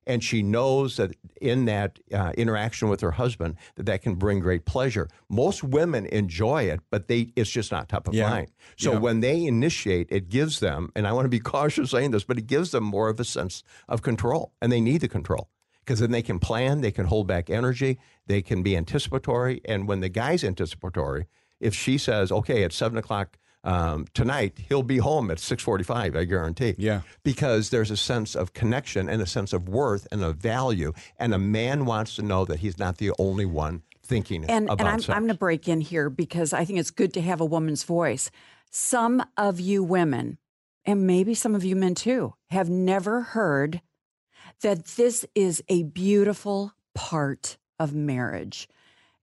and 0.06 0.24
she 0.24 0.42
knows 0.42 0.96
that 0.96 1.14
in 1.40 1.66
that 1.66 1.98
uh, 2.12 2.32
interaction 2.36 2.88
with 2.88 3.00
her 3.00 3.12
husband 3.12 3.54
that 3.76 3.86
that 3.86 4.02
can 4.02 4.14
bring 4.14 4.40
great 4.40 4.64
pleasure 4.64 5.08
most 5.28 5.62
women 5.62 6.06
enjoy 6.06 6.62
it 6.64 6.80
but 6.90 7.06
they 7.08 7.32
it's 7.36 7.50
just 7.50 7.70
not 7.70 7.88
top 7.88 8.08
of 8.08 8.14
Yeah. 8.14 8.30
mind 8.30 8.48
so 8.76 8.92
Yeah. 8.92 8.98
when 8.98 9.20
they 9.20 9.44
initiate 9.44 10.08
it 10.10 10.28
gives 10.28 10.60
them 10.60 10.90
and 10.96 11.06
i 11.06 11.12
want 11.12 11.24
to 11.26 11.28
be 11.30 11.38
cautious 11.54 11.90
saying 11.90 12.10
this 12.12 12.24
but 12.24 12.38
it 12.38 12.46
gives 12.46 12.70
them 12.70 12.84
more 12.84 13.08
of 13.08 13.20
a 13.20 13.24
sense 13.24 13.62
of 13.88 14.02
control 14.02 14.52
and 14.60 14.70
they 14.72 14.80
need 14.80 15.02
the 15.02 15.08
control 15.08 15.50
because 15.84 16.00
then 16.00 16.10
they 16.10 16.22
can 16.22 16.38
plan 16.38 16.80
they 16.80 16.92
can 16.92 17.06
hold 17.06 17.26
back 17.26 17.50
energy 17.50 17.98
they 18.26 18.42
can 18.42 18.62
be 18.62 18.76
anticipatory 18.76 19.60
and 19.64 19.86
when 19.88 20.00
the 20.00 20.08
guy's 20.08 20.42
anticipatory 20.44 21.26
if 21.60 21.74
she 21.74 21.98
says 21.98 22.32
okay 22.32 22.62
at 22.64 22.72
seven 22.72 22.96
o'clock 22.98 23.36
um, 23.64 24.06
tonight 24.14 24.58
he'll 24.68 24.82
be 24.82 24.98
home 24.98 25.30
at 25.30 25.36
6.45 25.38 26.16
i 26.16 26.24
guarantee 26.24 26.74
Yeah. 26.78 27.02
because 27.22 27.70
there's 27.70 27.90
a 27.90 27.96
sense 27.96 28.34
of 28.34 28.52
connection 28.54 29.08
and 29.08 29.20
a 29.20 29.26
sense 29.26 29.52
of 29.52 29.68
worth 29.68 30.06
and 30.10 30.22
a 30.24 30.32
value. 30.32 30.92
And 31.18 31.34
a 31.34 31.38
man 31.38 31.84
wants 31.84 32.16
to 32.16 32.22
know 32.22 32.44
that 32.46 32.60
he's 32.60 32.78
not 32.78 32.96
the 32.98 33.12
only 33.18 33.44
one 33.46 33.82
thinking 34.02 34.44
And, 34.46 34.64
about 34.66 34.80
and 34.80 34.88
I'm, 34.88 35.00
sex. 35.00 35.10
I'm 35.10 35.22
going 35.22 35.28
to 35.32 35.38
break 35.38 35.68
in 35.68 35.80
here 35.82 36.08
because 36.10 36.52
I 36.52 36.64
think 36.64 36.78
it's 36.78 36.90
good 36.90 37.12
to 37.14 37.20
have 37.20 37.40
a 37.40 37.44
woman's 37.44 37.84
voice. 37.84 38.30
Some 38.70 39.22
of 39.36 39.60
you 39.60 39.82
women, 39.84 40.38
and 40.84 41.06
maybe 41.06 41.34
some 41.34 41.54
of 41.54 41.64
you 41.64 41.76
men 41.76 41.94
too, 41.94 42.34
have 42.50 42.70
never 42.70 43.20
heard 43.20 43.82
that 44.62 44.84
this 44.96 45.24
is 45.34 45.62
a 45.68 45.82
beautiful 45.84 46.72
part 46.94 47.56
of 47.78 47.94
marriage, 47.94 48.68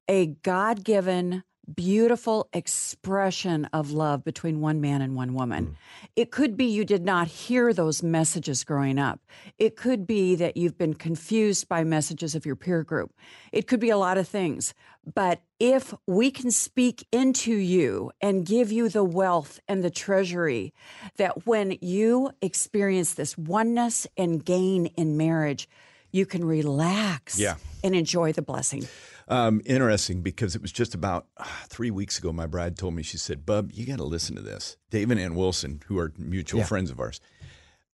a 0.07 0.27
God 0.27 0.83
given, 0.83 1.43
beautiful 1.73 2.47
expression 2.53 3.65
of 3.73 3.91
love 3.91 4.23
between 4.23 4.61
one 4.61 4.79
man 4.79 5.01
and 5.01 5.15
one 5.15 5.33
woman. 5.33 5.65
Mm. 5.67 5.75
It 6.15 6.31
could 6.31 6.55
be 6.55 6.65
you 6.65 6.85
did 6.85 7.03
not 7.03 7.27
hear 7.27 7.73
those 7.73 8.01
messages 8.01 8.63
growing 8.63 8.97
up. 8.97 9.19
It 9.57 9.75
could 9.75 10.07
be 10.07 10.35
that 10.35 10.55
you've 10.57 10.77
been 10.77 10.93
confused 10.93 11.67
by 11.67 11.83
messages 11.83 12.35
of 12.35 12.45
your 12.45 12.55
peer 12.55 12.83
group. 12.83 13.13
It 13.51 13.67
could 13.67 13.79
be 13.79 13.89
a 13.89 13.97
lot 13.97 14.17
of 14.17 14.27
things. 14.27 14.73
But 15.13 15.41
if 15.59 15.93
we 16.05 16.31
can 16.31 16.51
speak 16.51 17.05
into 17.11 17.53
you 17.53 18.11
and 18.21 18.45
give 18.45 18.71
you 18.71 18.89
the 18.89 19.03
wealth 19.03 19.59
and 19.67 19.83
the 19.83 19.89
treasury 19.89 20.73
that 21.17 21.45
when 21.45 21.77
you 21.81 22.31
experience 22.41 23.13
this 23.13 23.37
oneness 23.37 24.07
and 24.17 24.43
gain 24.43 24.87
in 24.97 25.17
marriage, 25.17 25.67
you 26.11 26.25
can 26.25 26.43
relax 26.45 27.39
Yeah. 27.39 27.55
and 27.83 27.93
enjoy 27.95 28.31
the 28.33 28.41
blessing. 28.41 28.87
Um, 29.29 29.61
interesting 29.65 30.21
because 30.21 30.55
it 30.55 30.61
was 30.61 30.71
just 30.71 30.95
about 30.95 31.27
uh, 31.35 31.43
three 31.67 31.91
weeks 31.91 32.17
ago. 32.17 32.31
My 32.31 32.47
bride 32.47 32.77
told 32.77 32.93
me, 32.93 33.03
she 33.03 33.17
said, 33.17 33.45
Bub, 33.45 33.71
you 33.73 33.85
got 33.85 33.97
to 33.97 34.05
listen 34.05 34.35
to 34.37 34.41
this. 34.41 34.77
Dave 34.89 35.11
and 35.11 35.19
Ann 35.19 35.35
Wilson, 35.35 35.81
who 35.87 35.99
are 35.99 36.13
mutual 36.17 36.63
friends 36.63 36.89
of 36.89 36.99
ours, 36.99 37.19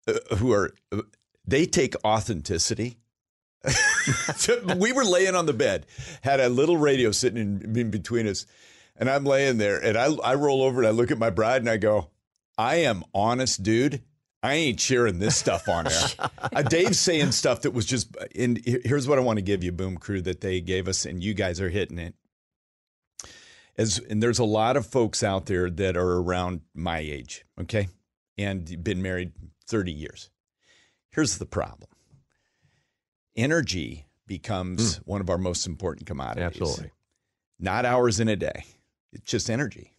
uh, 0.08 0.36
who 0.38 0.52
are, 0.54 0.74
uh, 0.92 1.02
they 1.46 1.66
take 1.66 1.96
authenticity. 2.06 2.98
So 4.36 4.60
we 4.78 4.92
were 4.92 5.06
laying 5.06 5.34
on 5.34 5.46
the 5.46 5.54
bed, 5.54 5.86
had 6.24 6.42
a 6.42 6.50
little 6.50 6.76
radio 6.76 7.12
sitting 7.12 7.62
in, 7.64 7.78
in 7.78 7.90
between 7.90 8.28
us, 8.28 8.46
and 8.98 9.10
I'm 9.10 9.24
laying 9.24 9.58
there, 9.58 9.82
and 9.82 9.98
I, 9.98 10.14
I 10.16 10.36
roll 10.36 10.62
over 10.62 10.82
and 10.82 10.88
I 10.88 10.92
look 10.92 11.10
at 11.10 11.18
my 11.18 11.30
bride 11.30 11.62
and 11.62 11.70
I 11.70 11.78
go, 11.78 12.10
I 12.58 12.76
am 12.76 13.06
honest, 13.14 13.64
dude. 13.64 14.02
I 14.44 14.56
ain't 14.56 14.78
cheering 14.78 15.20
this 15.20 15.38
stuff 15.38 15.70
on 15.70 15.88
air. 15.88 16.08
uh, 16.38 16.62
Dave's 16.64 17.00
saying 17.00 17.32
stuff 17.32 17.62
that 17.62 17.72
was 17.72 17.86
just. 17.86 18.16
And 18.38 18.60
here's 18.66 19.08
what 19.08 19.18
I 19.18 19.22
want 19.22 19.38
to 19.38 19.42
give 19.42 19.64
you, 19.64 19.72
Boom 19.72 19.98
Crew, 19.98 20.22
that 20.24 20.42
they 20.42 20.60
gave 20.60 20.90
us, 20.90 21.06
and 21.06 21.24
you 21.24 21.34
guys 21.34 21.62
are 21.62 21.70
hitting 21.70 21.98
it. 21.98 22.14
As 23.78 24.00
and 24.00 24.22
there's 24.22 24.40
a 24.40 24.44
lot 24.44 24.76
of 24.76 24.86
folks 24.86 25.24
out 25.24 25.46
there 25.46 25.70
that 25.70 25.96
are 25.96 26.18
around 26.18 26.62
my 26.76 27.00
age, 27.00 27.46
okay, 27.62 27.88
and 28.38 28.84
been 28.84 29.02
married 29.02 29.32
30 29.68 29.94
years. 29.94 30.30
Here's 31.10 31.38
the 31.38 31.46
problem: 31.46 31.90
energy 33.38 34.08
becomes 34.28 34.98
one 34.98 35.22
of 35.22 35.30
our 35.30 35.38
most 35.38 35.66
important 35.66 36.06
commodities. 36.06 36.44
Absolutely. 36.44 36.92
Not 37.60 37.86
hours 37.86 38.20
in 38.20 38.28
a 38.28 38.36
day. 38.36 38.66
It's 39.14 39.30
just 39.30 39.50
energy. 39.50 39.94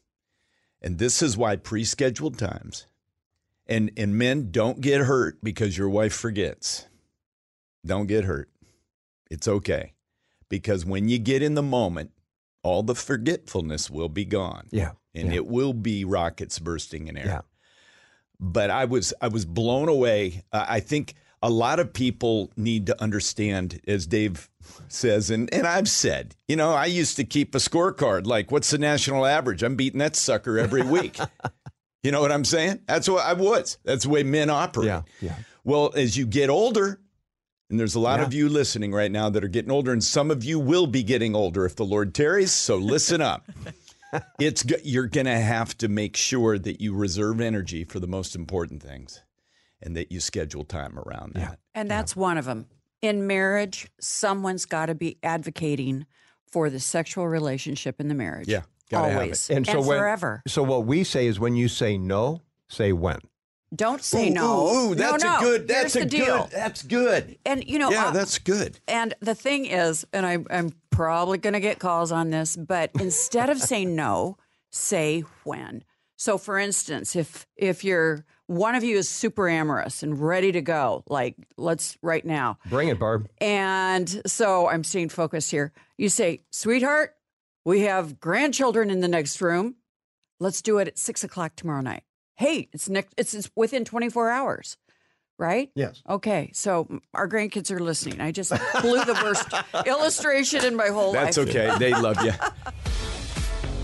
And 0.82 0.98
this 0.98 1.22
is 1.22 1.36
why 1.36 1.56
pre-scheduled 1.56 2.38
times 2.38 2.86
and 3.66 3.90
and 3.96 4.16
men 4.16 4.50
don't 4.50 4.80
get 4.80 5.02
hurt 5.02 5.38
because 5.42 5.76
your 5.78 5.88
wife 5.88 6.14
forgets. 6.14 6.86
Don't 7.84 8.06
get 8.06 8.24
hurt. 8.24 8.50
It's 9.30 9.48
okay. 9.48 9.92
Because 10.48 10.84
when 10.84 11.08
you 11.08 11.18
get 11.18 11.42
in 11.42 11.54
the 11.54 11.62
moment, 11.62 12.12
all 12.62 12.82
the 12.82 12.94
forgetfulness 12.94 13.90
will 13.90 14.08
be 14.08 14.24
gone. 14.24 14.68
Yeah. 14.70 14.92
And 15.14 15.28
yeah. 15.28 15.36
it 15.36 15.46
will 15.46 15.72
be 15.72 16.04
rockets 16.04 16.58
bursting 16.58 17.08
in 17.08 17.16
air 17.16 17.26
Yeah. 17.26 17.40
but 18.40 18.70
I 18.70 18.84
was 18.84 19.12
I 19.20 19.28
was 19.28 19.44
blown 19.44 19.88
away. 19.88 20.44
Uh, 20.52 20.66
I 20.68 20.80
think 20.80 21.14
a 21.42 21.50
lot 21.50 21.78
of 21.78 21.92
people 21.92 22.50
need 22.56 22.86
to 22.86 23.02
understand, 23.02 23.80
as 23.86 24.06
Dave 24.06 24.48
says, 24.88 25.30
and 25.30 25.52
and 25.52 25.66
I've 25.66 25.88
said, 25.88 26.34
you 26.48 26.56
know, 26.56 26.72
I 26.72 26.86
used 26.86 27.16
to 27.16 27.24
keep 27.24 27.54
a 27.54 27.58
scorecard 27.58 28.26
like, 28.26 28.50
what's 28.50 28.70
the 28.70 28.78
national 28.78 29.26
average? 29.26 29.62
I'm 29.62 29.76
beating 29.76 29.98
that 29.98 30.16
sucker 30.16 30.58
every 30.58 30.82
week. 30.82 31.18
you 32.04 32.12
know 32.12 32.20
what 32.20 32.30
I'm 32.30 32.44
saying? 32.44 32.80
That's 32.86 33.08
what 33.08 33.24
I 33.24 33.32
was. 33.32 33.78
That's 33.84 34.04
the 34.04 34.10
way 34.10 34.22
men 34.22 34.50
operate. 34.50 34.86
Yeah. 34.86 35.02
Yeah. 35.20 35.36
Well, 35.64 35.92
as 35.96 36.16
you 36.16 36.26
get 36.26 36.50
older, 36.50 37.00
and 37.70 37.80
there's 37.80 37.94
a 37.94 38.00
lot 38.00 38.20
Yeah. 38.20 38.26
of 38.26 38.34
you 38.34 38.48
listening 38.48 38.92
right 38.92 39.10
now 39.10 39.30
that 39.30 39.42
are 39.42 39.48
getting 39.48 39.70
older, 39.72 39.90
and 39.92 40.04
some 40.04 40.30
of 40.30 40.44
you 40.44 40.58
will 40.60 40.86
be 40.86 41.02
getting 41.02 41.34
older 41.34 41.64
if 41.64 41.74
the 41.74 41.84
Lord 41.84 42.14
tarries. 42.14 42.52
So 42.52 42.76
listen 42.76 43.20
up. 43.20 43.50
it's 44.38 44.64
you're 44.84 45.06
going 45.08 45.26
to 45.26 45.38
have 45.38 45.76
to 45.78 45.88
make 45.88 46.16
sure 46.16 46.58
that 46.58 46.80
you 46.80 46.94
reserve 46.94 47.40
energy 47.40 47.82
for 47.84 47.98
the 47.98 48.06
most 48.06 48.36
important 48.36 48.82
things, 48.82 49.22
and 49.82 49.96
that 49.96 50.12
you 50.12 50.20
schedule 50.20 50.64
time 50.64 50.98
around 50.98 51.32
that. 51.34 51.58
And 51.74 51.90
that's 51.90 52.14
one 52.14 52.38
of 52.38 52.44
them. 52.44 52.66
In 53.02 53.26
marriage, 53.26 53.88
someone's 54.00 54.66
got 54.66 54.86
to 54.86 54.94
be 54.94 55.18
advocating 55.22 56.06
for 56.50 56.70
the 56.70 56.80
sexual 56.80 57.26
relationship 57.26 58.00
in 58.00 58.08
the 58.08 58.14
marriage. 58.14 58.46
Yeah, 58.48 58.62
gotta 58.94 59.14
always 59.14 59.50
And 59.50 59.66
so 59.66 59.80
when, 59.80 59.98
forever. 59.98 60.42
So 60.46 60.62
what 60.62 60.86
we 60.86 61.04
say 61.04 61.26
is 61.26 61.38
when 61.38 61.56
you 61.56 61.68
say 61.68 61.98
no, 61.98 62.42
say 62.68 62.92
when. 62.92 63.18
Don't 63.74 64.02
say 64.02 64.28
Ooh, 64.28 64.34
no. 64.34 64.66
Ooh, 64.66 64.90
ooh, 64.90 64.94
that's 64.94 65.24
no, 65.24 65.36
a 65.36 65.40
good. 65.40 65.68
That's 65.68 65.94
the 65.94 66.02
a 66.02 66.04
deal. 66.04 66.42
good. 66.42 66.50
That's 66.50 66.82
good. 66.82 67.38
And 67.44 67.66
you 67.68 67.78
know, 67.78 67.90
yeah, 67.90 68.06
uh, 68.06 68.10
that's 68.12 68.38
good. 68.38 68.78
and 68.86 69.14
the 69.20 69.34
thing 69.34 69.66
is, 69.66 70.06
and 70.12 70.24
I, 70.24 70.38
I'm 70.50 70.72
probably 70.90 71.38
going 71.38 71.54
to 71.54 71.60
get 71.60 71.78
calls 71.78 72.12
on 72.12 72.30
this, 72.30 72.56
but 72.56 72.90
instead 73.00 73.50
of 73.50 73.58
saying 73.58 73.96
no, 73.96 74.36
say 74.70 75.20
when. 75.42 75.82
So, 76.16 76.38
for 76.38 76.58
instance, 76.58 77.16
if 77.16 77.46
if 77.56 77.82
you're 77.82 78.24
one 78.46 78.74
of 78.74 78.84
you 78.84 78.98
is 78.98 79.08
super 79.08 79.48
amorous 79.48 80.02
and 80.02 80.20
ready 80.20 80.52
to 80.52 80.60
go, 80.60 81.02
like 81.08 81.34
let's 81.56 81.96
right 82.02 82.24
now, 82.24 82.58
Bring 82.66 82.88
it, 82.88 82.98
Barb. 82.98 83.28
And 83.40 84.22
so 84.26 84.68
I'm 84.68 84.84
staying 84.84 85.08
focused 85.08 85.50
here. 85.50 85.72
You 85.96 86.08
say, 86.08 86.42
sweetheart, 86.50 87.16
we 87.64 87.80
have 87.82 88.20
grandchildren 88.20 88.90
in 88.90 89.00
the 89.00 89.08
next 89.08 89.40
room. 89.40 89.76
Let's 90.40 90.62
do 90.62 90.78
it 90.78 90.88
at 90.88 90.98
six 90.98 91.24
o'clock 91.24 91.56
tomorrow 91.56 91.80
night. 91.80 92.02
Hey, 92.36 92.68
it's 92.72 92.88
next. 92.88 93.14
It's, 93.16 93.34
it's 93.34 93.50
within 93.56 93.84
24 93.84 94.30
hours. 94.30 94.76
right? 95.38 95.70
Yes. 95.74 96.02
Okay, 96.08 96.50
so 96.52 97.00
our 97.12 97.28
grandkids 97.28 97.70
are 97.70 97.78
listening. 97.80 98.20
I 98.20 98.30
just 98.32 98.50
blew 98.80 99.04
the 99.04 99.18
worst 99.22 99.48
illustration 99.86 100.64
in 100.64 100.76
my 100.76 100.88
whole 100.88 101.12
That's 101.12 101.36
life. 101.36 101.46
That's 101.46 101.56
okay. 101.56 101.78
They 101.78 101.92
love 101.92 102.22
you. 102.22 102.32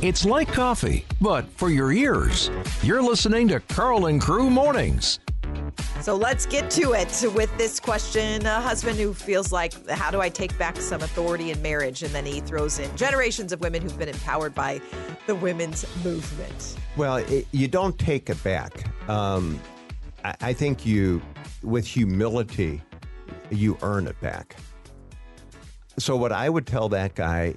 It's 0.03 0.25
like 0.25 0.49
coffee, 0.51 1.05
but 1.21 1.45
for 1.59 1.69
your 1.69 1.93
ears. 1.93 2.51
You're 2.83 3.03
listening 3.03 3.49
to 3.49 3.61
Karl 3.61 4.07
and 4.07 4.19
Crew 4.19 4.49
Mornings. 4.49 5.21
So 6.03 6.17
let's 6.17 6.47
get 6.47 6.71
to 6.73 6.93
it 6.93 7.25
with 7.35 7.55
this 7.59 7.79
question. 7.79 8.47
A 8.47 8.61
husband 8.61 8.99
who 8.99 9.13
feels 9.13 9.53
like, 9.53 9.89
how 9.89 10.11
do 10.11 10.21
I 10.21 10.31
take 10.31 10.57
back 10.57 10.79
some 10.79 11.03
authority 11.03 11.51
in 11.51 11.61
marriage? 11.61 12.03
And 12.03 12.13
then 12.15 12.25
he 12.25 12.41
throws 12.41 12.79
in 12.79 12.95
generations 12.97 13.53
of 13.53 13.61
women 13.61 13.83
who've 13.83 13.99
been 13.99 14.09
empowered 14.09 14.55
by 14.55 14.81
the 15.27 15.35
women's 15.35 15.85
movement. 16.03 16.77
Well, 16.97 17.17
it, 17.17 17.47
you 17.53 17.69
don't 17.69 17.99
take 17.99 18.31
it 18.31 18.43
back. 18.43 18.87
Um, 19.11 19.61
I, 20.25 20.37
I 20.41 20.53
think 20.55 20.87
you, 20.87 21.21
with 21.63 21.87
humility, 21.87 22.81
you 23.51 23.77
earn 23.83 24.07
it 24.07 24.19
back. 24.23 24.57
So, 25.99 26.17
what 26.17 26.33
I 26.33 26.49
would 26.49 26.67
tell 26.67 26.89
that 26.91 27.15
guy 27.15 27.57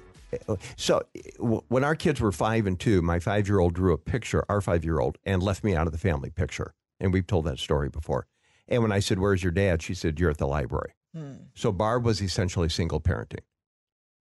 so 0.76 1.02
when 1.38 1.84
our 1.84 1.94
kids 1.94 2.20
were 2.20 2.32
five 2.32 2.66
and 2.66 2.78
two, 2.78 3.02
my 3.02 3.18
five 3.18 3.48
year 3.48 3.60
old 3.60 3.74
drew 3.74 3.92
a 3.92 3.98
picture, 3.98 4.44
our 4.48 4.60
five 4.60 4.84
year 4.84 5.00
old, 5.00 5.16
and 5.24 5.42
left 5.42 5.64
me 5.64 5.74
out 5.74 5.86
of 5.86 5.92
the 5.92 5.98
family 5.98 6.30
picture. 6.30 6.74
And 7.00 7.12
we've 7.12 7.26
told 7.26 7.44
that 7.46 7.58
story 7.58 7.88
before. 7.88 8.26
And 8.68 8.82
when 8.82 8.92
I 8.92 8.98
said, 9.00 9.18
Where's 9.18 9.42
your 9.42 9.52
dad? 9.52 9.82
She 9.82 9.94
said, 9.94 10.18
You're 10.20 10.30
at 10.30 10.38
the 10.38 10.46
library. 10.46 10.92
So 11.54 11.70
Barb 11.70 12.04
was 12.04 12.20
essentially 12.20 12.68
single 12.68 13.00
parenting. 13.00 13.44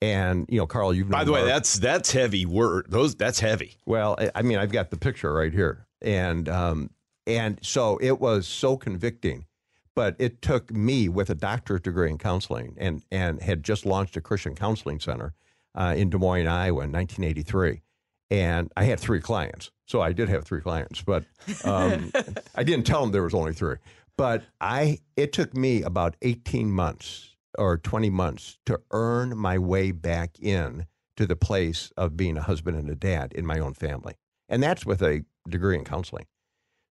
And, 0.01 0.47
you 0.49 0.59
know, 0.59 0.67
Karl, 0.67 0.93
you've 0.93 1.09
known 1.09 1.21
By 1.21 1.25
the 1.25 1.33
way, 1.33 1.45
that's 1.45 1.79
that's 1.79 2.11
heavy 2.11 2.45
word. 2.45 2.87
Those 2.89 3.15
that's 3.15 3.39
heavy. 3.39 3.77
Well, 3.87 4.17
I- 4.19 4.33
I 4.35 4.43
mean, 4.43 4.59
I've 4.59 4.73
got 4.73 4.91
the 4.91 4.97
picture 4.97 5.33
right 5.33 5.53
here, 5.53 5.87
and 6.01 6.49
um, 6.49 6.91
and 7.27 7.61
so 7.63 7.99
it 8.03 8.21
was 8.21 8.47
so 8.49 8.77
convicting. 8.77 9.47
But 9.95 10.17
it 10.19 10.41
took 10.43 10.73
me 10.73 11.09
with 11.09 11.29
a 11.31 11.35
doctorate 11.37 11.85
degree 11.85 12.11
in 12.11 12.19
counseling, 12.19 12.75
and 12.79 13.05
and 13.13 13.41
had 13.43 13.63
just 13.63 13.87
launched 13.87 14.17
a 14.17 14.21
Christian 14.21 14.57
counseling 14.57 14.99
center 14.99 15.35
uh, 15.77 15.95
in 15.97 16.11
Des 16.11 16.19
Moines, 16.19 16.49
Iowa, 16.49 16.83
in 16.83 16.91
1983, 16.91 17.83
and 18.31 18.73
I 18.77 18.85
had 18.85 18.99
three 18.99 19.21
clients. 19.21 19.71
So 19.87 20.01
I 20.01 20.13
did 20.13 20.29
have 20.31 20.45
three 20.45 20.63
clients, 20.63 21.03
but 21.03 21.25
um, 21.65 22.11
I 22.57 22.65
didn't 22.65 22.87
tell 22.87 23.03
them 23.03 23.13
there 23.13 23.23
was 23.23 23.35
only 23.35 23.53
three. 23.53 23.77
But 24.17 24.45
I, 24.61 24.99
it 25.17 25.33
took 25.33 25.57
me 25.57 25.83
about 25.83 26.17
18 26.23 26.71
months 26.71 27.37
or 27.59 27.79
20 27.79 28.11
months 28.11 28.59
to 28.67 28.81
earn 28.91 29.37
my 29.37 29.59
way 29.59 29.91
back 29.91 30.39
in 30.41 30.87
to 31.17 31.27
the 31.27 31.37
place 31.37 31.93
of 31.97 32.17
being 32.17 32.37
a 32.37 32.43
husband 32.43 32.77
and 32.77 32.89
a 32.89 32.95
dad 32.95 33.33
in 33.33 33.47
my 33.47 33.59
own 33.59 33.75
family. 33.75 34.15
And 34.49 34.63
that's 34.63 34.87
with 34.87 35.03
a 35.03 35.25
degree 35.49 35.77
in 35.77 35.85
counseling. 35.85 36.27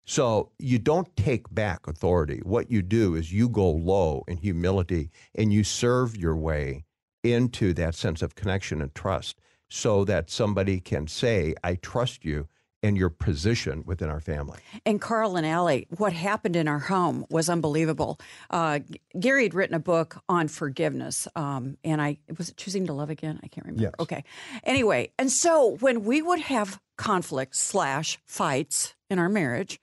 So 0.05 0.51
you 0.57 0.79
don't 0.79 1.15
take 1.15 1.53
back 1.53 1.87
authority. 1.87 2.41
What 2.43 2.71
you 2.71 2.81
do 2.81 3.15
is 3.15 3.31
you 3.31 3.47
go 3.49 3.69
low 3.69 4.23
in 4.27 4.37
humility 4.37 5.11
and 5.35 5.53
you 5.53 5.63
serve 5.63 6.17
your 6.17 6.35
way 6.35 6.85
into 7.23 7.73
that 7.73 7.95
sense 7.95 8.21
of 8.21 8.35
connection 8.35 8.81
and 8.81 8.93
trust 8.95 9.39
so 9.69 10.03
that 10.05 10.29
somebody 10.29 10.79
can 10.79 11.07
say, 11.07 11.55
I 11.63 11.75
trust 11.75 12.25
you 12.25 12.47
and 12.83 12.97
your 12.97 13.09
position 13.09 13.83
within 13.85 14.09
our 14.09 14.19
family. 14.19 14.59
And 14.85 14.99
Karl 14.99 15.35
and 15.35 15.45
Allie, 15.45 15.87
what 15.97 16.13
happened 16.13 16.55
in 16.55 16.67
our 16.67 16.79
home 16.79 17.25
was 17.29 17.49
unbelievable. 17.49 18.19
Uh, 18.49 18.79
Gary 19.19 19.43
had 19.43 19.53
written 19.53 19.75
a 19.75 19.79
book 19.79 20.21
on 20.27 20.47
forgiveness, 20.47 21.27
um, 21.35 21.77
and 21.83 22.01
I 22.01 22.17
was 22.37 22.49
it 22.49 22.57
choosing 22.57 22.87
to 22.87 22.93
love 22.93 23.09
again. 23.09 23.39
I 23.43 23.47
can't 23.47 23.65
remember. 23.65 23.83
Yes. 23.83 23.93
Okay. 23.99 24.23
Anyway, 24.63 25.11
and 25.19 25.31
so 25.31 25.77
when 25.79 26.03
we 26.03 26.21
would 26.21 26.39
have 26.39 26.79
conflicts 26.97 27.59
slash 27.59 28.17
fights 28.25 28.95
in 29.09 29.19
our 29.19 29.29
marriage, 29.29 29.79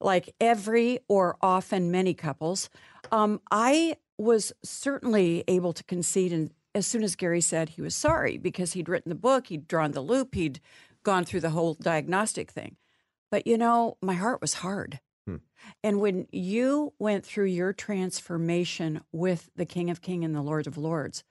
like 0.00 0.34
every 0.40 1.00
or 1.08 1.36
often 1.42 1.90
many 1.90 2.14
couples, 2.14 2.70
um, 3.10 3.40
I 3.50 3.96
was 4.16 4.52
certainly 4.62 5.44
able 5.48 5.72
to 5.72 5.84
concede. 5.84 6.32
And 6.32 6.50
as 6.74 6.86
soon 6.86 7.02
as 7.02 7.16
Gary 7.16 7.40
said 7.40 7.70
he 7.70 7.82
was 7.82 7.94
sorry 7.94 8.38
because 8.38 8.72
he'd 8.72 8.88
written 8.88 9.10
the 9.10 9.16
book, 9.16 9.48
he'd 9.48 9.68
drawn 9.68 9.92
the 9.92 10.00
loop, 10.00 10.34
he'd 10.34 10.60
gone 11.04 11.24
through 11.24 11.40
the 11.40 11.50
whole 11.50 11.74
diagnostic 11.74 12.50
thing. 12.50 12.76
But 13.30 13.46
you 13.46 13.58
know, 13.58 13.96
my 14.00 14.14
heart 14.14 14.40
was 14.40 14.54
hard. 14.54 15.00
Hmm. 15.26 15.36
And 15.82 16.00
when 16.00 16.26
you 16.32 16.94
went 16.98 17.24
through 17.24 17.46
your 17.46 17.72
transformation 17.72 19.02
with 19.12 19.50
the 19.56 19.66
King 19.66 19.90
of 19.90 20.00
Kings 20.00 20.24
and 20.24 20.34
the 20.34 20.42
Lord 20.42 20.66
of 20.66 20.78
Lords, 20.78 21.24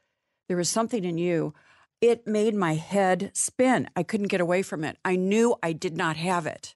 there 0.47 0.57
was 0.57 0.69
something 0.69 1.03
in 1.03 1.17
you. 1.17 1.53
It 1.99 2.27
made 2.27 2.53
my 2.53 2.75
head 2.75 3.31
spin. 3.33 3.89
I 3.95 4.03
couldn't 4.03 4.27
get 4.27 4.41
away 4.41 4.61
from 4.61 4.83
it. 4.83 4.97
I 5.03 5.15
knew 5.15 5.55
I 5.63 5.73
did 5.73 5.97
not 5.97 6.15
have 6.17 6.45
it. 6.45 6.75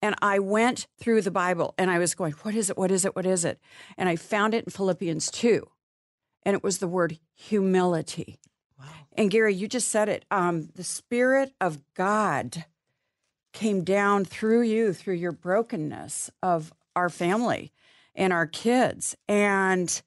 And 0.00 0.14
I 0.22 0.38
went 0.38 0.86
through 0.98 1.22
the 1.22 1.30
Bible 1.30 1.74
and 1.76 1.90
I 1.90 1.98
was 1.98 2.14
going, 2.14 2.32
What 2.42 2.54
is 2.54 2.70
it? 2.70 2.78
What 2.78 2.90
is 2.90 3.04
it? 3.04 3.16
What 3.16 3.26
is 3.26 3.44
it? 3.44 3.60
And 3.98 4.08
I 4.08 4.16
found 4.16 4.54
it 4.54 4.64
in 4.64 4.70
Philippians 4.70 5.30
2. 5.30 5.66
And 6.44 6.54
it 6.54 6.62
was 6.62 6.78
the 6.78 6.88
word 6.88 7.18
humility. 7.34 8.38
And 9.16 9.30
Gary, 9.30 9.54
you 9.54 9.68
just 9.68 9.88
said 9.88 10.08
it. 10.08 10.24
Um, 10.30 10.68
the 10.74 10.84
Spirit 10.84 11.52
of 11.60 11.78
God 11.94 12.64
came 13.52 13.84
down 13.84 14.24
through 14.24 14.62
you, 14.62 14.92
through 14.92 15.14
your 15.14 15.32
brokenness 15.32 16.30
of 16.42 16.72
our 16.94 17.08
family 17.08 17.72
and 18.14 18.32
our 18.32 18.46
kids. 18.46 19.16
And 19.28 20.02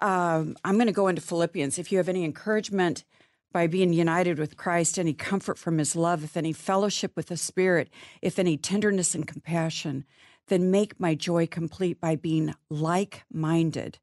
um, 0.00 0.56
I'm 0.64 0.74
going 0.74 0.86
to 0.86 0.92
go 0.92 1.08
into 1.08 1.20
Philippians. 1.20 1.78
If 1.78 1.90
you 1.90 1.98
have 1.98 2.08
any 2.08 2.24
encouragement 2.24 3.04
by 3.50 3.66
being 3.66 3.92
united 3.92 4.38
with 4.38 4.56
Christ, 4.56 4.98
any 4.98 5.14
comfort 5.14 5.58
from 5.58 5.78
his 5.78 5.96
love, 5.96 6.22
if 6.22 6.36
any 6.36 6.52
fellowship 6.52 7.16
with 7.16 7.26
the 7.26 7.36
Spirit, 7.36 7.88
if 8.22 8.38
any 8.38 8.56
tenderness 8.56 9.14
and 9.14 9.26
compassion, 9.26 10.04
then 10.46 10.70
make 10.70 11.00
my 11.00 11.14
joy 11.14 11.46
complete 11.46 12.00
by 12.00 12.14
being 12.14 12.54
like 12.70 13.24
minded, 13.32 13.98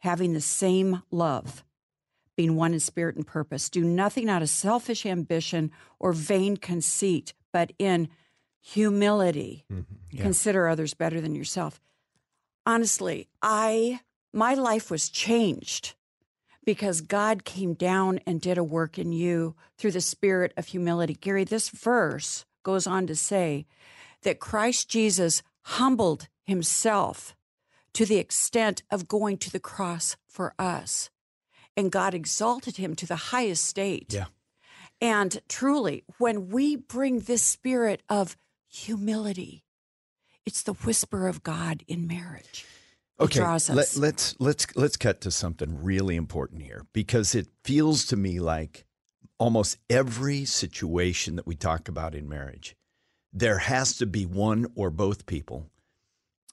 having 0.00 0.32
the 0.32 0.40
same 0.40 1.02
love 1.10 1.62
being 2.40 2.56
one 2.56 2.72
in 2.72 2.80
spirit 2.80 3.16
and 3.16 3.26
purpose. 3.26 3.68
Do 3.68 3.84
nothing 3.84 4.30
out 4.30 4.40
of 4.40 4.48
selfish 4.48 5.04
ambition 5.04 5.70
or 5.98 6.14
vain 6.14 6.56
conceit, 6.56 7.34
but 7.52 7.74
in 7.78 8.08
humility. 8.62 9.66
Mm-hmm. 9.70 10.16
Consider 10.16 10.66
others 10.66 10.94
better 10.94 11.20
than 11.20 11.34
yourself. 11.34 11.82
Honestly, 12.64 13.28
I 13.42 14.00
my 14.32 14.54
life 14.54 14.90
was 14.90 15.10
changed 15.10 15.92
because 16.64 17.02
God 17.02 17.44
came 17.44 17.74
down 17.74 18.20
and 18.26 18.40
did 18.40 18.56
a 18.56 18.64
work 18.64 18.98
in 18.98 19.12
you 19.12 19.54
through 19.76 19.90
the 19.90 20.00
spirit 20.00 20.54
of 20.56 20.68
humility. 20.68 21.12
Gary, 21.12 21.44
this 21.44 21.68
verse 21.68 22.46
goes 22.62 22.86
on 22.86 23.06
to 23.08 23.16
say 23.16 23.66
that 24.22 24.40
Christ 24.40 24.88
Jesus 24.88 25.42
humbled 25.76 26.28
himself 26.44 27.36
to 27.92 28.06
the 28.06 28.16
extent 28.16 28.82
of 28.90 29.08
going 29.08 29.36
to 29.36 29.52
the 29.52 29.60
cross 29.60 30.16
for 30.26 30.54
us 30.58 31.10
and 31.76 31.90
God 31.90 32.14
exalted 32.14 32.76
him 32.76 32.94
to 32.96 33.06
the 33.06 33.16
highest 33.16 33.64
state. 33.64 34.12
Yeah. 34.12 34.26
And 35.00 35.40
truly, 35.48 36.04
when 36.18 36.48
we 36.48 36.76
bring 36.76 37.20
this 37.20 37.42
spirit 37.42 38.02
of 38.08 38.36
humility, 38.68 39.64
it's 40.44 40.62
the 40.62 40.74
whisper 40.74 41.26
of 41.26 41.42
God 41.42 41.82
in 41.88 42.06
marriage. 42.06 42.66
Okay, 43.18 43.40
draws 43.40 43.68
let, 43.68 43.78
us. 43.78 43.96
let's 43.98 44.36
let's 44.38 44.66
let's 44.76 44.96
cut 44.96 45.20
to 45.22 45.30
something 45.30 45.82
really 45.82 46.16
important 46.16 46.62
here 46.62 46.86
because 46.94 47.34
it 47.34 47.48
feels 47.64 48.06
to 48.06 48.16
me 48.16 48.40
like 48.40 48.86
almost 49.38 49.78
every 49.88 50.44
situation 50.44 51.36
that 51.36 51.46
we 51.46 51.54
talk 51.54 51.88
about 51.88 52.14
in 52.14 52.28
marriage, 52.28 52.76
there 53.32 53.58
has 53.58 53.96
to 53.98 54.06
be 54.06 54.24
one 54.24 54.66
or 54.74 54.90
both 54.90 55.26
people 55.26 55.66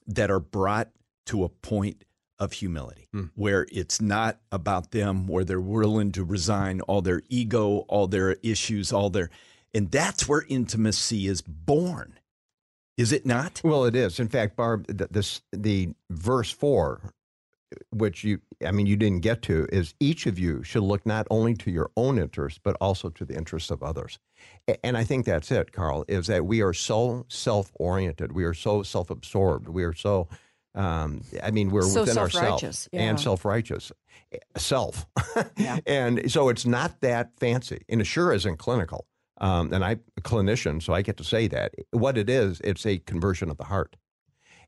that 0.06 0.30
are 0.30 0.40
brought 0.40 0.88
to 1.26 1.44
a 1.44 1.48
point 1.48 2.04
of 2.38 2.52
humility 2.52 3.08
hmm. 3.12 3.24
where 3.34 3.66
it's 3.72 4.00
not 4.00 4.38
about 4.52 4.92
them, 4.92 5.26
where 5.26 5.44
they're 5.44 5.60
willing 5.60 6.12
to 6.12 6.24
resign 6.24 6.80
all 6.82 7.02
their 7.02 7.22
ego, 7.28 7.84
all 7.88 8.06
their 8.06 8.32
issues, 8.42 8.92
all 8.92 9.10
their, 9.10 9.30
and 9.74 9.90
that's 9.90 10.28
where 10.28 10.44
intimacy 10.48 11.26
is 11.26 11.42
born. 11.42 12.18
Is 12.96 13.12
it 13.12 13.24
not? 13.24 13.60
Well, 13.62 13.84
it 13.84 13.94
is. 13.94 14.18
In 14.18 14.28
fact, 14.28 14.56
Barb, 14.56 14.86
th- 14.86 15.10
this 15.10 15.42
the 15.52 15.90
verse 16.10 16.50
four, 16.50 17.12
which 17.90 18.24
you, 18.24 18.40
I 18.66 18.72
mean, 18.72 18.86
you 18.86 18.96
didn't 18.96 19.20
get 19.20 19.42
to, 19.42 19.66
is 19.70 19.94
each 20.00 20.26
of 20.26 20.38
you 20.38 20.62
should 20.62 20.82
look 20.82 21.04
not 21.04 21.26
only 21.30 21.54
to 21.56 21.70
your 21.70 21.90
own 21.96 22.18
interests 22.18 22.58
but 22.62 22.76
also 22.80 23.08
to 23.10 23.24
the 23.24 23.36
interests 23.36 23.70
of 23.70 23.82
others. 23.82 24.18
And 24.82 24.96
I 24.96 25.04
think 25.04 25.26
that's 25.26 25.50
it, 25.50 25.72
Karl. 25.72 26.04
Is 26.08 26.28
that 26.28 26.46
we 26.46 26.62
are 26.62 26.72
so 26.72 27.26
self-oriented, 27.28 28.32
we 28.32 28.44
are 28.44 28.54
so 28.54 28.82
self-absorbed, 28.82 29.68
we 29.68 29.84
are 29.84 29.92
so, 29.92 30.28
um, 30.78 31.22
I 31.42 31.50
mean, 31.50 31.70
we're 31.70 31.82
So 31.82 32.00
within 32.00 32.18
ourselves 32.18 32.62
self-righteous, 32.62 32.88
and 32.92 33.18
self-righteous, 33.20 33.92
eh, 34.32 34.38
self, 34.56 35.06
Yeah. 35.56 35.78
and 35.86 36.30
so 36.30 36.48
it's 36.48 36.64
not 36.64 37.00
that 37.00 37.32
fancy, 37.38 37.82
and 37.88 38.00
it 38.00 38.04
sure 38.04 38.32
isn't 38.32 38.58
clinical. 38.58 39.06
Um, 39.40 39.72
and 39.72 39.84
I'm 39.84 40.00
a 40.16 40.20
clinician, 40.20 40.82
so 40.82 40.92
I 40.92 41.02
get 41.02 41.16
to 41.18 41.24
say 41.24 41.48
that. 41.48 41.72
What 41.90 42.16
it 42.16 42.30
is, 42.30 42.60
it's 42.62 42.86
a 42.86 42.98
conversion 42.98 43.50
of 43.50 43.56
the 43.56 43.64
heart. 43.64 43.96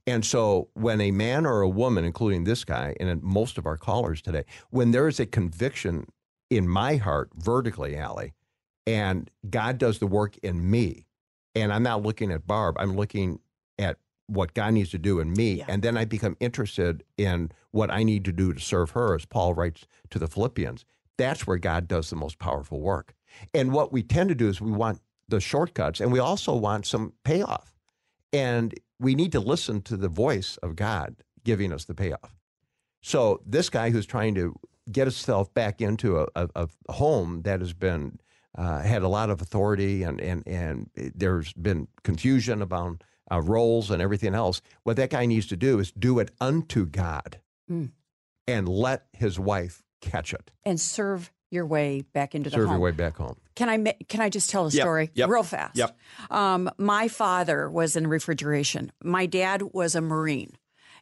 And 0.06 0.24
so 0.24 0.68
when 0.74 1.00
a 1.00 1.10
man 1.10 1.46
or 1.46 1.60
a 1.60 1.68
woman, 1.68 2.04
including 2.04 2.44
this 2.44 2.64
guy 2.64 2.94
and 3.00 3.22
most 3.22 3.58
of 3.58 3.66
our 3.66 3.76
callers 3.76 4.22
today, 4.22 4.44
when 4.70 4.92
there 4.92 5.08
is 5.08 5.20
a 5.20 5.26
conviction 5.26 6.06
in 6.50 6.68
my 6.68 6.96
heart, 6.96 7.30
vertically, 7.36 7.96
Allie, 7.96 8.32
and 8.86 9.30
God 9.48 9.78
does 9.78 9.98
the 9.98 10.06
work 10.06 10.36
in 10.38 10.68
me, 10.70 11.06
and 11.54 11.72
I'm 11.72 11.82
not 11.82 12.02
looking 12.02 12.32
at 12.32 12.46
Barb, 12.46 12.76
I'm 12.78 12.96
looking 12.96 13.40
at 13.78 13.98
what 14.30 14.54
God 14.54 14.74
needs 14.74 14.90
to 14.90 14.98
do 14.98 15.18
in 15.20 15.32
me, 15.32 15.54
Yeah. 15.54 15.64
and 15.68 15.82
then 15.82 15.96
I 15.96 16.04
become 16.04 16.36
interested 16.40 17.02
in 17.16 17.50
what 17.72 17.90
I 17.90 18.02
need 18.04 18.24
to 18.26 18.32
do 18.32 18.52
to 18.52 18.60
serve 18.60 18.90
her, 18.90 19.14
as 19.14 19.24
Paul 19.26 19.54
writes 19.54 19.86
to 20.10 20.18
the 20.18 20.28
Philippians. 20.28 20.84
That's 21.16 21.46
where 21.46 21.58
God 21.58 21.88
does 21.88 22.10
the 22.10 22.16
most 22.16 22.38
powerful 22.38 22.80
work. 22.80 23.14
And 23.52 23.72
what 23.72 23.92
we 23.92 24.02
tend 24.02 24.28
to 24.28 24.34
do 24.34 24.48
is 24.48 24.60
we 24.60 24.70
want 24.72 25.00
the 25.28 25.40
shortcuts, 25.40 26.00
and 26.00 26.12
we 26.12 26.18
also 26.18 26.54
want 26.54 26.86
some 26.86 27.12
payoff. 27.24 27.72
And 28.32 28.74
we 28.98 29.14
need 29.14 29.32
to 29.32 29.40
listen 29.40 29.82
to 29.82 29.96
the 29.96 30.08
voice 30.08 30.56
of 30.58 30.76
God 30.76 31.16
giving 31.44 31.72
us 31.72 31.84
the 31.84 31.94
payoff. 31.94 32.36
So 33.02 33.40
this 33.46 33.70
guy 33.70 33.90
who's 33.90 34.06
trying 34.06 34.34
to 34.36 34.54
get 34.92 35.06
himself 35.06 35.52
back 35.54 35.80
into 35.80 36.20
a, 36.20 36.26
a, 36.34 36.48
a 36.54 36.92
home 36.92 37.42
that 37.42 37.60
has 37.60 37.72
been 37.72 38.18
uh, 38.58 38.80
had 38.82 39.02
a 39.02 39.08
lot 39.08 39.30
of 39.30 39.40
authority 39.40 40.02
and 40.02 40.20
and 40.20 40.42
and 40.46 40.90
there's 41.14 41.52
been 41.52 41.86
confusion 42.02 42.60
about 42.60 43.02
uh, 43.30 43.40
roles 43.40 43.90
and 43.90 44.00
everything 44.02 44.34
else. 44.34 44.60
What 44.82 44.96
that 44.96 45.10
guy 45.10 45.26
needs 45.26 45.46
to 45.48 45.56
do 45.56 45.78
is 45.78 45.92
do 45.92 46.18
it 46.18 46.30
unto 46.40 46.86
God, 46.86 47.40
Mm. 47.70 47.92
and 48.48 48.68
let 48.68 49.06
his 49.12 49.38
wife 49.38 49.82
catch 50.00 50.32
it. 50.34 50.50
And 50.64 50.80
serve 50.80 51.30
your 51.50 51.66
way 51.66 52.02
back 52.12 52.34
into 52.34 52.50
the 52.50 52.54
Serve 52.56 52.66
home. 52.66 52.74
your 52.76 52.80
way 52.80 52.90
back 52.92 53.16
home. 53.16 53.36
Can 53.56 53.68
I 53.68 53.92
can 54.08 54.20
I 54.20 54.28
just 54.28 54.50
tell 54.50 54.66
a 54.66 54.70
Yep, 54.70 54.82
story 54.82 55.10
yep, 55.14 55.28
real 55.28 55.42
fast? 55.42 55.76
yep. 55.76 55.96
Um, 56.30 56.70
my 56.78 57.08
father 57.08 57.68
was 57.70 57.96
in 57.96 58.06
refrigeration. 58.06 58.92
My 59.02 59.26
dad 59.26 59.62
was 59.72 59.94
a 59.94 60.00
Marine. 60.00 60.56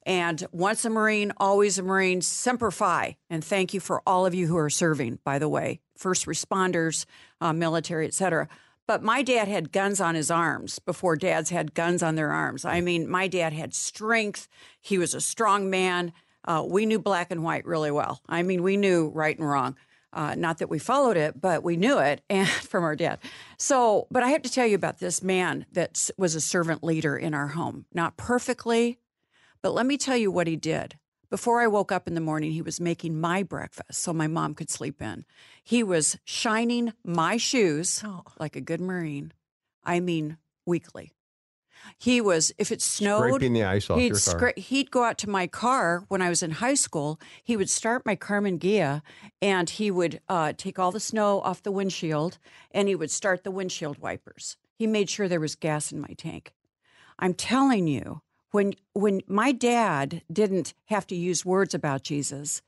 And 0.04 0.46
once 0.52 0.84
a 0.86 0.90
Marine, 0.90 1.32
always 1.36 1.78
a 1.78 1.82
Marine, 1.82 2.22
semper 2.22 2.70
fi. 2.70 3.16
And 3.28 3.44
thank 3.44 3.74
you 3.74 3.80
for 3.80 4.02
all 4.06 4.24
of 4.24 4.34
you 4.34 4.46
who 4.46 4.56
are 4.56 4.70
serving, 4.70 5.18
by 5.24 5.38
the 5.38 5.48
way, 5.50 5.80
first 5.96 6.24
responders, 6.26 7.04
uh, 7.42 7.52
military, 7.52 8.06
et 8.06 8.14
cetera. 8.14 8.48
But 8.88 9.02
my 9.02 9.22
dad 9.22 9.48
had 9.48 9.70
guns 9.70 10.00
on 10.00 10.14
his 10.14 10.30
arms 10.30 10.78
before 10.78 11.14
dads 11.14 11.50
had 11.50 11.74
guns 11.74 12.02
on 12.02 12.14
their 12.14 12.32
arms. 12.32 12.64
I 12.64 12.80
mean, 12.80 13.06
my 13.06 13.28
dad 13.28 13.52
had 13.52 13.74
strength. 13.74 14.48
He 14.80 14.96
was 14.96 15.12
a 15.12 15.20
strong 15.20 15.68
man. 15.68 16.14
Uh, 16.42 16.64
we 16.66 16.86
knew 16.86 16.98
black 16.98 17.30
and 17.30 17.44
white 17.44 17.66
really 17.66 17.90
well. 17.90 18.22
I 18.26 18.42
mean, 18.42 18.62
we 18.62 18.78
knew 18.78 19.08
right 19.08 19.38
and 19.38 19.46
wrong. 19.46 19.76
Uh, 20.10 20.34
not 20.36 20.56
that 20.58 20.70
we 20.70 20.78
followed 20.78 21.18
it, 21.18 21.38
but 21.38 21.62
we 21.62 21.76
knew 21.76 21.98
it 21.98 22.22
and 22.30 22.48
from 22.48 22.82
our 22.82 22.96
dad. 22.96 23.18
So, 23.58 24.06
but 24.10 24.22
I 24.22 24.30
have 24.30 24.40
to 24.42 24.50
tell 24.50 24.66
you 24.66 24.76
about 24.76 25.00
this 25.00 25.22
man 25.22 25.66
that 25.72 26.08
was 26.16 26.34
a 26.34 26.40
servant 26.40 26.82
leader 26.82 27.14
in 27.14 27.34
our 27.34 27.48
home. 27.48 27.84
Not 27.92 28.16
perfectly, 28.16 29.00
but 29.60 29.74
let 29.74 29.84
me 29.84 29.98
tell 29.98 30.16
you 30.16 30.30
what 30.30 30.46
he 30.46 30.56
did. 30.56 30.96
Before 31.30 31.60
I 31.60 31.66
woke 31.66 31.92
up 31.92 32.08
in 32.08 32.14
the 32.14 32.20
morning, 32.22 32.52
he 32.52 32.62
was 32.62 32.80
making 32.80 33.20
my 33.20 33.42
breakfast 33.42 34.00
so 34.00 34.12
my 34.14 34.26
mom 34.26 34.54
could 34.54 34.70
sleep 34.70 35.02
in. 35.02 35.24
He 35.62 35.82
was 35.82 36.16
shining 36.24 36.94
my 37.04 37.36
shoes 37.36 38.02
Oh. 38.04 38.22
like 38.38 38.56
a 38.56 38.60
good 38.62 38.80
Marine. 38.80 39.32
I 39.84 40.00
mean, 40.00 40.38
weekly. 40.64 41.12
He 41.98 42.20
was, 42.20 42.50
if 42.58 42.72
it 42.72 42.82
snowed, 42.82 43.28
Scraping 43.28 43.52
the 43.52 43.62
ice 43.64 43.88
off 43.88 43.98
he'd, 43.98 44.08
your 44.08 44.18
car. 44.18 44.34
scra- 44.52 44.58
he'd 44.58 44.90
go 44.90 45.04
out 45.04 45.16
to 45.18 45.30
my 45.30 45.46
car 45.46 46.04
when 46.08 46.20
I 46.20 46.28
was 46.28 46.42
in 46.42 46.50
high 46.52 46.74
school. 46.74 47.20
He 47.44 47.56
would 47.56 47.70
start 47.70 48.04
my 48.04 48.16
Karmann 48.16 48.58
Ghia 48.58 49.02
and 49.40 49.70
he 49.70 49.90
would 49.90 50.20
uh, 50.28 50.54
take 50.56 50.78
all 50.78 50.90
the 50.90 50.98
snow 51.00 51.40
off 51.42 51.62
the 51.62 51.70
windshield 51.70 52.38
and 52.72 52.88
he 52.88 52.94
would 52.96 53.10
start 53.10 53.44
the 53.44 53.50
windshield 53.50 53.98
wipers. 53.98 54.56
He 54.74 54.86
made 54.86 55.08
sure 55.08 55.28
there 55.28 55.40
was 55.40 55.54
gas 55.54 55.92
in 55.92 56.00
my 56.00 56.14
tank. 56.16 56.52
I'm 57.18 57.34
telling 57.34 57.86
you, 57.86 58.22
when 58.50 58.74
when 58.94 59.20
my 59.26 59.52
dad 59.52 60.22
didn't 60.32 60.74
have 60.86 61.06
to 61.08 61.14
use 61.14 61.44
words 61.44 61.74
about 61.74 62.02
Jesus, 62.02 62.62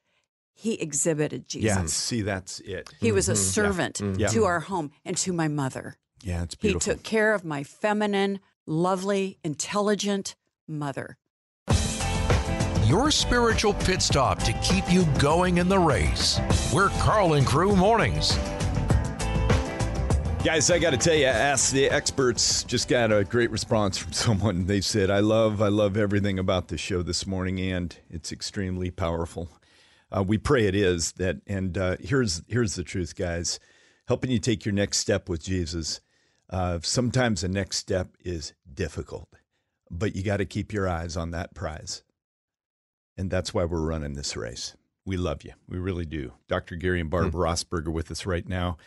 he 0.52 0.74
exhibited 0.74 1.48
Jesus. 1.48 1.76
Yeah, 1.76 1.84
see, 1.86 2.22
that's 2.22 2.60
it. 2.60 2.90
He 3.00 3.12
was 3.12 3.28
a 3.28 3.32
mm-hmm. 3.32 3.42
servant 3.42 3.98
mm-hmm. 3.98 4.20
Yeah. 4.20 4.28
to 4.28 4.44
our 4.44 4.60
home 4.60 4.90
and 5.04 5.16
to 5.18 5.32
my 5.32 5.48
mother. 5.48 5.96
Yeah, 6.22 6.42
it's 6.42 6.54
beautiful. 6.54 6.92
He 6.92 6.96
took 6.96 7.02
care 7.02 7.32
of 7.32 7.44
my 7.44 7.64
feminine, 7.64 8.40
lovely, 8.66 9.38
intelligent 9.42 10.36
mother. 10.68 11.16
Your 12.84 13.10
spiritual 13.10 13.72
pit 13.74 14.02
stop 14.02 14.42
to 14.42 14.52
keep 14.54 14.92
you 14.92 15.06
going 15.18 15.58
in 15.58 15.68
the 15.68 15.78
race. 15.78 16.40
We're 16.74 16.88
Karl 16.98 17.34
and 17.34 17.46
Crew 17.46 17.74
Mornings. 17.76 18.36
Guys, 20.42 20.70
I 20.70 20.78
got 20.78 20.92
to 20.92 20.96
tell 20.96 21.14
you, 21.14 21.26
Ask 21.26 21.70
the 21.70 21.90
Experts 21.90 22.64
just 22.64 22.88
got 22.88 23.12
a 23.12 23.24
great 23.24 23.50
response 23.50 23.98
from 23.98 24.12
someone. 24.14 24.64
They 24.64 24.80
said, 24.80 25.10
I 25.10 25.20
love, 25.20 25.60
I 25.60 25.68
love 25.68 25.98
everything 25.98 26.38
about 26.38 26.68
this 26.68 26.80
show 26.80 27.02
this 27.02 27.26
morning, 27.26 27.60
and 27.60 27.94
it's 28.08 28.32
extremely 28.32 28.90
powerful. 28.90 29.50
Uh, 30.10 30.24
we 30.26 30.38
pray 30.38 30.64
it 30.64 30.74
is 30.74 31.12
that, 31.12 31.42
and 31.46 31.76
uh, 31.76 31.98
here's 32.00 32.40
here's 32.48 32.74
the 32.74 32.82
truth, 32.82 33.16
guys. 33.16 33.60
Helping 34.08 34.30
you 34.30 34.38
take 34.38 34.64
your 34.64 34.72
next 34.72 34.96
step 34.96 35.28
with 35.28 35.42
Jesus. 35.42 36.00
Uh, 36.48 36.78
sometimes 36.82 37.42
the 37.42 37.48
next 37.48 37.76
step 37.76 38.16
is 38.24 38.54
difficult, 38.72 39.28
but 39.90 40.16
you 40.16 40.22
got 40.22 40.38
to 40.38 40.46
keep 40.46 40.72
your 40.72 40.88
eyes 40.88 41.18
on 41.18 41.32
that 41.32 41.54
prize, 41.54 42.02
and 43.18 43.30
that's 43.30 43.52
why 43.52 43.66
we're 43.66 43.82
running 43.82 44.14
this 44.14 44.38
race. 44.38 44.74
We 45.04 45.18
love 45.18 45.44
you, 45.44 45.52
we 45.68 45.76
really 45.76 46.06
do. 46.06 46.32
Dr. 46.48 46.76
Gary 46.76 46.98
and 46.98 47.10
Barb 47.10 47.34
Rossberger 47.34 47.92
with 47.92 48.10
us 48.10 48.24
right 48.24 48.48
now. 48.48 48.78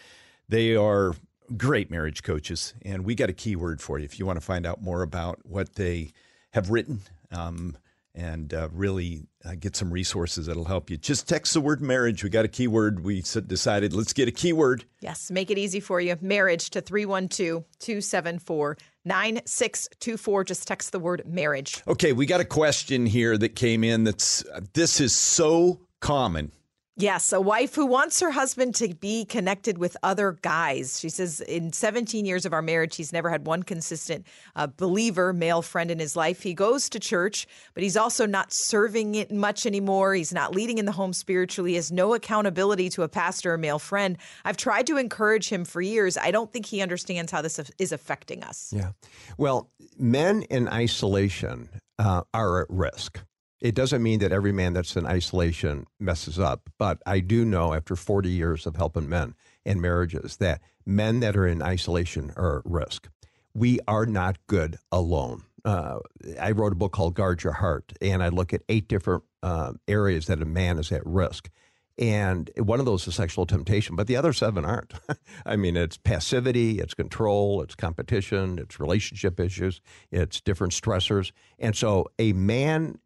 They 0.50 0.76
are 0.76 1.14
great 1.58 1.90
marriage 1.90 2.24
coaches, 2.24 2.74
and 2.84 3.06
we 3.06 3.16
got 3.16 3.30
a 3.30 3.34
keyword 3.34 3.82
for 3.82 4.00
you 4.00 4.06
if 4.06 4.20
you 4.20 4.26
want 4.26 4.38
to 4.38 4.46
find 4.46 4.66
out 4.66 4.82
more 4.82 5.02
about 5.02 5.40
what 5.46 5.76
they 5.76 6.12
have 6.52 6.70
written 6.70 7.02
um, 7.32 7.76
and 8.16 8.54
uh, 8.54 8.70
really 8.72 9.24
uh, 9.44 9.56
get 9.60 9.76
some 9.76 9.92
resources 9.92 10.46
that'll 10.46 10.66
help 10.66 10.90
you. 10.90 10.98
Just 10.98 11.28
text 11.28 11.54
the 11.54 11.62
word 11.62 11.82
marriage. 11.82 12.24
We 12.24 12.30
got 12.30 12.46
a 12.46 12.48
keyword. 12.48 13.04
We 13.04 13.22
decided 13.22 13.94
let's 13.94 14.14
get 14.14 14.28
a 14.28 14.32
keyword. 14.32 14.86
Yes, 15.02 15.32
make 15.32 15.50
it 15.50 15.58
easy 15.58 15.80
for 15.80 16.00
you. 16.00 16.16
Marriage 16.22 16.70
to 16.72 16.82
312 16.82 17.64
274 17.80 18.78
9624. 19.06 20.44
Just 20.44 20.68
text 20.68 20.92
the 20.92 21.00
word 21.00 21.24
marriage. 21.26 21.82
Okay, 21.88 22.14
we 22.14 22.26
got 22.26 22.40
a 22.40 22.46
question 22.46 23.06
here 23.06 23.38
that 23.38 23.56
came 23.56 23.84
in. 23.84 24.04
That's 24.04 24.44
this 24.74 25.02
is 25.02 25.16
so 25.16 25.82
common. 26.00 26.52
Yes, 26.96 27.34
a 27.34 27.42
wife 27.42 27.74
who 27.74 27.88
wants 27.88 28.20
her 28.20 28.30
husband 28.30 28.76
to 28.76 28.94
be 28.94 29.26
connected 29.26 29.80
with 29.80 29.98
other 30.04 30.38
guys. 30.44 31.00
She 31.00 31.10
says, 31.10 31.42
in 31.42 31.74
17 31.74 32.24
years 32.24 32.46
of 32.46 32.54
our 32.54 32.62
marriage, 32.62 32.96
he's 32.96 33.12
never 33.12 33.32
had 33.32 33.48
one 33.48 33.64
consistent 33.64 34.28
uh, 34.56 34.68
believer, 34.78 35.34
male 35.34 35.64
friend 35.64 35.90
in 35.90 35.98
his 35.98 36.16
life. 36.16 36.44
He 36.44 36.54
goes 36.54 36.90
to 36.90 37.00
church, 37.00 37.48
but 37.74 37.82
he's 37.82 37.98
also 37.98 38.28
not 38.28 38.54
serving 38.54 39.16
it 39.16 39.32
much 39.32 39.66
anymore. 39.66 40.14
He's 40.14 40.32
not 40.32 40.54
leading 40.54 40.78
in 40.78 40.86
the 40.86 40.92
home 40.92 41.14
spiritually, 41.14 41.72
he 41.72 41.76
has 41.78 41.92
no 41.92 42.14
accountability 42.14 42.90
to 42.92 43.02
a 43.02 43.10
pastor 43.10 43.54
or 43.54 43.58
male 43.58 43.80
friend. 43.80 44.16
I've 44.46 44.58
tried 44.58 44.86
to 44.88 44.98
encourage 44.98 45.50
him 45.50 45.66
for 45.66 45.82
years. 45.82 46.16
I 46.16 46.30
don't 46.30 46.54
think 46.54 46.68
he 46.68 46.80
understands 46.80 47.32
how 47.32 47.42
this 47.42 47.60
is 47.80 47.92
affecting 47.92 48.44
us. 48.44 48.72
Yeah. 48.72 48.92
Well, 49.40 49.72
men 49.98 50.44
in 50.44 50.68
isolation 50.68 51.70
uh, 51.98 52.22
are 52.36 52.62
at 52.62 52.68
risk. 52.70 53.20
It 53.64 53.76
doesn't 53.76 54.04
mean 54.04 54.20
that 54.20 54.34
every 54.34 54.52
man 54.52 54.74
that's 54.74 54.98
in 54.98 55.06
isolation 55.06 55.88
messes 55.98 56.38
up, 56.38 56.70
but 56.78 57.02
I 57.06 57.22
do 57.22 57.46
know 57.46 57.74
after 57.74 57.96
40 57.96 58.30
years 58.30 58.66
of 58.66 58.76
helping 58.76 59.08
men 59.08 59.36
in 59.64 59.80
marriages 59.80 60.36
that 60.38 60.60
men 60.86 61.22
that 61.22 61.38
are 61.38 61.48
in 61.48 61.62
isolation 61.62 62.34
are 62.36 62.60
at 62.60 62.66
risk. 62.66 63.08
We 63.54 63.80
are 63.88 64.06
not 64.06 64.38
good 64.48 64.80
alone. 64.92 65.44
Uh, 65.64 66.00
I 66.42 66.52
wrote 66.52 66.74
a 66.74 66.76
book 66.76 66.92
called 66.92 67.14
Guard 67.14 67.42
Your 67.42 67.54
Heart, 67.54 67.94
and 68.02 68.22
I 68.22 68.28
look 68.28 68.54
at 68.54 68.64
eight 68.68 68.90
different 68.90 69.24
uh, 69.42 69.72
areas 69.88 70.28
that 70.28 70.42
a 70.42 70.46
man 70.46 70.78
is 70.78 70.92
at 70.92 71.06
risk. 71.06 71.50
And 71.98 72.50
one 72.58 72.82
of 72.82 72.86
those 72.86 73.08
is 73.08 73.16
sexual 73.16 73.46
temptation, 73.46 73.96
but 73.96 74.08
the 74.08 74.18
other 74.18 74.34
seven 74.34 74.66
aren't. 74.66 74.94
I 75.46 75.56
mean, 75.56 75.78
it's 75.78 75.96
passivity, 75.96 76.80
it's 76.80 76.96
control, 76.96 77.62
it's 77.62 77.76
competition, 77.76 78.60
it's 78.60 78.78
relationship 78.78 79.40
issues, 79.40 79.80
it's 80.12 80.42
different 80.42 80.74
stressors. 80.74 81.32
And 81.60 81.78
so 81.78 82.08
a 82.20 82.34
man 82.34 83.00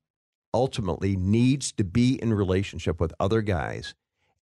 ultimately 0.54 1.16
needs 1.16 1.72
to 1.74 1.84
be 1.84 2.22
in 2.22 2.34
relationship 2.34 3.00
with 3.00 3.14
other 3.20 3.42
guys, 3.42 3.94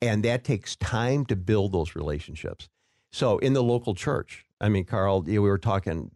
and 0.02 0.24
that 0.24 0.44
takes 0.44 0.76
time 0.76 1.26
to 1.26 1.36
build 1.36 1.72
those 1.72 1.96
relationships. 1.96 2.70
So 3.12 3.40
in 3.40 3.54
the 3.54 3.64
local 3.64 3.94
church, 3.94 4.46
I 4.62 4.70
mean, 4.70 4.86
Karl, 4.86 5.24
you 5.28 5.36
know, 5.36 5.42
we 5.42 5.50
were 5.50 5.58
talking 5.58 6.12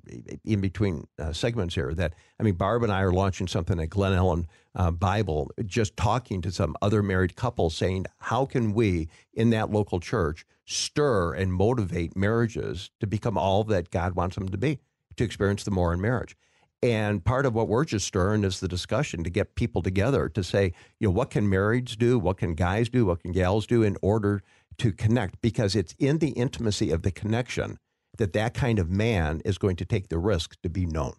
in 0.45 0.61
between 0.61 1.07
uh, 1.17 1.33
segments 1.33 1.75
here 1.75 1.93
that 1.95 2.13
I 2.39 2.43
mean, 2.43 2.53
Barb 2.53 2.83
and 2.83 2.91
I 2.91 3.01
are 3.01 3.11
launching 3.11 3.47
something 3.47 3.79
at 3.79 3.89
Glen 3.89 4.13
Ellyn 4.13 4.45
uh, 4.75 4.91
Bible, 4.91 5.51
just 5.65 5.97
talking 5.97 6.41
to 6.43 6.51
some 6.51 6.75
other 6.81 7.01
married 7.01 7.35
couples, 7.35 7.75
saying 7.75 8.05
how 8.19 8.45
can 8.45 8.73
we 8.73 9.09
in 9.33 9.49
that 9.49 9.71
local 9.71 9.99
church 9.99 10.45
stir 10.65 11.33
and 11.33 11.53
motivate 11.53 12.15
marriages 12.15 12.91
to 12.99 13.07
become 13.07 13.37
all 13.37 13.63
that 13.65 13.91
God 13.91 14.15
wants 14.15 14.35
them 14.35 14.49
to 14.49 14.57
be, 14.57 14.79
to 15.15 15.23
experience 15.23 15.63
the 15.63 15.71
more 15.71 15.93
in 15.93 16.01
marriage. 16.01 16.35
And 16.83 17.23
part 17.23 17.45
of 17.45 17.55
what 17.55 17.67
we're 17.67 17.85
just 17.85 18.05
stirring 18.05 18.43
is 18.43 18.59
the 18.59 18.67
discussion 18.67 19.23
to 19.23 19.29
get 19.29 19.55
people 19.55 19.81
together 19.81 20.29
to 20.29 20.43
say, 20.43 20.73
you 20.99 21.07
know, 21.07 21.13
what 21.13 21.31
can 21.31 21.49
marrieds 21.49 21.97
do? 21.97 22.19
What 22.19 22.37
can 22.37 22.53
guys 22.53 22.89
do? 22.89 23.05
What 23.05 23.21
can 23.21 23.31
gals 23.31 23.65
do 23.65 23.81
in 23.81 23.97
order 24.01 24.43
to 24.77 24.91
connect? 24.91 25.41
Because 25.41 25.75
it's 25.75 25.95
in 25.97 26.19
the 26.19 26.31
intimacy 26.31 26.91
of 26.91 27.01
the 27.01 27.11
connection 27.11 27.77
that 28.17 28.33
that 28.33 28.53
kind 28.53 28.79
of 28.79 28.89
man 28.89 29.41
is 29.45 29.57
going 29.57 29.75
to 29.77 29.85
take 29.85 30.09
the 30.09 30.17
risk 30.17 30.61
to 30.61 30.69
be 30.69 30.85
known. 30.85 31.13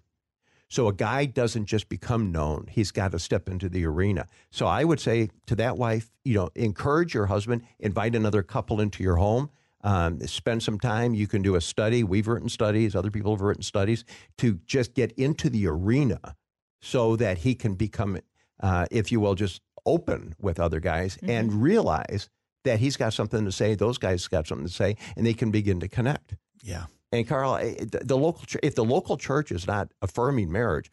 So 0.68 0.88
a 0.88 0.92
guy 0.92 1.26
doesn't 1.26 1.66
just 1.66 1.88
become 1.88 2.32
known, 2.32 2.66
he's 2.68 2.90
got 2.90 3.12
to 3.12 3.18
step 3.18 3.48
into 3.48 3.68
the 3.68 3.86
arena. 3.86 4.26
So 4.50 4.66
I 4.66 4.82
would 4.84 4.98
say 4.98 5.30
to 5.46 5.54
that 5.56 5.76
wife, 5.76 6.10
you 6.24 6.34
know, 6.34 6.50
encourage 6.56 7.14
your 7.14 7.26
husband, 7.26 7.62
invite 7.78 8.16
another 8.16 8.42
couple 8.42 8.80
into 8.80 9.02
your 9.02 9.16
home. 9.16 9.50
Um, 9.86 10.20
spend 10.26 10.64
some 10.64 10.80
time. 10.80 11.14
You 11.14 11.28
can 11.28 11.42
do 11.42 11.54
a 11.54 11.60
study. 11.60 12.02
We've 12.02 12.26
written 12.26 12.48
studies. 12.48 12.96
Other 12.96 13.12
people 13.12 13.32
have 13.32 13.40
written 13.40 13.62
studies 13.62 14.04
to 14.38 14.58
just 14.66 14.94
get 14.94 15.12
into 15.12 15.48
the 15.48 15.68
arena 15.68 16.34
so 16.82 17.14
that 17.14 17.38
he 17.38 17.54
can 17.54 17.74
become, 17.76 18.18
uh, 18.60 18.86
if 18.90 19.12
you 19.12 19.20
will, 19.20 19.36
just 19.36 19.62
open 19.86 20.34
with 20.40 20.58
other 20.58 20.80
guys 20.80 21.16
Mm-hmm. 21.18 21.30
and 21.30 21.62
realize 21.62 22.28
that 22.64 22.80
he's 22.80 22.96
got 22.96 23.12
something 23.12 23.44
to 23.44 23.52
say, 23.52 23.76
those 23.76 23.96
guys 23.96 24.26
got 24.26 24.48
something 24.48 24.66
to 24.66 24.72
say, 24.72 24.96
and 25.16 25.24
they 25.24 25.34
can 25.34 25.52
begin 25.52 25.78
to 25.78 25.86
connect. 25.86 26.34
Yeah. 26.64 26.86
And 27.12 27.28
Karl, 27.28 27.54
the, 27.56 28.00
the 28.02 28.16
local 28.16 28.42
if 28.64 28.74
the 28.74 28.84
local 28.84 29.16
church 29.16 29.52
is 29.52 29.68
not 29.68 29.92
affirming 30.02 30.50
marriage, 30.50 30.90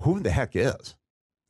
who 0.00 0.20
the 0.20 0.30
heck 0.30 0.54
is? 0.54 0.94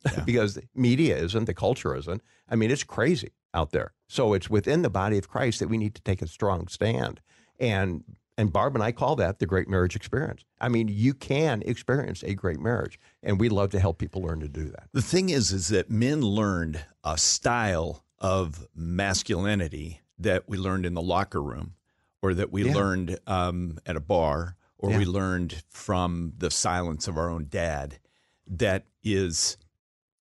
Yeah. 0.05 0.23
because 0.25 0.53
the 0.53 0.63
media 0.73 1.17
isn't, 1.17 1.45
the 1.45 1.53
culture 1.53 1.97
isn't. 1.97 2.21
I 2.49 2.55
mean, 2.55 2.71
it's 2.71 2.85
crazy 2.85 3.31
out 3.53 3.71
there. 3.71 3.93
So 4.07 4.33
it's 4.33 4.49
within 4.49 4.81
the 4.81 4.89
body 4.89 5.17
of 5.17 5.29
Christ 5.29 5.59
that 5.59 5.67
we 5.69 5.77
need 5.77 5.95
to 5.95 6.01
take 6.01 6.21
a 6.21 6.27
strong 6.27 6.67
stand. 6.67 7.21
And 7.59 8.03
and 8.37 8.51
Barb 8.51 8.75
and 8.75 8.83
I 8.83 8.91
call 8.91 9.15
that 9.17 9.39
the 9.39 9.45
great 9.45 9.67
marriage 9.67 9.95
experience. 9.95 10.45
I 10.59 10.69
mean, 10.69 10.87
you 10.87 11.13
can 11.13 11.61
experience 11.63 12.23
a 12.23 12.33
great 12.33 12.59
marriage, 12.59 12.97
and 13.21 13.39
we 13.39 13.49
love 13.49 13.69
to 13.71 13.79
help 13.79 13.99
people 13.99 14.21
learn 14.21 14.39
to 14.39 14.47
do 14.47 14.65
that. 14.69 14.87
The 14.93 15.01
thing 15.01 15.29
is, 15.29 15.51
is 15.51 15.67
that 15.67 15.91
men 15.91 16.21
learned 16.21 16.83
a 17.03 17.17
style 17.17 18.05
of 18.19 18.67
masculinity 18.73 20.01
that 20.17 20.47
we 20.47 20.57
learned 20.57 20.85
in 20.85 20.93
the 20.93 21.01
locker 21.01 21.41
room, 21.43 21.73
or 22.21 22.33
that 22.33 22.51
we 22.51 22.63
Yeah. 22.63 22.73
learned 22.73 23.19
um, 23.27 23.77
at 23.85 23.95
a 23.95 23.99
bar, 23.99 24.55
or 24.77 24.91
Yeah. 24.91 24.97
we 24.99 25.05
learned 25.05 25.61
from 25.69 26.33
the 26.37 26.49
silence 26.49 27.07
of 27.07 27.17
our 27.17 27.29
own 27.29 27.47
dad. 27.49 27.99
That 28.47 28.85
is 29.03 29.57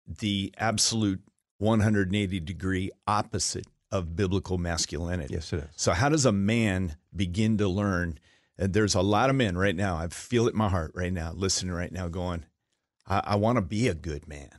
the 0.07 0.53
absolute 0.57 1.21
180 1.59 2.39
degree 2.41 2.91
opposite 3.07 3.67
of 3.91 4.15
biblical 4.15 4.57
masculinity. 4.57 5.33
Yes, 5.33 5.53
it 5.53 5.59
is. 5.59 5.69
So, 5.75 5.93
how 5.93 6.09
does 6.09 6.25
a 6.25 6.31
man 6.31 6.95
begin 7.15 7.57
to 7.59 7.67
learn? 7.67 8.19
And 8.57 8.73
there's 8.73 8.95
a 8.95 9.01
lot 9.01 9.29
of 9.29 9.35
men 9.37 9.57
right 9.57 9.75
now, 9.75 9.95
I 9.95 10.07
feel 10.09 10.47
it 10.47 10.51
in 10.51 10.57
my 10.57 10.67
heart 10.67 10.91
right 10.93 11.13
now, 11.13 11.31
listening 11.33 11.73
right 11.73 11.91
now, 11.91 12.07
going, 12.09 12.43
I, 13.07 13.21
I 13.23 13.35
want 13.37 13.55
to 13.57 13.61
be 13.61 13.87
a 13.87 13.93
good 13.93 14.27
man. 14.27 14.51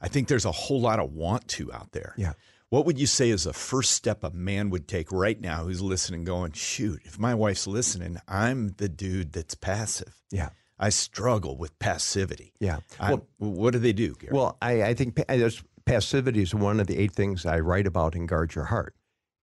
I 0.00 0.08
think 0.08 0.28
there's 0.28 0.44
a 0.46 0.52
whole 0.52 0.80
lot 0.80 0.98
of 0.98 1.12
want 1.12 1.46
to 1.48 1.72
out 1.72 1.92
there. 1.92 2.14
Yeah. 2.16 2.32
What 2.70 2.86
would 2.86 2.98
you 2.98 3.06
say 3.06 3.30
is 3.30 3.44
the 3.44 3.52
first 3.52 3.92
step 3.92 4.24
a 4.24 4.30
man 4.30 4.70
would 4.70 4.88
take 4.88 5.12
right 5.12 5.38
now 5.40 5.64
who's 5.64 5.80
listening, 5.82 6.24
going, 6.24 6.52
shoot, 6.52 7.02
if 7.04 7.18
my 7.18 7.34
wife's 7.34 7.66
listening, 7.66 8.18
I'm 8.26 8.70
the 8.78 8.88
dude 8.88 9.32
that's 9.32 9.54
passive. 9.54 10.14
Yeah. 10.30 10.48
I 10.78 10.88
struggle 10.88 11.56
with 11.56 11.78
passivity. 11.78 12.52
Yeah. 12.58 12.78
I- 12.98 13.18
what 13.38 13.74
do 13.74 13.78
they 13.78 13.92
do, 13.92 14.14
Gary? 14.14 14.32
Well, 14.34 14.56
I, 14.60 14.82
I 14.82 14.94
think 14.94 15.22
there's, 15.28 15.62
passivity 15.86 16.42
is 16.42 16.54
one 16.54 16.80
of 16.80 16.86
the 16.86 16.98
eight 16.98 17.12
things 17.12 17.46
I 17.46 17.60
write 17.60 17.86
about 17.86 18.14
in 18.14 18.26
Guard 18.26 18.54
Your 18.54 18.64
Heart. 18.64 18.94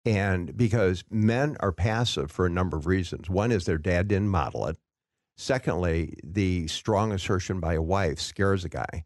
And 0.05 0.55
because 0.55 1.03
men 1.09 1.57
are 1.59 1.71
passive 1.71 2.31
for 2.31 2.45
a 2.45 2.49
number 2.49 2.77
of 2.77 2.87
reasons. 2.87 3.29
One 3.29 3.51
is 3.51 3.65
their 3.65 3.77
dad 3.77 4.07
didn't 4.07 4.29
model 4.29 4.67
it. 4.67 4.77
Secondly, 5.37 6.17
the 6.23 6.67
strong 6.67 7.11
assertion 7.11 7.59
by 7.59 7.73
a 7.73 7.81
wife 7.81 8.19
scares 8.19 8.65
a 8.65 8.69
guy. 8.69 9.05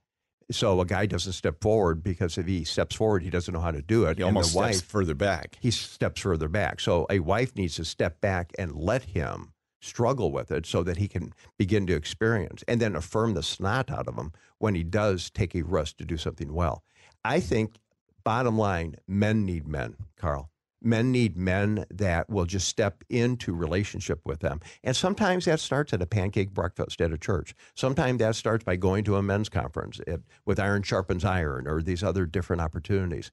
So 0.52 0.82
a 0.82 0.86
guy 0.86 1.06
doesn't 1.06 1.34
step 1.34 1.62
forward 1.62 2.04
because 2.04 2.38
if 2.38 2.46
he 2.46 2.64
steps 2.64 2.96
forward, 2.96 3.24
he 3.24 3.30
doesn't 3.30 3.54
know 3.54 3.60
how 3.60 3.72
to 3.72 3.82
do 3.82 4.06
it. 4.06 4.18
he 4.18 4.24
And 4.24 4.28
almost 4.28 4.54
the 4.54 4.60
steps 4.60 4.82
wife, 4.82 4.86
further 4.86 5.16
back. 5.16 5.58
he 5.62 5.72
steps 5.72 6.22
further 6.22 6.48
back. 6.48 6.80
So 6.80 7.08
a 7.10 7.20
wife 7.20 7.56
needs 7.56 7.76
to 7.76 7.86
step 7.86 8.22
back 8.22 8.52
and 8.60 8.76
let 8.76 9.04
him 9.04 9.54
struggle 9.82 10.32
with 10.32 10.52
it 10.52 10.66
so 10.66 10.84
that 10.84 10.98
he 10.98 11.08
can 11.08 11.34
begin 11.58 11.86
to 11.88 11.94
experience 11.94 12.64
and 12.68 12.80
then 12.80 12.96
affirm 12.96 13.34
the 13.34 13.44
snot 13.44 13.92
out 13.92 14.08
of 14.08 14.16
him 14.18 14.32
when 14.58 14.76
he 14.76 14.84
does 14.84 15.30
take 15.30 15.56
a 15.56 15.62
risk 15.62 15.98
to 15.98 16.06
do 16.06 16.18
something 16.18 16.54
well. 16.54 16.84
I 17.26 17.40
think, 17.40 17.76
bottom 18.24 18.58
line, 18.58 18.96
men 19.08 19.46
need 19.46 19.68
men, 19.68 19.96
Carl. 20.18 20.50
Men 20.86 21.14
need 21.14 21.38
men 21.38 21.86
that 21.92 22.30
will 22.30 22.46
just 22.46 22.68
step 22.68 23.06
into 23.10 23.56
relationship 23.56 24.20
with 24.26 24.42
them. 24.42 24.60
And 24.84 24.96
sometimes 24.96 25.46
that 25.46 25.62
starts 25.62 25.94
at 25.94 26.02
a 26.02 26.06
pancake 26.06 26.54
breakfast 26.54 27.00
at 27.00 27.14
a 27.14 27.18
church. 27.18 27.56
Sometimes 27.74 28.20
that 28.20 28.36
starts 28.36 28.66
by 28.66 28.76
going 28.76 29.06
to 29.06 29.16
a 29.16 29.24
men's 29.24 29.48
conference 29.48 30.02
at, 30.08 30.20
with 30.46 30.60
Iron 30.60 30.84
Sharpens 30.84 31.24
Iron 31.24 31.68
or 31.70 31.82
these 31.82 32.04
other 32.04 32.26
different 32.26 32.62
opportunities. 32.62 33.32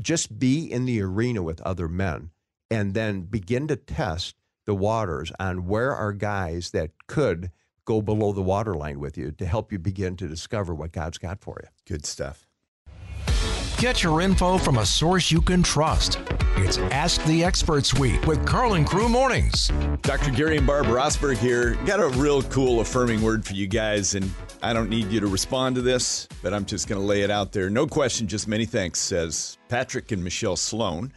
Just 0.00 0.40
be 0.40 0.64
in 0.64 0.86
the 0.86 1.00
arena 1.00 1.40
with 1.40 1.60
other 1.60 1.86
men 1.86 2.30
and 2.68 2.94
then 2.94 3.22
begin 3.22 3.68
to 3.68 3.76
test 3.76 4.34
the 4.66 4.74
waters 4.74 5.30
on 5.38 5.66
where 5.66 5.94
are 5.94 6.12
guys 6.12 6.72
that 6.72 6.90
could 7.06 7.52
go 7.84 8.02
below 8.02 8.32
the 8.32 8.42
waterline 8.42 8.98
with 8.98 9.16
you 9.16 9.30
to 9.30 9.46
help 9.46 9.70
you 9.70 9.78
begin 9.78 10.16
to 10.16 10.26
discover 10.26 10.74
what 10.74 10.92
God's 10.92 11.16
got 11.16 11.40
for 11.40 11.60
you. 11.62 11.68
Good 11.86 12.04
stuff. 12.04 12.47
Get 13.78 14.02
your 14.02 14.22
info 14.22 14.58
from 14.58 14.78
a 14.78 14.84
source 14.84 15.30
you 15.30 15.40
can 15.40 15.62
trust. 15.62 16.18
It's 16.56 16.78
Ask 16.78 17.24
the 17.26 17.44
Experts 17.44 17.94
Week 17.94 18.26
with 18.26 18.44
Carl 18.44 18.74
and 18.74 18.84
Crew 18.84 19.08
Mornings. 19.08 19.70
Dr. 20.02 20.32
Gary 20.32 20.56
and 20.56 20.66
Barb 20.66 20.86
Rosberg 20.86 21.36
here. 21.36 21.76
Got 21.86 22.00
a 22.00 22.08
real 22.08 22.42
cool 22.42 22.80
affirming 22.80 23.22
word 23.22 23.44
for 23.44 23.52
you 23.52 23.68
guys, 23.68 24.16
and 24.16 24.28
I 24.64 24.72
don't 24.72 24.90
need 24.90 25.12
you 25.12 25.20
to 25.20 25.28
respond 25.28 25.76
to 25.76 25.82
this, 25.82 26.26
but 26.42 26.52
I'm 26.52 26.64
just 26.64 26.88
going 26.88 27.00
to 27.00 27.06
lay 27.06 27.22
it 27.22 27.30
out 27.30 27.52
there. 27.52 27.70
No 27.70 27.86
question, 27.86 28.26
just 28.26 28.48
many 28.48 28.64
thanks, 28.64 28.98
says 28.98 29.58
Patrick 29.68 30.10
and 30.10 30.24
Michelle 30.24 30.56
Sloan. 30.56 31.12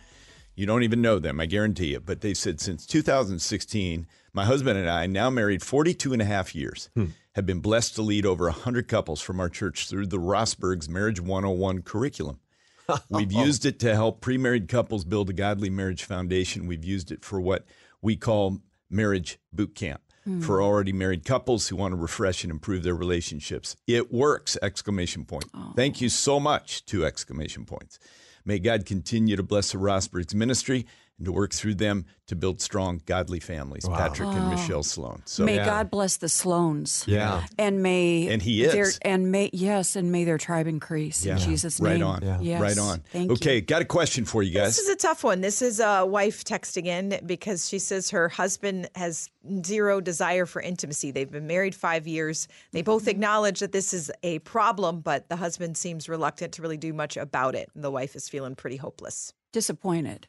You 0.53 0.67
don't 0.67 0.83
even 0.83 1.01
know 1.01 1.17
them, 1.17 1.39
I 1.39 1.47
guarantee 1.47 1.93
you, 1.93 1.99
but 1.99 2.21
they 2.21 2.35
said 2.35 2.61
since 2.61 2.85
2016, 2.85 4.05
my 4.33 4.45
husband 4.45 4.77
and 4.77 4.87
I, 4.87 5.07
now 5.07 5.31
married 5.31 5.63
42 5.63 6.13
and 6.13 6.21
a 6.21 6.25
half 6.25 6.53
years, 6.53 6.91
hmm. 6.93 7.05
have 7.33 7.47
been 7.47 7.59
blessed 7.59 7.95
to 7.95 8.03
lead 8.03 8.27
over 8.27 8.45
100 8.45 8.87
couples 8.87 9.19
from 9.19 9.39
our 9.39 9.49
church 9.49 9.89
through 9.89 10.05
the 10.05 10.19
Rosberg's 10.19 10.87
Marriage 10.87 11.19
101 11.19 11.81
curriculum. 11.81 12.39
We've 13.09 13.31
used 13.31 13.65
it 13.65 13.79
to 13.79 13.95
help 13.95 14.21
pre 14.21 14.37
married 14.37 14.67
couples 14.67 15.03
build 15.03 15.29
a 15.29 15.33
godly 15.33 15.69
marriage 15.69 16.03
foundation. 16.03 16.67
We've 16.67 16.83
used 16.83 17.11
it 17.11 17.23
for 17.23 17.39
what 17.39 17.65
we 18.01 18.15
call 18.15 18.59
marriage 18.89 19.39
boot 19.53 19.75
camp 19.75 20.01
hmm. 20.23 20.41
for 20.41 20.61
already 20.61 20.93
married 20.93 21.25
couples 21.25 21.67
who 21.67 21.75
want 21.75 21.93
to 21.93 21.97
refresh 21.97 22.43
and 22.43 22.51
improve 22.51 22.83
their 22.83 22.95
relationships. 22.95 23.75
It 23.87 24.11
works! 24.11 24.57
Exclamation 24.61 25.25
point. 25.25 25.45
Thank 25.75 26.01
you 26.01 26.09
so 26.09 26.39
much, 26.39 26.85
two 26.85 27.05
exclamation 27.05 27.65
points. 27.65 27.99
May 28.43 28.59
God 28.59 28.85
continue 28.85 29.35
to 29.35 29.43
bless 29.43 29.71
the 29.71 29.77
Rosberg's 29.77 30.33
ministry 30.33 30.87
and 31.21 31.25
to 31.27 31.31
work 31.31 31.53
through 31.53 31.75
them 31.75 32.05
to 32.25 32.35
build 32.35 32.61
strong, 32.61 32.99
godly 33.05 33.39
families. 33.39 33.87
Patrick 33.87 34.29
and 34.29 34.49
Michelle 34.49 34.81
Sloan. 34.81 35.21
So 35.25 35.43
may 35.43 35.57
God 35.57 35.91
bless 35.91 36.17
the 36.17 36.27
Sloans. 36.27 37.05
Yeah. 37.05 37.45
And 37.59 37.83
may 37.83 38.27
And 38.27 38.41
he 38.41 38.63
is. 38.63 38.71
their- 38.71 38.91
and 39.03 39.31
may 39.31 39.51
yes, 39.53 39.95
and 39.95 40.11
may 40.11 40.23
their 40.23 40.39
tribe 40.39 40.65
increase 40.65 41.23
in 41.25 41.37
Jesus' 41.37 41.79
right 41.79 41.99
name. 41.99 42.07
Right 42.07 42.23
on. 42.23 42.43
Yes. 42.43 42.59
Right 42.61 42.77
on. 42.77 43.03
Thank 43.11 43.31
okay, 43.33 43.55
you. 43.55 43.61
got 43.61 43.83
a 43.83 43.85
question 43.85 44.25
for 44.25 44.41
you 44.41 44.51
guys. 44.51 44.77
This 44.77 44.79
is 44.87 44.89
a 44.89 44.95
tough 44.95 45.23
one. 45.23 45.41
This 45.41 45.61
is 45.61 45.79
a 45.79 46.05
wife 46.05 46.43
texting 46.43 46.85
in 46.87 47.19
because 47.27 47.69
she 47.69 47.77
says 47.77 48.09
her 48.09 48.29
husband 48.29 48.89
has 48.95 49.29
zero 49.63 50.01
desire 50.01 50.47
for 50.47 50.59
intimacy. 50.61 51.11
They've 51.11 51.29
been 51.29 51.47
married 51.47 51.75
five 51.75 52.07
years. 52.07 52.47
They 52.71 52.81
both 52.81 53.07
acknowledge 53.07 53.59
that 53.59 53.73
this 53.73 53.93
is 53.93 54.09
a 54.23 54.39
problem, 54.39 55.01
but 55.01 55.29
the 55.29 55.35
husband 55.35 55.77
seems 55.77 56.09
reluctant 56.09 56.53
to 56.53 56.63
really 56.63 56.77
do 56.77 56.93
much 56.93 57.15
about 57.15 57.53
it. 57.53 57.69
And 57.75 57.83
the 57.83 57.91
wife 57.91 58.15
is 58.15 58.27
feeling 58.27 58.55
pretty 58.55 58.77
hopeless. 58.77 59.33
disappointed 59.51 60.27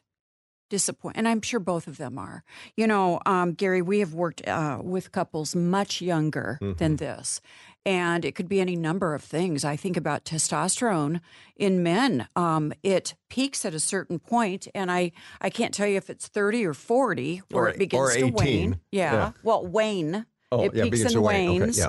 disappointed 0.73 1.19
and 1.19 1.27
i'm 1.27 1.39
sure 1.39 1.59
both 1.59 1.85
of 1.85 1.97
them 1.97 2.17
are 2.17 2.43
you 2.75 2.87
know 2.87 3.19
um, 3.27 3.53
gary 3.53 3.79
we 3.79 3.99
have 3.99 4.15
worked 4.15 4.41
uh, 4.47 4.79
with 4.81 5.11
couples 5.11 5.55
much 5.55 6.01
younger 6.01 6.57
than 6.79 6.95
this 6.95 7.41
and 7.85 8.25
it 8.25 8.33
could 8.33 8.49
be 8.49 8.59
any 8.59 8.75
number 8.75 9.13
of 9.13 9.23
things 9.23 9.63
i 9.63 9.75
think 9.75 9.95
about 9.95 10.25
testosterone 10.25 11.21
in 11.55 11.83
men 11.83 12.27
um, 12.35 12.73
it 12.81 13.13
peaks 13.29 13.65
at 13.65 13.75
a 13.75 13.79
certain 13.79 14.17
point 14.17 14.67
and 14.73 14.91
i 14.91 15.11
i 15.41 15.49
can't 15.51 15.75
tell 15.75 15.85
you 15.85 15.97
if 15.97 16.09
it's 16.09 16.27
30 16.27 16.65
or 16.65 16.73
40 16.73 17.43
where 17.51 17.65
Or- 17.65 17.69
it 17.69 17.77
begins 17.77 18.15
to 18.15 18.25
wane 18.31 18.79
yeah. 18.91 19.13
Yeah. 19.13 19.31
well 19.43 19.63
wane 19.67 20.25
Oh, 20.55 20.65
it 20.65 20.75
yeah, 20.75 20.83
peaks 20.83 21.01
and 21.01 21.09
to 21.13 21.21
wane. 21.21 21.49
Okay, 21.49 21.59
wanes 21.61 21.79
yeah. 21.79 21.87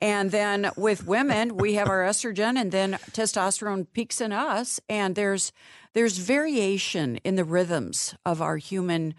And 0.00 0.30
then 0.30 0.70
with 0.76 1.06
women, 1.06 1.56
we 1.56 1.74
have 1.74 1.88
our 1.88 2.04
estrogen, 2.04 2.58
and 2.58 2.70
then 2.70 2.92
testosterone 3.12 3.86
peaks 3.92 4.20
in 4.20 4.32
us. 4.32 4.80
And 4.88 5.14
there's 5.14 5.52
there's 5.94 6.18
variation 6.18 7.16
in 7.18 7.36
the 7.36 7.44
rhythms 7.44 8.14
of 8.24 8.42
our 8.42 8.58
human 8.58 9.14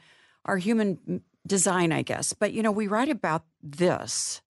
our 0.46 0.58
human 0.58 1.22
design, 1.46 1.92
I 1.92 2.04
guess. 2.04 2.34
But 2.34 2.54
you 2.54 2.62
know, 2.62 2.72
we 2.72 2.88
write 2.88 3.10
about 3.10 3.44
this 3.64 4.42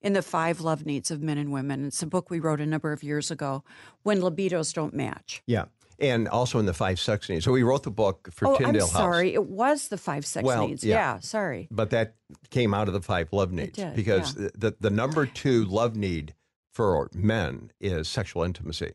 in 0.00 0.12
the 0.12 0.22
five 0.22 0.60
love 0.60 0.86
needs 0.86 1.10
of 1.10 1.22
men 1.22 1.38
and 1.38 1.52
women. 1.52 1.86
It's 1.86 2.02
a 2.02 2.06
book 2.06 2.30
we 2.30 2.40
wrote 2.40 2.60
a 2.60 2.66
number 2.66 2.92
of 2.92 3.02
years 3.02 3.30
ago. 3.30 3.64
When 4.02 4.20
libidos 4.20 4.72
don't 4.72 4.94
match. 4.94 5.42
Yeah. 5.46 5.64
And 6.02 6.28
also 6.28 6.58
in 6.58 6.66
the 6.66 6.74
five 6.74 6.98
sex 6.98 7.28
needs. 7.28 7.44
So 7.44 7.52
we 7.52 7.62
wrote 7.62 7.84
the 7.84 7.90
book 7.90 8.28
for 8.32 8.48
oh, 8.48 8.56
Tyndale 8.56 8.74
I'm 8.74 8.80
House. 8.80 8.92
sorry. 8.92 9.34
It 9.34 9.46
was 9.46 9.88
the 9.88 9.96
five 9.96 10.26
sex 10.26 10.44
Well, 10.44 10.66
needs. 10.66 10.82
yeah. 10.82 10.96
Yeah. 10.96 11.18
sorry. 11.20 11.68
But 11.70 11.90
that 11.90 12.16
came 12.50 12.74
out 12.74 12.88
of 12.88 12.94
the 12.94 13.00
five 13.00 13.28
love 13.32 13.52
needs 13.52 13.76
did, 13.78 13.94
because 13.94 14.36
yeah. 14.36 14.48
the, 14.54 14.76
the 14.80 14.90
number 14.90 15.26
two 15.26 15.64
love 15.64 15.94
need 15.96 16.34
for 16.72 17.08
men 17.14 17.70
is 17.80 18.08
sexual 18.08 18.42
intimacy. 18.42 18.94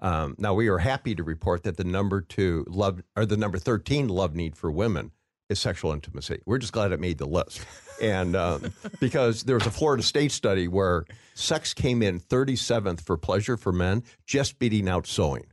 Um, 0.00 0.34
now 0.36 0.52
we 0.52 0.68
are 0.68 0.78
happy 0.78 1.14
to 1.14 1.22
report 1.22 1.62
that 1.62 1.76
the 1.76 1.84
number 1.84 2.20
two 2.20 2.64
love 2.68 3.02
or 3.16 3.24
the 3.24 3.36
number 3.36 3.56
thirteen 3.58 4.08
love 4.08 4.34
need 4.34 4.56
for 4.56 4.70
women 4.70 5.12
is 5.48 5.60
sexual 5.60 5.92
intimacy. 5.92 6.40
We're 6.44 6.58
just 6.58 6.72
glad 6.72 6.90
it 6.90 6.98
made 6.98 7.18
the 7.18 7.26
list, 7.26 7.64
and 8.02 8.34
um, 8.34 8.72
because 9.00 9.44
there 9.44 9.54
was 9.54 9.66
a 9.66 9.70
Florida 9.70 10.02
State 10.02 10.32
study 10.32 10.66
where 10.66 11.04
sex 11.34 11.72
came 11.72 12.02
in 12.02 12.18
thirty 12.18 12.56
seventh 12.56 13.00
for 13.02 13.16
pleasure 13.16 13.56
for 13.56 13.70
men, 13.72 14.02
just 14.26 14.58
beating 14.58 14.88
out 14.88 15.06
sewing. 15.06 15.44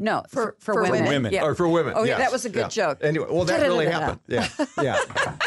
No, 0.00 0.22
for, 0.28 0.54
for, 0.60 0.74
for 0.74 0.82
women. 0.82 1.06
women. 1.06 1.32
Yeah. 1.32 1.42
Or 1.44 1.56
for 1.56 1.68
women. 1.68 1.94
Oh, 1.96 2.04
yeah, 2.04 2.10
yes, 2.10 2.18
that 2.20 2.32
was 2.32 2.44
a 2.44 2.50
good 2.50 2.60
yeah. 2.60 2.68
joke. 2.68 2.98
Anyway, 3.02 3.26
well, 3.28 3.44
that 3.44 3.60
really 3.62 3.86
happened. 3.86 4.20
Yeah, 4.28 4.48
yeah. 4.80 4.96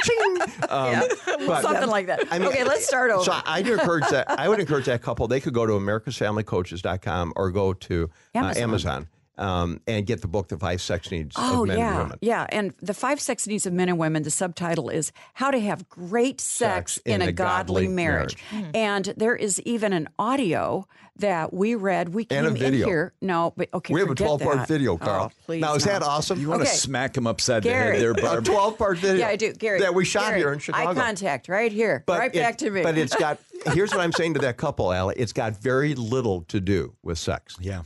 Ching! 0.03 0.41
Um, 0.67 1.03
but- 1.47 1.61
Something 1.61 1.89
like 1.89 2.07
that. 2.07 2.25
I 2.29 2.37
mean, 2.37 2.49
okay, 2.49 2.65
let's 2.65 2.85
start 2.85 3.11
over. 3.11 3.23
So 3.23 3.39
I'd 3.45 3.67
encourage 3.67 4.09
that. 4.09 4.29
I 4.29 4.49
would 4.49 4.59
encourage 4.59 4.85
that 4.87 5.01
couple. 5.01 5.27
They 5.29 5.39
could 5.39 5.53
go 5.53 5.65
to 5.65 5.73
americasfamilycoaches.com 5.73 7.33
or 7.37 7.51
go 7.51 7.73
to 7.73 8.09
Amazon. 8.35 8.57
Uh, 8.57 8.63
Amazon 8.63 9.07
um, 9.37 9.79
and 9.87 10.05
get 10.05 10.21
the 10.21 10.27
book, 10.27 10.49
The 10.49 10.57
Five 10.57 10.81
Sex 10.81 11.09
Needs 11.11 11.35
Oh 11.39 11.61
of 11.63 11.67
Men 11.69 11.77
yeah, 11.79 11.89
and 11.89 11.97
Women. 12.03 12.19
yeah, 12.21 12.45
and 12.49 12.73
the 12.81 12.93
five 12.93 13.19
sex 13.19 13.47
needs 13.47 13.65
of 13.65 13.73
men 13.73 13.89
and 13.89 13.97
women. 13.97 14.23
The 14.23 14.31
subtitle 14.31 14.89
is 14.89 15.11
"How 15.33 15.51
to 15.51 15.59
Have 15.59 15.89
Great 15.89 16.39
Sex, 16.41 16.97
in, 17.05 17.21
a, 17.21 17.31
Godly, 17.31 17.87
marriage. 17.87 18.37
and 18.73 19.05
there 19.17 19.35
is 19.35 19.59
even 19.61 19.93
an 19.93 20.09
audio 20.19 20.85
that 21.17 21.53
we 21.53 21.75
read. 21.75 22.09
We 22.13 22.25
came 22.25 22.45
And 22.45 22.47
a 22.55 22.59
video. 22.59 22.83
in 22.83 22.89
here. 22.89 23.13
No, 23.21 23.53
but 23.55 23.69
okay, 23.73 23.93
We 23.93 23.99
have 23.99 24.09
a 24.09 24.15
12 24.15 24.41
part 24.41 24.55
that. 24.57 24.67
video, 24.67 24.93
Oh, 24.93 24.97
Carl. 24.97 25.31
please, 25.45 25.61
now, 25.61 25.75
is 25.75 25.83
that 25.83 26.01
awesome? 26.03 26.39
You 26.39 26.49
want 26.49 26.61
to 26.63 26.67
Okay. 26.67 26.75
smack 26.77 27.15
him 27.15 27.27
upside 27.27 27.63
Gary. 27.63 27.85
the 27.85 27.91
head 27.93 28.01
there, 28.01 28.11
a 28.11 28.13
Barb? 28.15 28.45
12 28.45 28.77
part 28.77 28.97
video. 28.97 29.17
Yeah, 29.25 29.27
I 29.27 29.35
do, 29.35 29.53
Gary. 29.53 29.79
That 29.81 29.93
we 29.93 30.03
shot 30.05 30.27
Gary, 30.29 30.39
here 30.39 30.53
in 30.53 30.59
Chicago. 30.59 30.89
Eye 30.89 30.93
contact, 30.93 31.47
right 31.47 31.71
here, 31.71 32.03
But 32.05 32.19
right 32.19 32.35
it- 32.35 32.39
back 32.39 32.57
to 32.59 32.69
me. 32.71 32.81
But 32.83 32.97
it's 32.97 33.15
got, 33.15 33.39
here's 33.73 33.91
what 33.91 33.99
I'm 34.01 34.11
saying 34.13 34.33
to 34.35 34.39
that 34.41 34.57
couple, 34.57 34.91
Allie. 34.91 35.15
It's 35.17 35.33
got 35.33 35.61
very 35.61 35.93
little 35.95 36.41
to 36.49 36.59
do 36.59 36.95
with 37.03 37.17
sex. 37.17 37.55
Yeah. 37.59 37.81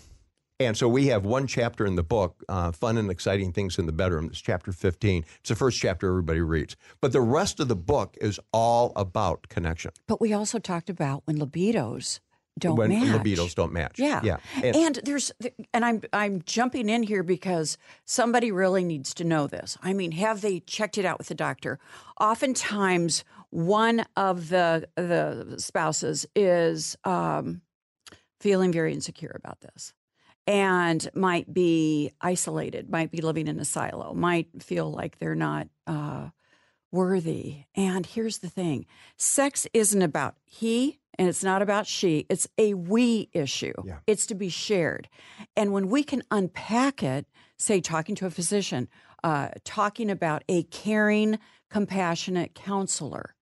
And 0.59 0.77
so 0.77 0.87
we 0.87 1.07
have 1.07 1.25
one 1.25 1.47
chapter 1.47 1.85
in 1.85 1.95
the 1.95 2.03
book, 2.03 2.41
uh, 2.47 2.71
Fun 2.71 2.97
and 2.97 3.11
Exciting 3.11 3.51
Things 3.51 3.77
in 3.77 3.87
the 3.87 3.91
Bedroom. 3.91 4.27
It's 4.27 4.39
chapter 4.39 4.71
15. 4.71 5.25
It's 5.39 5.49
the 5.49 5.55
first 5.55 5.79
chapter 5.79 6.07
everybody 6.07 6.39
reads. 6.39 6.77
But 7.01 7.11
the 7.11 7.21
rest 7.21 7.59
of 7.59 7.67
the 7.67 7.75
book 7.75 8.15
is 8.21 8.39
all 8.53 8.93
about 8.95 9.49
connection. 9.49 9.91
But 10.07 10.21
we 10.21 10.31
also 10.31 10.59
talked 10.59 10.89
about 10.89 11.23
when 11.25 11.37
libidos 11.39 12.21
don't 12.57 12.77
match. 12.77 12.87
when 12.87 13.11
match. 13.11 13.21
libidos 13.21 13.53
don't 13.53 13.73
match. 13.73 13.99
Yeah. 13.99 14.21
Yeah. 14.23 14.37
And, 14.63 14.75
And, 14.77 14.99
there's 15.03 15.33
and 15.73 15.83
I'm 15.83 16.01
I'm 16.13 16.41
jumping 16.45 16.87
in 16.87 17.03
here 17.03 17.21
because 17.21 17.77
somebody 18.05 18.49
really 18.49 18.85
needs 18.85 19.13
to 19.15 19.25
know 19.25 19.47
this. 19.47 19.77
I 19.81 19.91
mean, 19.91 20.13
have 20.13 20.39
they 20.39 20.61
checked 20.61 20.97
it 20.97 21.03
out 21.03 21.17
with 21.17 21.27
the 21.27 21.35
doctor? 21.35 21.79
Oftentimes 22.21 23.25
one 23.49 24.05
of 24.15 24.47
the 24.47 24.87
the 24.95 25.55
spouses 25.57 26.25
is 26.33 26.95
um, 27.03 27.61
feeling 28.39 28.71
very 28.71 28.93
insecure 28.93 29.35
about 29.35 29.59
this 29.59 29.93
and 30.47 31.09
might 31.13 31.53
be 31.53 32.11
isolated, 32.21 32.89
might 32.89 33.11
be 33.11 33.21
living 33.21 33.47
in 33.47 33.59
a 33.59 33.65
silo, 33.65 34.13
might 34.13 34.47
feel 34.61 34.91
like 34.91 35.17
they're 35.17 35.35
not 35.35 35.67
uh, 35.87 36.29
worthy. 36.91 37.63
And 37.75 38.05
here's 38.05 38.39
the 38.39 38.49
thing 38.49 38.85
sex 39.17 39.67
isn't 39.73 40.01
about 40.01 40.35
he 40.43 40.99
and 41.17 41.27
it's 41.27 41.43
not 41.43 41.61
about 41.61 41.87
she, 41.87 42.25
it's 42.29 42.47
a 42.57 42.73
we 42.73 43.29
issue. 43.33 43.73
Yeah. 43.83 43.99
It's 44.05 44.25
to 44.27 44.35
be 44.35 44.49
shared. 44.49 45.07
And 45.55 45.71
when 45.71 45.87
we 45.87 46.03
can 46.03 46.23
unpack 46.29 47.01
it, 47.03 47.25
say, 47.57 47.79
talking 47.79 48.15
to 48.15 48.25
a 48.25 48.31
physician, 48.31 48.89
uh, 49.23 49.49
talking 49.63 50.09
about 50.09 50.43
a 50.49 50.63
caring, 50.63 51.39
compassionate 51.69 52.53
counselor, 52.53 53.35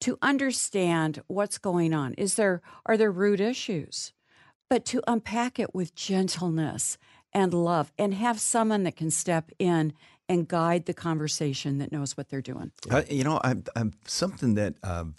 to 0.00 0.16
understand 0.22 1.22
what's 1.26 1.58
going 1.58 1.92
on. 1.92 2.14
Is 2.14 2.34
there 2.36 2.62
are 2.86 2.96
there 2.96 3.10
root 3.10 3.40
issues? 3.40 4.12
But 4.68 4.84
to 4.86 5.02
unpack 5.06 5.58
it 5.58 5.74
with 5.74 5.94
gentleness 5.94 6.98
and 7.32 7.52
love 7.54 7.92
and 7.98 8.14
have 8.14 8.40
someone 8.40 8.84
that 8.84 8.96
can 8.96 9.10
step 9.10 9.50
in 9.58 9.92
and 10.28 10.46
guide 10.46 10.86
the 10.86 10.94
conversation 10.94 11.78
that 11.78 11.90
knows 11.90 12.16
what 12.16 12.28
they're 12.28 12.42
doing. 12.42 12.70
Uh, 12.90 13.02
you 13.08 13.24
know, 13.24 13.40
I'm, 13.42 13.64
I'm 13.74 13.94
something 14.06 14.54
that 14.54 14.74
um, 14.82 15.14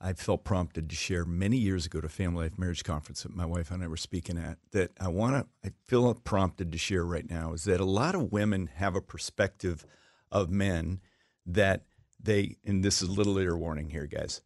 I 0.00 0.14
felt 0.14 0.42
prompted 0.42 0.90
to 0.90 0.96
share 0.96 1.24
many 1.24 1.56
years 1.56 1.86
ago 1.86 2.00
to 2.00 2.08
Family 2.08 2.44
Life 2.44 2.58
Marriage 2.58 2.82
Conference 2.82 3.22
that 3.22 3.36
my 3.36 3.46
wife 3.46 3.70
and 3.70 3.84
I 3.84 3.86
were 3.86 3.96
speaking 3.96 4.36
at. 4.36 4.58
That 4.72 4.90
I 5.00 5.08
want 5.08 5.36
to, 5.36 5.68
I 5.68 5.72
feel 5.84 6.12
prompted 6.14 6.72
to 6.72 6.78
share 6.78 7.04
right 7.04 7.28
now 7.28 7.52
is 7.52 7.64
that 7.64 7.80
a 7.80 7.84
lot 7.84 8.16
of 8.16 8.32
women 8.32 8.68
have 8.74 8.96
a 8.96 9.00
perspective 9.00 9.86
of 10.32 10.50
men 10.50 11.00
that 11.46 11.82
they, 12.20 12.56
and 12.64 12.82
this 12.84 13.00
is 13.00 13.08
a 13.08 13.12
little 13.12 13.38
ear 13.38 13.56
warning 13.56 13.90
here, 13.90 14.06
guys, 14.06 14.40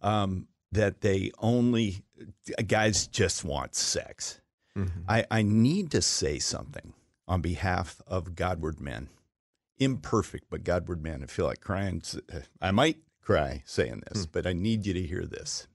um, 0.00 0.48
that 0.72 1.00
they 1.00 1.30
only 1.38 2.02
uh, 2.58 2.62
guys 2.66 3.06
just 3.06 3.44
want 3.44 3.74
sex. 3.74 4.40
Mm-hmm. 4.76 5.00
I, 5.08 5.24
I 5.30 5.42
need 5.42 5.90
to 5.92 6.02
say 6.02 6.38
something 6.38 6.92
on 7.26 7.40
behalf 7.40 8.00
of 8.06 8.34
Godward 8.34 8.80
men 8.80 9.08
imperfect 9.78 10.46
but 10.50 10.64
Godward 10.64 11.02
men. 11.02 11.22
I 11.22 11.26
feel 11.26 11.46
like 11.46 11.60
crying. 11.60 12.02
I 12.60 12.70
might 12.70 12.98
cry 13.22 13.62
saying 13.66 14.02
this, 14.08 14.24
hmm. 14.24 14.30
but 14.32 14.46
I 14.46 14.52
need 14.52 14.86
you 14.86 14.94
to 14.94 15.02
hear 15.02 15.24
this. 15.24 15.66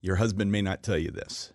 Your 0.00 0.16
husband 0.16 0.50
may 0.50 0.62
not 0.62 0.82
tell 0.82 0.98
you 0.98 1.10
this, 1.10 1.52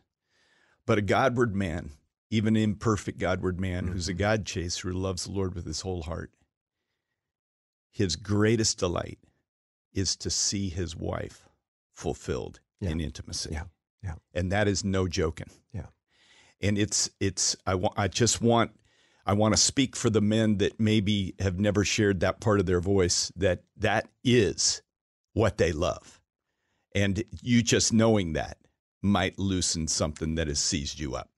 but 0.85 0.97
a 0.97 1.01
Godward 1.01 1.55
man, 1.55 1.91
even 2.29 2.55
an 2.55 2.63
imperfect 2.63 3.19
Godward 3.19 3.59
man 3.59 3.87
who's 3.87 4.07
a 4.07 4.13
mm-hmm. 4.13 4.19
God 4.19 4.45
chaser 4.45 4.89
who 4.89 4.97
loves 4.97 5.25
the 5.25 5.31
Lord 5.31 5.53
with 5.53 5.65
his 5.65 5.81
whole 5.81 6.03
heart, 6.03 6.31
his 7.91 8.15
greatest 8.15 8.77
delight 8.79 9.19
is 9.93 10.15
to 10.17 10.29
see 10.29 10.69
his 10.69 10.95
wife 10.95 11.46
fulfilled 11.97 12.59
Yeah. 12.79 12.91
in 12.91 13.01
intimacy. 13.01 13.49
Yeah. 13.51 13.63
Yeah. 14.03 14.13
And 14.33 14.51
that 14.51 14.67
is 14.67 14.83
no 14.83 15.07
joking 15.07 15.49
yeah. 15.73 15.87
and 16.61 16.77
it's 16.77 17.09
it's 17.19 17.55
I 17.65 17.73
want 17.75 17.95
I 17.97 18.07
just 18.07 18.39
want 18.41 18.71
I 19.25 19.33
want 19.33 19.53
to 19.55 19.59
speak 19.59 19.95
for 19.95 20.09
the 20.11 20.21
men 20.21 20.59
that 20.59 20.79
maybe 20.79 21.33
have 21.39 21.59
never 21.59 21.83
shared 21.83 22.19
that 22.21 22.39
part 22.39 22.59
of 22.59 22.67
their 22.67 22.79
voice 22.79 23.31
that 23.35 23.63
that 23.77 24.07
is 24.23 24.81
what 25.33 25.57
they 25.57 25.71
love. 25.71 26.21
And 26.95 27.23
you 27.41 27.61
just 27.63 27.91
knowing 27.91 28.33
that 28.33 28.57
might 29.01 29.37
loosen 29.39 29.87
something 29.87 30.35
that 30.35 30.47
has 30.47 30.59
seized 30.59 30.99
you 30.99 31.15
up. 31.15 31.29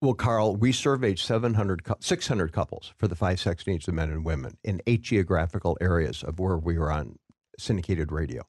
Well, 0.00 0.14
Carl, 0.14 0.56
we 0.56 0.72
surveyed 0.72 1.18
700, 1.18 1.82
600 2.00 2.52
couples 2.52 2.92
for 2.98 3.08
the 3.08 3.14
five 3.16 3.40
sex 3.40 3.66
needs 3.66 3.88
of 3.88 3.94
men 3.94 4.10
and 4.10 4.24
women 4.24 4.58
in 4.62 4.80
eight 4.86 5.02
geographical 5.02 5.76
areas 5.80 6.22
of 6.22 6.38
where 6.38 6.56
we 6.58 6.78
were 6.78 6.90
on 6.92 7.18
syndicated 7.58 8.12
radio. 8.12 8.42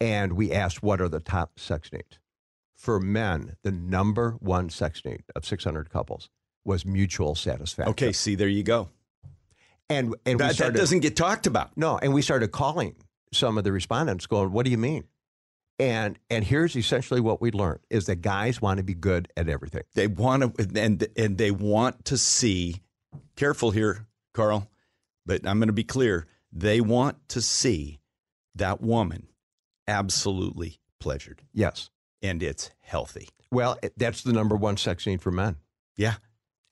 And 0.00 0.34
we 0.34 0.52
asked, 0.52 0.82
what 0.82 1.00
are 1.00 1.08
the 1.08 1.20
top 1.20 1.58
sex 1.58 1.90
needs? 1.92 2.18
For 2.76 3.00
men, 3.00 3.56
the 3.62 3.72
number 3.72 4.36
one 4.40 4.68
sex 4.68 5.02
need 5.04 5.24
of 5.34 5.44
600 5.46 5.90
couples 5.90 6.28
was 6.64 6.84
mutual 6.84 7.34
satisfaction. 7.34 7.90
Okay, 7.92 8.12
see 8.12 8.34
there 8.34 8.48
you 8.48 8.62
go. 8.62 8.90
And, 9.88 10.14
and 10.26 10.38
That, 10.40 10.56
that 10.56 10.74
doesn't 10.74 11.00
get 11.00 11.16
talked 11.16 11.46
about. 11.46 11.76
no, 11.76 11.96
and 11.98 12.12
we 12.12 12.20
started 12.20 12.48
calling 12.48 12.96
some 13.32 13.56
of 13.56 13.64
the 13.64 13.72
respondents 13.72 14.26
going, 14.26 14.52
what 14.52 14.64
do 14.64 14.70
you 14.70 14.78
mean? 14.78 15.04
And, 15.78 16.18
and 16.30 16.44
here's 16.44 16.74
essentially 16.74 17.20
what 17.20 17.40
we 17.40 17.50
learned 17.50 17.80
is 17.90 18.06
that 18.06 18.16
guys 18.16 18.62
want 18.62 18.78
to 18.78 18.82
be 18.82 18.94
good 18.94 19.28
at 19.36 19.48
everything. 19.48 19.82
They 19.94 20.06
want 20.06 20.56
to 20.56 20.80
and 20.80 21.06
and 21.16 21.36
they 21.36 21.50
want 21.50 22.06
to 22.06 22.16
see 22.16 22.80
careful 23.36 23.72
here, 23.72 24.06
Carl, 24.32 24.70
but 25.26 25.46
I'm 25.46 25.58
going 25.58 25.68
to 25.68 25.74
be 25.74 25.84
clear. 25.84 26.26
They 26.50 26.80
want 26.80 27.28
to 27.28 27.42
see 27.42 28.00
that 28.54 28.80
woman 28.80 29.28
absolutely 29.88 30.78
pleasured 31.00 31.42
Yes. 31.52 31.90
and 32.22 32.42
it's 32.42 32.70
healthy. 32.80 33.28
Well, 33.50 33.78
that's 33.96 34.22
the 34.22 34.32
number 34.32 34.56
one 34.56 34.76
sex 34.76 35.06
need 35.06 35.22
for 35.22 35.30
men. 35.30 35.56
Yeah. 35.96 36.14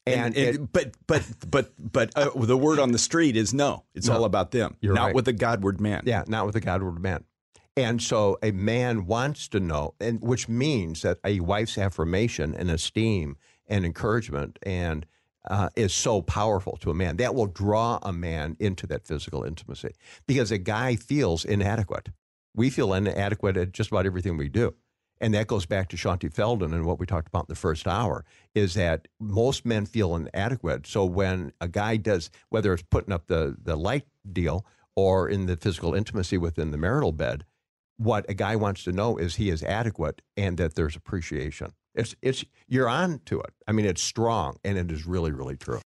And, 0.06 0.36
And, 0.36 0.56
and- 0.56 0.72
but 0.72 0.92
but 1.06 1.26
but 1.50 1.72
but 1.78 2.10
uh, 2.16 2.30
the 2.34 2.56
word 2.58 2.78
on 2.78 2.92
the 2.92 2.98
street 2.98 3.36
is 3.36 3.54
no. 3.54 3.84
It's 3.94 4.08
No. 4.08 4.16
all 4.16 4.24
about 4.24 4.50
them, 4.50 4.76
You're 4.80 4.94
not 4.94 5.06
right. 5.06 5.14
with 5.14 5.24
the 5.24 5.32
Godward 5.32 5.80
man. 5.80 6.02
Yeah, 6.04 6.24
not 6.26 6.44
with 6.46 6.56
a 6.56 6.60
Godward 6.60 7.00
man. 7.00 7.24
And 7.76 8.00
so 8.02 8.38
a 8.42 8.50
man 8.52 9.06
wants 9.06 9.48
to 9.48 9.60
know, 9.60 9.94
and 10.00 10.20
which 10.20 10.48
means 10.48 11.02
that 11.02 11.18
a 11.24 11.40
wife's 11.40 11.76
affirmation 11.78 12.54
and 12.54 12.70
esteem 12.70 13.36
and 13.66 13.84
encouragement 13.84 14.58
and 14.62 15.06
uh, 15.48 15.70
is 15.74 15.92
so 15.94 16.22
powerful 16.22 16.76
to 16.78 16.90
a 16.90 16.94
man. 16.94 17.16
That 17.16 17.34
will 17.34 17.46
draw 17.46 17.98
a 18.02 18.12
man 18.12 18.56
into 18.60 18.86
that 18.88 19.06
physical 19.06 19.42
intimacy 19.42 19.92
because 20.26 20.50
a 20.52 20.58
guy 20.58 20.96
feels 20.96 21.44
inadequate. 21.44 22.10
We 22.54 22.70
feel 22.70 22.92
inadequate 22.92 23.56
at 23.56 23.72
just 23.72 23.90
about 23.90 24.06
everything 24.06 24.36
we 24.36 24.48
do. 24.48 24.74
And 25.20 25.32
that 25.34 25.46
goes 25.46 25.64
back 25.64 25.88
to 25.88 25.96
Shaunti 25.96 26.32
Feldhahn 26.32 26.72
and 26.72 26.84
what 26.84 26.98
we 26.98 27.06
talked 27.06 27.28
about 27.28 27.44
in 27.44 27.52
the 27.52 27.54
first 27.54 27.86
hour 27.86 28.24
is 28.54 28.74
that 28.74 29.08
most 29.20 29.64
men 29.64 29.86
feel 29.86 30.14
inadequate. 30.16 30.86
So 30.86 31.04
when 31.04 31.52
a 31.60 31.68
guy 31.68 31.96
does, 31.96 32.30
whether 32.48 32.72
it's 32.72 32.82
putting 32.82 33.12
up 33.12 33.26
the, 33.26 33.56
the 33.62 33.76
light 33.76 34.06
deal 34.30 34.66
or 34.96 35.28
in 35.28 35.46
the 35.46 35.56
physical 35.56 35.94
intimacy 35.94 36.36
within 36.36 36.72
the 36.72 36.78
marital 36.78 37.12
bed, 37.12 37.44
what 37.96 38.28
a 38.28 38.34
guy 38.34 38.56
wants 38.56 38.82
to 38.84 38.92
know 38.92 39.16
is 39.16 39.36
he 39.36 39.50
is 39.50 39.62
adequate 39.62 40.20
and 40.36 40.58
that 40.58 40.74
there's 40.74 40.96
appreciation. 40.96 41.72
It's, 41.94 42.16
it's, 42.20 42.44
you're 42.66 42.88
on 42.88 43.20
to 43.26 43.40
it. 43.40 43.54
I 43.68 43.72
mean, 43.72 43.86
it's 43.86 44.02
strong 44.02 44.56
and 44.64 44.76
it 44.76 44.90
is 44.90 45.06
really, 45.06 45.30
really 45.30 45.56
true. 45.56 45.80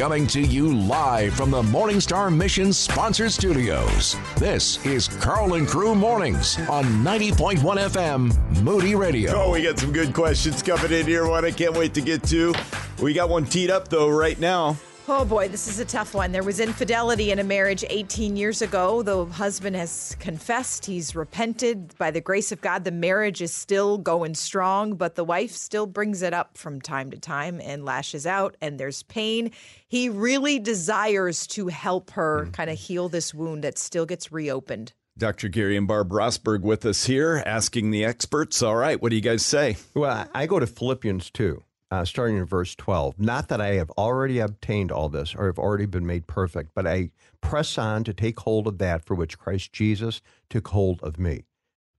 Coming 0.00 0.26
to 0.28 0.40
you 0.40 0.74
live 0.74 1.34
from 1.34 1.50
the 1.50 1.60
Morningstar 1.60 2.34
Mission 2.34 2.72
sponsored 2.72 3.32
studios. 3.32 4.16
This 4.38 4.82
is 4.86 5.08
Carl 5.08 5.56
and 5.56 5.68
Crew 5.68 5.94
Mornings 5.94 6.58
on 6.70 6.84
90.1 7.04 7.58
FM 7.58 8.62
Moody 8.62 8.94
Radio. 8.94 9.32
Oh, 9.34 9.50
we 9.50 9.62
got 9.62 9.78
some 9.78 9.92
good 9.92 10.14
questions 10.14 10.62
coming 10.62 10.90
in 10.90 11.06
here. 11.06 11.28
One 11.28 11.44
I 11.44 11.50
can't 11.50 11.74
wait 11.74 11.92
to 11.92 12.00
get 12.00 12.22
to. 12.28 12.54
We 13.02 13.12
got 13.12 13.28
one 13.28 13.44
teed 13.44 13.70
up 13.70 13.88
though 13.88 14.08
right 14.08 14.40
now. 14.40 14.78
Oh 15.12 15.24
boy, 15.24 15.48
this 15.48 15.66
is 15.66 15.80
a 15.80 15.84
tough 15.84 16.14
one. 16.14 16.30
There 16.30 16.44
was 16.44 16.60
infidelity 16.60 17.32
in 17.32 17.40
a 17.40 17.44
marriage 17.44 17.84
18 17.90 18.36
years 18.36 18.62
ago. 18.62 19.02
The 19.02 19.24
husband 19.24 19.74
has 19.74 20.16
confessed, 20.20 20.86
he's 20.86 21.16
repented. 21.16 21.98
By 21.98 22.12
the 22.12 22.20
grace 22.20 22.52
of 22.52 22.60
God, 22.60 22.84
the 22.84 22.92
marriage 22.92 23.42
is 23.42 23.52
still 23.52 23.98
going 23.98 24.36
strong, 24.36 24.94
but 24.94 25.16
the 25.16 25.24
wife 25.24 25.50
still 25.50 25.86
brings 25.86 26.22
it 26.22 26.32
up 26.32 26.56
from 26.56 26.80
time 26.80 27.10
to 27.10 27.18
time 27.18 27.60
and 27.60 27.84
lashes 27.84 28.24
out, 28.24 28.56
and 28.62 28.78
there's 28.78 29.02
pain. 29.02 29.50
He 29.88 30.08
really 30.08 30.60
desires 30.60 31.44
to 31.48 31.66
help 31.66 32.10
her 32.12 32.42
Mm-hmm. 32.42 32.52
kind 32.52 32.70
of 32.70 32.78
heal 32.78 33.08
this 33.08 33.34
wound 33.34 33.64
that 33.64 33.78
still 33.78 34.06
gets 34.06 34.30
reopened. 34.30 34.92
Dr. 35.18 35.48
Gary 35.48 35.76
and 35.76 35.88
Barb 35.88 36.10
Rosberg 36.10 36.60
with 36.62 36.86
us 36.86 37.04
here, 37.06 37.42
asking 37.44 37.90
the 37.90 38.04
experts. 38.04 38.62
All 38.62 38.76
right, 38.76 39.02
what 39.02 39.10
do 39.10 39.16
you 39.16 39.22
guys 39.22 39.44
say? 39.44 39.76
Well, 39.92 40.28
I 40.32 40.46
go 40.46 40.60
to 40.60 40.68
Philippians 40.68 41.30
2, 41.30 41.62
uh, 41.90 42.04
starting 42.04 42.36
in 42.36 42.44
verse 42.44 42.74
12. 42.74 43.18
Not 43.18 43.48
that 43.48 43.60
I 43.60 43.74
have 43.74 43.90
already 43.90 44.38
obtained 44.38 44.92
all 44.92 45.08
this 45.08 45.34
or 45.34 45.46
have 45.46 45.58
already 45.58 45.86
been 45.86 46.06
made 46.06 46.26
perfect, 46.26 46.70
but 46.74 46.86
I 46.86 47.10
press 47.40 47.76
on 47.78 48.04
to 48.04 48.14
take 48.14 48.40
hold 48.40 48.66
of 48.66 48.78
that 48.78 49.04
for 49.04 49.14
which 49.14 49.38
Christ 49.38 49.72
Jesus 49.72 50.22
took 50.48 50.68
hold 50.68 51.02
of 51.02 51.18
me. 51.18 51.44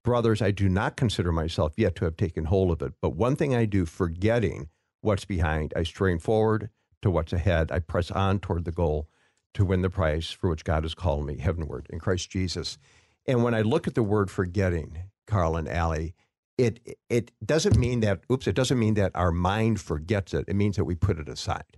Brothers, 0.02 0.42
I 0.42 0.50
do 0.50 0.68
not 0.68 0.96
consider 0.96 1.30
myself 1.30 1.74
yet 1.76 1.94
to 1.96 2.04
have 2.06 2.16
taken 2.16 2.46
hold 2.46 2.70
of 2.70 2.82
it, 2.82 2.94
but 3.00 3.14
one 3.14 3.36
thing 3.36 3.54
I 3.54 3.66
do, 3.66 3.86
forgetting 3.86 4.68
what's 5.00 5.24
behind, 5.24 5.72
I 5.76 5.84
strain 5.84 6.18
forward 6.18 6.70
to 7.02 7.10
what's 7.10 7.32
ahead. 7.32 7.70
I 7.70 7.78
press 7.80 8.10
on 8.10 8.40
toward 8.40 8.64
the 8.64 8.72
goal 8.72 9.08
to 9.54 9.64
win 9.64 9.82
the 9.82 9.90
prize 9.90 10.30
for 10.30 10.48
which 10.48 10.64
God 10.64 10.84
has 10.84 10.94
called 10.94 11.26
me 11.26 11.38
heavenward 11.38 11.86
in 11.90 11.98
Christ 11.98 12.30
Jesus. 12.30 12.78
And 13.26 13.44
when 13.44 13.54
I 13.54 13.60
look 13.60 13.86
at 13.86 13.94
the 13.94 14.02
word 14.02 14.30
forgetting, 14.30 14.98
Carl 15.26 15.56
and 15.56 15.68
Allie, 15.68 16.14
it 16.62 16.96
it 17.10 17.32
doesn't 17.44 17.76
mean 17.76 18.00
that 18.00 18.20
oops, 18.30 18.46
it 18.46 18.54
doesn't 18.54 18.78
mean 18.78 18.94
that 18.94 19.10
our 19.14 19.32
mind 19.32 19.80
forgets 19.80 20.32
it. 20.32 20.44
It 20.46 20.54
means 20.54 20.76
that 20.76 20.84
we 20.84 20.94
put 20.94 21.18
it 21.18 21.28
aside. 21.28 21.76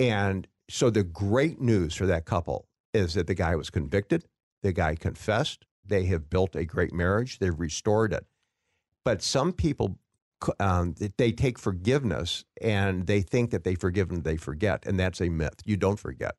And 0.00 0.48
so 0.68 0.90
the 0.90 1.04
great 1.04 1.60
news 1.60 1.94
for 1.94 2.06
that 2.06 2.24
couple 2.24 2.66
is 2.92 3.14
that 3.14 3.28
the 3.28 3.34
guy 3.34 3.54
was 3.54 3.70
convicted, 3.70 4.24
the 4.62 4.72
guy 4.72 4.96
confessed, 4.96 5.66
they 5.84 6.04
have 6.06 6.28
built 6.28 6.56
a 6.56 6.64
great 6.64 6.92
marriage, 6.92 7.38
they've 7.38 7.58
restored 7.58 8.12
it. 8.12 8.26
But 9.04 9.22
some 9.22 9.52
people 9.52 9.98
um, 10.60 10.94
they 11.16 11.32
take 11.32 11.58
forgiveness 11.58 12.44
and 12.60 13.06
they 13.06 13.22
think 13.22 13.50
that 13.50 13.64
they 13.64 13.74
forgive 13.74 14.10
and 14.10 14.24
they 14.24 14.36
forget, 14.36 14.84
and 14.84 14.98
that's 14.98 15.20
a 15.20 15.28
myth. 15.28 15.62
You 15.64 15.76
don't 15.76 15.98
forget. 15.98 16.34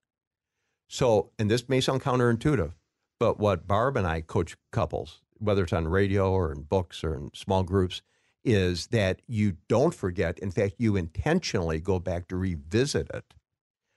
So, 0.88 1.32
and 1.40 1.50
this 1.50 1.70
may 1.70 1.82
sound 1.82 2.02
counterintuitive, 2.02 2.74
but 3.20 3.40
what 3.40 3.68
Barb 3.68 3.96
and 3.96 4.08
I 4.08 4.22
coach 4.22 4.58
couples, 4.72 5.22
whether 5.40 5.64
it's 5.64 5.74
on 5.74 5.88
radio 5.88 6.32
or 6.32 6.52
in 6.52 6.62
books 6.62 7.04
or 7.04 7.16
in 7.16 7.32
small 7.34 7.64
groups, 7.64 8.02
is 8.44 8.88
that 8.88 9.22
you 9.28 9.58
don't 9.68 9.94
forget. 9.94 10.40
In 10.40 10.52
fact, 10.52 10.76
you 10.78 10.96
intentionally 10.96 11.80
go 11.80 12.00
back 12.00 12.28
to 12.30 12.36
revisit 12.36 13.10
it 13.14 13.34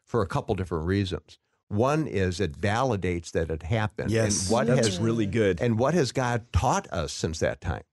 for 0.04 0.22
a 0.22 0.26
couple 0.26 0.54
different 0.54 0.86
reasons. 0.86 1.38
One 1.68 2.06
is 2.06 2.38
it 2.38 2.60
validates 2.60 3.30
that 3.32 3.50
it 3.50 3.62
happened. 3.62 4.10
and 4.48 4.52
what 4.52 4.66
that's 4.66 4.88
has 4.88 4.98
really 4.98 5.26
good. 5.26 5.60
and 5.60 5.78
what 5.78 5.94
has 5.94 6.12
God 6.12 6.52
taught 6.52 6.86
us 6.92 7.12
since 7.12 7.38
that 7.38 7.60
time? 7.60 7.84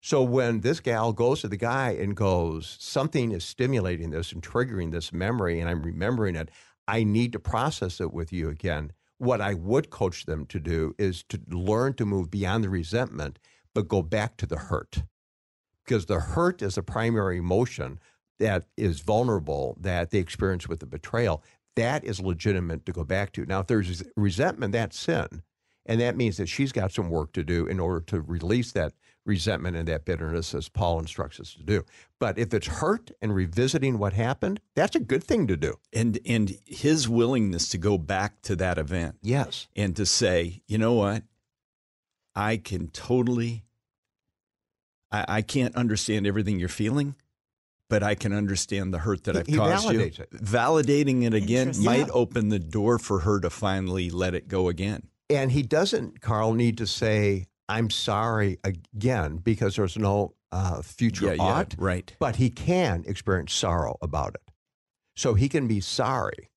So 0.00 0.22
when 0.22 0.60
this 0.60 0.80
gal 0.80 1.12
goes 1.12 1.40
to 1.40 1.48
the 1.48 1.56
guy 1.56 1.90
and 1.90 2.16
goes, 2.16 2.76
something 2.80 3.30
is 3.30 3.44
stimulating 3.44 4.10
this 4.10 4.32
and 4.32 4.42
triggering 4.42 4.90
this 4.90 5.12
memory, 5.12 5.60
and 5.60 5.70
I'm 5.70 5.82
remembering 5.82 6.34
it, 6.34 6.50
I 6.88 7.04
need 7.04 7.32
to 7.32 7.38
process 7.38 8.00
it 8.00 8.12
with 8.12 8.32
you 8.32 8.48
again. 8.48 8.92
What 9.22 9.40
I 9.40 9.54
would 9.54 9.88
coach 9.88 10.26
them 10.26 10.46
to 10.46 10.58
do 10.58 10.96
is 10.98 11.22
to 11.28 11.40
learn 11.48 11.94
to 11.94 12.04
move 12.04 12.28
beyond 12.28 12.64
the 12.64 12.68
resentment, 12.68 13.38
but 13.72 13.86
go 13.86 14.02
back 14.02 14.36
to 14.38 14.46
the 14.46 14.56
hurt. 14.56 15.04
Because 15.84 16.06
the 16.06 16.18
hurt 16.18 16.60
is 16.60 16.74
the 16.74 16.82
primary 16.82 17.38
emotion 17.38 18.00
that 18.40 18.64
is 18.76 18.98
vulnerable 18.98 19.76
that 19.78 20.10
they 20.10 20.18
experience 20.18 20.66
with 20.66 20.80
the 20.80 20.86
betrayal. 20.86 21.44
That 21.76 22.02
is 22.02 22.18
legitimate 22.18 22.84
to 22.86 22.90
go 22.90 23.04
back 23.04 23.30
to. 23.34 23.46
Now, 23.46 23.60
if 23.60 23.68
there's 23.68 24.02
resentment, 24.16 24.72
that's 24.72 24.98
sin. 24.98 25.44
And 25.86 26.00
that 26.00 26.16
means 26.16 26.36
that 26.38 26.48
she's 26.48 26.72
got 26.72 26.90
some 26.90 27.08
work 27.08 27.32
to 27.34 27.44
do 27.44 27.68
in 27.68 27.78
order 27.78 28.00
to 28.06 28.22
release 28.22 28.72
that 28.72 28.92
resentment 29.24 29.76
and 29.76 29.86
that 29.88 30.04
bitterness, 30.04 30.54
as 30.54 30.68
Paul 30.68 30.98
instructs 30.98 31.38
us 31.38 31.54
to 31.54 31.62
do. 31.62 31.84
But 32.18 32.38
if 32.38 32.52
it's 32.52 32.66
hurt 32.66 33.10
and 33.20 33.34
revisiting 33.34 33.98
what 33.98 34.12
happened, 34.12 34.60
that's 34.74 34.96
a 34.96 35.00
good 35.00 35.22
thing 35.24 35.46
to 35.48 35.56
do. 35.56 35.74
And 35.92 36.18
and 36.26 36.56
his 36.66 37.08
willingness 37.08 37.68
to 37.70 37.78
go 37.78 37.98
back 37.98 38.42
to 38.42 38.56
that 38.56 38.78
event 38.78 39.16
Yes. 39.22 39.68
and 39.76 39.94
to 39.96 40.06
say, 40.06 40.62
you 40.66 40.78
know 40.78 40.94
what, 40.94 41.22
I 42.34 42.56
can 42.56 42.88
totally. 42.88 43.64
I, 45.10 45.24
I 45.28 45.42
can't 45.42 45.76
understand 45.76 46.26
everything 46.26 46.58
you're 46.58 46.68
feeling, 46.68 47.14
but 47.90 48.02
I 48.02 48.14
can 48.14 48.32
understand 48.32 48.92
the 48.94 48.98
hurt 49.00 49.24
that 49.24 49.34
He- 49.34 49.40
I've 49.40 49.46
he 49.48 49.56
caused 49.56 49.92
you. 49.92 50.00
it. 50.00 50.30
Validating 50.32 51.24
it 51.24 51.34
again 51.34 51.72
might 51.82 52.06
Yeah. 52.06 52.12
open 52.12 52.48
the 52.48 52.58
door 52.58 52.98
for 52.98 53.20
her 53.20 53.38
to 53.40 53.50
finally 53.50 54.10
let 54.10 54.34
it 54.34 54.48
go 54.48 54.68
again. 54.68 55.08
And 55.30 55.52
he 55.52 55.62
doesn't, 55.62 56.20
Carl, 56.20 56.54
need 56.54 56.76
to 56.78 56.86
say, 56.86 57.46
I'm 57.72 57.90
sorry 57.90 58.58
again, 58.64 59.36
because 59.36 59.76
there's 59.76 59.96
no 59.96 60.34
uh, 60.50 60.82
future 60.82 61.26
Yeah, 61.26 61.32
yeah, 61.32 61.42
ought. 61.42 61.74
right. 61.78 62.14
But 62.18 62.36
he 62.36 62.50
can 62.50 63.04
experience 63.06 63.54
sorrow 63.54 63.96
about 64.02 64.34
it. 64.34 64.42
So 65.16 65.34
he 65.34 65.48
can 65.48 65.66
be 65.68 65.80
sorry, 65.80 66.50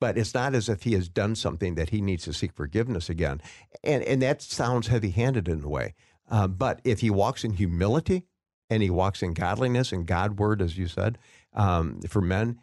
but 0.00 0.16
it's 0.18 0.34
not 0.34 0.54
as 0.54 0.68
if 0.68 0.82
he 0.82 0.92
has 0.94 1.08
done 1.08 1.34
something 1.34 1.74
that 1.74 1.90
he 1.90 2.00
needs 2.00 2.24
to 2.24 2.32
seek 2.32 2.52
forgiveness 2.52 3.08
again. 3.10 3.40
And, 3.82 4.02
and 4.04 4.22
that 4.22 4.42
sounds 4.42 4.86
heavy 4.88 5.10
handed 5.10 5.48
in 5.48 5.62
a 5.64 5.68
way. 5.68 5.94
Uh, 6.30 6.46
but 6.46 6.80
if 6.84 7.00
he 7.00 7.10
walks 7.10 7.44
in 7.44 7.52
humility 7.54 8.26
and 8.68 8.82
he 8.82 8.90
walks 8.90 9.22
in 9.22 9.34
godliness 9.34 9.92
and 9.92 10.06
Godward, 10.06 10.62
as 10.62 10.78
you 10.78 10.86
said, 10.86 11.18
um, 11.54 12.00
for 12.08 12.20
men, 12.20 12.58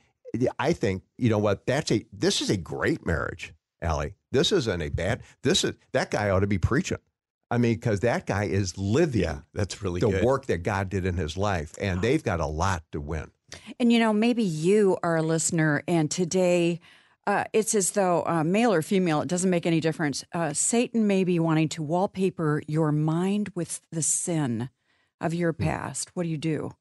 I 0.60 0.74
think, 0.74 1.04
you 1.18 1.30
know 1.30 1.38
what, 1.38 1.66
that's 1.66 1.92
a, 1.92 2.06
this 2.14 2.42
is 2.42 2.50
a 2.50 2.58
great 2.58 3.06
marriage, 3.06 3.54
Allie. 3.82 4.14
This 4.32 4.52
isn't 4.52 4.82
a 4.82 4.90
bad, 4.90 5.24
this 5.44 5.64
is, 5.64 5.76
that 5.94 6.12
guy 6.12 6.30
ought 6.30 6.42
to 6.42 6.48
be 6.48 6.58
preaching. 6.58 7.00
I 7.49 7.57
mean, 7.57 7.76
because 7.76 8.02
that 8.02 8.26
guy 8.26 8.45
is 8.45 8.78
living 8.78 9.22
Yeah, 9.22 9.40
that's 9.53 9.82
really 9.82 10.02
the 10.02 10.10
good. 10.10 10.24
work 10.24 10.48
that 10.48 10.64
God 10.64 10.90
did 10.90 11.06
in 11.06 11.15
his 11.15 11.38
life, 11.38 11.74
and 11.80 12.02
they've 12.02 12.24
got 12.24 12.40
a 12.40 12.45
lot 12.45 12.84
to 12.91 12.99
win. 12.99 13.32
And 13.80 13.91
you 13.91 13.99
know, 13.99 14.11
maybe 14.11 14.44
you 14.44 14.98
are 15.03 15.15
a 15.18 15.22
listener, 15.22 15.84
and 15.88 16.11
today 16.11 16.80
uh, 17.26 17.44
it's 17.52 17.76
as 17.76 17.91
though 17.91 18.24
uh, 18.26 18.44
male 18.44 18.74
or 18.74 18.82
female, 18.82 19.22
it 19.22 19.28
doesn't 19.28 19.49
make 19.49 19.65
any 19.65 19.82
difference. 19.82 20.24
Uh, 20.34 20.53
Satan 20.53 21.07
may 21.07 21.26
be 21.26 21.40
wanting 21.40 21.68
to 21.69 21.84
wallpaper 21.84 22.61
your 22.68 22.91
mind 22.91 23.52
with 23.53 23.82
the 23.91 24.02
sin 24.02 24.69
of 25.19 25.34
your 25.34 25.52
past. 25.52 26.11
What 26.14 26.24
do 26.24 26.30
you 26.30 26.38
do? 26.38 26.72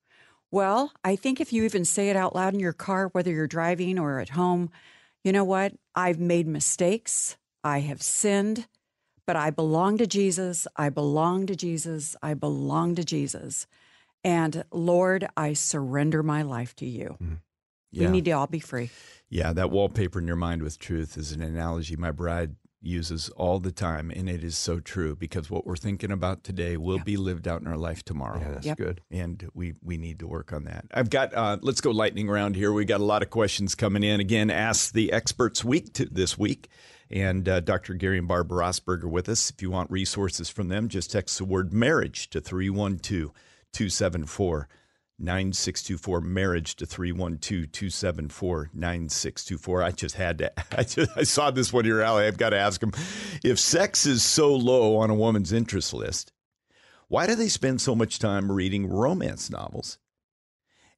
Well, 0.52 0.92
I 1.02 1.16
think 1.16 1.40
if 1.40 1.52
you 1.52 1.64
even 1.64 1.84
say 1.84 2.10
it 2.10 2.16
out 2.16 2.36
loud 2.36 2.54
in 2.54 2.60
your 2.60 2.72
car, 2.72 3.08
whether 3.08 3.32
you're 3.32 3.48
driving 3.48 3.98
or 3.98 4.20
at 4.20 4.30
home, 4.30 4.70
you 5.24 5.32
know 5.32 5.42
what? 5.42 5.74
I've 5.96 6.20
made 6.20 6.46
mistakes. 6.46 7.36
I 7.64 7.80
have 7.80 8.00
sinned, 8.00 8.68
but 9.26 9.36
I 9.36 9.50
belong 9.50 9.98
to 9.98 10.06
Jesus. 10.06 10.66
I 10.76 10.88
belong 10.88 11.46
to 11.46 11.56
Jesus. 11.56 12.16
I 12.22 12.34
belong 12.34 12.94
to 12.94 13.04
Jesus. 13.04 13.66
And 14.24 14.64
Lord, 14.72 15.26
I 15.36 15.52
surrender 15.52 16.22
my 16.22 16.42
life 16.42 16.74
to 16.76 16.86
you. 16.86 17.16
Yeah. 17.92 18.06
We 18.06 18.12
need 18.12 18.24
to 18.26 18.32
all 18.32 18.46
be 18.46 18.60
free. 18.60 18.90
Yeah, 19.28 19.52
that 19.52 19.70
wallpaper 19.70 20.18
in 20.18 20.26
your 20.26 20.36
mind 20.36 20.62
with 20.62 20.78
truth 20.78 21.16
is 21.16 21.32
an 21.32 21.42
analogy 21.42 21.96
my 21.96 22.10
bride 22.10 22.56
uses 22.82 23.28
all 23.30 23.58
the 23.58 23.72
time, 23.72 24.10
and 24.10 24.28
it 24.28 24.44
is 24.44 24.56
so 24.56 24.78
true 24.78 25.16
because 25.16 25.50
what 25.50 25.66
we're 25.66 25.76
thinking 25.76 26.12
about 26.12 26.44
today 26.44 26.76
will 26.76 26.98
be 27.00 27.16
lived 27.16 27.48
out 27.48 27.60
in 27.60 27.66
our 27.66 27.76
life 27.76 28.04
tomorrow. 28.04 28.38
Yeah, 28.40 28.50
that's 28.52 28.66
Yep. 28.66 28.78
good. 28.78 29.00
And 29.10 29.48
we 29.54 29.74
we 29.82 29.96
need 29.96 30.20
to 30.20 30.26
work 30.28 30.52
on 30.52 30.64
that. 30.64 30.84
I've 30.92 31.10
got 31.10 31.34
uh, 31.34 31.56
let's 31.62 31.80
go 31.80 31.90
lightning 31.90 32.28
round 32.28 32.54
here. 32.54 32.72
We 32.72 32.84
got 32.84 33.00
a 33.00 33.04
lot 33.04 33.22
of 33.22 33.30
questions 33.30 33.74
coming 33.74 34.02
in. 34.04 34.20
Again, 34.20 34.50
ask 34.50 34.92
the 34.92 35.12
experts 35.12 35.64
week 35.64 35.94
to, 35.94 36.04
this 36.04 36.38
week, 36.38 36.68
and 37.10 37.48
uh, 37.48 37.60
Dr. 37.60 37.94
Gary 37.94 38.18
and 38.18 38.28
Barbara 38.28 38.64
Rosberg 38.64 39.04
are 39.04 39.08
with 39.08 39.28
us. 39.28 39.50
If 39.50 39.62
you 39.62 39.70
want 39.70 39.90
resources 39.90 40.48
from 40.48 40.68
them, 40.68 40.88
just 40.88 41.12
text 41.12 41.38
the 41.38 41.44
word 41.44 41.72
marriage 41.72 42.28
to 42.30 42.40
312 42.40 43.32
274 43.72 44.68
9624 45.18 46.20
marriage 46.20 46.76
to 46.76 46.86
312-274-9624 46.86 49.82
i 49.82 49.90
just 49.90 50.14
had 50.14 50.36
to 50.36 50.52
i 50.78 50.82
just 50.82 51.10
i 51.16 51.22
saw 51.22 51.50
this 51.50 51.72
one 51.72 51.86
here 51.86 52.02
Allie. 52.02 52.26
i've 52.26 52.36
got 52.36 52.50
to 52.50 52.58
ask 52.58 52.82
them 52.82 52.92
if 53.42 53.58
sex 53.58 54.04
is 54.04 54.22
so 54.22 54.54
low 54.54 54.98
on 54.98 55.08
a 55.08 55.14
woman's 55.14 55.54
interest 55.54 55.94
list 55.94 56.34
why 57.08 57.26
do 57.26 57.34
they 57.34 57.48
spend 57.48 57.80
so 57.80 57.94
much 57.94 58.18
time 58.18 58.52
reading 58.52 58.86
romance 58.86 59.48
novels 59.48 59.96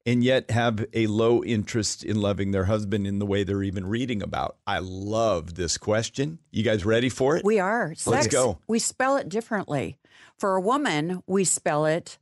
and 0.07 0.25
yet 0.25 0.51
have 0.51 0.87
a 0.95 1.07
low 1.07 1.43
interest 1.45 2.05
in 2.05 2.20
loving 2.20 2.53
their 2.53 2.65
husband 2.65 3.07
in 3.07 3.19
the 3.19 3.27
way 3.27 3.45
they're 3.45 3.62
even 3.62 3.87
reading 3.87 4.23
about 4.23 4.57
i 4.66 4.79
love 4.79 5.55
this 5.55 5.77
question 5.77 6.39
you 6.51 6.62
guys 6.62 6.85
ready 6.85 7.09
for 7.09 7.37
it 7.37 7.45
We 7.45 7.59
are. 7.59 7.95
Let's 8.07 8.27
go. 8.27 8.59
We 8.66 8.79
spell 8.79 9.16
it 9.16 9.29
differently. 9.29 9.99
For 10.39 10.55
a 10.57 10.61
woman, 10.61 11.23
we 11.27 11.45
spell 11.45 11.85
it 11.87 12.19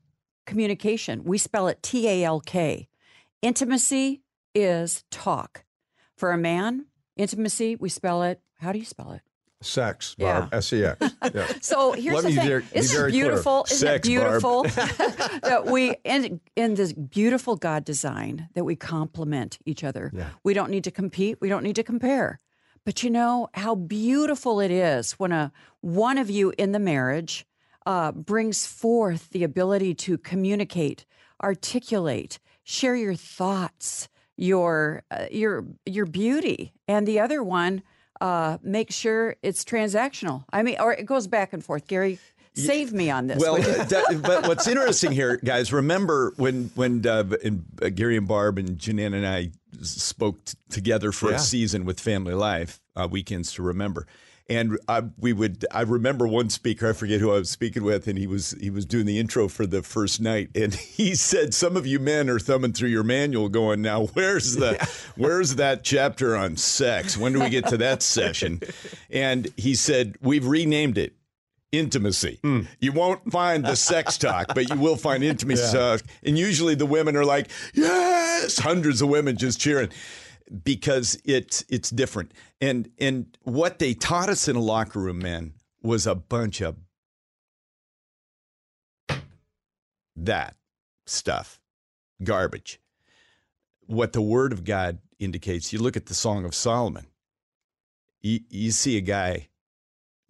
communication. 0.47 1.25
We 1.25 1.39
spell 1.39 1.69
it 1.69 1.83
T 1.83 2.09
A 2.09 2.25
L 2.25 2.41
K. 2.41 2.89
Intimacy 3.43 4.23
is 4.55 5.05
talk. 5.11 5.65
For 6.17 6.33
a 6.33 6.39
man, 6.39 6.87
intimacy, 7.17 7.77
we 7.77 7.89
spell 7.89 8.23
it, 8.23 8.41
how 8.61 8.73
do 8.73 8.79
you 8.79 8.85
spell 8.85 9.13
it? 9.13 9.21
Sex, 9.63 10.15
Yeah. 10.19 10.41
Barb. 10.41 10.55
S-E-X. 10.55 11.15
Yeah. 11.35 11.47
So 11.61 11.93
here's 11.93 12.15
Let 12.17 12.25
the 12.25 12.33
thing. 12.35 12.47
be 12.61 12.79
Isn't 12.79 12.97
it 12.97 12.99
clear. 12.99 13.11
beautiful? 13.11 13.65
Isn't 13.71 13.79
Sex, 13.89 14.07
it 14.07 14.11
beautiful 14.11 14.63
that 15.43 15.63
we 15.67 15.97
in 16.05 16.41
in 16.57 16.75
this 16.75 16.93
beautiful 16.93 17.57
God 17.57 17.85
design 17.85 18.49
that 18.55 18.65
we 18.65 18.77
complement 18.77 19.59
each 19.65 19.83
other. 19.83 20.11
Yeah. 20.15 20.29
We 20.45 20.53
don't 20.55 20.71
need 20.71 20.85
to 20.85 20.91
compete. 20.91 21.39
We 21.41 21.49
don't 21.49 21.63
need 21.63 21.77
to 21.77 21.83
compare. 21.83 22.39
But 22.85 23.03
you 23.03 23.11
know 23.11 23.49
how 23.55 23.75
beautiful 23.75 24.61
it 24.61 24.71
is 24.71 25.13
when 25.13 25.33
a 25.33 25.51
one 25.81 26.19
of 26.19 26.29
you 26.31 26.53
in 26.59 26.73
the 26.73 26.79
marriage 26.79 27.47
uh, 27.87 28.13
brings 28.13 28.67
forth 28.67 29.31
the 29.31 29.43
ability 29.43 29.95
to 29.95 30.19
communicate, 30.19 31.05
articulate, 31.43 32.39
share 32.63 32.95
your 32.95 33.15
thoughts, 33.15 34.09
your 34.37 35.03
uh, 35.11 35.27
your 35.31 35.65
your 35.87 36.05
beauty, 36.07 36.73
and 36.87 37.09
the 37.09 37.19
other 37.19 37.43
one 37.43 37.83
uh, 38.21 38.59
make 38.63 38.91
sure 38.93 39.37
it's 39.43 39.65
transactional. 39.65 40.45
I 40.53 40.63
mean, 40.63 40.77
or 40.81 40.93
it 40.93 41.07
goes 41.07 41.27
back 41.27 41.53
and 41.53 41.65
forth. 41.65 41.87
Gary, 41.87 42.19
save 42.55 42.93
me 42.93 43.11
on 43.11 43.27
this. 43.27 43.39
Well, 43.41 43.57
that, 43.63 44.21
but 44.23 44.47
what's 44.49 44.67
interesting 44.67 45.13
here, 45.13 45.37
guys, 45.39 45.73
remember 45.73 46.33
when 46.37 46.71
when 46.75 47.07
uh, 47.07 47.25
and, 47.45 47.65
uh, 47.83 47.89
Gary 47.91 48.17
and 48.17 48.27
Barb 48.29 48.59
and 48.59 48.79
Janan 48.79 49.15
and 49.15 49.27
I 49.27 49.51
spoke 49.83 50.45
t- 50.45 50.55
together 50.71 51.13
for 51.13 51.31
Yeah. 51.31 51.37
a 51.37 51.39
season 51.39 51.85
with 51.85 52.01
Family 52.01 52.35
Life, 52.35 52.81
uh, 52.95 53.07
Weekends 53.11 53.53
to 53.55 53.63
Remember. 53.63 54.07
And 54.49 54.79
I, 54.87 55.03
we 55.19 55.33
would. 55.33 55.65
I 55.73 55.83
remember 55.83 56.29
one 56.29 56.51
speaker. 56.51 56.91
I 56.91 56.93
forget 56.93 57.21
who 57.21 57.33
I 57.33 57.39
was 57.39 57.51
speaking 57.51 57.83
with, 57.83 58.07
and 58.07 58.17
he 58.17 58.29
was 58.29 58.53
he 58.61 58.71
was 58.71 58.87
doing 58.87 59.05
the 59.05 59.19
intro 59.19 59.49
for 59.49 59.67
the 59.67 59.83
first 59.83 60.21
night, 60.21 60.51
and 60.55 60.73
he 60.75 61.17
said, 61.17 61.53
"Some 61.53 61.77
of 61.77 61.87
you 61.87 61.99
men 61.99 62.31
are 62.31 62.39
thumbing 62.39 62.73
through 62.73 62.91
your 62.91 63.03
manual, 63.03 63.49
going, 63.49 63.83
now 63.83 64.07
where's 64.07 64.55
the 64.55 64.89
where's 65.17 65.57
that 65.57 65.83
chapter 65.83 66.37
on 66.37 66.57
sex? 66.57 67.17
When 67.17 67.33
do 67.33 67.41
we 67.41 67.51
get 67.51 67.67
to 67.69 67.77
that 67.79 68.03
session?" 68.03 68.61
And 69.11 69.49
he 69.57 69.75
said, 69.75 70.17
"We've 70.21 70.47
renamed 70.47 70.99
it 70.99 71.17
intimacy. 71.73 72.39
Hmm. 72.43 72.63
You 72.81 72.93
won't 72.93 73.31
find 73.33 73.65
the 73.65 73.77
sex 73.77 74.19
talk, 74.19 74.55
but 74.55 74.69
you 74.69 74.77
will 74.77 74.97
find 74.97 75.23
intimacy 75.23 75.77
talk. 75.77 76.03
And 76.23 76.39
usually 76.39 76.75
the 76.75 76.87
women 76.87 77.17
are 77.17 77.25
like, 77.25 77.51
yes, 77.75 78.59
hundreds 78.59 79.03
of 79.03 79.09
women 79.09 79.37
just 79.37 79.61
cheering 79.61 79.91
because 80.63 81.21
it's 81.25 81.65
it's 81.69 81.91
different. 81.91 82.33
And 82.61 82.91
and 82.99 83.37
what 83.43 83.79
they 83.79 83.95
taught 83.95 84.29
us 84.29 84.49
in 84.49 84.57
a 84.57 84.61
locker 84.61 85.01
room, 85.01 85.19
man, 85.19 85.55
was 85.83 86.07
a 86.07 86.15
bunch 86.15 86.61
of 86.61 86.77
that 90.17 90.57
stuff, 91.07 91.61
garbage. 92.23 92.81
What 93.87 94.13
the 94.13 94.23
Word 94.23 94.53
of 94.53 94.65
God 94.65 94.99
indicates, 95.19 95.73
you 95.73 95.79
look 95.79 95.97
at 95.97 96.07
the 96.07 96.15
Song 96.15 96.45
of 96.45 96.55
Solomon, 96.55 97.07
you, 98.21 98.41
you 98.49 98.71
see 98.73 98.97
a 98.97 99.03
guy 99.03 99.49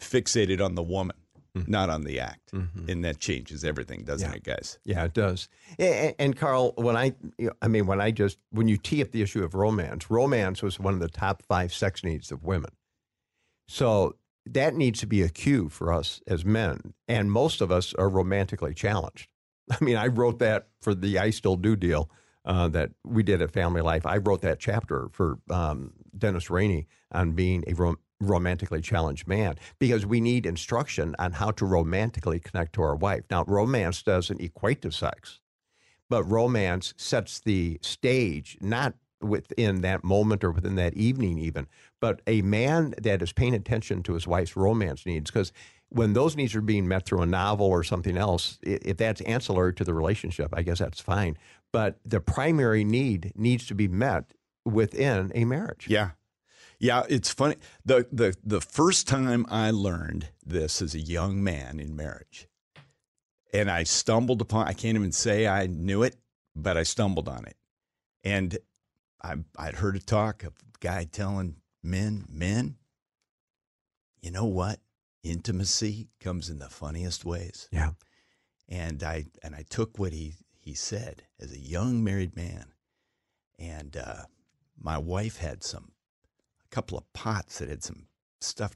fixated 0.01 0.63
on 0.63 0.75
the 0.75 0.83
woman, 0.83 1.17
not 1.67 1.91
on 1.91 2.05
the 2.05 2.21
act. 2.21 2.53
And 2.53 3.05
that 3.05 3.19
changes 3.19 3.65
everything, 3.65 4.05
doesn't 4.05 4.29
Yeah. 4.29 4.37
it, 4.37 4.45
guys? 4.45 4.79
Yeah, 4.85 5.05
it 5.05 5.15
does. 5.15 5.49
And, 5.79 6.15
and 6.19 6.37
Carl, 6.37 6.73
when 6.77 6.97
I, 6.97 7.15
you 7.39 7.47
know, 7.49 7.53
I 7.63 7.69
mean, 7.69 7.87
when 7.87 8.01
I 8.01 8.11
just 8.11 8.39
when 8.51 8.69
you 8.69 8.77
tee 8.77 9.03
up 9.03 9.11
the 9.13 9.23
issue 9.23 9.43
of 9.45 9.55
romance, 9.55 10.11
romance 10.11 10.63
was 10.63 10.79
one 10.79 10.95
of 10.95 11.01
the 11.01 11.09
top 11.09 11.43
five 11.43 11.73
sex 11.73 12.03
needs 12.05 12.31
of 12.33 12.45
women. 12.45 12.71
So 13.69 14.17
that 14.45 14.75
needs 14.75 15.01
to 15.01 15.07
be 15.07 15.23
a 15.23 15.29
cue 15.29 15.69
for 15.69 15.93
us 15.93 16.21
as 16.27 16.45
men, 16.45 16.95
and 17.09 17.33
most 17.33 17.61
of 17.61 17.73
us 17.73 17.93
are 17.95 18.09
romantically 18.09 18.75
challenged. 18.75 19.29
I 19.71 19.83
mean, 19.83 19.97
I 19.97 20.07
wrote 20.07 20.39
that 20.39 20.69
for 20.81 20.95
the 20.95 21.19
I 21.19 21.31
Still 21.31 21.57
Do 21.57 21.75
deal 21.75 22.09
uh, 22.45 22.69
that 22.69 22.91
we 23.05 23.23
did 23.25 23.43
at 23.43 23.51
Family 23.51 23.81
Life. 23.81 24.07
I 24.07 24.19
wrote 24.19 24.43
that 24.43 24.61
chapter 24.61 25.09
for 25.13 25.39
um, 25.51 25.95
Dennis 26.17 26.49
Rainey 26.49 26.87
on 27.11 27.33
being 27.33 27.65
a 27.67 27.73
rom- 27.75 27.99
romantically 28.21 28.81
challenged 28.81 29.27
man 29.27 29.57
because 29.79 30.07
we 30.07 30.21
need 30.21 30.47
instruction 30.47 31.15
on 31.19 31.33
how 31.33 31.51
to 31.51 31.67
romantically 31.67 32.41
connect 32.41 32.73
to 32.75 32.83
our 32.83 32.97
wife. 32.97 33.25
Now, 33.31 33.45
romance 33.45 34.03
doesn't 34.03 34.41
equate 34.41 34.83
to 34.83 34.91
sex, 34.91 35.41
but 36.09 36.25
romance 36.25 36.95
sets 36.97 37.41
the 37.41 37.79
stage, 37.83 38.57
not 38.61 38.95
within 39.21 39.81
that 39.81 40.05
moment 40.05 40.45
or 40.45 40.51
within 40.51 40.77
that 40.77 40.95
evening, 40.95 41.39
even, 41.39 41.67
but 42.01 42.21
a 42.27 42.43
man 42.43 42.95
that 43.03 43.23
is 43.23 43.33
paying 43.33 43.55
attention 43.55 44.03
to 44.05 44.15
his 44.15 44.27
wife's 44.27 44.57
romance 44.57 45.07
needs. 45.07 45.31
Because 45.31 45.53
when 45.89 46.13
those 46.13 46.37
needs 46.37 46.55
are 46.55 46.61
being 46.61 46.89
met 46.89 47.07
through 47.07 47.23
a 47.23 47.27
novel 47.27 47.67
or 47.67 47.83
something 47.83 48.17
else, 48.17 48.59
if 48.63 48.97
that's 48.97 49.21
ancillary 49.23 49.73
to 49.75 49.85
the 49.85 49.95
relationship, 49.95 50.53
I 50.53 50.63
guess 50.63 50.79
that's 50.79 51.01
fine. 51.01 51.37
But 51.73 51.99
the 52.05 52.21
primary 52.21 52.85
need 52.85 53.33
needs 53.35 53.67
to 53.67 53.75
be 53.75 53.89
met 53.89 54.33
within 54.65 55.33
a 55.35 55.45
marriage. 55.45 55.87
Yeah. 55.89 56.11
Yeah, 56.79 57.05
it's 57.09 57.33
funny. 57.33 57.57
The 57.85 58.07
the 58.13 58.37
the 58.45 58.61
first 58.61 59.09
time 59.09 59.47
I 59.49 59.71
learned 59.71 60.29
this 60.45 60.83
as 60.83 60.95
a 60.95 61.01
young 61.01 61.43
man 61.43 61.81
in 61.81 61.97
marriage, 61.97 62.49
and 63.53 63.71
I 63.71 63.85
stumbled 63.85 64.41
upon 64.41 64.69
I 64.69 64.73
can't 64.73 64.97
even 64.97 65.13
say 65.13 65.47
I 65.47 65.67
knew 65.67 66.03
it, 66.03 66.17
but 66.55 66.77
I 66.77 66.83
stumbled 66.83 67.29
on 67.29 67.47
it. 67.47 67.57
And 68.25 68.59
I 69.23 69.37
I'd 69.59 69.77
heard 69.77 69.97
a 69.97 70.01
talk 70.01 70.45
of 70.45 70.53
a 70.53 70.79
guy 70.81 71.05
telling 71.05 71.57
men, 71.83 72.27
men, 72.29 72.77
you 74.21 74.31
know 74.31 74.45
what? 74.45 74.81
Intimacy 75.23 76.09
comes 76.21 76.51
in 76.51 76.59
the 76.59 76.69
funniest 76.69 77.25
ways. 77.25 77.69
Yeah. 77.73 77.93
And 78.69 79.03
I 79.03 79.27
and 79.43 79.55
I 79.55 79.65
took 79.69 79.99
what 79.99 80.13
he 80.13 80.35
he 80.59 80.75
said 80.75 81.23
as 81.41 81.53
a 81.53 81.59
young 81.59 82.05
married 82.05 82.37
man. 82.37 82.73
And 83.59 83.97
uh, 83.97 84.25
my 84.79 84.99
wife 84.99 85.39
had 85.39 85.65
some 85.65 85.93
a 86.67 86.75
couple 86.75 86.99
of 86.99 87.13
pots 87.13 87.59
that 87.59 87.69
had 87.69 87.83
some 87.83 88.07
stuff 88.41 88.75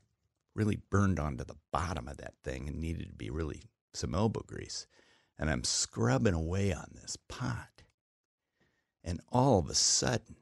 really 0.55 0.79
burned 0.91 1.19
onto 1.19 1.45
the 1.45 1.57
bottom 1.73 2.09
of 2.09 2.17
that 2.19 2.35
thing 2.45 2.69
and 2.69 2.81
needed 2.81 3.09
to 3.09 3.15
be 3.15 3.31
really 3.31 3.63
some 3.95 4.15
elbow 4.15 4.43
grease. 4.47 4.87
And 5.39 5.51
I'm 5.51 5.65
scrubbing 5.65 6.35
away 6.35 6.73
on 6.73 6.91
this 6.95 7.17
pot. 7.29 7.83
And 9.03 9.21
all 9.31 9.59
of 9.59 9.71
a 9.71 9.75
sudden, 9.75 10.37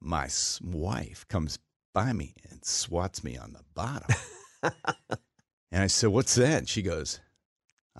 my 0.00 0.28
wife 0.62 1.26
comes 1.28 1.58
by 1.92 2.12
me 2.12 2.34
and 2.48 2.64
swats 2.64 3.24
me 3.24 3.36
on 3.36 3.52
the 3.52 3.64
bottom. 3.74 4.14
and 4.62 5.82
I 5.82 5.88
said, 5.88 6.10
What's 6.10 6.36
that? 6.36 6.58
And 6.58 6.68
she 6.68 6.82
goes, 6.82 7.20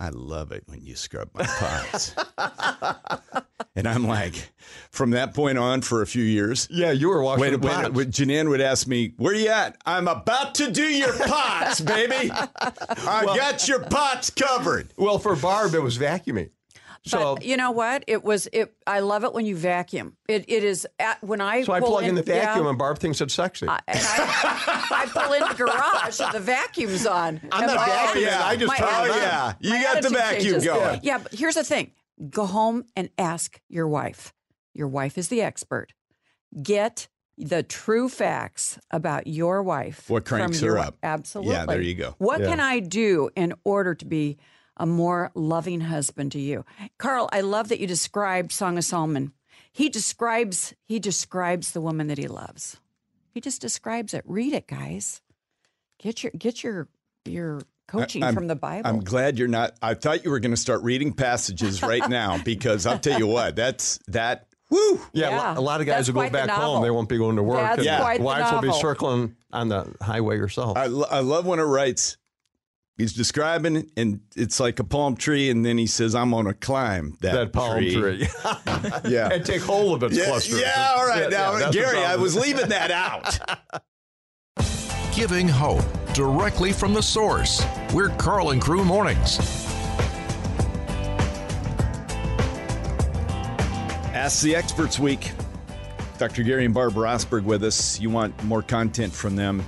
I 0.01 0.09
love 0.09 0.51
it 0.51 0.63
when 0.67 0.81
you 0.83 0.97
scrub 0.97 1.29
my 1.35 1.45
pots. 1.45 2.15
and 3.77 3.87
I'm 3.87 4.07
like, 4.07 4.51
from 4.91 5.11
that 5.11 5.35
point 5.35 5.59
on 5.59 5.83
for 5.83 6.01
a 6.01 6.07
few 6.07 6.23
years, 6.25 6.67
Yeah, 6.71 6.91
you 6.91 7.11
were 7.11 7.23
washing 7.23 7.41
when, 7.41 7.61
pots. 7.61 7.91
when 7.91 8.11
Janan 8.11 8.49
would 8.49 8.63
ask 8.63 8.87
me, 8.87 9.13
Where 9.19 9.35
you 9.35 9.49
at? 9.49 9.77
I'm 9.85 10.09
about 10.09 10.55
to 10.55 10.71
do 10.71 10.85
your 10.85 11.13
pots, 11.27 11.81
baby. 11.83 12.31
I 12.61 13.25
got 13.37 13.69
your 13.69 13.81
pots 13.81 14.31
covered. 14.31 14.89
well, 14.97 15.19
for 15.19 15.37
Barb, 15.37 15.75
it 15.75 15.83
was 15.83 15.99
vacuuming. 15.99 16.49
So, 17.07 17.37
but 17.37 17.45
you 17.45 17.57
know 17.57 17.71
what? 17.71 18.05
It 18.07 18.23
was 18.25 18.47
it. 18.53 18.75
I 18.87 19.01
love 19.01 19.25
it 19.25 19.33
when 19.33 19.47
you 19.47 19.57
vacuum. 19.57 20.17
It 20.29 20.45
it 20.49 20.63
is 20.65 20.87
at, 20.99 21.23
when 21.25 21.41
I 21.41 21.63
so 21.63 21.73
I 21.73 21.81
plug 21.81 22.05
in 22.05 22.15
the 22.15 22.23
vacuum, 22.23 22.65
yeah, 22.65 22.69
and 22.71 22.79
Barb 22.79 22.99
thinks 22.99 23.21
it's 23.23 23.33
sexy. 23.33 23.67
I- 23.69 23.81
and 23.89 23.99
I, 24.03 24.87
I 24.91 25.07
pull 25.07 25.33
in 25.33 25.41
the 25.49 25.55
garage 25.55 26.21
and 26.21 26.33
the 26.35 26.41
vacuum's 26.41 27.07
on. 27.07 27.41
I'm 27.51 27.63
And 27.65 27.73
not 27.75 27.77
my- 27.77 27.89
vacuuming, 27.89 28.21
yeah. 28.23 28.45
I 28.45 28.57
just 28.57 28.69
my 28.69 28.77
turn 28.77 28.89
Oh, 28.91 29.05
yeah. 29.17 29.53
You 29.61 29.71
my 29.71 29.83
got 29.83 30.03
the 30.03 30.11
vacuum 30.11 30.43
changes. 30.43 30.65
going. 30.65 31.01
Yeah, 31.03 31.19
but 31.19 31.33
here's 31.33 31.55
the 31.55 31.65
thing: 31.65 31.93
go 32.29 32.45
home 32.45 32.85
and 32.95 33.09
ask 33.17 33.59
your 33.69 33.89
wife. 33.89 34.35
Your 34.75 34.89
wife 34.89 35.17
is 35.17 35.29
the 35.29 35.41
expert. 35.41 35.95
Get 36.63 37.09
the 37.39 37.63
true 37.63 38.11
facts 38.11 38.79
about 38.91 39.27
your 39.27 39.63
wife. 39.63 40.11
What 40.11 40.27
cranks 40.27 40.61
her 40.61 40.77
up. 40.79 40.99
Absolutely. 41.03 41.55
Yeah, 41.55 41.65
there 41.65 41.81
you 41.81 41.95
go. 41.95 42.15
What 42.19 42.41
Yeah. 42.41 42.49
can 42.49 42.61
I 42.61 42.81
do 42.81 43.31
in 43.35 43.55
order 43.65 43.95
to 43.95 44.05
be 44.05 44.37
a 44.81 44.87
more 44.87 45.31
loving 45.35 45.83
husband 45.83 46.33
to 46.33 46.41
you? 46.41 46.65
Carl, 46.99 47.29
I 47.33 47.43
love 47.43 47.69
that 47.69 47.79
you 47.79 47.87
described 47.87 48.51
Song 48.51 48.77
of 48.79 48.85
Solomon. 48.85 49.33
He 49.73 49.89
describes 49.89 50.75
he 50.85 50.99
describes 50.99 51.71
the 51.73 51.81
woman 51.81 52.09
that 52.09 52.19
he 52.19 52.27
loves. 52.27 52.81
He 53.33 53.41
just 53.41 53.61
describes 53.61 54.13
it. 54.15 54.25
Read 54.27 54.53
it, 54.53 54.67
guys. 54.67 55.21
Get 56.01 56.23
your 56.25 56.33
get 56.37 56.65
your 56.65 56.89
your 57.25 57.61
coaching 57.87 58.23
I'm- 58.25 58.35
from 58.35 58.47
the 58.49 58.57
Bible. 58.57 58.89
I'm 58.89 59.01
glad 59.01 59.39
you're 59.39 59.49
not. 59.49 59.73
I 59.83 59.95
thought 59.95 60.25
you 60.25 60.31
were 60.31 60.41
going 60.41 60.51
to 60.53 60.57
start 60.57 60.83
reading 60.83 61.13
passages 61.13 61.83
right 61.83 62.09
now 62.09 62.39
because 62.45 62.87
I'll 62.87 62.99
tell 62.99 63.19
you 63.19 63.27
what, 63.27 63.55
that's 63.57 63.99
that. 64.09 64.47
Woo! 64.71 65.01
Yeah, 65.13 65.31
Yeah, 65.31 65.59
a 65.59 65.61
lot 65.61 65.81
of 65.81 65.87
guys 65.87 66.07
that's 66.07 66.09
will 66.09 66.15
go 66.15 66.21
quite 66.21 66.33
the 66.33 66.47
back 66.47 66.51
home. 66.57 66.83
They 66.85 66.93
won't 66.93 67.09
be 67.09 67.19
going 67.19 67.35
to 67.37 67.43
work. 67.43 67.59
That's 67.59 67.85
Yeah. 67.85 68.01
quite 68.01 68.19
the 68.19 68.25
wives 68.25 68.53
will 68.53 68.61
be 68.61 68.73
circling 68.73 69.35
on 69.53 69.69
the 69.69 69.93
highway 70.01 70.37
herself. 70.39 70.77
I, 70.79 70.85
I 70.85 71.21
love 71.21 71.45
when 71.45 71.59
it 71.59 71.65
writes. 71.65 72.17
He's 73.01 73.15
describing, 73.15 73.91
and 73.97 74.21
it's 74.37 74.61
like 74.61 74.79
a 74.79 74.85
palm 74.85 75.17
tree, 75.17 75.49
and 75.49 75.65
then 75.65 75.79
he 75.79 75.87
says, 75.87 76.15
"I'm 76.15 76.33
going 76.33 76.45
to 76.45 76.53
climb 76.53 77.17
that, 77.23 77.33
that 77.33 77.53
palm 77.55 77.79
tree. 77.79 78.29
Yeah, 79.11 79.31
and 79.33 79.43
take 79.45 79.63
hold 79.63 80.03
of 80.03 80.11
its 80.13 80.19
yeah, 80.21 80.27
clusters. 80.27 80.61
yeah. 80.61 80.93
All 80.99 81.07
right, 81.07 81.23
Yeah, 81.23 81.29
now 81.39 81.57
yeah, 81.57 81.71
Gary, 81.71 82.05
I 82.05 82.17
was 82.17 82.37
leaving 82.37 82.69
that 82.69 82.91
out. 82.91 83.39
Giving 85.17 85.49
hope 85.49 85.83
directly 86.13 86.73
from 86.75 86.93
the 86.93 87.03
source. 87.03 87.65
We're 87.95 88.11
Carl 88.11 88.51
and 88.51 88.61
Crew 88.61 88.85
Mornings. 88.85 89.39
Ask 94.13 94.43
the 94.43 94.55
Experts 94.55 94.99
Week. 94.99 95.33
Dr. 96.19 96.43
Gary 96.43 96.67
and 96.67 96.75
barbara 96.75 97.09
Rosberg 97.09 97.45
with 97.45 97.65
us. 97.65 97.99
You 97.99 98.11
want 98.11 98.45
more 98.45 98.61
content 98.61 99.15
from 99.15 99.37
them? 99.37 99.65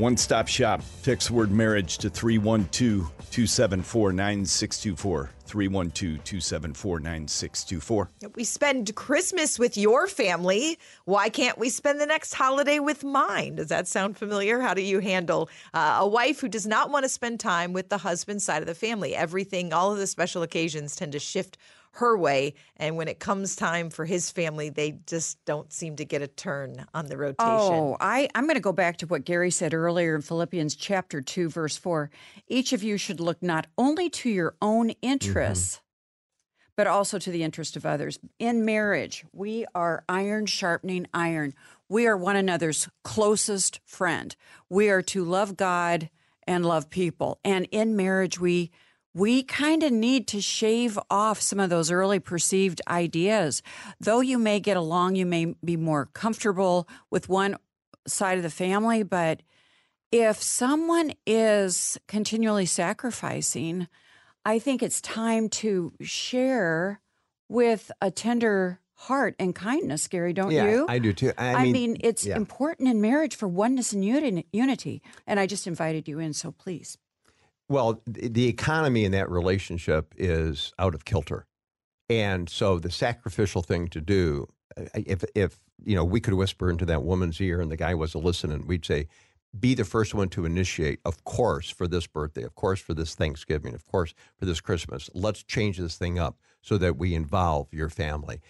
One 0.00 0.16
stop 0.16 0.48
shop. 0.48 0.80
Text 1.02 1.30
word 1.30 1.50
marriage 1.50 1.98
to 1.98 2.08
312 2.08 3.12
274 3.30 4.14
9624. 4.14 5.30
312 5.44 6.24
274 6.24 7.00
9624. 7.00 8.10
We 8.34 8.44
spend 8.44 8.94
Christmas 8.94 9.58
with 9.58 9.76
your 9.76 10.06
family. 10.06 10.78
Why 11.04 11.28
can't 11.28 11.58
we 11.58 11.68
spend 11.68 12.00
the 12.00 12.06
next 12.06 12.32
holiday 12.32 12.78
with 12.78 13.04
mine? 13.04 13.56
Does 13.56 13.68
that 13.68 13.86
sound 13.88 14.16
familiar? 14.16 14.60
How 14.60 14.72
do 14.72 14.80
you 14.80 15.00
handle 15.00 15.50
uh, 15.74 15.98
a 16.00 16.08
wife 16.08 16.40
who 16.40 16.48
does 16.48 16.66
not 16.66 16.90
want 16.90 17.04
to 17.04 17.10
spend 17.10 17.38
time 17.38 17.74
with 17.74 17.90
the 17.90 17.98
husband 17.98 18.40
side 18.40 18.62
of 18.62 18.68
the 18.68 18.74
family? 18.74 19.14
Everything, 19.14 19.74
all 19.74 19.92
of 19.92 19.98
the 19.98 20.06
special 20.06 20.42
occasions 20.42 20.96
tend 20.96 21.12
to 21.12 21.18
shift 21.18 21.58
her 21.92 22.16
way. 22.16 22.54
And 22.76 22.96
when 22.96 23.08
it 23.08 23.18
comes 23.18 23.56
time 23.56 23.90
for 23.90 24.04
his 24.04 24.30
family, 24.30 24.70
they 24.70 24.98
just 25.06 25.44
don't 25.44 25.72
seem 25.72 25.96
to 25.96 26.04
get 26.04 26.22
a 26.22 26.28
turn 26.28 26.84
on 26.94 27.06
the 27.06 27.16
rotation. 27.16 27.46
Oh, 27.48 27.96
I, 28.00 28.28
I'm 28.34 28.44
going 28.44 28.54
to 28.54 28.60
go 28.60 28.72
back 28.72 28.98
to 28.98 29.06
what 29.06 29.24
Gary 29.24 29.50
said 29.50 29.74
earlier 29.74 30.14
in 30.14 30.22
Philippians 30.22 30.76
chapter 30.76 31.20
2, 31.20 31.48
verse 31.48 31.76
4. 31.76 32.10
Each 32.46 32.72
of 32.72 32.82
you 32.82 32.96
should 32.96 33.20
look 33.20 33.42
not 33.42 33.66
only 33.76 34.08
to 34.10 34.30
your 34.30 34.54
own 34.62 34.88
mm-hmm. 34.88 34.98
interests, 35.02 35.80
but 36.76 36.86
also 36.86 37.18
to 37.18 37.30
the 37.30 37.42
interest 37.42 37.76
of 37.76 37.84
others. 37.84 38.18
In 38.38 38.64
marriage, 38.64 39.24
we 39.32 39.66
are 39.74 40.04
iron 40.08 40.46
sharpening 40.46 41.06
iron. 41.12 41.54
We 41.88 42.06
are 42.06 42.16
one 42.16 42.36
another's 42.36 42.88
closest 43.04 43.80
friend. 43.84 44.34
We 44.68 44.88
are 44.88 45.02
to 45.02 45.24
love 45.24 45.56
God 45.56 46.08
and 46.46 46.64
love 46.64 46.88
people. 46.88 47.38
And 47.44 47.68
in 47.70 47.96
marriage, 47.96 48.40
we 48.40 48.70
we 49.14 49.42
kind 49.42 49.82
of 49.82 49.92
need 49.92 50.28
to 50.28 50.40
shave 50.40 50.98
off 51.10 51.40
some 51.40 51.58
of 51.58 51.70
those 51.70 51.90
early 51.90 52.20
perceived 52.20 52.80
ideas. 52.88 53.62
Though 54.00 54.20
you 54.20 54.38
may 54.38 54.60
get 54.60 54.76
along, 54.76 55.16
you 55.16 55.26
may 55.26 55.54
be 55.64 55.76
more 55.76 56.06
comfortable 56.06 56.88
with 57.10 57.28
one 57.28 57.56
side 58.06 58.36
of 58.36 58.42
the 58.42 58.50
family, 58.50 59.02
but 59.02 59.42
if 60.12 60.42
someone 60.42 61.12
is 61.26 61.98
continually 62.08 62.66
sacrificing, 62.66 63.88
I 64.44 64.58
think 64.58 64.82
it's 64.82 65.00
time 65.00 65.48
to 65.50 65.92
share 66.00 67.00
with 67.48 67.92
a 68.00 68.10
tender 68.10 68.80
heart 68.94 69.34
and 69.38 69.54
kindness, 69.54 70.08
Gary, 70.08 70.32
don't 70.32 70.50
yeah, 70.50 70.70
you? 70.70 70.86
I 70.88 70.98
do 70.98 71.12
too. 71.12 71.32
I, 71.38 71.54
I 71.54 71.62
mean, 71.64 71.72
mean, 71.72 71.96
it's 72.00 72.26
yeah. 72.26 72.36
important 72.36 72.88
in 72.88 73.00
marriage 73.00 73.34
for 73.34 73.48
oneness 73.48 73.92
and 73.92 74.04
unity. 74.04 75.02
And 75.26 75.40
I 75.40 75.46
just 75.46 75.66
invited 75.66 76.06
you 76.06 76.18
in, 76.18 76.32
so 76.32 76.52
please. 76.52 76.98
Well, 77.70 78.02
the 78.04 78.48
economy 78.48 79.04
in 79.04 79.12
that 79.12 79.30
relationship 79.30 80.12
is 80.18 80.72
out 80.76 80.92
of 80.92 81.04
kilter. 81.04 81.46
And 82.08 82.50
so 82.50 82.80
the 82.80 82.90
sacrificial 82.90 83.62
thing 83.62 83.86
to 83.88 84.00
do, 84.00 84.48
if, 84.92 85.22
if, 85.36 85.60
you 85.84 85.94
know, 85.94 86.02
we 86.02 86.20
could 86.20 86.34
whisper 86.34 86.68
into 86.68 86.84
that 86.86 87.04
woman's 87.04 87.40
ear 87.40 87.60
and 87.60 87.70
the 87.70 87.76
guy 87.76 87.94
was 87.94 88.12
a 88.12 88.18
listening, 88.18 88.66
we'd 88.66 88.84
say, 88.84 89.06
be 89.58 89.74
the 89.74 89.84
first 89.84 90.14
one 90.14 90.28
to 90.30 90.44
initiate, 90.44 90.98
of 91.04 91.22
course, 91.22 91.70
for 91.70 91.86
this 91.86 92.08
birthday, 92.08 92.42
of 92.42 92.56
course, 92.56 92.80
for 92.80 92.92
this 92.92 93.14
Thanksgiving, 93.14 93.72
of 93.72 93.86
course, 93.86 94.14
for 94.36 94.46
this 94.46 94.60
Christmas. 94.60 95.08
Let's 95.14 95.44
change 95.44 95.78
this 95.78 95.96
thing 95.96 96.18
up 96.18 96.40
so 96.62 96.76
that 96.78 96.96
we 96.96 97.14
involve 97.14 97.72
your 97.72 97.88
family. 97.88 98.40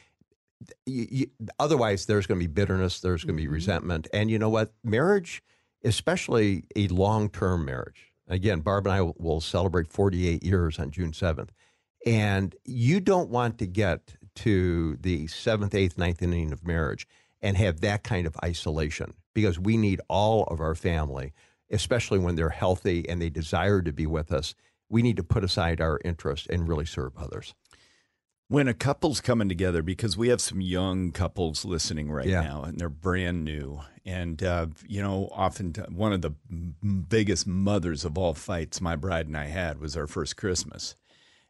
You, 0.86 1.06
you, 1.10 1.26
otherwise, 1.58 2.06
there's 2.06 2.26
going 2.26 2.40
to 2.40 2.48
be 2.48 2.52
bitterness, 2.52 3.00
there's 3.00 3.24
going 3.24 3.36
to 3.36 3.42
be 3.42 3.44
mm-hmm. 3.44 3.52
resentment. 3.52 4.08
And 4.14 4.30
you 4.30 4.38
know 4.38 4.48
what? 4.48 4.72
Marriage, 4.82 5.42
especially 5.84 6.64
a 6.74 6.88
long 6.88 7.28
term 7.28 7.66
marriage, 7.66 8.09
again, 8.30 8.60
Barb 8.60 8.86
and 8.86 8.94
I 8.94 9.12
will 9.18 9.40
celebrate 9.40 9.88
48 9.88 10.42
years 10.42 10.78
on 10.78 10.90
June 10.90 11.12
7th. 11.12 11.50
And 12.06 12.54
you 12.64 13.00
don't 13.00 13.28
want 13.28 13.58
to 13.58 13.66
get 13.66 14.14
to 14.36 14.96
the 14.96 15.26
seventh, 15.26 15.74
eighth, 15.74 15.98
ninth 15.98 16.22
inning 16.22 16.52
of 16.52 16.66
marriage 16.66 17.06
and 17.42 17.56
have 17.56 17.80
that 17.80 18.04
kind 18.04 18.26
of 18.26 18.36
isolation 18.42 19.12
because 19.34 19.58
we 19.58 19.76
need 19.76 20.00
all 20.08 20.44
of 20.44 20.60
our 20.60 20.74
family, 20.74 21.32
especially 21.70 22.18
when 22.18 22.36
they're 22.36 22.48
healthy 22.48 23.06
and 23.08 23.20
they 23.20 23.30
desire 23.30 23.82
to 23.82 23.92
be 23.92 24.06
with 24.06 24.32
us. 24.32 24.54
We 24.88 25.02
need 25.02 25.16
to 25.16 25.22
put 25.22 25.44
aside 25.44 25.80
our 25.80 26.00
interests 26.04 26.46
and 26.48 26.68
really 26.68 26.86
serve 26.86 27.12
others. 27.18 27.54
When 28.50 28.66
a 28.66 28.74
couple's 28.74 29.20
coming 29.20 29.48
together, 29.48 29.80
because 29.80 30.16
we 30.16 30.26
have 30.30 30.40
some 30.40 30.60
young 30.60 31.12
couples 31.12 31.64
listening 31.64 32.10
right 32.10 32.26
Yeah. 32.26 32.40
now, 32.42 32.62
and 32.64 32.80
they're 32.80 32.88
brand 32.88 33.44
new, 33.44 33.80
and 34.04 34.42
uh, 34.42 34.66
you 34.88 35.00
know, 35.00 35.28
often 35.32 35.72
t- 35.72 35.82
one 35.88 36.12
of 36.12 36.20
the 36.20 36.32
biggest 37.08 37.46
mothers 37.46 38.04
of 38.04 38.18
all 38.18 38.34
fights 38.34 38.80
my 38.80 38.96
bride 38.96 39.28
and 39.28 39.36
I 39.36 39.44
had 39.46 39.78
was 39.80 39.96
our 39.96 40.08
first 40.08 40.36
Christmas, 40.36 40.96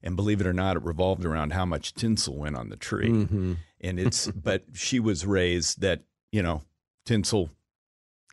and 0.03 0.15
believe 0.15 0.43
it 0.43 0.47
or 0.47 0.53
not, 0.53 0.77
it 0.77 0.83
revolved 0.83 1.25
around 1.25 1.55
how 1.55 1.65
much 1.65 1.95
tinsel 1.95 2.37
went 2.37 2.55
on 2.57 2.69
the 2.69 2.77
tree, 2.77 3.09
Mm-hmm. 3.09 3.55
and 3.81 3.99
it's. 4.05 4.27
but 4.31 4.65
she 4.75 5.01
was 5.01 5.25
raised 5.25 5.81
that 5.81 6.03
you 6.33 6.43
know, 6.43 6.61
tinsel. 7.07 7.49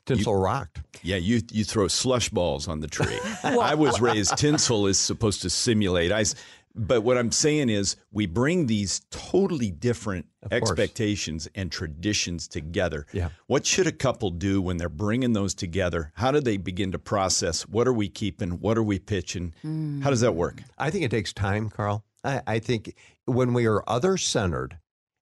Tinsel 0.05 0.35
rocked. 0.35 0.81
Yeah, 1.03 1.17
you 1.17 1.41
you 1.51 1.65
throw 1.65 1.87
slush 1.89 2.29
balls 2.29 2.67
on 2.69 2.79
the 2.79 2.87
tree. 2.87 3.19
I 3.43 3.75
was 3.75 3.99
raised 3.99 4.37
tinsel 4.37 4.87
is 4.87 4.97
supposed 4.97 5.41
to 5.41 5.49
simulate 5.49 6.13
ice. 6.13 6.33
But 6.77 7.01
what 7.01 7.17
I'm 7.17 7.31
saying 7.31 7.69
is, 7.69 7.95
we 8.11 8.27
bring 8.27 8.67
these 8.67 9.01
totally 9.09 9.71
different 9.71 10.27
Of 10.43 10.51
course. 10.51 10.61
expectations 10.69 11.47
and 11.55 11.71
traditions 11.71 12.47
together. 12.47 13.07
Yeah. 13.11 13.29
What 13.47 13.65
should 13.65 13.87
a 13.87 13.91
couple 13.91 14.29
do 14.29 14.61
when 14.61 14.77
they're 14.77 14.87
bringing 14.89 15.33
those 15.33 15.55
together? 15.55 16.11
How 16.15 16.31
do 16.31 16.39
they 16.39 16.57
begin 16.57 16.91
to 16.91 16.99
process? 16.99 17.63
What 17.67 17.87
are 17.87 17.93
we 17.93 18.09
keeping? 18.09 18.59
What 18.59 18.77
are 18.77 18.83
we 18.83 18.99
pitching? 18.99 19.53
Hmm. 19.63 20.01
How 20.01 20.11
does 20.11 20.21
that 20.21 20.35
work? 20.35 20.61
I 20.77 20.91
think 20.91 21.03
it 21.03 21.11
takes 21.11 21.33
time, 21.33 21.69
Carl. 21.69 22.05
I, 22.23 22.41
I 22.45 22.59
think 22.59 22.95
when 23.25 23.53
we 23.53 23.65
are 23.65 23.83
other 23.87 24.17
centered 24.17 24.77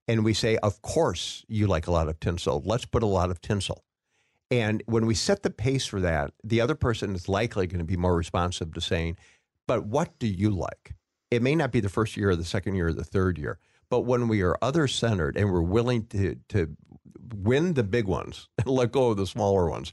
and 0.08 0.24
we 0.24 0.34
say, 0.34 0.56
of 0.58 0.82
course, 0.82 1.44
you 1.48 1.66
like 1.66 1.86
a 1.86 1.92
lot 1.92 2.08
of 2.08 2.18
tinsel, 2.20 2.62
let's 2.64 2.84
put 2.84 3.02
a 3.02 3.06
lot 3.06 3.30
of 3.30 3.40
tinsel. 3.40 3.84
And 4.50 4.82
when 4.86 5.06
we 5.06 5.14
set 5.14 5.42
the 5.42 5.50
pace 5.50 5.86
for 5.86 6.00
that, 6.00 6.32
the 6.42 6.60
other 6.60 6.74
person 6.74 7.14
is 7.14 7.28
likely 7.28 7.66
going 7.66 7.78
to 7.78 7.84
be 7.84 7.96
more 7.96 8.14
responsive 8.14 8.74
to 8.74 8.80
saying, 8.80 9.16
but 9.66 9.86
what 9.86 10.18
do 10.18 10.26
you 10.26 10.50
like? 10.50 10.94
It 11.34 11.42
may 11.42 11.54
not 11.54 11.72
be 11.72 11.80
the 11.80 11.88
first 11.88 12.16
year 12.16 12.30
or 12.30 12.36
the 12.36 12.44
second 12.44 12.76
year 12.76 12.88
or 12.88 12.92
the 12.92 13.04
third 13.04 13.38
year, 13.38 13.58
but 13.90 14.00
when 14.00 14.28
we 14.28 14.42
are 14.42 14.56
other 14.62 14.86
centered 14.86 15.36
and 15.36 15.52
we're 15.52 15.62
willing 15.62 16.06
to, 16.06 16.36
to 16.50 16.76
win 17.34 17.74
the 17.74 17.82
big 17.82 18.06
ones 18.06 18.48
and 18.58 18.68
let 18.68 18.92
go 18.92 19.10
of 19.10 19.16
the 19.16 19.26
smaller 19.26 19.68
ones 19.68 19.92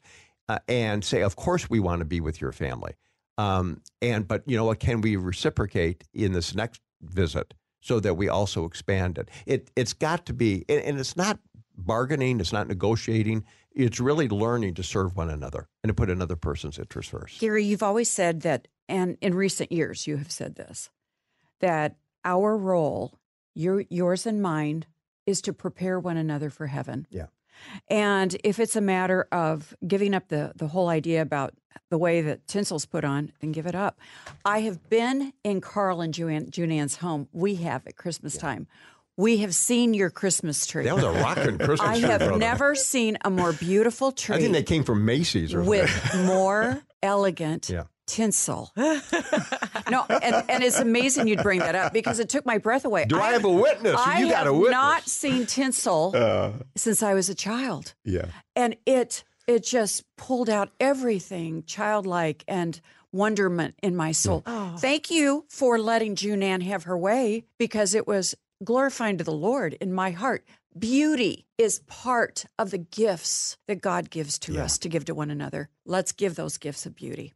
uh, 0.49 0.59
and 0.67 1.03
say, 1.03 1.21
of 1.21 1.35
course, 1.35 1.69
we 1.69 1.79
want 1.79 1.99
to 1.99 2.05
be 2.05 2.19
with 2.21 2.41
your 2.41 2.51
family. 2.51 2.93
Um, 3.37 3.81
and 4.01 4.27
but 4.27 4.43
you 4.45 4.55
know 4.55 4.65
what? 4.65 4.79
Can 4.79 5.01
we 5.01 5.15
reciprocate 5.15 6.03
in 6.13 6.33
this 6.33 6.53
next 6.53 6.81
visit 7.01 7.53
so 7.79 7.99
that 7.99 8.15
we 8.15 8.29
also 8.29 8.65
expand 8.65 9.17
it? 9.17 9.29
It 9.45 9.71
it's 9.75 9.93
got 9.93 10.25
to 10.27 10.33
be, 10.33 10.65
and, 10.69 10.81
and 10.81 10.99
it's 10.99 11.15
not 11.17 11.39
bargaining, 11.75 12.39
it's 12.39 12.53
not 12.53 12.67
negotiating. 12.67 13.45
It's 13.73 13.99
really 13.99 14.27
learning 14.27 14.75
to 14.75 14.83
serve 14.83 15.15
one 15.15 15.29
another 15.29 15.69
and 15.81 15.89
to 15.89 15.93
put 15.93 16.09
another 16.09 16.35
person's 16.35 16.77
interest 16.77 17.09
first. 17.09 17.39
Gary, 17.39 17.63
you've 17.63 17.81
always 17.81 18.11
said 18.11 18.41
that, 18.41 18.67
and 18.89 19.17
in 19.21 19.33
recent 19.33 19.71
years 19.71 20.05
you 20.05 20.17
have 20.17 20.31
said 20.31 20.55
this, 20.55 20.89
that 21.61 21.95
our 22.25 22.55
role, 22.57 23.17
your, 23.55 23.83
yours 23.89 24.25
and 24.25 24.41
mine, 24.41 24.85
is 25.25 25.41
to 25.41 25.53
prepare 25.53 25.99
one 25.99 26.17
another 26.17 26.49
for 26.49 26.67
heaven. 26.67 27.07
Yeah. 27.09 27.27
And 27.89 28.35
if 28.43 28.59
it's 28.59 28.75
a 28.75 28.81
matter 28.81 29.27
of 29.31 29.75
giving 29.87 30.13
up 30.13 30.27
the, 30.29 30.51
the 30.55 30.67
whole 30.67 30.89
idea 30.89 31.21
about 31.21 31.53
the 31.89 31.97
way 31.97 32.21
that 32.21 32.47
tinsel's 32.47 32.85
put 32.85 33.03
on, 33.05 33.31
then 33.39 33.51
give 33.51 33.65
it 33.67 33.75
up. 33.75 33.99
I 34.43 34.61
have 34.61 34.89
been 34.89 35.33
in 35.43 35.61
Carl 35.61 36.01
and 36.01 36.15
Juan, 36.17 36.49
Junan's 36.49 36.97
home. 36.97 37.27
We 37.31 37.55
have 37.55 37.85
at 37.85 37.95
Christmas 37.95 38.35
time. 38.37 38.67
We 39.17 39.37
have 39.37 39.53
seen 39.53 39.93
your 39.93 40.09
Christmas 40.09 40.65
tree. 40.65 40.85
That 40.85 40.95
was 40.95 41.03
a 41.03 41.11
rocking 41.11 41.57
Christmas 41.59 41.81
I 41.81 41.99
tree, 41.99 42.05
I 42.05 42.11
have 42.11 42.19
brother. 42.21 42.37
never 42.37 42.75
seen 42.75 43.17
a 43.23 43.29
more 43.29 43.53
beautiful 43.53 44.11
tree 44.11 44.35
I 44.35 44.39
think 44.39 44.53
they 44.53 44.63
came 44.63 44.83
from 44.83 45.05
Macy's 45.05 45.53
or 45.53 45.61
with 45.61 45.91
more 46.25 46.81
elegant 47.03 47.69
Yeah. 47.73 47.83
Tinsel. 48.11 48.71
no, 48.75 50.05
and, 50.09 50.35
and 50.49 50.63
it's 50.63 50.79
amazing 50.79 51.27
you'd 51.27 51.41
bring 51.43 51.59
that 51.59 51.75
up 51.75 51.93
because 51.93 52.19
it 52.19 52.29
took 52.29 52.45
my 52.45 52.57
breath 52.57 52.85
away. 52.85 53.05
Do 53.05 53.19
I 53.19 53.31
have 53.31 53.45
a 53.45 53.49
witness? 53.49 53.95
I 53.97 54.19
You 54.19 54.27
got 54.29 54.39
have 54.45 54.47
a 54.47 54.53
witness. 54.53 54.71
not 54.71 55.07
seen 55.07 55.45
tinsel 55.45 56.11
Uh. 56.15 56.51
since 56.75 57.01
I 57.03 57.13
was 57.13 57.29
a 57.29 57.35
child, 57.35 57.93
Yeah. 58.03 58.25
and 58.55 58.75
it 58.85 59.23
it 59.47 59.63
just 59.63 60.03
pulled 60.17 60.49
out 60.49 60.69
everything 60.79 61.63
childlike 61.65 62.43
and 62.47 62.79
wonderment 63.11 63.75
in 63.81 63.95
my 63.95 64.11
soul. 64.11 64.41
Thank 64.77 65.09
you 65.11 65.45
for 65.49 65.77
letting 65.79 66.15
Junan 66.15 66.61
have 66.63 66.83
her 66.83 66.97
way 66.97 67.43
because 67.57 67.93
it 67.95 68.07
was 68.07 68.35
glorifying 68.63 69.17
to 69.17 69.23
the 69.23 69.33
Lord 69.33 69.73
in 69.81 69.91
my 69.93 70.11
heart. 70.11 70.45
Beauty 70.77 71.45
is 71.57 71.79
part 71.87 72.45
of 72.57 72.71
the 72.71 72.77
gifts 72.77 73.57
that 73.67 73.81
God 73.81 74.09
gives 74.09 74.39
to 74.39 74.61
us 74.61 74.77
to 74.77 74.87
give 74.89 75.03
to 75.05 75.13
one 75.15 75.29
another. 75.31 75.67
Let's 75.85 76.13
give 76.13 76.35
those 76.35 76.57
gifts 76.57 76.85
of 76.85 76.95
beauty. 76.95 77.33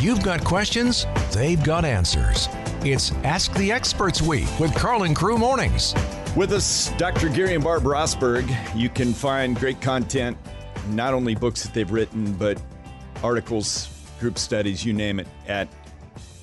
You've 0.00 0.22
got 0.22 0.44
questions, 0.44 1.06
they've 1.32 1.60
got 1.64 1.84
answers. 1.84 2.48
It's 2.84 3.10
Ask 3.24 3.52
the 3.54 3.72
Experts 3.72 4.22
Week 4.22 4.46
with 4.60 4.72
Carl 4.72 5.02
and 5.02 5.16
Crew 5.16 5.36
Mornings. 5.36 5.92
With 6.36 6.52
us, 6.52 6.92
Dr. 6.98 7.28
Gary 7.28 7.56
and 7.56 7.64
Barb 7.64 7.82
Rosberg. 7.82 8.48
You 8.76 8.90
can 8.90 9.12
find 9.12 9.58
great 9.58 9.80
content, 9.80 10.38
not 10.90 11.14
only 11.14 11.34
books 11.34 11.64
that 11.64 11.74
they've 11.74 11.90
written, 11.90 12.32
but 12.34 12.62
articles, 13.24 13.88
group 14.20 14.38
studies, 14.38 14.84
you 14.84 14.92
name 14.92 15.18
it, 15.18 15.26
at 15.48 15.66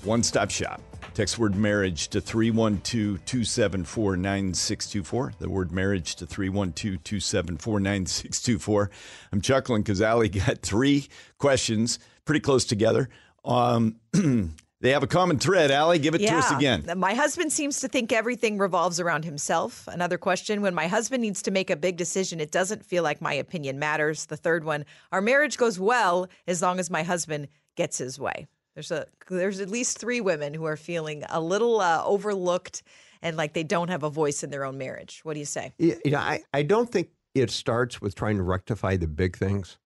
One 0.03 0.21
Stop 0.21 0.51
Shop. 0.51 0.81
Text 1.13 1.39
word 1.39 1.55
marriage 1.55 2.09
to 2.09 2.19
312 2.19 3.23
274 3.23 4.17
9624. 4.17 5.33
The 5.39 5.49
word 5.49 5.71
marriage 5.71 6.15
to 6.15 6.25
312 6.25 7.01
274 7.05 7.79
9624. 7.79 8.91
I'm 9.31 9.39
chuckling 9.39 9.81
because 9.81 10.01
Allie 10.01 10.27
got 10.27 10.57
three 10.57 11.07
questions 11.37 11.99
pretty 12.25 12.41
close 12.41 12.65
together. 12.65 13.07
Um, 13.45 13.99
they 14.81 14.91
have 14.91 15.03
a 15.03 15.07
common 15.07 15.39
thread. 15.39 15.71
Allie, 15.71 15.99
give 15.99 16.15
it 16.15 16.19
to 16.19 16.35
us 16.35 16.51
again. 16.51 16.85
My 16.97 17.13
husband 17.13 17.51
seems 17.51 17.79
to 17.81 17.87
think 17.87 18.11
everything 18.11 18.57
revolves 18.57 18.99
around 18.99 19.25
himself. 19.25 19.87
Another 19.87 20.17
question 20.17 20.61
when 20.61 20.73
my 20.73 20.87
husband 20.87 21.21
needs 21.21 21.41
to 21.43 21.51
make 21.51 21.69
a 21.69 21.75
big 21.75 21.97
decision, 21.97 22.39
it 22.39 22.51
doesn't 22.51 22.85
feel 22.85 23.03
like 23.03 23.21
my 23.21 23.33
opinion 23.33 23.79
matters. 23.79 24.25
The 24.25 24.37
third 24.37 24.63
one, 24.63 24.85
our 25.11 25.21
marriage 25.21 25.57
goes 25.57 25.79
well 25.79 26.27
as 26.47 26.61
long 26.61 26.79
as 26.79 26.89
my 26.89 27.03
husband 27.03 27.47
gets 27.75 27.97
his 27.97 28.19
way. 28.19 28.47
There's 28.73 28.91
a 28.91 29.05
there's 29.29 29.61
at 29.61 29.69
least 29.69 29.99
three 29.99 30.19
women 30.19 30.53
who 30.53 30.65
are 30.65 30.75
feeling 30.75 31.23
a 31.29 31.39
little 31.39 31.79
uh, 31.79 32.03
overlooked 32.03 32.83
and 33.21 33.37
like 33.37 33.53
they 33.53 33.63
don't 33.63 33.89
have 33.89 34.03
a 34.03 34.09
voice 34.09 34.43
in 34.43 34.49
their 34.49 34.65
own 34.65 34.77
marriage. 34.77 35.21
What 35.23 35.33
do 35.33 35.39
you 35.39 35.45
say? 35.45 35.73
You 35.77 35.97
know, 36.05 36.19
I, 36.19 36.43
I 36.53 36.63
don't 36.63 36.91
think 36.91 37.09
it 37.33 37.49
starts 37.49 38.01
with 38.01 38.15
trying 38.15 38.37
to 38.37 38.43
rectify 38.43 38.97
the 38.97 39.07
big 39.07 39.37
things. 39.37 39.77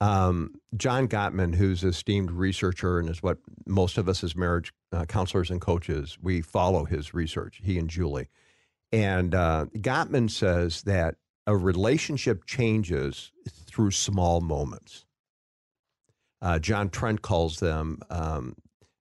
Um, 0.00 0.54
John 0.76 1.08
Gottman, 1.08 1.54
who's 1.54 1.82
an 1.82 1.90
esteemed 1.90 2.30
researcher 2.30 2.98
and 2.98 3.08
is 3.08 3.22
what 3.22 3.38
most 3.66 3.98
of 3.98 4.08
us 4.08 4.24
as 4.24 4.34
marriage 4.34 4.72
uh, 4.92 5.04
counselors 5.04 5.50
and 5.50 5.60
coaches, 5.60 6.16
we 6.22 6.40
follow 6.40 6.84
his 6.84 7.12
research, 7.12 7.60
he 7.62 7.78
and 7.78 7.90
Julie. 7.90 8.28
And 8.92 9.34
uh, 9.34 9.66
Gottman 9.76 10.30
says 10.30 10.82
that 10.82 11.16
a 11.46 11.56
relationship 11.56 12.46
changes 12.46 13.32
through 13.66 13.90
small 13.90 14.40
moments. 14.40 15.04
Uh, 16.42 16.58
John 16.58 16.88
Trent 16.88 17.20
calls 17.20 17.58
them 17.58 18.00
um, 18.08 18.56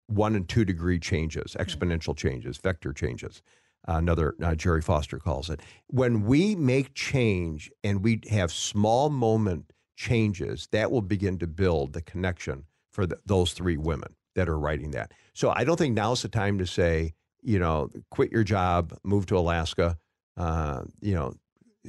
one 0.07 0.35
and 0.35 0.47
two 0.47 0.65
degree 0.65 0.99
changes, 0.99 1.55
exponential 1.59 2.15
changes, 2.15 2.57
vector 2.57 2.91
changes. 2.91 3.41
Uh, 3.87 3.93
another 3.93 4.35
uh, 4.43 4.55
Jerry 4.55 4.81
Foster 4.81 5.19
calls 5.19 5.49
it. 5.49 5.61
When 5.87 6.25
we 6.25 6.55
make 6.55 6.93
change 6.93 7.71
and 7.83 8.03
we 8.03 8.21
have 8.29 8.51
small 8.51 9.09
moment 9.09 9.71
changes, 9.99 10.69
that 10.71 10.91
will 10.91 11.01
begin 11.01 11.37
to 11.37 11.45
build 11.45 11.91
the 11.91 12.01
connection 12.01 12.63
for 12.89 13.05
the, 13.05 13.19
those 13.25 13.51
three 13.51 13.75
women 13.75 14.15
that 14.33 14.47
are 14.47 14.57
writing 14.57 14.91
that. 14.91 15.11
So 15.33 15.51
I 15.53 15.65
don't 15.65 15.75
think 15.75 15.93
now's 15.93 16.21
the 16.21 16.29
time 16.29 16.57
to 16.59 16.65
say, 16.65 17.13
you 17.41 17.59
know, 17.59 17.89
quit 18.09 18.31
your 18.31 18.45
job, 18.45 18.97
move 19.03 19.25
to 19.25 19.37
Alaska, 19.37 19.97
uh, 20.37 20.83
you 21.01 21.13
know, 21.13 21.33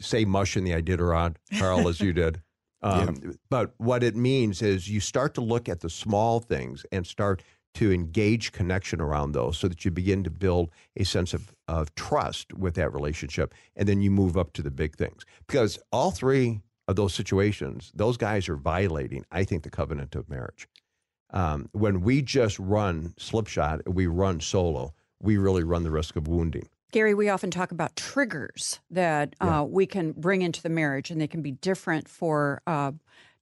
say 0.01 0.25
mush 0.25 0.57
in 0.57 0.65
the 0.65 0.73
Iditarod, 0.73 1.37
Carl, 1.59 1.89
as 1.89 2.01
you 2.01 2.13
did. 2.13 2.43
Um, 2.83 3.15
yeah. 3.23 3.33
But 3.51 3.75
what 3.77 4.03
it 4.03 4.17
means 4.17 4.63
is 4.63 4.89
you 4.89 5.01
start 5.01 5.35
to 5.35 5.43
look 5.43 5.69
at 5.69 5.81
the 5.81 5.91
small 5.91 6.41
things 6.41 6.87
and 6.91 7.07
start 7.07 7.43
to 7.75 7.93
engage 7.93 8.53
connection 8.53 9.03
around 9.03 9.33
those 9.33 9.59
so 9.59 9.69
that 9.69 9.85
you 9.85 9.91
begin 9.91 10.25
to 10.25 10.31
build 10.31 10.71
a 10.97 11.05
sense 11.05 11.35
of, 11.35 11.55
of 11.69 11.95
trust 11.95 12.55
with 12.55 12.77
that 12.77 12.95
relationship. 12.95 13.53
And 13.77 13.87
then 13.87 14.01
you 14.01 14.11
move 14.11 14.39
up 14.39 14.55
to 14.55 14.63
the 14.63 14.71
big 14.71 14.97
things. 14.97 15.27
Because 15.47 15.79
all 15.93 16.11
three 16.11 16.63
of 16.91 16.97
those 16.97 17.15
situations, 17.15 17.93
those 17.95 18.17
guys 18.17 18.49
are 18.49 18.57
violating, 18.57 19.25
I 19.31 19.45
think, 19.45 19.63
the 19.63 19.71
covenant 19.71 20.15
of 20.17 20.29
marriage. 20.29 20.69
Um, 21.33 21.69
when 21.73 22.01
we 22.01 22.21
just 22.21 22.59
run 22.59 23.15
slipshod, 23.17 23.83
we 23.87 24.09
run 24.09 24.41
solo, 24.41 24.93
we 25.23 25.37
really 25.37 25.63
run 25.63 25.85
the 25.85 25.91
risk 25.93 26.17
of 26.17 26.27
wounding. 26.27 26.69
Gary, 26.91 27.15
we 27.15 27.29
often 27.29 27.53
talk 27.53 27.71
about 27.71 27.95
triggers 27.95 28.81
that 28.91 29.37
yeah. 29.41 29.61
uh, 29.61 29.63
we 29.63 29.87
can 29.87 30.11
bring 30.11 30.43
into 30.43 30.61
the 30.61 30.69
marriage, 30.69 31.13
and 31.13 31.21
they 31.21 31.29
can 31.29 31.41
be 31.41 31.53
different 31.53 32.09
for 32.09 32.61
uh, 32.67 32.91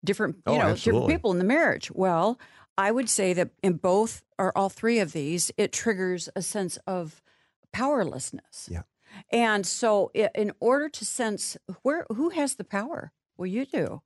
different, 0.05 0.37
you 0.37 0.43
oh, 0.53 0.59
know, 0.59 0.61
absolutely. 0.61 1.01
different 1.01 1.09
people 1.09 1.33
in 1.33 1.39
the 1.39 1.45
marriage. 1.45 1.91
Well, 1.91 2.39
I 2.77 2.91
would 2.91 3.09
say 3.09 3.33
that 3.33 3.49
in 3.63 3.75
both 3.75 4.23
or 4.39 4.57
all 4.57 4.69
three 4.69 4.99
of 4.99 5.13
these, 5.13 5.51
it 5.57 5.73
triggers 5.73 6.29
a 6.37 6.43
sense 6.43 6.77
of 6.87 7.23
powerlessness. 7.73 8.69
Yeah. 8.71 8.83
And 9.33 9.67
so, 9.67 10.11
in 10.13 10.53
order 10.61 10.91
to 10.91 11.05
sense 11.07 11.57
where 11.83 12.05
who 12.15 12.29
has 12.29 12.57
the 12.57 12.65
power, 12.65 13.13
well, 13.39 13.47
you 13.47 13.65
do, 13.65 14.03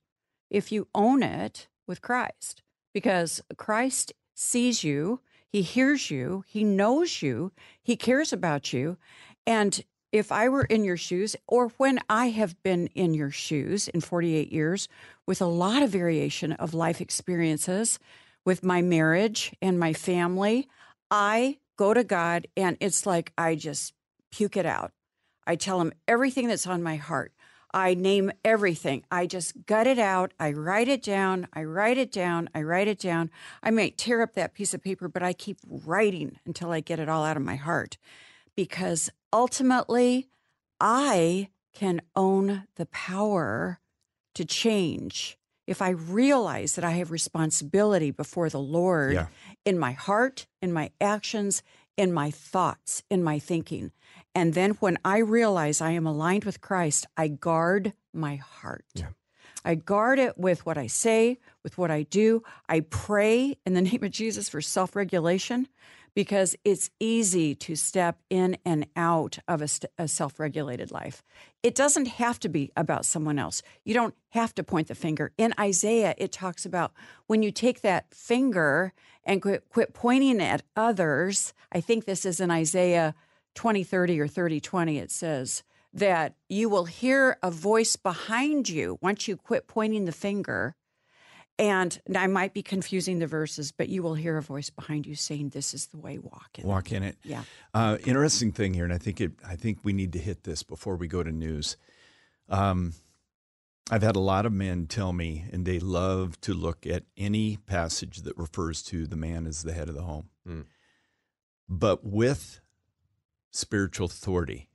if 0.51 0.71
you 0.71 0.87
own 0.95 1.23
it 1.23 1.69
with 1.87 2.03
Christ, 2.03 2.63
because 2.93 3.43
Christ 3.57 4.13
sees 4.35 4.85
you, 4.85 5.21
He 5.49 5.63
hears 5.63 6.11
you, 6.11 6.45
He 6.47 6.63
knows 6.63 7.23
you, 7.23 7.51
He 7.83 7.97
cares 7.97 8.33
about 8.33 8.73
you, 8.73 8.99
and 9.47 9.83
if 10.13 10.31
I 10.31 10.51
were 10.51 10.65
in 10.65 10.85
your 10.85 10.99
shoes, 10.99 11.35
or 11.49 11.69
when 11.79 11.99
I 12.09 12.29
have 12.29 12.63
been 12.63 12.89
in 12.89 13.15
your 13.15 13.31
shoes 13.31 13.89
in 13.89 14.03
48 14.03 14.53
years 14.53 14.87
with 15.27 15.41
a 15.41 15.47
lot 15.47 15.83
of 15.83 15.89
variation 15.89 16.53
of 16.53 16.75
life 16.75 17.01
experiences 17.01 17.99
with 18.45 18.63
my 18.63 18.83
marriage 18.83 19.55
and 19.63 19.81
my 19.81 19.95
family, 19.95 20.69
I 21.11 21.59
go 21.79 21.95
to 21.95 22.05
God 22.05 22.47
and 22.57 22.77
it's 22.79 23.07
like 23.07 23.33
I 23.39 23.55
just 23.55 23.95
puke 24.31 24.57
it 24.59 24.67
out. 24.67 24.93
I 25.47 25.57
tell 25.57 25.81
him 25.81 25.95
everything 26.07 26.47
that's 26.47 26.67
on 26.67 26.83
my 26.83 26.97
heart. 26.97 27.33
I 27.75 27.95
name 27.95 28.33
everything. 28.45 29.05
I 29.11 29.27
just 29.27 29.67
gut 29.67 29.87
it 29.87 29.99
out. 29.99 30.33
I 30.39 30.53
write 30.53 30.89
it 30.89 31.03
down. 31.03 31.49
I 31.55 31.65
write 31.65 31.99
it 31.99 32.13
down. 32.13 32.51
I 32.55 32.63
write 32.63 32.89
it 32.89 32.99
down. 32.99 33.31
I 33.63 33.71
might 33.71 33.97
tear 33.97 34.23
up 34.23 34.35
that 34.35 34.55
piece 34.55 34.75
of 34.75 34.83
paper, 34.83 35.09
but 35.09 35.23
I 35.23 35.33
keep 35.33 35.59
writing 35.67 36.39
until 36.45 36.71
I 36.71 36.81
get 36.81 37.01
it 37.01 37.09
all 37.09 37.25
out 37.25 37.37
of 37.37 37.43
my 37.43 37.57
heart 37.57 37.97
because 38.55 39.11
ultimately 39.33 40.29
I 40.81 41.49
can 41.73 42.03
own 42.15 42.65
the 42.77 42.87
power 42.87 43.81
to 44.35 44.45
change. 44.45 45.39
If 45.67 45.81
I 45.81 45.91
realize 45.91 46.75
that 46.75 46.85
I 46.85 46.93
have 46.93 47.11
responsibility 47.11 48.11
before 48.11 48.51
the 48.51 48.61
Lord 48.61 49.15
yeah. 49.15 49.27
in 49.65 49.79
my 49.79 49.93
heart, 49.93 50.47
in 50.61 50.73
my 50.73 50.91
actions, 51.01 51.63
in 51.97 52.13
my 52.13 52.31
thoughts, 52.31 53.03
in 53.11 53.23
my 53.23 53.39
thinking. 53.39 53.93
And 54.35 54.55
then 54.55 54.73
when 54.81 54.99
I 55.05 55.19
realize 55.19 55.81
I 55.81 55.91
am 55.91 56.07
aligned 56.07 56.45
with 56.45 56.61
Christ, 56.61 57.07
I 57.17 57.29
guard 57.29 57.93
my 58.13 58.37
heart. 58.37 58.87
Yeah. 58.95 59.09
I 59.65 59.77
guard 59.77 60.19
it 60.19 60.37
with 60.39 60.67
what 60.67 60.77
I 60.77 60.87
say, 60.87 61.39
with 61.63 61.79
what 61.79 61.91
I 61.91 62.03
do. 62.03 62.43
I 62.69 62.81
pray 62.81 63.59
in 63.65 63.75
the 63.75 63.83
name 63.91 64.03
of 64.03 64.11
Jesus 64.11 64.49
for 64.49 64.61
self 64.61 64.97
regulation 64.97 65.69
because 66.15 66.55
it's 66.65 66.91
easy 67.01 67.55
to 67.55 67.75
step 67.75 68.19
in 68.29 68.59
and 68.65 68.87
out 68.97 69.39
of 69.49 69.63
a, 69.63 69.69
st- 69.69 69.91
a 69.99 70.09
self 70.09 70.39
regulated 70.39 70.91
life. 70.91 71.23
It 71.63 71.75
doesn't 71.75 72.07
have 72.07 72.39
to 72.41 72.49
be 72.49 72.71
about 72.77 73.05
someone 73.05 73.39
else. 73.39 73.63
You 73.85 73.95
don't 73.95 74.15
have 74.31 74.55
to 74.57 74.65
point 74.65 74.89
the 74.89 74.95
finger. 74.95 75.33
In 75.39 75.55
Isaiah, 75.59 76.15
it 76.19 76.33
talks 76.33 76.67
about 76.67 76.93
when 77.27 77.43
you 77.43 77.51
take 77.51 77.81
that 77.83 78.13
finger 78.13 78.93
and 79.25 79.41
quit, 79.41 79.69
quit 79.69 79.95
pointing 79.95 80.43
at 80.43 80.63
others. 80.77 81.55
I 81.71 81.81
think 81.81 82.05
this 82.05 82.27
is 82.27 82.41
in 82.41 82.51
Isaiah 82.51 83.15
20, 83.55 83.85
30 83.85 84.21
or 84.21 84.29
30, 84.29 84.61
20. 84.61 84.99
It 84.99 85.11
says, 85.11 85.63
that 85.95 86.35
you 86.49 86.69
will 86.69 86.87
hear 86.87 87.37
a 87.43 87.51
voice 87.51 87.97
behind 87.97 88.69
you 88.69 88.99
once 89.03 89.29
you 89.29 89.37
quit 89.37 89.69
pointing 89.69 90.07
the 90.07 90.13
finger 90.13 90.75
and 91.59 92.01
I 92.17 92.27
might 92.27 92.55
be 92.55 92.63
confusing 92.63 93.19
the 93.19 93.27
verses, 93.27 93.73
but 93.73 93.89
you 93.89 94.03
will 94.03 94.15
hear 94.15 94.37
a 94.37 94.43
voice 94.43 94.71
behind 94.71 95.07
you 95.07 95.15
saying, 95.15 95.51
"This 95.51 95.75
is 95.75 95.87
the 95.87 95.99
way. 95.99 96.19
Walk 96.19 96.59
in 96.59 96.67
walk 96.67 96.91
it." 96.91 96.97
in 96.97 97.03
it." 97.03 97.19
Yeah. 97.23 97.45
Uh, 97.75 97.99
interesting 98.05 98.53
thing 98.53 98.75
here, 98.75 98.85
and 98.85 98.93
I 98.93 98.99
think 98.99 99.21
it. 99.21 99.33
I 99.47 99.57
think 99.57 99.81
we 99.85 99.93
need 99.93 100.13
to 100.15 100.19
hit 100.19 100.45
this 100.45 100.63
before 100.63 100.97
we 100.97 101.09
go 101.09 101.23
to 101.23 101.31
news. 101.31 101.77
Um, 102.49 102.95
I've 103.91 104.03
had 104.03 104.17
a 104.17 104.21
lot 104.21 104.47
of 104.47 104.53
men 104.53 104.87
tell 104.87 105.13
me, 105.13 105.45
and 105.53 105.67
they 105.67 105.79
love 105.79 106.41
to 106.43 106.55
look 106.55 106.87
at 106.87 107.05
any 107.17 107.59
passage 107.59 108.23
that 108.23 108.37
refers 108.39 108.83
to 108.85 109.07
the 109.07 109.17
man 109.17 109.47
as 109.47 109.63
the 109.63 109.75
head 109.75 109.89
of 109.89 109.95
the 109.95 110.03
home, 110.03 110.31
mm. 110.49 110.65
but 111.69 112.05
with 112.05 112.61
spiritual 113.53 114.07
authority 114.07 114.69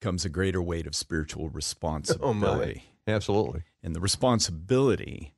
comes 0.00 0.24
a 0.24 0.28
greater 0.28 0.62
weight 0.62 0.86
of 0.86 0.94
spiritual 0.94 1.44
oh, 1.44 1.50
responsibility. 1.50 2.84
Oh 3.08 3.12
Absolutely. 3.12 3.62
And 3.82 3.94
the 3.94 4.00
responsibility 4.00 5.34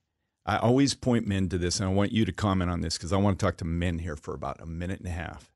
I 0.47 0.59
always 0.59 0.95
point 0.95 1.27
men 1.27 1.49
to 1.49 1.59
this, 1.59 1.81
and 1.81 1.89
I 1.89 1.93
want 1.93 2.13
you 2.13 2.25
to 2.27 2.33
comment 2.33 2.71
on 2.71 2.83
this 2.83 2.99
because 2.99 3.13
I 3.13 3.17
want 3.17 3.39
to 3.39 3.45
talk 3.45 3.57
to 3.59 3.65
men 3.65 3.99
here 3.99 4.17
for 4.17 4.35
about 4.35 4.61
a 4.61 4.67
minute 4.67 5.01
and 5.01 5.09
a 5.09 5.13
half. 5.13 5.51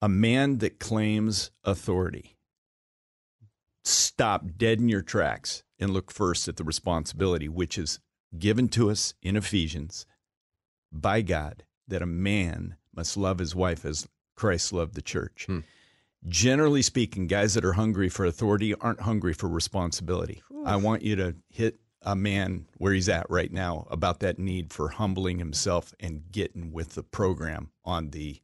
A 0.00 0.08
man 0.08 0.58
that 0.58 0.78
claims 0.78 1.50
authority, 1.64 2.36
stop 3.84 4.44
dead 4.56 4.78
in 4.78 4.88
your 4.88 5.02
tracks 5.02 5.64
and 5.80 5.90
look 5.90 6.12
first 6.12 6.46
at 6.46 6.56
the 6.56 6.64
responsibility 6.64 7.48
which 7.48 7.76
is 7.76 7.98
given 8.38 8.68
to 8.68 8.90
us 8.90 9.14
in 9.20 9.36
Ephesians 9.36 10.06
by 10.92 11.20
God 11.20 11.64
that 11.88 12.02
a 12.02 12.06
man 12.06 12.76
must 12.94 13.16
love 13.16 13.40
his 13.40 13.56
wife 13.56 13.84
as 13.84 14.06
Christ 14.38 14.72
loved 14.72 14.94
the 14.94 15.02
church. 15.02 15.46
Hmm. 15.46 15.60
Generally 16.28 16.82
speaking, 16.82 17.26
guys 17.26 17.54
that 17.54 17.64
are 17.64 17.72
hungry 17.72 18.08
for 18.08 18.24
authority 18.24 18.72
aren't 18.72 19.00
hungry 19.00 19.32
for 19.32 19.48
responsibility. 19.48 20.42
Oof. 20.52 20.66
I 20.66 20.76
want 20.76 21.02
you 21.02 21.16
to 21.16 21.34
hit 21.50 21.80
a 22.02 22.14
man 22.14 22.66
where 22.76 22.92
he's 22.92 23.08
at 23.08 23.28
right 23.28 23.52
now 23.52 23.88
about 23.90 24.20
that 24.20 24.38
need 24.38 24.72
for 24.72 24.90
humbling 24.90 25.40
himself 25.40 25.92
and 25.98 26.22
getting 26.30 26.72
with 26.72 26.94
the 26.94 27.02
program 27.02 27.70
on 27.84 28.10
the 28.10 28.40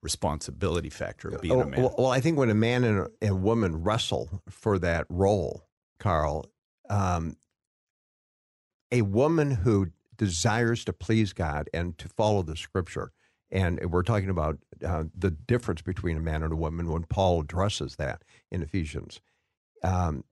responsibility 0.00 0.90
factor 0.90 1.28
of 1.28 1.42
being 1.42 1.60
a 1.60 1.66
man. 1.66 1.90
Well, 1.98 2.10
I 2.10 2.20
think 2.20 2.38
when 2.38 2.50
a 2.50 2.54
man 2.54 2.84
and 2.84 3.08
a 3.20 3.34
woman 3.34 3.82
wrestle 3.82 4.42
for 4.48 4.78
that 4.78 5.06
role, 5.08 5.66
Carl, 5.98 6.46
um, 6.88 7.36
a 8.92 9.02
woman 9.02 9.50
who 9.50 9.88
desires 10.16 10.84
to 10.84 10.92
please 10.92 11.32
God 11.32 11.68
and 11.74 11.98
to 11.98 12.08
follow 12.08 12.42
the 12.42 12.56
scripture 12.56 13.10
And 13.52 13.78
we're 13.92 14.02
talking 14.02 14.30
about 14.30 14.58
uh, 14.84 15.04
the 15.14 15.30
difference 15.30 15.82
between 15.82 16.16
a 16.16 16.20
man 16.20 16.42
and 16.42 16.52
a 16.52 16.56
woman 16.56 16.90
when 16.90 17.04
Paul 17.04 17.42
addresses 17.42 17.96
that 17.96 18.24
in 18.50 18.62
Ephesians. 18.62 19.20
Um, 19.84 20.24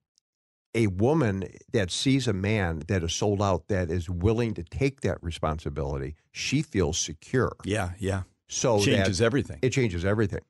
a 0.74 0.86
woman 0.86 1.44
that 1.72 1.90
sees 1.90 2.26
a 2.26 2.32
man 2.32 2.82
that 2.88 3.02
is 3.02 3.12
sold 3.12 3.42
out, 3.42 3.68
that 3.68 3.90
is 3.90 4.08
willing 4.08 4.54
to 4.54 4.62
take 4.62 5.02
that 5.02 5.18
responsibility, 5.22 6.14
she 6.32 6.62
feels 6.62 6.96
secure. 6.98 7.52
Yeah, 7.64 7.90
yeah. 7.98 8.22
So 8.48 8.80
Changes 8.80 9.20
everything. 9.20 9.58
it 9.62 9.70
changes 9.70 10.04
everything. 10.04 10.40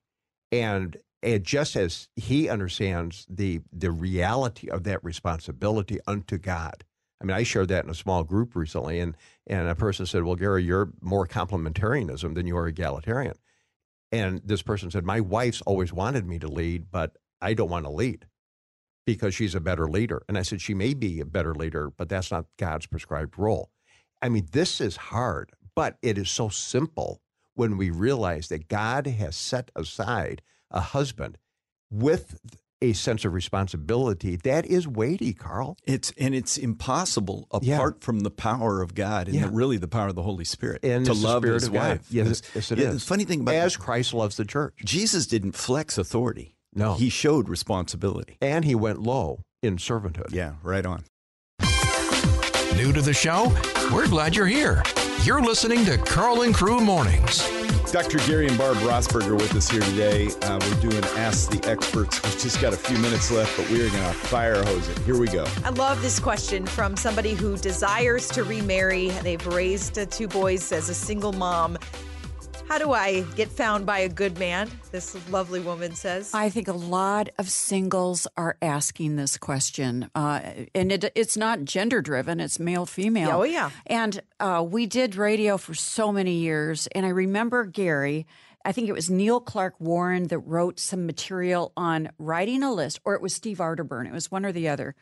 And 0.53 0.97
and 1.23 1.45
just 1.45 1.77
as 1.77 2.09
he 2.17 2.49
understands 2.49 3.27
the 3.29 3.61
the 3.73 3.91
reality 3.91 4.71
of 4.71 4.85
that 4.85 5.03
responsibility 5.05 5.99
unto 6.07 6.39
God. 6.39 6.85
I 7.21 7.25
mean, 7.25 7.37
I 7.37 7.43
shared 7.43 7.69
that 7.69 7.85
in 7.85 7.91
a 7.91 7.95
small 7.95 8.25
group 8.25 8.57
recently, 8.57 9.01
and 9.01 9.17
and 9.47 9.69
a 9.69 9.75
person 9.75 10.07
said, 10.07 10.25
"Well, 10.25 10.37
Gary, 10.37 10.65
you're 10.65 10.93
more 11.01 11.27
complementarianism 11.27 12.35
than 12.35 12.47
you 12.47 12.57
are 12.57 12.67
egalitarian." 12.67 13.35
And 14.13 14.41
this 14.45 14.63
person 14.63 14.91
said, 14.91 15.05
"My 15.05 15.21
wife's 15.21 15.63
always 15.63 15.93
wanted 15.93 16.27
me 16.27 16.39
to 16.39 16.49
lead, 16.49 16.91
but 16.91 17.17
I 17.41 17.55
don't 17.55 17.71
want 17.71 17.85
to 17.85 17.91
lead 17.91 18.27
because 19.07 19.35
she's 19.35 19.55
a 19.55 19.61
better 19.61 19.89
leader." 19.89 20.23
And 20.29 20.39
I 20.39 20.43
said, 20.43 20.61
"She 20.61 20.75
may 20.75 20.95
be 20.95 21.21
a 21.21 21.27
better 21.27 21.55
leader, 21.55 21.91
but 21.91 22.09
that's 22.09 22.31
not 22.31 22.47
God's 22.59 22.87
prescribed 22.87 23.39
role." 23.39 23.71
I 24.23 24.29
mean, 24.29 24.49
this 24.53 24.81
is 24.81 24.97
hard, 24.97 25.53
but 25.75 25.99
it 26.03 26.19
is 26.19 26.31
so 26.31 26.49
simple 26.49 27.21
when 27.55 27.77
we 27.77 27.91
realize 27.91 28.49
that 28.49 28.69
God 28.69 29.07
has 29.07 29.37
set 29.37 29.71
aside 29.77 30.43
a 30.71 30.81
husband 30.81 31.39
with 31.91 32.39
a 32.83 32.93
sense 32.95 33.25
of 33.25 33.33
responsibility 33.35 34.37
that 34.37 34.65
is 34.67 34.89
weighty, 34.89 35.33
Carl. 35.33 35.77
It's 35.85 36.13
and 36.19 36.35
it's 36.35 36.57
impossible 36.57 37.47
Yeah. 37.61 37.75
apart 37.77 38.03
from 38.03 38.21
the 38.21 38.31
power 38.31 38.81
of 38.83 38.95
God 38.95 39.27
and 39.29 39.37
Yeah. 39.37 39.47
the, 39.47 39.53
really 39.53 39.77
the 39.77 39.89
power 39.89 40.09
of 40.09 40.15
the 40.15 40.23
Holy 40.23 40.45
Spirit 40.45 40.81
And 40.85 41.05
to 41.05 41.13
it's 41.13 41.21
the 41.21 41.27
love 41.27 41.43
Spirit 41.43 41.55
his 41.55 41.67
of 41.67 41.73
God. 41.75 41.89
wife. 41.99 42.07
Yes, 42.11 42.41
Because- 42.41 42.55
yes, 42.55 42.73
it 42.73 42.79
yeah, 42.79 42.89
is. 42.89 42.95
The 42.95 43.01
funny 43.07 43.25
thing 43.25 43.41
about 43.43 43.55
As 43.55 43.77
Christ 43.77 44.15
loves 44.15 44.37
the 44.37 44.45
church. 44.45 44.75
Jesus 44.85 45.27
didn't 45.27 45.53
flex 45.53 45.99
authority. 45.99 46.55
No. 46.73 46.95
he 46.95 47.09
showed 47.09 47.49
responsibility. 47.49 48.37
And 48.41 48.65
he 48.65 48.77
went 48.77 49.03
low 49.03 49.41
in 49.61 49.77
servanthood. 49.77 50.33
Yeah, 50.33 50.53
right 50.63 50.87
on. 50.87 51.03
New 52.77 52.93
to 52.93 53.03
the 53.03 53.13
show? 53.13 53.53
We're 53.93 54.07
glad 54.09 54.35
you're 54.37 54.47
here. 54.47 54.83
You're 55.23 55.43
listening 55.43 55.85
to 55.85 55.99
Carl 55.99 56.43
and 56.43 56.55
Crew 56.55 56.81
Mornings. 56.81 57.47
Dr. 57.93 58.17
Gary 58.27 58.47
and 58.47 58.57
Barb 58.57 58.79
Rosberg 58.79 59.31
with 59.31 59.55
us 59.55 59.69
here 59.69 59.83
today. 59.83 60.29
Uh, 60.41 60.59
we're 60.63 60.89
doing 60.91 61.05
Ask 61.19 61.51
the 61.51 61.63
Experts. 61.69 62.23
We've 62.23 62.39
just 62.39 62.59
got 62.59 62.73
a 62.73 62.77
few 62.77 62.97
minutes 62.97 63.31
left, 63.31 63.55
but 63.55 63.69
we're 63.69 63.91
going 63.91 64.03
to 64.03 64.15
fire 64.15 64.65
hose 64.65 64.89
it. 64.89 64.99
Here 65.01 65.19
we 65.19 65.27
go. 65.27 65.45
I 65.63 65.71
love 65.71 66.01
this 66.01 66.19
question 66.19 66.65
from 66.65 66.97
somebody 66.97 67.35
who 67.35 67.59
desires 67.59 68.29
to 68.29 68.45
remarry. 68.45 69.11
They've 69.23 69.47
raised 69.49 69.99
uh, 69.99 70.07
two 70.07 70.27
boys 70.27 70.73
as 70.73 70.89
a 70.89 70.95
single 70.95 71.35
mom. 71.35 71.77
How 72.71 72.79
do 72.79 72.93
I 72.93 73.23
get 73.35 73.51
found 73.51 73.85
by 73.85 73.99
a 73.99 74.09
good 74.09 74.39
man? 74.39 74.71
This 74.93 75.17
lovely 75.29 75.59
woman 75.59 75.97
says. 75.97 76.33
I 76.33 76.51
think 76.51 76.69
a 76.69 76.73
lot 76.73 77.29
of 77.37 77.51
singles 77.51 78.29
are 78.37 78.57
asking 78.63 79.17
this 79.17 79.37
question, 79.37 80.09
uh, 80.15 80.41
and 80.73 80.93
it, 80.93 81.11
it's 81.17 81.37
not 81.37 81.65
gender 81.65 82.01
driven; 82.01 82.39
it's 82.39 82.61
male 82.61 82.87
female. 82.87 83.41
Oh, 83.41 83.43
yeah. 83.43 83.71
And 83.89 84.23
uh, 84.39 84.65
we 84.65 84.87
did 84.87 85.17
radio 85.17 85.57
for 85.57 85.75
so 85.75 86.13
many 86.13 86.35
years, 86.35 86.87
and 86.95 87.05
I 87.05 87.09
remember 87.09 87.65
Gary. 87.65 88.25
I 88.65 88.71
think 88.71 88.89
it 88.89 88.93
was 88.93 89.11
Neil 89.11 89.41
Clark 89.41 89.75
Warren 89.81 90.29
that 90.29 90.39
wrote 90.39 90.79
some 90.79 91.07
material 91.07 91.73
on 91.77 92.11
writing 92.21 92.63
a 92.63 92.73
list, 92.73 93.01
or 93.05 93.17
it 93.17 93.21
was 93.21 93.35
Steve 93.35 93.59
Arterburn. 93.59 94.07
It 94.07 94.13
was 94.13 94.31
one 94.31 94.47
or 94.47 94.53
the 94.53 94.69
other 94.69 94.95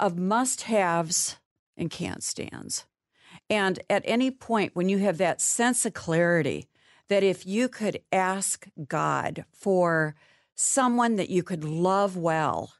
of 0.00 0.18
must 0.18 0.62
haves 0.62 1.36
and 1.76 1.92
can't 1.92 2.24
stands. 2.24 2.86
And 3.48 3.78
at 3.88 4.02
any 4.04 4.32
point 4.32 4.74
when 4.74 4.88
you 4.88 4.98
have 4.98 5.18
that 5.18 5.40
sense 5.40 5.86
of 5.86 5.94
clarity, 5.94 6.66
that 7.08 7.22
if 7.22 7.46
you 7.46 7.68
could 7.68 8.00
ask 8.12 8.66
God 8.88 9.44
for 9.52 10.14
someone 10.54 11.16
that 11.16 11.30
you 11.30 11.42
could 11.42 11.64
love 11.64 12.16
well 12.16 12.74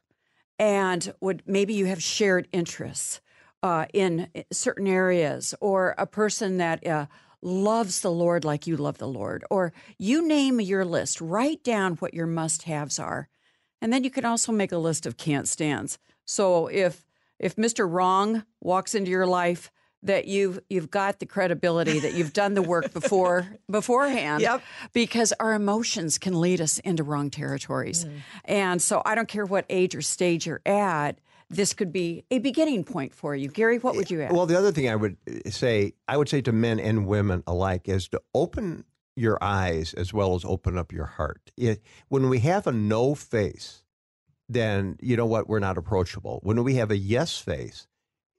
and 0.57 1.13
would 1.19 1.43
maybe 1.45 1.73
you 1.73 1.85
have 1.85 2.01
shared 2.01 2.47
interests 2.51 3.21
uh, 3.65 3.85
in 3.93 4.29
certain 4.51 4.87
areas, 4.87 5.55
or 5.59 5.95
a 5.97 6.05
person 6.05 6.57
that 6.57 6.85
uh, 6.85 7.07
loves 7.41 8.01
the 8.01 8.11
Lord 8.11 8.45
like 8.45 8.67
you 8.67 8.77
love 8.77 8.99
the 8.99 9.07
Lord, 9.07 9.43
or 9.49 9.73
you 9.97 10.27
name 10.27 10.61
your 10.61 10.85
list, 10.85 11.19
write 11.19 11.63
down 11.63 11.95
what 11.95 12.13
your 12.13 12.27
must 12.27 12.63
haves 12.63 12.99
are. 12.99 13.27
And 13.81 13.91
then 13.91 14.03
you 14.03 14.11
can 14.11 14.23
also 14.23 14.51
make 14.51 14.71
a 14.71 14.77
list 14.77 15.05
of 15.05 15.17
can't 15.17 15.47
stands. 15.47 15.97
So 16.25 16.67
if 16.67 17.05
if 17.39 17.55
Mr. 17.55 17.91
Wrong 17.91 18.45
walks 18.61 18.95
into 18.95 19.11
your 19.11 19.25
life, 19.27 19.71
that 20.05 20.27
you've 20.27 20.59
you've 20.69 20.89
got 20.89 21.19
the 21.19 21.25
credibility 21.25 21.99
that 21.99 22.13
you've 22.13 22.33
done 22.33 22.53
the 22.53 22.61
work 22.61 22.93
before 22.93 23.47
beforehand. 23.69 24.41
Yep. 24.41 24.61
Because 24.93 25.33
our 25.39 25.53
emotions 25.53 26.17
can 26.17 26.39
lead 26.39 26.61
us 26.61 26.79
into 26.79 27.03
wrong 27.03 27.29
territories. 27.29 28.05
And 28.45 28.81
so 28.81 29.01
I 29.05 29.15
don't 29.15 29.27
care 29.27 29.45
what 29.45 29.65
age 29.69 29.95
or 29.95 30.01
stage 30.01 30.45
you're 30.45 30.61
at, 30.65 31.19
this 31.49 31.73
could 31.73 31.91
be 31.91 32.23
a 32.31 32.39
beginning 32.39 32.83
point 32.83 33.13
for 33.13 33.35
you. 33.35 33.49
Gary, 33.49 33.77
what 33.77 33.95
would 33.95 34.09
you 34.09 34.21
add? 34.21 34.31
Well, 34.31 34.45
the 34.45 34.57
other 34.57 34.71
thing 34.71 34.89
I 34.89 34.95
would 34.95 35.17
uh, 35.27 35.49
say, 35.49 35.93
I 36.07 36.17
would 36.17 36.29
say 36.29 36.41
to 36.41 36.51
men 36.51 36.79
and 36.79 37.05
women 37.05 37.43
alike, 37.45 37.87
is 37.87 38.07
to 38.09 38.21
open 38.33 38.85
your 39.15 39.37
eyes 39.41 39.93
as 39.93 40.13
well 40.13 40.35
as 40.35 40.43
open 40.43 40.77
up 40.77 40.91
your 40.91 41.05
heart. 41.05 41.51
It, 41.55 41.81
when 42.09 42.29
we 42.29 42.39
have 42.39 42.67
a 42.67 42.71
no 42.71 43.15
face, 43.15 43.83
then 44.49 44.97
you 45.01 45.15
know 45.15 45.25
what? 45.25 45.47
We're 45.47 45.59
not 45.59 45.77
approachable. 45.77 46.39
When 46.43 46.63
we 46.63 46.75
have 46.75 46.91
a 46.91 46.97
yes 46.97 47.37
face, 47.37 47.87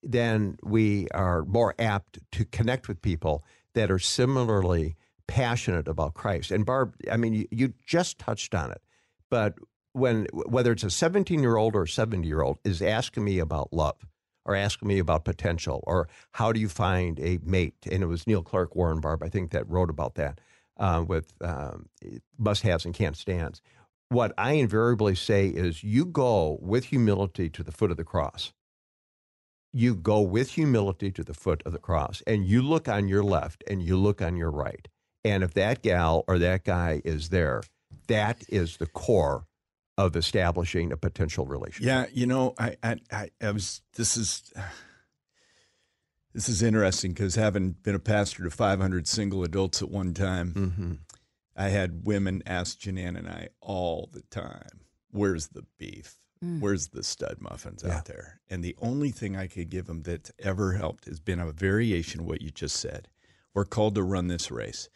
then 0.03 0.57
we 0.63 1.09
are 1.13 1.45
more 1.45 1.75
apt 1.79 2.19
to 2.33 2.45
connect 2.45 2.89
with 2.89 3.03
people 3.03 3.45
that 3.75 3.91
are 3.91 3.99
similarly 3.99 4.97
passionate 5.27 5.89
about 5.89 6.15
Christ. 6.15 6.51
And 6.51 6.65
Barb, 6.65 6.95
I 7.11 7.17
mean, 7.17 7.35
you, 7.35 7.49
you 7.51 7.75
just 7.87 8.19
touched 8.19 8.55
on 8.55 8.71
it, 8.71 8.81
but 9.31 9.55
when 9.93 10.27
whether 10.33 10.73
it's 10.73 10.85
a 10.85 10.91
17 10.91 11.41
year 11.41 11.57
old 11.57 11.75
or 11.75 11.83
a 11.83 11.89
70 11.89 12.27
year 12.27 12.43
old 12.43 12.59
is 12.65 12.83
asking 12.83 13.25
me 13.25 13.39
about 13.39 13.73
love 13.73 13.97
or 14.45 14.55
asking 14.55 14.89
me 14.89 14.99
about 14.99 15.25
potential 15.25 15.83
or 15.87 16.09
how 16.33 16.53
do 16.53 16.61
you 16.61 16.69
find 16.69 17.19
a 17.21 17.39
mate, 17.43 17.75
and 17.91 18.03
it 18.03 18.07
was 18.07 18.27
Neil 18.27 18.43
Clark 18.43 18.77
Warren 18.77 19.01
Barb, 19.01 19.23
I 19.23 19.29
think 19.29 19.51
that 19.51 19.69
wrote 19.69 19.91
about 19.91 20.15
that 20.17 20.41
uh, 20.79 21.05
with 21.07 21.33
um, 21.41 21.89
must 22.39 22.63
haves 22.63 22.85
and 22.85 22.95
can't 22.95 23.17
stands. 23.17 23.61
What 24.09 24.33
I 24.39 24.53
invariably 24.53 25.17
say 25.17 25.49
is 25.49 25.83
you 25.83 26.05
go 26.05 26.59
with 26.61 26.85
humility 26.85 27.51
to 27.51 27.63
the 27.63 27.73
foot 27.73 27.91
of 27.91 27.97
the 27.97 28.05
cross 28.05 28.53
you 29.77 29.95
go 29.95 30.21
with 30.23 30.53
humility 30.53 31.11
to 31.13 31.23
the 31.23 31.35
foot 31.35 31.63
of 31.67 31.73
the 31.73 31.79
cross 31.79 32.23
and 32.27 32.47
you 32.47 32.63
look 32.63 32.89
on 32.89 33.09
your 33.09 33.23
left 33.23 33.63
and 33.69 33.83
you 33.83 33.97
look 33.97 34.23
on 34.23 34.35
your 34.35 34.51
right. 34.51 34.89
And 35.23 35.43
if 35.43 35.53
that 35.55 35.83
gal 35.83 36.25
or 36.27 36.39
that 36.39 36.65
guy 36.65 37.03
is 37.05 37.29
there, 37.29 37.63
that 38.07 38.43
is 38.49 38.79
the 38.79 38.87
core 38.87 39.47
of 39.99 40.17
establishing 40.17 40.93
a 40.93 40.97
potential 40.97 41.45
relationship. 41.45 41.87
Yeah, 41.87 42.07
you 42.13 42.27
know, 42.27 42.55
I, 42.59 42.77
I, 42.83 42.97
I, 43.13 43.31
I 43.43 43.51
was. 43.51 43.83
This 43.97 44.17
is 44.17 44.53
this 46.33 46.49
is 46.49 46.63
interesting 46.63 47.13
because 47.13 47.35
having 47.35 47.73
been 47.73 47.95
a 47.95 47.99
pastor 47.99 48.45
to 48.45 48.51
500 48.51 49.07
single 49.09 49.43
adults 49.45 49.83
at 49.83 49.91
one 49.91 50.15
time, 50.15 50.53
Mm-hmm. 50.55 50.93
I 51.59 51.71
had 51.71 52.03
women 52.05 52.43
ask 52.47 52.79
Janan 52.79 53.17
and 53.19 53.29
I 53.29 53.49
all 53.61 54.11
the 54.13 54.23
time, 54.31 54.83
"Where's 55.11 55.49
the 55.49 55.65
beef? 55.79 56.17
Where's 56.41 56.89
the 56.89 57.03
stud 57.03 57.39
muffins 57.41 57.83
Yeah. 57.85 57.97
out 57.99 58.05
there?" 58.07 58.41
And 58.51 58.63
the 58.63 58.77
only 58.79 59.11
thing 59.11 59.37
I 59.37 59.47
could 59.47 59.71
give 59.71 59.87
them 59.87 60.03
that's 60.03 60.31
ever 60.39 60.75
helped 60.75 61.07
has 61.07 61.19
been 61.21 61.41
a 61.41 61.51
variation 61.53 62.21
of 62.21 62.27
what 62.27 62.43
you 62.43 62.51
just 62.51 62.77
said. 62.77 63.09
We're 63.55 63.65
called 63.65 63.95
to 63.97 64.03
run 64.03 64.29
this 64.29 64.51
race. 64.51 64.89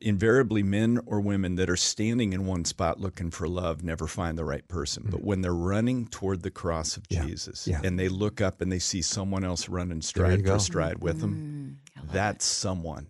Invariably, 0.00 0.64
men 0.64 0.98
or 1.06 1.20
women 1.20 1.54
that 1.54 1.70
are 1.70 1.76
standing 1.76 2.32
in 2.32 2.44
one 2.46 2.64
spot 2.64 2.98
looking 2.98 3.30
for 3.30 3.48
love 3.48 3.84
never 3.84 4.08
find 4.08 4.36
the 4.36 4.44
right 4.44 4.66
person. 4.66 5.06
But 5.08 5.22
when 5.22 5.40
they're 5.40 5.54
running 5.54 6.08
toward 6.08 6.42
the 6.42 6.50
cross 6.50 6.96
of. 6.96 7.04
Yeah. 7.08 7.24
Jesus 7.24 7.66
Yeah. 7.68 7.80
and 7.84 7.96
they 7.98 8.08
look 8.08 8.40
up 8.40 8.60
and 8.60 8.72
they 8.72 8.80
see 8.80 9.02
someone 9.02 9.44
else 9.44 9.68
running 9.68 10.02
stride 10.02 10.44
for 10.44 10.58
stride 10.58 10.98
with 10.98 11.20
them, 11.20 11.78
Mm, 11.96 12.02
love 12.04 12.12
that's 12.12 12.44
someone 12.44 13.06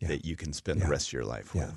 Yeah. 0.00 0.08
that 0.08 0.26
you 0.26 0.36
can 0.36 0.52
spend 0.52 0.82
the 0.82 0.86
rest 0.88 1.08
of 1.08 1.12
your 1.14 1.24
life 1.24 1.54
with. 1.54 1.74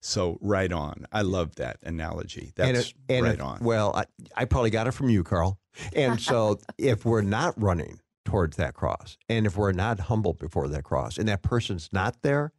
So 0.00 0.38
right 0.40 0.72
on. 0.72 1.06
I 1.12 1.22
love 1.22 1.56
that 1.56 1.78
analogy. 1.82 2.52
That's 2.56 2.68
and 2.68 2.76
it- 2.78 2.94
and 3.08 3.24
right 3.24 3.34
if- 3.34 3.42
on. 3.42 3.58
Well, 3.62 3.94
I, 3.96 4.04
I 4.36 4.44
probably 4.44 4.70
got 4.70 4.86
it 4.86 4.92
from 4.92 5.10
you, 5.10 5.24
Carl. 5.24 5.58
And 5.94 6.20
so 6.20 6.58
if 6.78 7.04
we're 7.04 7.22
not 7.22 7.60
running 7.60 8.00
towards 8.24 8.56
that 8.58 8.74
cross, 8.74 9.16
and 9.28 9.46
if 9.46 9.56
we're 9.56 9.72
not 9.72 10.00
humble 10.00 10.34
before 10.34 10.68
that 10.68 10.84
cross, 10.84 11.18
and 11.18 11.28
that 11.28 11.42
person's 11.42 11.88
not 11.92 12.22
there, 12.22 12.52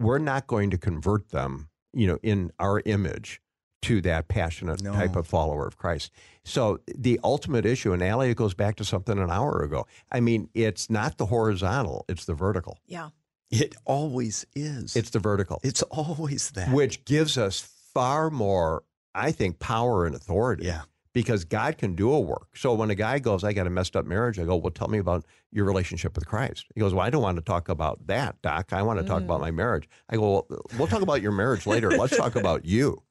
we're 0.00 0.18
not 0.18 0.46
going 0.46 0.70
to 0.70 0.78
convert 0.78 1.30
them, 1.30 1.68
you 1.92 2.06
know, 2.06 2.18
in 2.22 2.52
our 2.60 2.80
image 2.84 3.40
to 3.82 4.00
that 4.02 4.28
passionate 4.28 4.82
No. 4.82 4.92
type 4.92 5.16
of 5.16 5.26
follower 5.26 5.66
of 5.66 5.76
Christ. 5.76 6.10
So 6.44 6.80
the 6.86 7.18
ultimate 7.24 7.64
issue, 7.64 7.92
and 7.92 8.02
Allie, 8.02 8.30
it 8.30 8.36
goes 8.36 8.52
back 8.54 8.76
to 8.76 8.84
something 8.84 9.18
an 9.18 9.30
hour 9.30 9.62
ago. 9.62 9.86
I 10.12 10.20
mean, 10.20 10.48
it's 10.52 10.90
not 10.90 11.16
the 11.16 11.26
horizontal; 11.26 12.04
it's 12.08 12.24
the 12.24 12.34
vertical. 12.34 12.78
yeah. 12.86 13.08
It 13.50 13.74
always 13.84 14.46
is. 14.54 14.96
It's 14.96 15.10
the 15.10 15.18
vertical, 15.18 15.60
it's 15.62 15.82
always 15.82 16.50
that. 16.52 16.72
which 16.72 17.04
gives 17.04 17.38
us 17.38 17.60
far 17.94 18.30
more, 18.30 18.84
I 19.14 19.32
think, 19.32 19.58
power 19.58 20.06
and 20.06 20.14
authority 20.14 20.66
yeah. 20.66 20.82
because 21.12 21.44
God 21.44 21.78
can 21.78 21.94
do 21.94 22.12
a 22.12 22.20
work. 22.20 22.56
So 22.56 22.74
when 22.74 22.90
a 22.90 22.94
guy 22.94 23.18
goes, 23.18 23.44
I 23.44 23.52
got 23.52 23.66
a 23.66 23.70
messed 23.70 23.96
up 23.96 24.04
marriage, 24.04 24.38
I 24.38 24.44
go, 24.44 24.56
well, 24.56 24.70
tell 24.70 24.88
me 24.88 24.98
about 24.98 25.24
your 25.50 25.64
relationship 25.64 26.14
with 26.14 26.26
Christ. 26.26 26.66
He 26.74 26.80
goes, 26.80 26.92
well, 26.92 27.06
I 27.06 27.10
don't 27.10 27.22
want 27.22 27.36
to 27.36 27.42
talk 27.42 27.68
about 27.68 28.06
that, 28.06 28.40
Doc. 28.42 28.72
I 28.72 28.82
want 28.82 29.00
to 29.00 29.06
talk 29.06 29.22
about 29.22 29.38
mm. 29.38 29.42
my 29.42 29.50
marriage. 29.50 29.88
I 30.08 30.16
go, 30.16 30.46
well, 30.48 30.60
we'll 30.78 30.88
talk 30.88 31.02
about 31.02 31.22
your 31.22 31.32
marriage 31.32 31.66
later. 31.66 31.90
Let's 31.90 32.16
talk 32.16 32.36
about 32.36 32.64
you. 32.64 33.02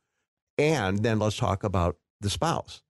And 0.57 1.03
then 1.03 1.19
let's 1.19 1.37
talk 1.37 1.63
about 1.63 1.97
the 2.21 2.29
spouse. 2.29 2.81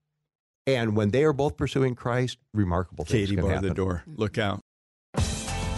And 0.65 0.97
when 0.97 1.11
they 1.11 1.23
are 1.23 1.33
both 1.33 1.55
pursuing 1.55 1.95
Christ, 1.95 2.37
remarkable 2.53 3.05
things 3.05 3.29
Katie 3.29 3.35
can 3.35 3.45
bar 3.45 3.53
happen. 3.53 3.69
the 3.69 3.73
door. 3.73 4.03
Look 4.05 4.37
out. 4.37 4.61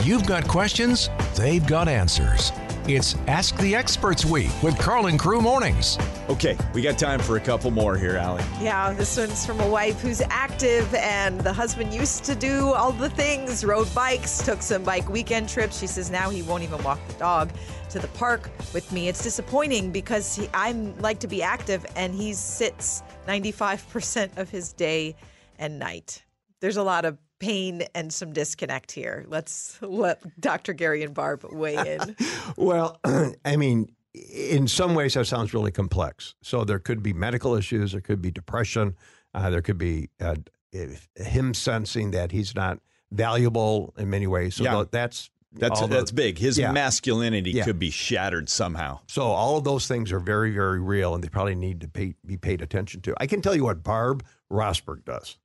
You've 0.06 0.26
got 0.26 0.48
questions, 0.48 1.10
they've 1.36 1.66
got 1.68 1.90
answers. 1.90 2.54
It's 2.88 3.16
Ask 3.28 3.58
the 3.58 3.76
Experts 3.76 4.24
Week 4.24 4.50
with 4.64 4.80
Carl 4.80 5.08
and 5.08 5.20
Crew 5.20 5.42
Mornings. 5.42 5.98
Okay, 6.30 6.58
we 6.74 6.82
got 6.82 6.98
time 6.98 7.20
for 7.20 7.36
a 7.36 7.40
couple 7.40 7.70
more 7.70 7.98
here, 7.98 8.16
Allie. 8.16 8.42
Yeah, 8.62 8.94
this 8.94 9.18
one's 9.18 9.46
from 9.46 9.60
a 9.60 9.70
wife 9.70 10.00
who's 10.00 10.22
active, 10.22 10.92
and 10.96 11.42
the 11.42 11.52
husband 11.52 11.94
used 11.94 12.24
to 12.24 12.34
do 12.34 12.72
all 12.74 12.94
the 12.94 13.10
things 13.10 13.66
rode 13.66 13.94
bikes, 13.94 14.42
took 14.44 14.62
some 14.62 14.84
bike 14.84 15.10
weekend 15.10 15.50
trips. 15.50 15.78
She 15.78 15.86
says 15.86 16.10
now 16.10 16.30
he 16.30 16.44
won't 16.44 16.64
even 16.64 16.82
walk 16.82 17.06
the 17.10 17.14
dog 17.16 17.52
to 17.90 18.00
the 18.00 18.08
park 18.08 18.50
with 18.74 18.90
me. 18.94 19.10
It's 19.10 19.22
disappointing 19.22 19.92
because 19.92 20.34
he, 20.34 20.48
I 20.54 20.72
like 21.00 21.20
to 21.20 21.28
be 21.28 21.44
active, 21.44 21.86
and 21.98 22.16
he 22.16 22.34
sits 22.34 23.04
95% 23.28 24.38
of 24.38 24.50
his 24.50 24.72
day 24.72 25.18
and 25.60 25.78
night. 25.78 26.24
There's 26.62 26.78
a 26.78 26.84
lot 26.84 27.04
of 27.04 27.18
pain 27.40 27.84
and 27.96 28.12
some 28.14 28.34
disconnect 28.34 28.92
here. 28.92 29.26
Let's 29.28 29.80
let 29.82 30.22
Dr. 30.40 30.74
Gary 30.74 31.04
and 31.04 31.14
Barb 31.14 31.46
weigh 31.52 31.76
in. 31.78 32.16
Well, 32.58 33.00
I 33.46 33.56
mean, 33.56 33.90
in 34.14 34.68
some 34.68 34.96
ways, 34.96 35.14
that 35.14 35.26
sounds 35.26 35.54
really 35.54 35.72
complex. 35.72 36.36
So 36.42 36.64
there 36.66 36.80
could 36.80 37.02
be 37.02 37.14
medical 37.14 37.56
issues, 37.56 37.94
there 37.94 38.02
could 38.02 38.22
be 38.22 38.32
depression, 38.32 38.96
uh, 39.34 39.50
there 39.50 39.62
could 39.62 39.78
be 39.78 40.10
uh, 40.20 40.36
if- 40.74 41.08
him 41.16 41.54
sensing 41.54 42.12
that 42.12 42.32
he's 42.32 42.54
not 42.56 42.80
valuable 43.12 43.94
in 43.98 44.10
many 44.10 44.28
ways. 44.28 44.56
So 44.56 44.64
Yeah. 44.64 44.84
that's 44.92 45.30
That's 45.54 45.82
all 45.82 45.88
the- 45.88 45.96
that's 45.96 46.12
big. 46.12 46.38
His 46.38 46.58
Yeah. 46.60 46.72
masculinity 46.72 47.52
Yeah. 47.52 47.64
could 47.66 47.80
be 47.80 47.90
shattered 47.92 48.50
somehow. 48.50 49.00
So 49.08 49.24
all 49.24 49.58
of 49.58 49.64
those 49.64 49.88
things 49.88 50.12
are 50.12 50.20
very, 50.20 50.52
very 50.52 50.80
real, 50.80 51.16
and 51.16 51.24
they 51.24 51.30
probably 51.30 51.56
need 51.56 51.82
to 51.82 51.88
pay, 51.88 52.14
be 52.26 52.38
paid 52.38 52.62
attention 52.62 53.02
to. 53.02 53.14
I 53.18 53.26
can 53.28 53.42
tell 53.42 53.56
you 53.56 53.64
what 53.64 53.82
Barb 53.84 54.24
Rosberg 54.52 55.06
does. 55.06 55.38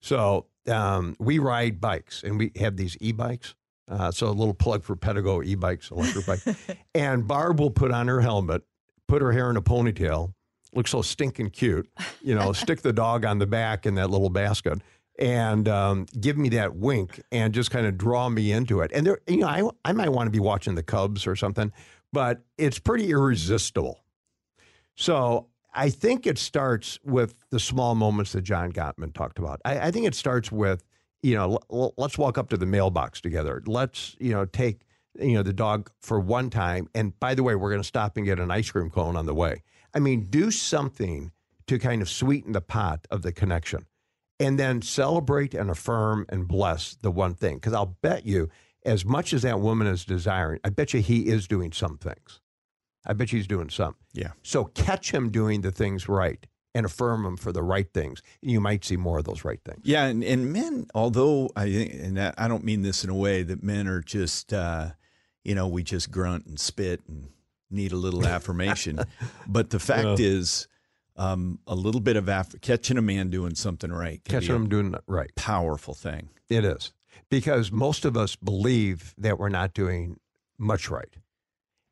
So 0.00 0.46
um, 0.68 1.16
we 1.18 1.38
ride 1.38 1.80
bikes, 1.80 2.22
and 2.22 2.38
we 2.38 2.52
have 2.56 2.76
these 2.76 2.96
e-bikes. 3.00 3.54
Uh, 3.88 4.10
so 4.10 4.28
a 4.28 4.30
little 4.30 4.54
plug 4.54 4.82
for 4.82 4.96
Pedego 4.96 5.44
e-bikes, 5.44 5.90
electric 5.90 6.26
bike. 6.26 6.40
and 6.94 7.28
Barb 7.28 7.60
will 7.60 7.70
put 7.70 7.90
on 7.90 8.08
her 8.08 8.20
helmet, 8.20 8.62
put 9.08 9.20
her 9.20 9.32
hair 9.32 9.50
in 9.50 9.56
a 9.56 9.62
ponytail, 9.62 10.32
look 10.74 10.88
so 10.88 11.02
stinking 11.02 11.50
cute, 11.50 11.88
you 12.22 12.34
know, 12.34 12.52
stick 12.54 12.80
the 12.82 12.92
dog 12.92 13.24
on 13.24 13.38
the 13.38 13.46
back 13.46 13.86
in 13.86 13.94
that 13.96 14.10
little 14.10 14.30
basket. 14.30 14.80
And 15.18 15.68
um, 15.68 16.06
give 16.18 16.36
me 16.36 16.48
that 16.50 16.74
wink 16.74 17.22
and 17.30 17.54
just 17.54 17.70
kind 17.70 17.86
of 17.86 17.96
draw 17.96 18.28
me 18.28 18.50
into 18.50 18.80
it. 18.80 18.90
And 18.92 19.06
there, 19.06 19.20
you 19.28 19.38
know, 19.38 19.46
I, 19.46 19.68
I 19.84 19.92
might 19.92 20.08
want 20.08 20.26
to 20.26 20.32
be 20.32 20.40
watching 20.40 20.74
the 20.74 20.82
Cubs 20.82 21.26
or 21.26 21.36
something, 21.36 21.72
but 22.12 22.42
it's 22.58 22.80
pretty 22.80 23.10
irresistible. 23.10 24.00
So 24.96 25.48
I 25.74 25.90
think 25.90 26.26
it 26.26 26.38
starts 26.38 26.98
with 27.04 27.34
the 27.50 27.58
small 27.58 27.94
moments 27.94 28.32
that 28.32 28.42
John 28.42 28.72
Gottman 28.72 29.12
talked 29.12 29.38
about. 29.38 29.60
I, 29.64 29.88
I 29.88 29.90
think 29.90 30.06
it 30.06 30.14
starts 30.14 30.52
with, 30.52 30.84
you 31.22 31.34
know, 31.34 31.58
l- 31.70 31.94
let's 31.96 32.16
walk 32.16 32.38
up 32.38 32.48
to 32.50 32.56
the 32.56 32.66
mailbox 32.66 33.20
together. 33.20 33.62
Let's, 33.66 34.16
you 34.20 34.32
know, 34.32 34.44
take, 34.44 34.82
you 35.18 35.34
know, 35.34 35.42
the 35.42 35.52
dog 35.52 35.90
for 36.00 36.20
one 36.20 36.50
time. 36.50 36.88
And 36.94 37.18
by 37.18 37.34
the 37.34 37.42
way, 37.42 37.54
we're 37.54 37.70
going 37.70 37.82
to 37.82 37.88
stop 37.88 38.16
and 38.16 38.24
get 38.24 38.38
an 38.38 38.50
ice 38.50 38.70
cream 38.70 38.90
cone 38.90 39.16
on 39.16 39.26
the 39.26 39.34
way. 39.34 39.62
I 39.92 39.98
mean, 39.98 40.24
do 40.24 40.50
something 40.50 41.32
to 41.66 41.78
kind 41.78 42.02
of 42.02 42.08
sweeten 42.08 42.52
the 42.52 42.60
pot 42.60 43.06
of 43.10 43.22
the 43.22 43.32
connection 43.32 43.86
and 44.38 44.58
then 44.58 44.82
celebrate 44.82 45.54
and 45.54 45.70
affirm 45.70 46.26
and 46.28 46.46
bless 46.46 46.94
the 46.96 47.10
one 47.10 47.34
thing. 47.34 47.56
Because 47.56 47.72
I'll 47.72 47.96
bet 48.02 48.26
you, 48.26 48.48
as 48.84 49.04
much 49.04 49.32
as 49.32 49.42
that 49.42 49.60
woman 49.60 49.86
is 49.86 50.04
desiring, 50.04 50.60
I 50.64 50.70
bet 50.70 50.92
you 50.92 51.00
he 51.00 51.28
is 51.28 51.48
doing 51.48 51.72
some 51.72 51.96
things. 51.96 52.40
I 53.06 53.12
bet 53.12 53.32
you 53.32 53.38
he's 53.38 53.46
doing 53.46 53.70
some. 53.70 53.96
Yeah. 54.12 54.32
So 54.42 54.64
catch 54.64 55.10
him 55.10 55.30
doing 55.30 55.60
the 55.60 55.70
things 55.70 56.08
right 56.08 56.46
and 56.74 56.84
affirm 56.84 57.24
him 57.24 57.36
for 57.36 57.52
the 57.52 57.62
right 57.62 57.92
things. 57.92 58.22
You 58.40 58.60
might 58.60 58.84
see 58.84 58.96
more 58.96 59.18
of 59.18 59.24
those 59.24 59.44
right 59.44 59.60
things. 59.64 59.80
Yeah, 59.84 60.06
and, 60.06 60.24
and 60.24 60.52
men, 60.52 60.86
although 60.94 61.50
I 61.54 61.70
think, 61.70 61.94
and 61.94 62.18
I 62.20 62.48
don't 62.48 62.64
mean 62.64 62.82
this 62.82 63.04
in 63.04 63.10
a 63.10 63.14
way 63.14 63.42
that 63.42 63.62
men 63.62 63.86
are 63.86 64.00
just, 64.00 64.52
uh, 64.52 64.90
you 65.44 65.54
know, 65.54 65.68
we 65.68 65.82
just 65.82 66.10
grunt 66.10 66.46
and 66.46 66.58
spit 66.58 67.02
and 67.06 67.28
need 67.70 67.92
a 67.92 67.96
little 67.96 68.26
affirmation. 68.26 69.00
but 69.46 69.70
the 69.70 69.78
fact 69.78 70.18
is, 70.18 70.66
um, 71.16 71.60
a 71.66 71.74
little 71.74 72.00
bit 72.00 72.16
of 72.16 72.28
aff- 72.28 72.60
catching 72.60 72.98
a 72.98 73.02
man 73.02 73.30
doing 73.30 73.54
something 73.54 73.92
right 73.92 74.20
catching 74.24 74.54
him 74.54 74.68
doing 74.68 74.94
right. 75.06 75.30
powerful 75.36 75.94
thing. 75.94 76.28
It 76.48 76.64
is. 76.64 76.92
Because 77.30 77.70
most 77.70 78.04
of 78.04 78.16
us 78.16 78.36
believe 78.36 79.14
that 79.18 79.38
we're 79.38 79.48
not 79.48 79.74
doing 79.74 80.18
much 80.58 80.90
right. 80.90 81.14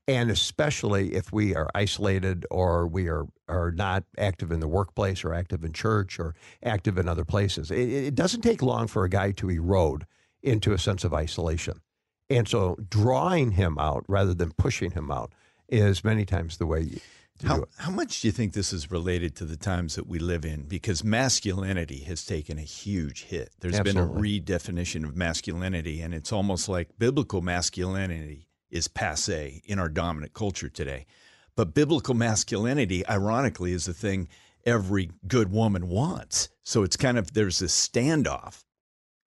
And 0.08 0.30
especially 0.30 1.14
if 1.14 1.32
we 1.32 1.54
are 1.54 1.70
isolated 1.74 2.44
or 2.50 2.88
we 2.88 3.08
are, 3.08 3.26
are 3.48 3.70
not 3.70 4.04
active 4.18 4.50
in 4.50 4.58
the 4.60 4.66
workplace 4.66 5.24
or 5.24 5.32
active 5.32 5.64
in 5.64 5.72
church 5.72 6.18
or 6.18 6.34
active 6.62 6.98
in 6.98 7.08
other 7.08 7.24
places. 7.24 7.70
It, 7.70 7.88
it 7.88 8.14
doesn't 8.14 8.40
take 8.40 8.62
long 8.62 8.88
for 8.88 9.04
a 9.04 9.08
guy 9.08 9.30
to 9.32 9.48
erode 9.48 10.06
into 10.42 10.72
a 10.72 10.78
sense 10.78 11.04
of 11.04 11.14
isolation. 11.14 11.80
And 12.28 12.48
so 12.48 12.76
drawing 12.88 13.52
him 13.52 13.78
out 13.78 14.04
rather 14.08 14.34
than 14.34 14.50
pushing 14.52 14.90
him 14.90 15.10
out 15.10 15.32
is 15.68 16.02
many 16.02 16.24
times 16.24 16.56
the 16.56 16.66
way 16.66 16.80
you 16.80 17.00
How, 17.44 17.64
how 17.78 17.90
much 17.90 18.20
do 18.20 18.28
you 18.28 18.32
think 18.32 18.52
this 18.52 18.72
is 18.72 18.90
related 18.90 19.34
to 19.36 19.44
the 19.44 19.56
times 19.56 19.94
that 19.96 20.06
we 20.06 20.18
live 20.18 20.44
in? 20.44 20.62
Because 20.62 21.02
masculinity 21.02 22.00
has 22.04 22.24
taken 22.24 22.58
a 22.58 22.62
huge 22.62 23.24
hit. 23.24 23.50
There's 23.60 23.80
been 23.80 23.96
a 23.96 24.06
redefinition 24.06 25.04
of 25.04 25.16
masculinity, 25.16 26.00
and 26.00 26.14
it's 26.14 26.32
almost 26.32 26.68
like 26.68 26.88
biblical 26.98 27.40
masculinity 27.40 28.48
is 28.72 28.88
passe 28.88 29.62
in 29.64 29.78
our 29.78 29.88
dominant 29.88 30.32
culture 30.32 30.68
today. 30.68 31.06
But 31.54 31.74
biblical 31.74 32.14
masculinity, 32.14 33.06
ironically, 33.06 33.72
is 33.72 33.84
the 33.84 33.92
thing 33.92 34.28
every 34.64 35.10
good 35.28 35.52
woman 35.52 35.88
wants. 35.88 36.48
So 36.64 36.82
it's 36.82 36.96
kind 36.96 37.18
of 37.18 37.34
there's 37.34 37.58
this 37.58 37.88
standoff. 37.88 38.64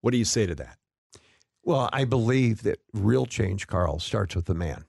What 0.01 0.13
do 0.13 0.19
you 0.19 0.25
say 0.25 0.47
to 0.47 0.55
that? 0.57 0.79
Well, 1.63 1.89
I 1.93 2.05
believe 2.05 2.63
that 2.63 2.81
real 2.93 3.27
change, 3.27 3.67
Carl, 3.67 3.99
starts 3.99 4.35
with 4.35 4.47
the 4.47 4.55
man. 4.55 4.85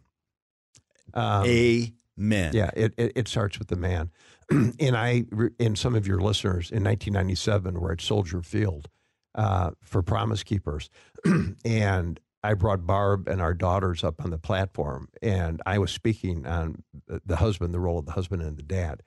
Um, 1.13 1.45
Amen. 1.45 2.51
Yeah, 2.53 2.71
it, 2.75 2.93
it, 2.97 3.11
it 3.15 3.27
starts 3.27 3.59
with 3.59 3.69
the 3.69 3.77
man. 3.77 4.11
and 4.51 4.95
I, 4.97 5.25
and 5.59 5.77
some 5.77 5.95
of 5.95 6.07
your 6.07 6.19
listeners 6.19 6.71
in 6.71 6.83
1997 6.83 7.79
were 7.79 7.93
at 7.93 8.01
Soldier 8.01 8.41
Field 8.41 8.89
uh, 9.35 9.71
for 9.81 10.01
Promise 10.01 10.43
Keepers. 10.43 10.89
and 11.65 12.19
I 12.45 12.53
brought 12.53 12.85
Barb 12.85 13.27
and 13.27 13.41
our 13.41 13.53
daughters 13.53 14.03
up 14.03 14.23
on 14.23 14.29
the 14.29 14.37
platform, 14.37 15.09
and 15.21 15.61
I 15.65 15.79
was 15.79 15.91
speaking 15.91 16.45
on 16.45 16.83
the- 17.07 17.37
husband, 17.37 17.73
the 17.73 17.79
role 17.79 17.97
of 17.99 18.05
the 18.05 18.11
husband 18.11 18.43
and 18.43 18.55
the 18.55 18.63
dad, 18.63 19.01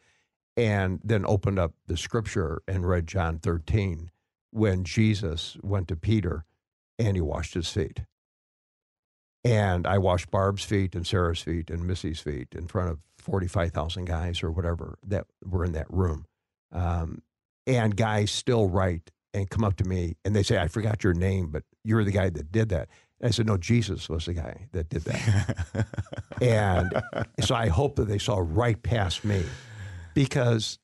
and 0.56 1.01
then 1.05 1.24
opened 1.24 1.59
up 1.59 1.74
the 1.86 1.97
scripture 1.97 2.62
and 2.66 2.86
read 2.86 3.06
John 3.06 3.39
13 3.39 4.10
when 4.51 4.82
Jesus 4.82 5.56
went 5.62 5.86
to 5.89 5.97
Peter 5.97 6.44
and 6.98 7.16
he 7.16 7.20
washed 7.20 7.55
his 7.55 7.70
feet. 7.70 8.01
And 9.44 9.86
I 9.86 9.98
washed 9.98 10.31
Barb's 10.31 10.65
feet 10.65 10.97
and 10.97 11.06
Sarah's 11.06 11.40
feet 11.43 11.70
and 11.70 11.86
Missy's 11.86 12.20
feet 12.20 12.48
in 12.52 12.66
front 12.66 12.90
of 12.90 12.98
45,000 13.19 14.05
guys 14.05 14.43
or 14.43 14.51
whatever 14.51 14.98
that 15.06 15.27
were 15.44 15.65
in 15.65 15.73
that 15.73 15.86
room. 15.90 16.27
Um, 16.73 17.23
and 17.66 17.97
guys 17.97 18.32
still 18.32 18.69
write 18.69 19.12
and 19.32 19.48
come 19.48 19.62
up 19.62 19.77
to 19.77 19.85
me 19.85 20.16
and 20.24 20.35
they 20.35 20.43
say, 20.43 20.59
I 20.59 20.66
forgot 20.66 21.05
your 21.05 21.15
name, 21.15 21.51
but 21.51 21.62
you're 21.85 22.05
the 22.05 22.10
guy 22.10 22.31
that 22.31 22.51
did 22.51 22.70
that. 22.70 22.89
And 23.20 23.28
I 23.28 23.31
said, 23.31 23.47
No, 23.47 23.57
Jesus 23.57 24.09
was 24.09 24.27
the 24.27 24.35
guy 24.35 24.69
that 24.73 24.89
did 24.89 25.03
that. 25.05 25.86
and 26.40 27.03
so 27.40 27.55
I 27.55 27.69
hope 27.69 27.97
that 27.97 28.09
they 28.09 28.19
saw 28.19 28.43
right 28.45 28.81
past 28.82 29.24
me 29.24 29.45
because 30.15 30.78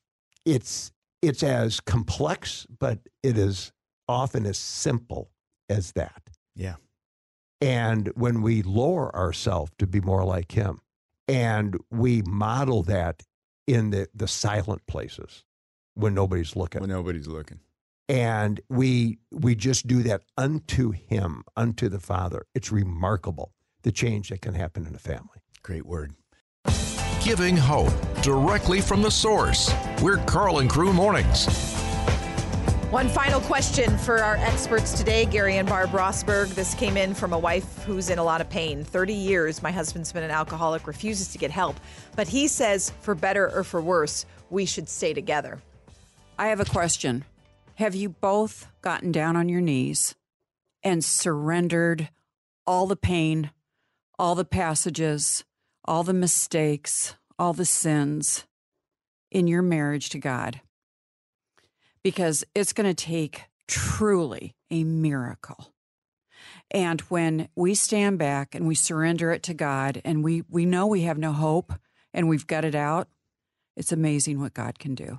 it's 0.44 0.92
it's 1.22 1.42
as 1.42 1.80
complex, 1.80 2.66
but 2.78 2.98
it 3.22 3.38
is 3.38 3.72
often 4.08 4.44
as 4.46 4.58
simple 4.58 5.30
as 5.68 5.92
that. 5.92 6.30
Yeah. 6.54 6.74
And 7.60 8.08
when 8.14 8.42
we 8.42 8.62
lower 8.62 9.14
ourselves 9.16 9.72
to 9.78 9.86
be 9.86 10.00
more 10.00 10.24
like 10.24 10.52
him, 10.52 10.80
and 11.26 11.78
we 11.90 12.20
model 12.22 12.82
that 12.82 13.22
in 13.66 13.90
the, 13.90 14.08
the 14.14 14.28
silent 14.28 14.86
places 14.86 15.44
when 15.94 16.12
nobody's 16.12 16.54
looking, 16.54 16.82
When 16.82 16.90
nobody's 16.90 17.26
looking. 17.26 17.60
And 18.08 18.60
we 18.68 19.18
we 19.30 19.54
just 19.54 19.86
do 19.86 20.02
that 20.02 20.22
unto 20.36 20.90
him, 20.90 21.44
unto 21.56 21.88
the 21.88 22.00
Father, 22.00 22.46
it's 22.54 22.70
remarkable 22.70 23.52
the 23.82 23.92
change 23.92 24.30
that 24.30 24.40
can 24.40 24.54
happen 24.54 24.86
in 24.86 24.94
a 24.94 24.98
family. 24.98 25.42
Great 25.62 25.86
word. 25.86 26.14
Giving 27.22 27.56
hope 27.56 27.92
directly 28.22 28.80
from 28.80 29.02
the 29.02 29.10
source. 29.10 29.72
We're 30.02 30.18
Carl 30.18 30.58
and 30.58 30.68
Crew 30.68 30.92
Mornings. 30.92 31.46
One 32.90 33.08
final 33.08 33.40
question 33.40 33.98
for 33.98 34.18
our 34.18 34.36
experts 34.36 34.92
today, 34.92 35.24
Gary 35.24 35.56
and 35.56 35.68
Barb 35.68 35.90
Rosberg. 35.90 36.54
This 36.54 36.74
came 36.74 36.96
in 36.96 37.12
from 37.12 37.32
a 37.32 37.38
wife 37.38 37.82
who's 37.84 38.08
in 38.08 38.18
a 38.18 38.22
lot 38.22 38.40
of 38.40 38.48
pain. 38.48 38.84
30 38.84 39.12
years, 39.12 39.62
my 39.62 39.72
husband's 39.72 40.12
been 40.12 40.22
an 40.22 40.30
alcoholic, 40.30 40.86
refuses 40.86 41.28
to 41.32 41.38
get 41.38 41.50
help. 41.50 41.80
But 42.14 42.28
he 42.28 42.46
says, 42.46 42.92
for 43.00 43.16
better 43.16 43.50
or 43.50 43.64
for 43.64 43.80
worse, 43.80 44.26
we 44.48 44.64
should 44.64 44.88
stay 44.88 45.12
together. 45.12 45.60
I 46.38 46.48
have 46.48 46.60
a 46.60 46.64
question. 46.64 47.24
Have 47.76 47.96
you 47.96 48.08
both 48.08 48.68
gotten 48.82 49.10
down 49.10 49.34
on 49.34 49.48
your 49.48 49.60
knees 49.60 50.14
and 50.84 51.04
surrendered 51.04 52.08
all 52.68 52.86
the 52.86 52.94
pain, 52.94 53.50
all 54.16 54.36
the 54.36 54.44
passages, 54.44 55.44
all 55.84 56.04
the 56.04 56.12
mistakes, 56.12 57.16
all 57.36 57.52
the 57.52 57.64
sins 57.64 58.44
in 59.32 59.48
your 59.48 59.62
marriage 59.62 60.08
to 60.10 60.20
God? 60.20 60.60
Because 62.04 62.44
it's 62.54 62.72
going 62.72 62.94
to 62.94 63.04
take 63.04 63.46
truly 63.66 64.54
a 64.70 64.84
miracle. 64.84 65.72
And 66.70 67.00
when 67.02 67.48
we 67.56 67.74
stand 67.74 68.20
back 68.20 68.54
and 68.54 68.68
we 68.68 68.76
surrender 68.76 69.32
it 69.32 69.42
to 69.44 69.54
God 69.54 70.00
and 70.04 70.22
we, 70.22 70.44
we 70.48 70.64
know 70.64 70.86
we 70.86 71.02
have 71.02 71.18
no 71.18 71.32
hope 71.32 71.72
and 72.12 72.28
we've 72.28 72.46
got 72.46 72.64
it 72.64 72.76
out, 72.76 73.08
it's 73.76 73.90
amazing 73.90 74.40
what 74.40 74.54
God 74.54 74.78
can 74.78 74.94
do. 74.94 75.18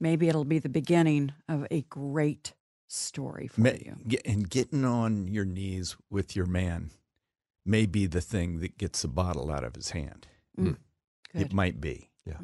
Maybe 0.00 0.28
it'll 0.28 0.44
be 0.44 0.58
the 0.58 0.68
beginning 0.68 1.32
of 1.48 1.66
a 1.70 1.82
great 1.82 2.54
story 2.86 3.48
for 3.48 3.60
Ma- 3.60 3.70
you. 3.70 3.96
get- 4.06 4.26
and 4.26 4.48
getting 4.48 4.84
on 4.84 5.26
your 5.28 5.44
knees 5.44 5.96
with 6.10 6.36
your 6.36 6.46
man 6.46 6.90
may 7.66 7.84
be 7.86 8.06
the 8.06 8.20
thing 8.20 8.60
that 8.60 8.78
gets 8.78 9.02
the 9.02 9.08
bottle 9.08 9.50
out 9.50 9.64
of 9.64 9.74
his 9.74 9.90
hand. 9.90 10.26
Mm. 10.58 10.76
It 11.34 11.52
might 11.52 11.80
be. 11.80 12.10
Yeah. 12.24 12.38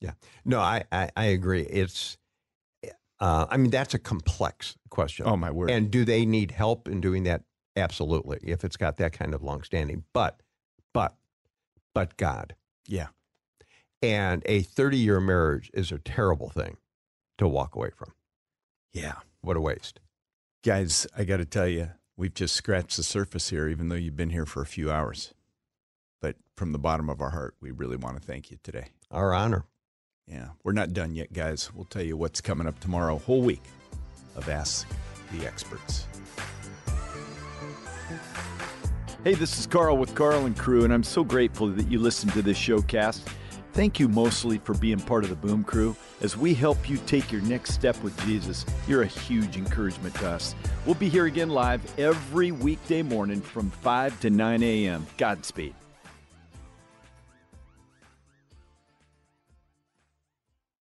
Yeah. 0.00 0.12
No, 0.44 0.60
I, 0.60 0.84
I, 0.92 1.10
I 1.16 1.24
agree. 1.26 1.62
It's, 1.62 2.18
uh, 3.18 3.46
I 3.48 3.56
mean, 3.56 3.70
that's 3.70 3.94
a 3.94 3.98
complex 3.98 4.76
question. 4.90 5.26
Oh 5.26 5.36
my 5.36 5.50
word! 5.50 5.70
And 5.70 5.90
do 5.90 6.04
they 6.04 6.26
need 6.26 6.50
help 6.50 6.86
in 6.86 7.00
doing 7.00 7.22
that? 7.22 7.44
Absolutely. 7.74 8.38
If 8.42 8.62
it's 8.64 8.76
got 8.76 8.98
that 8.98 9.12
kind 9.14 9.32
of 9.34 9.42
longstanding, 9.42 10.04
but, 10.12 10.40
but, 10.92 11.14
but 11.94 12.16
God. 12.18 12.54
yeah, 12.86 13.08
And 14.02 14.42
a 14.46 14.60
30 14.62 14.98
year 14.98 15.20
marriage 15.20 15.70
is 15.74 15.90
a 15.92 15.98
terrible 15.98 16.48
thing 16.50 16.76
to 17.38 17.46
walk 17.48 17.74
away 17.74 17.90
from. 17.94 18.12
yeah, 18.92 19.14
What 19.42 19.56
a 19.56 19.60
waste. 19.60 20.00
guys. 20.64 21.06
I 21.16 21.24
got 21.24 21.36
to 21.38 21.44
tell 21.44 21.68
you, 21.68 21.90
we've 22.16 22.34
just 22.34 22.54
scratched 22.56 22.96
the 22.96 23.02
surface 23.02 23.50
here. 23.50 23.68
Even 23.68 23.88
though 23.88 23.94
you've 23.96 24.16
been 24.16 24.30
here 24.30 24.46
for 24.46 24.62
a 24.62 24.66
few 24.66 24.90
hours, 24.90 25.34
but 26.20 26.36
from 26.56 26.72
the 26.72 26.78
bottom 26.78 27.08
of 27.10 27.20
our 27.20 27.30
heart, 27.30 27.54
we 27.60 27.70
really 27.70 27.96
want 27.96 28.20
to 28.20 28.26
thank 28.26 28.50
you 28.50 28.58
today. 28.62 28.88
Our 29.10 29.32
honor. 29.34 29.64
Yeah, 30.26 30.48
we're 30.64 30.72
not 30.72 30.92
done 30.92 31.14
yet, 31.14 31.32
guys. 31.32 31.72
We'll 31.72 31.84
tell 31.84 32.02
you 32.02 32.16
what's 32.16 32.40
coming 32.40 32.66
up 32.66 32.80
tomorrow. 32.80 33.18
Whole 33.18 33.42
week 33.42 33.62
of 34.34 34.48
Ask 34.48 34.88
the 35.32 35.46
Experts. 35.46 36.06
Hey, 39.24 39.34
this 39.34 39.58
is 39.58 39.66
Carl 39.66 39.96
with 39.98 40.14
Carl 40.14 40.46
and 40.46 40.56
Crew, 40.56 40.84
and 40.84 40.92
I'm 40.92 41.02
so 41.02 41.22
grateful 41.24 41.68
that 41.68 41.88
you 41.90 41.98
listened 41.98 42.32
to 42.34 42.42
this 42.42 42.56
showcast. 42.58 43.20
Thank 43.76 44.00
you 44.00 44.08
mostly 44.08 44.56
for 44.56 44.72
being 44.72 44.98
part 44.98 45.22
of 45.22 45.28
the 45.28 45.36
Boom 45.36 45.62
Crew. 45.62 45.94
As 46.22 46.34
we 46.34 46.54
help 46.54 46.88
you 46.88 46.96
take 47.04 47.30
your 47.30 47.42
next 47.42 47.74
step 47.74 48.02
with 48.02 48.18
Jesus, 48.24 48.64
you're 48.88 49.02
a 49.02 49.06
huge 49.06 49.58
encouragement 49.58 50.14
to 50.14 50.30
us. 50.30 50.54
We'll 50.86 50.94
be 50.94 51.10
here 51.10 51.26
again 51.26 51.50
live 51.50 51.82
every 51.98 52.52
weekday 52.52 53.02
morning 53.02 53.42
from 53.42 53.68
5 53.68 54.18
to 54.20 54.30
9 54.30 54.62
a.m. 54.62 55.06
Godspeed. 55.18 55.74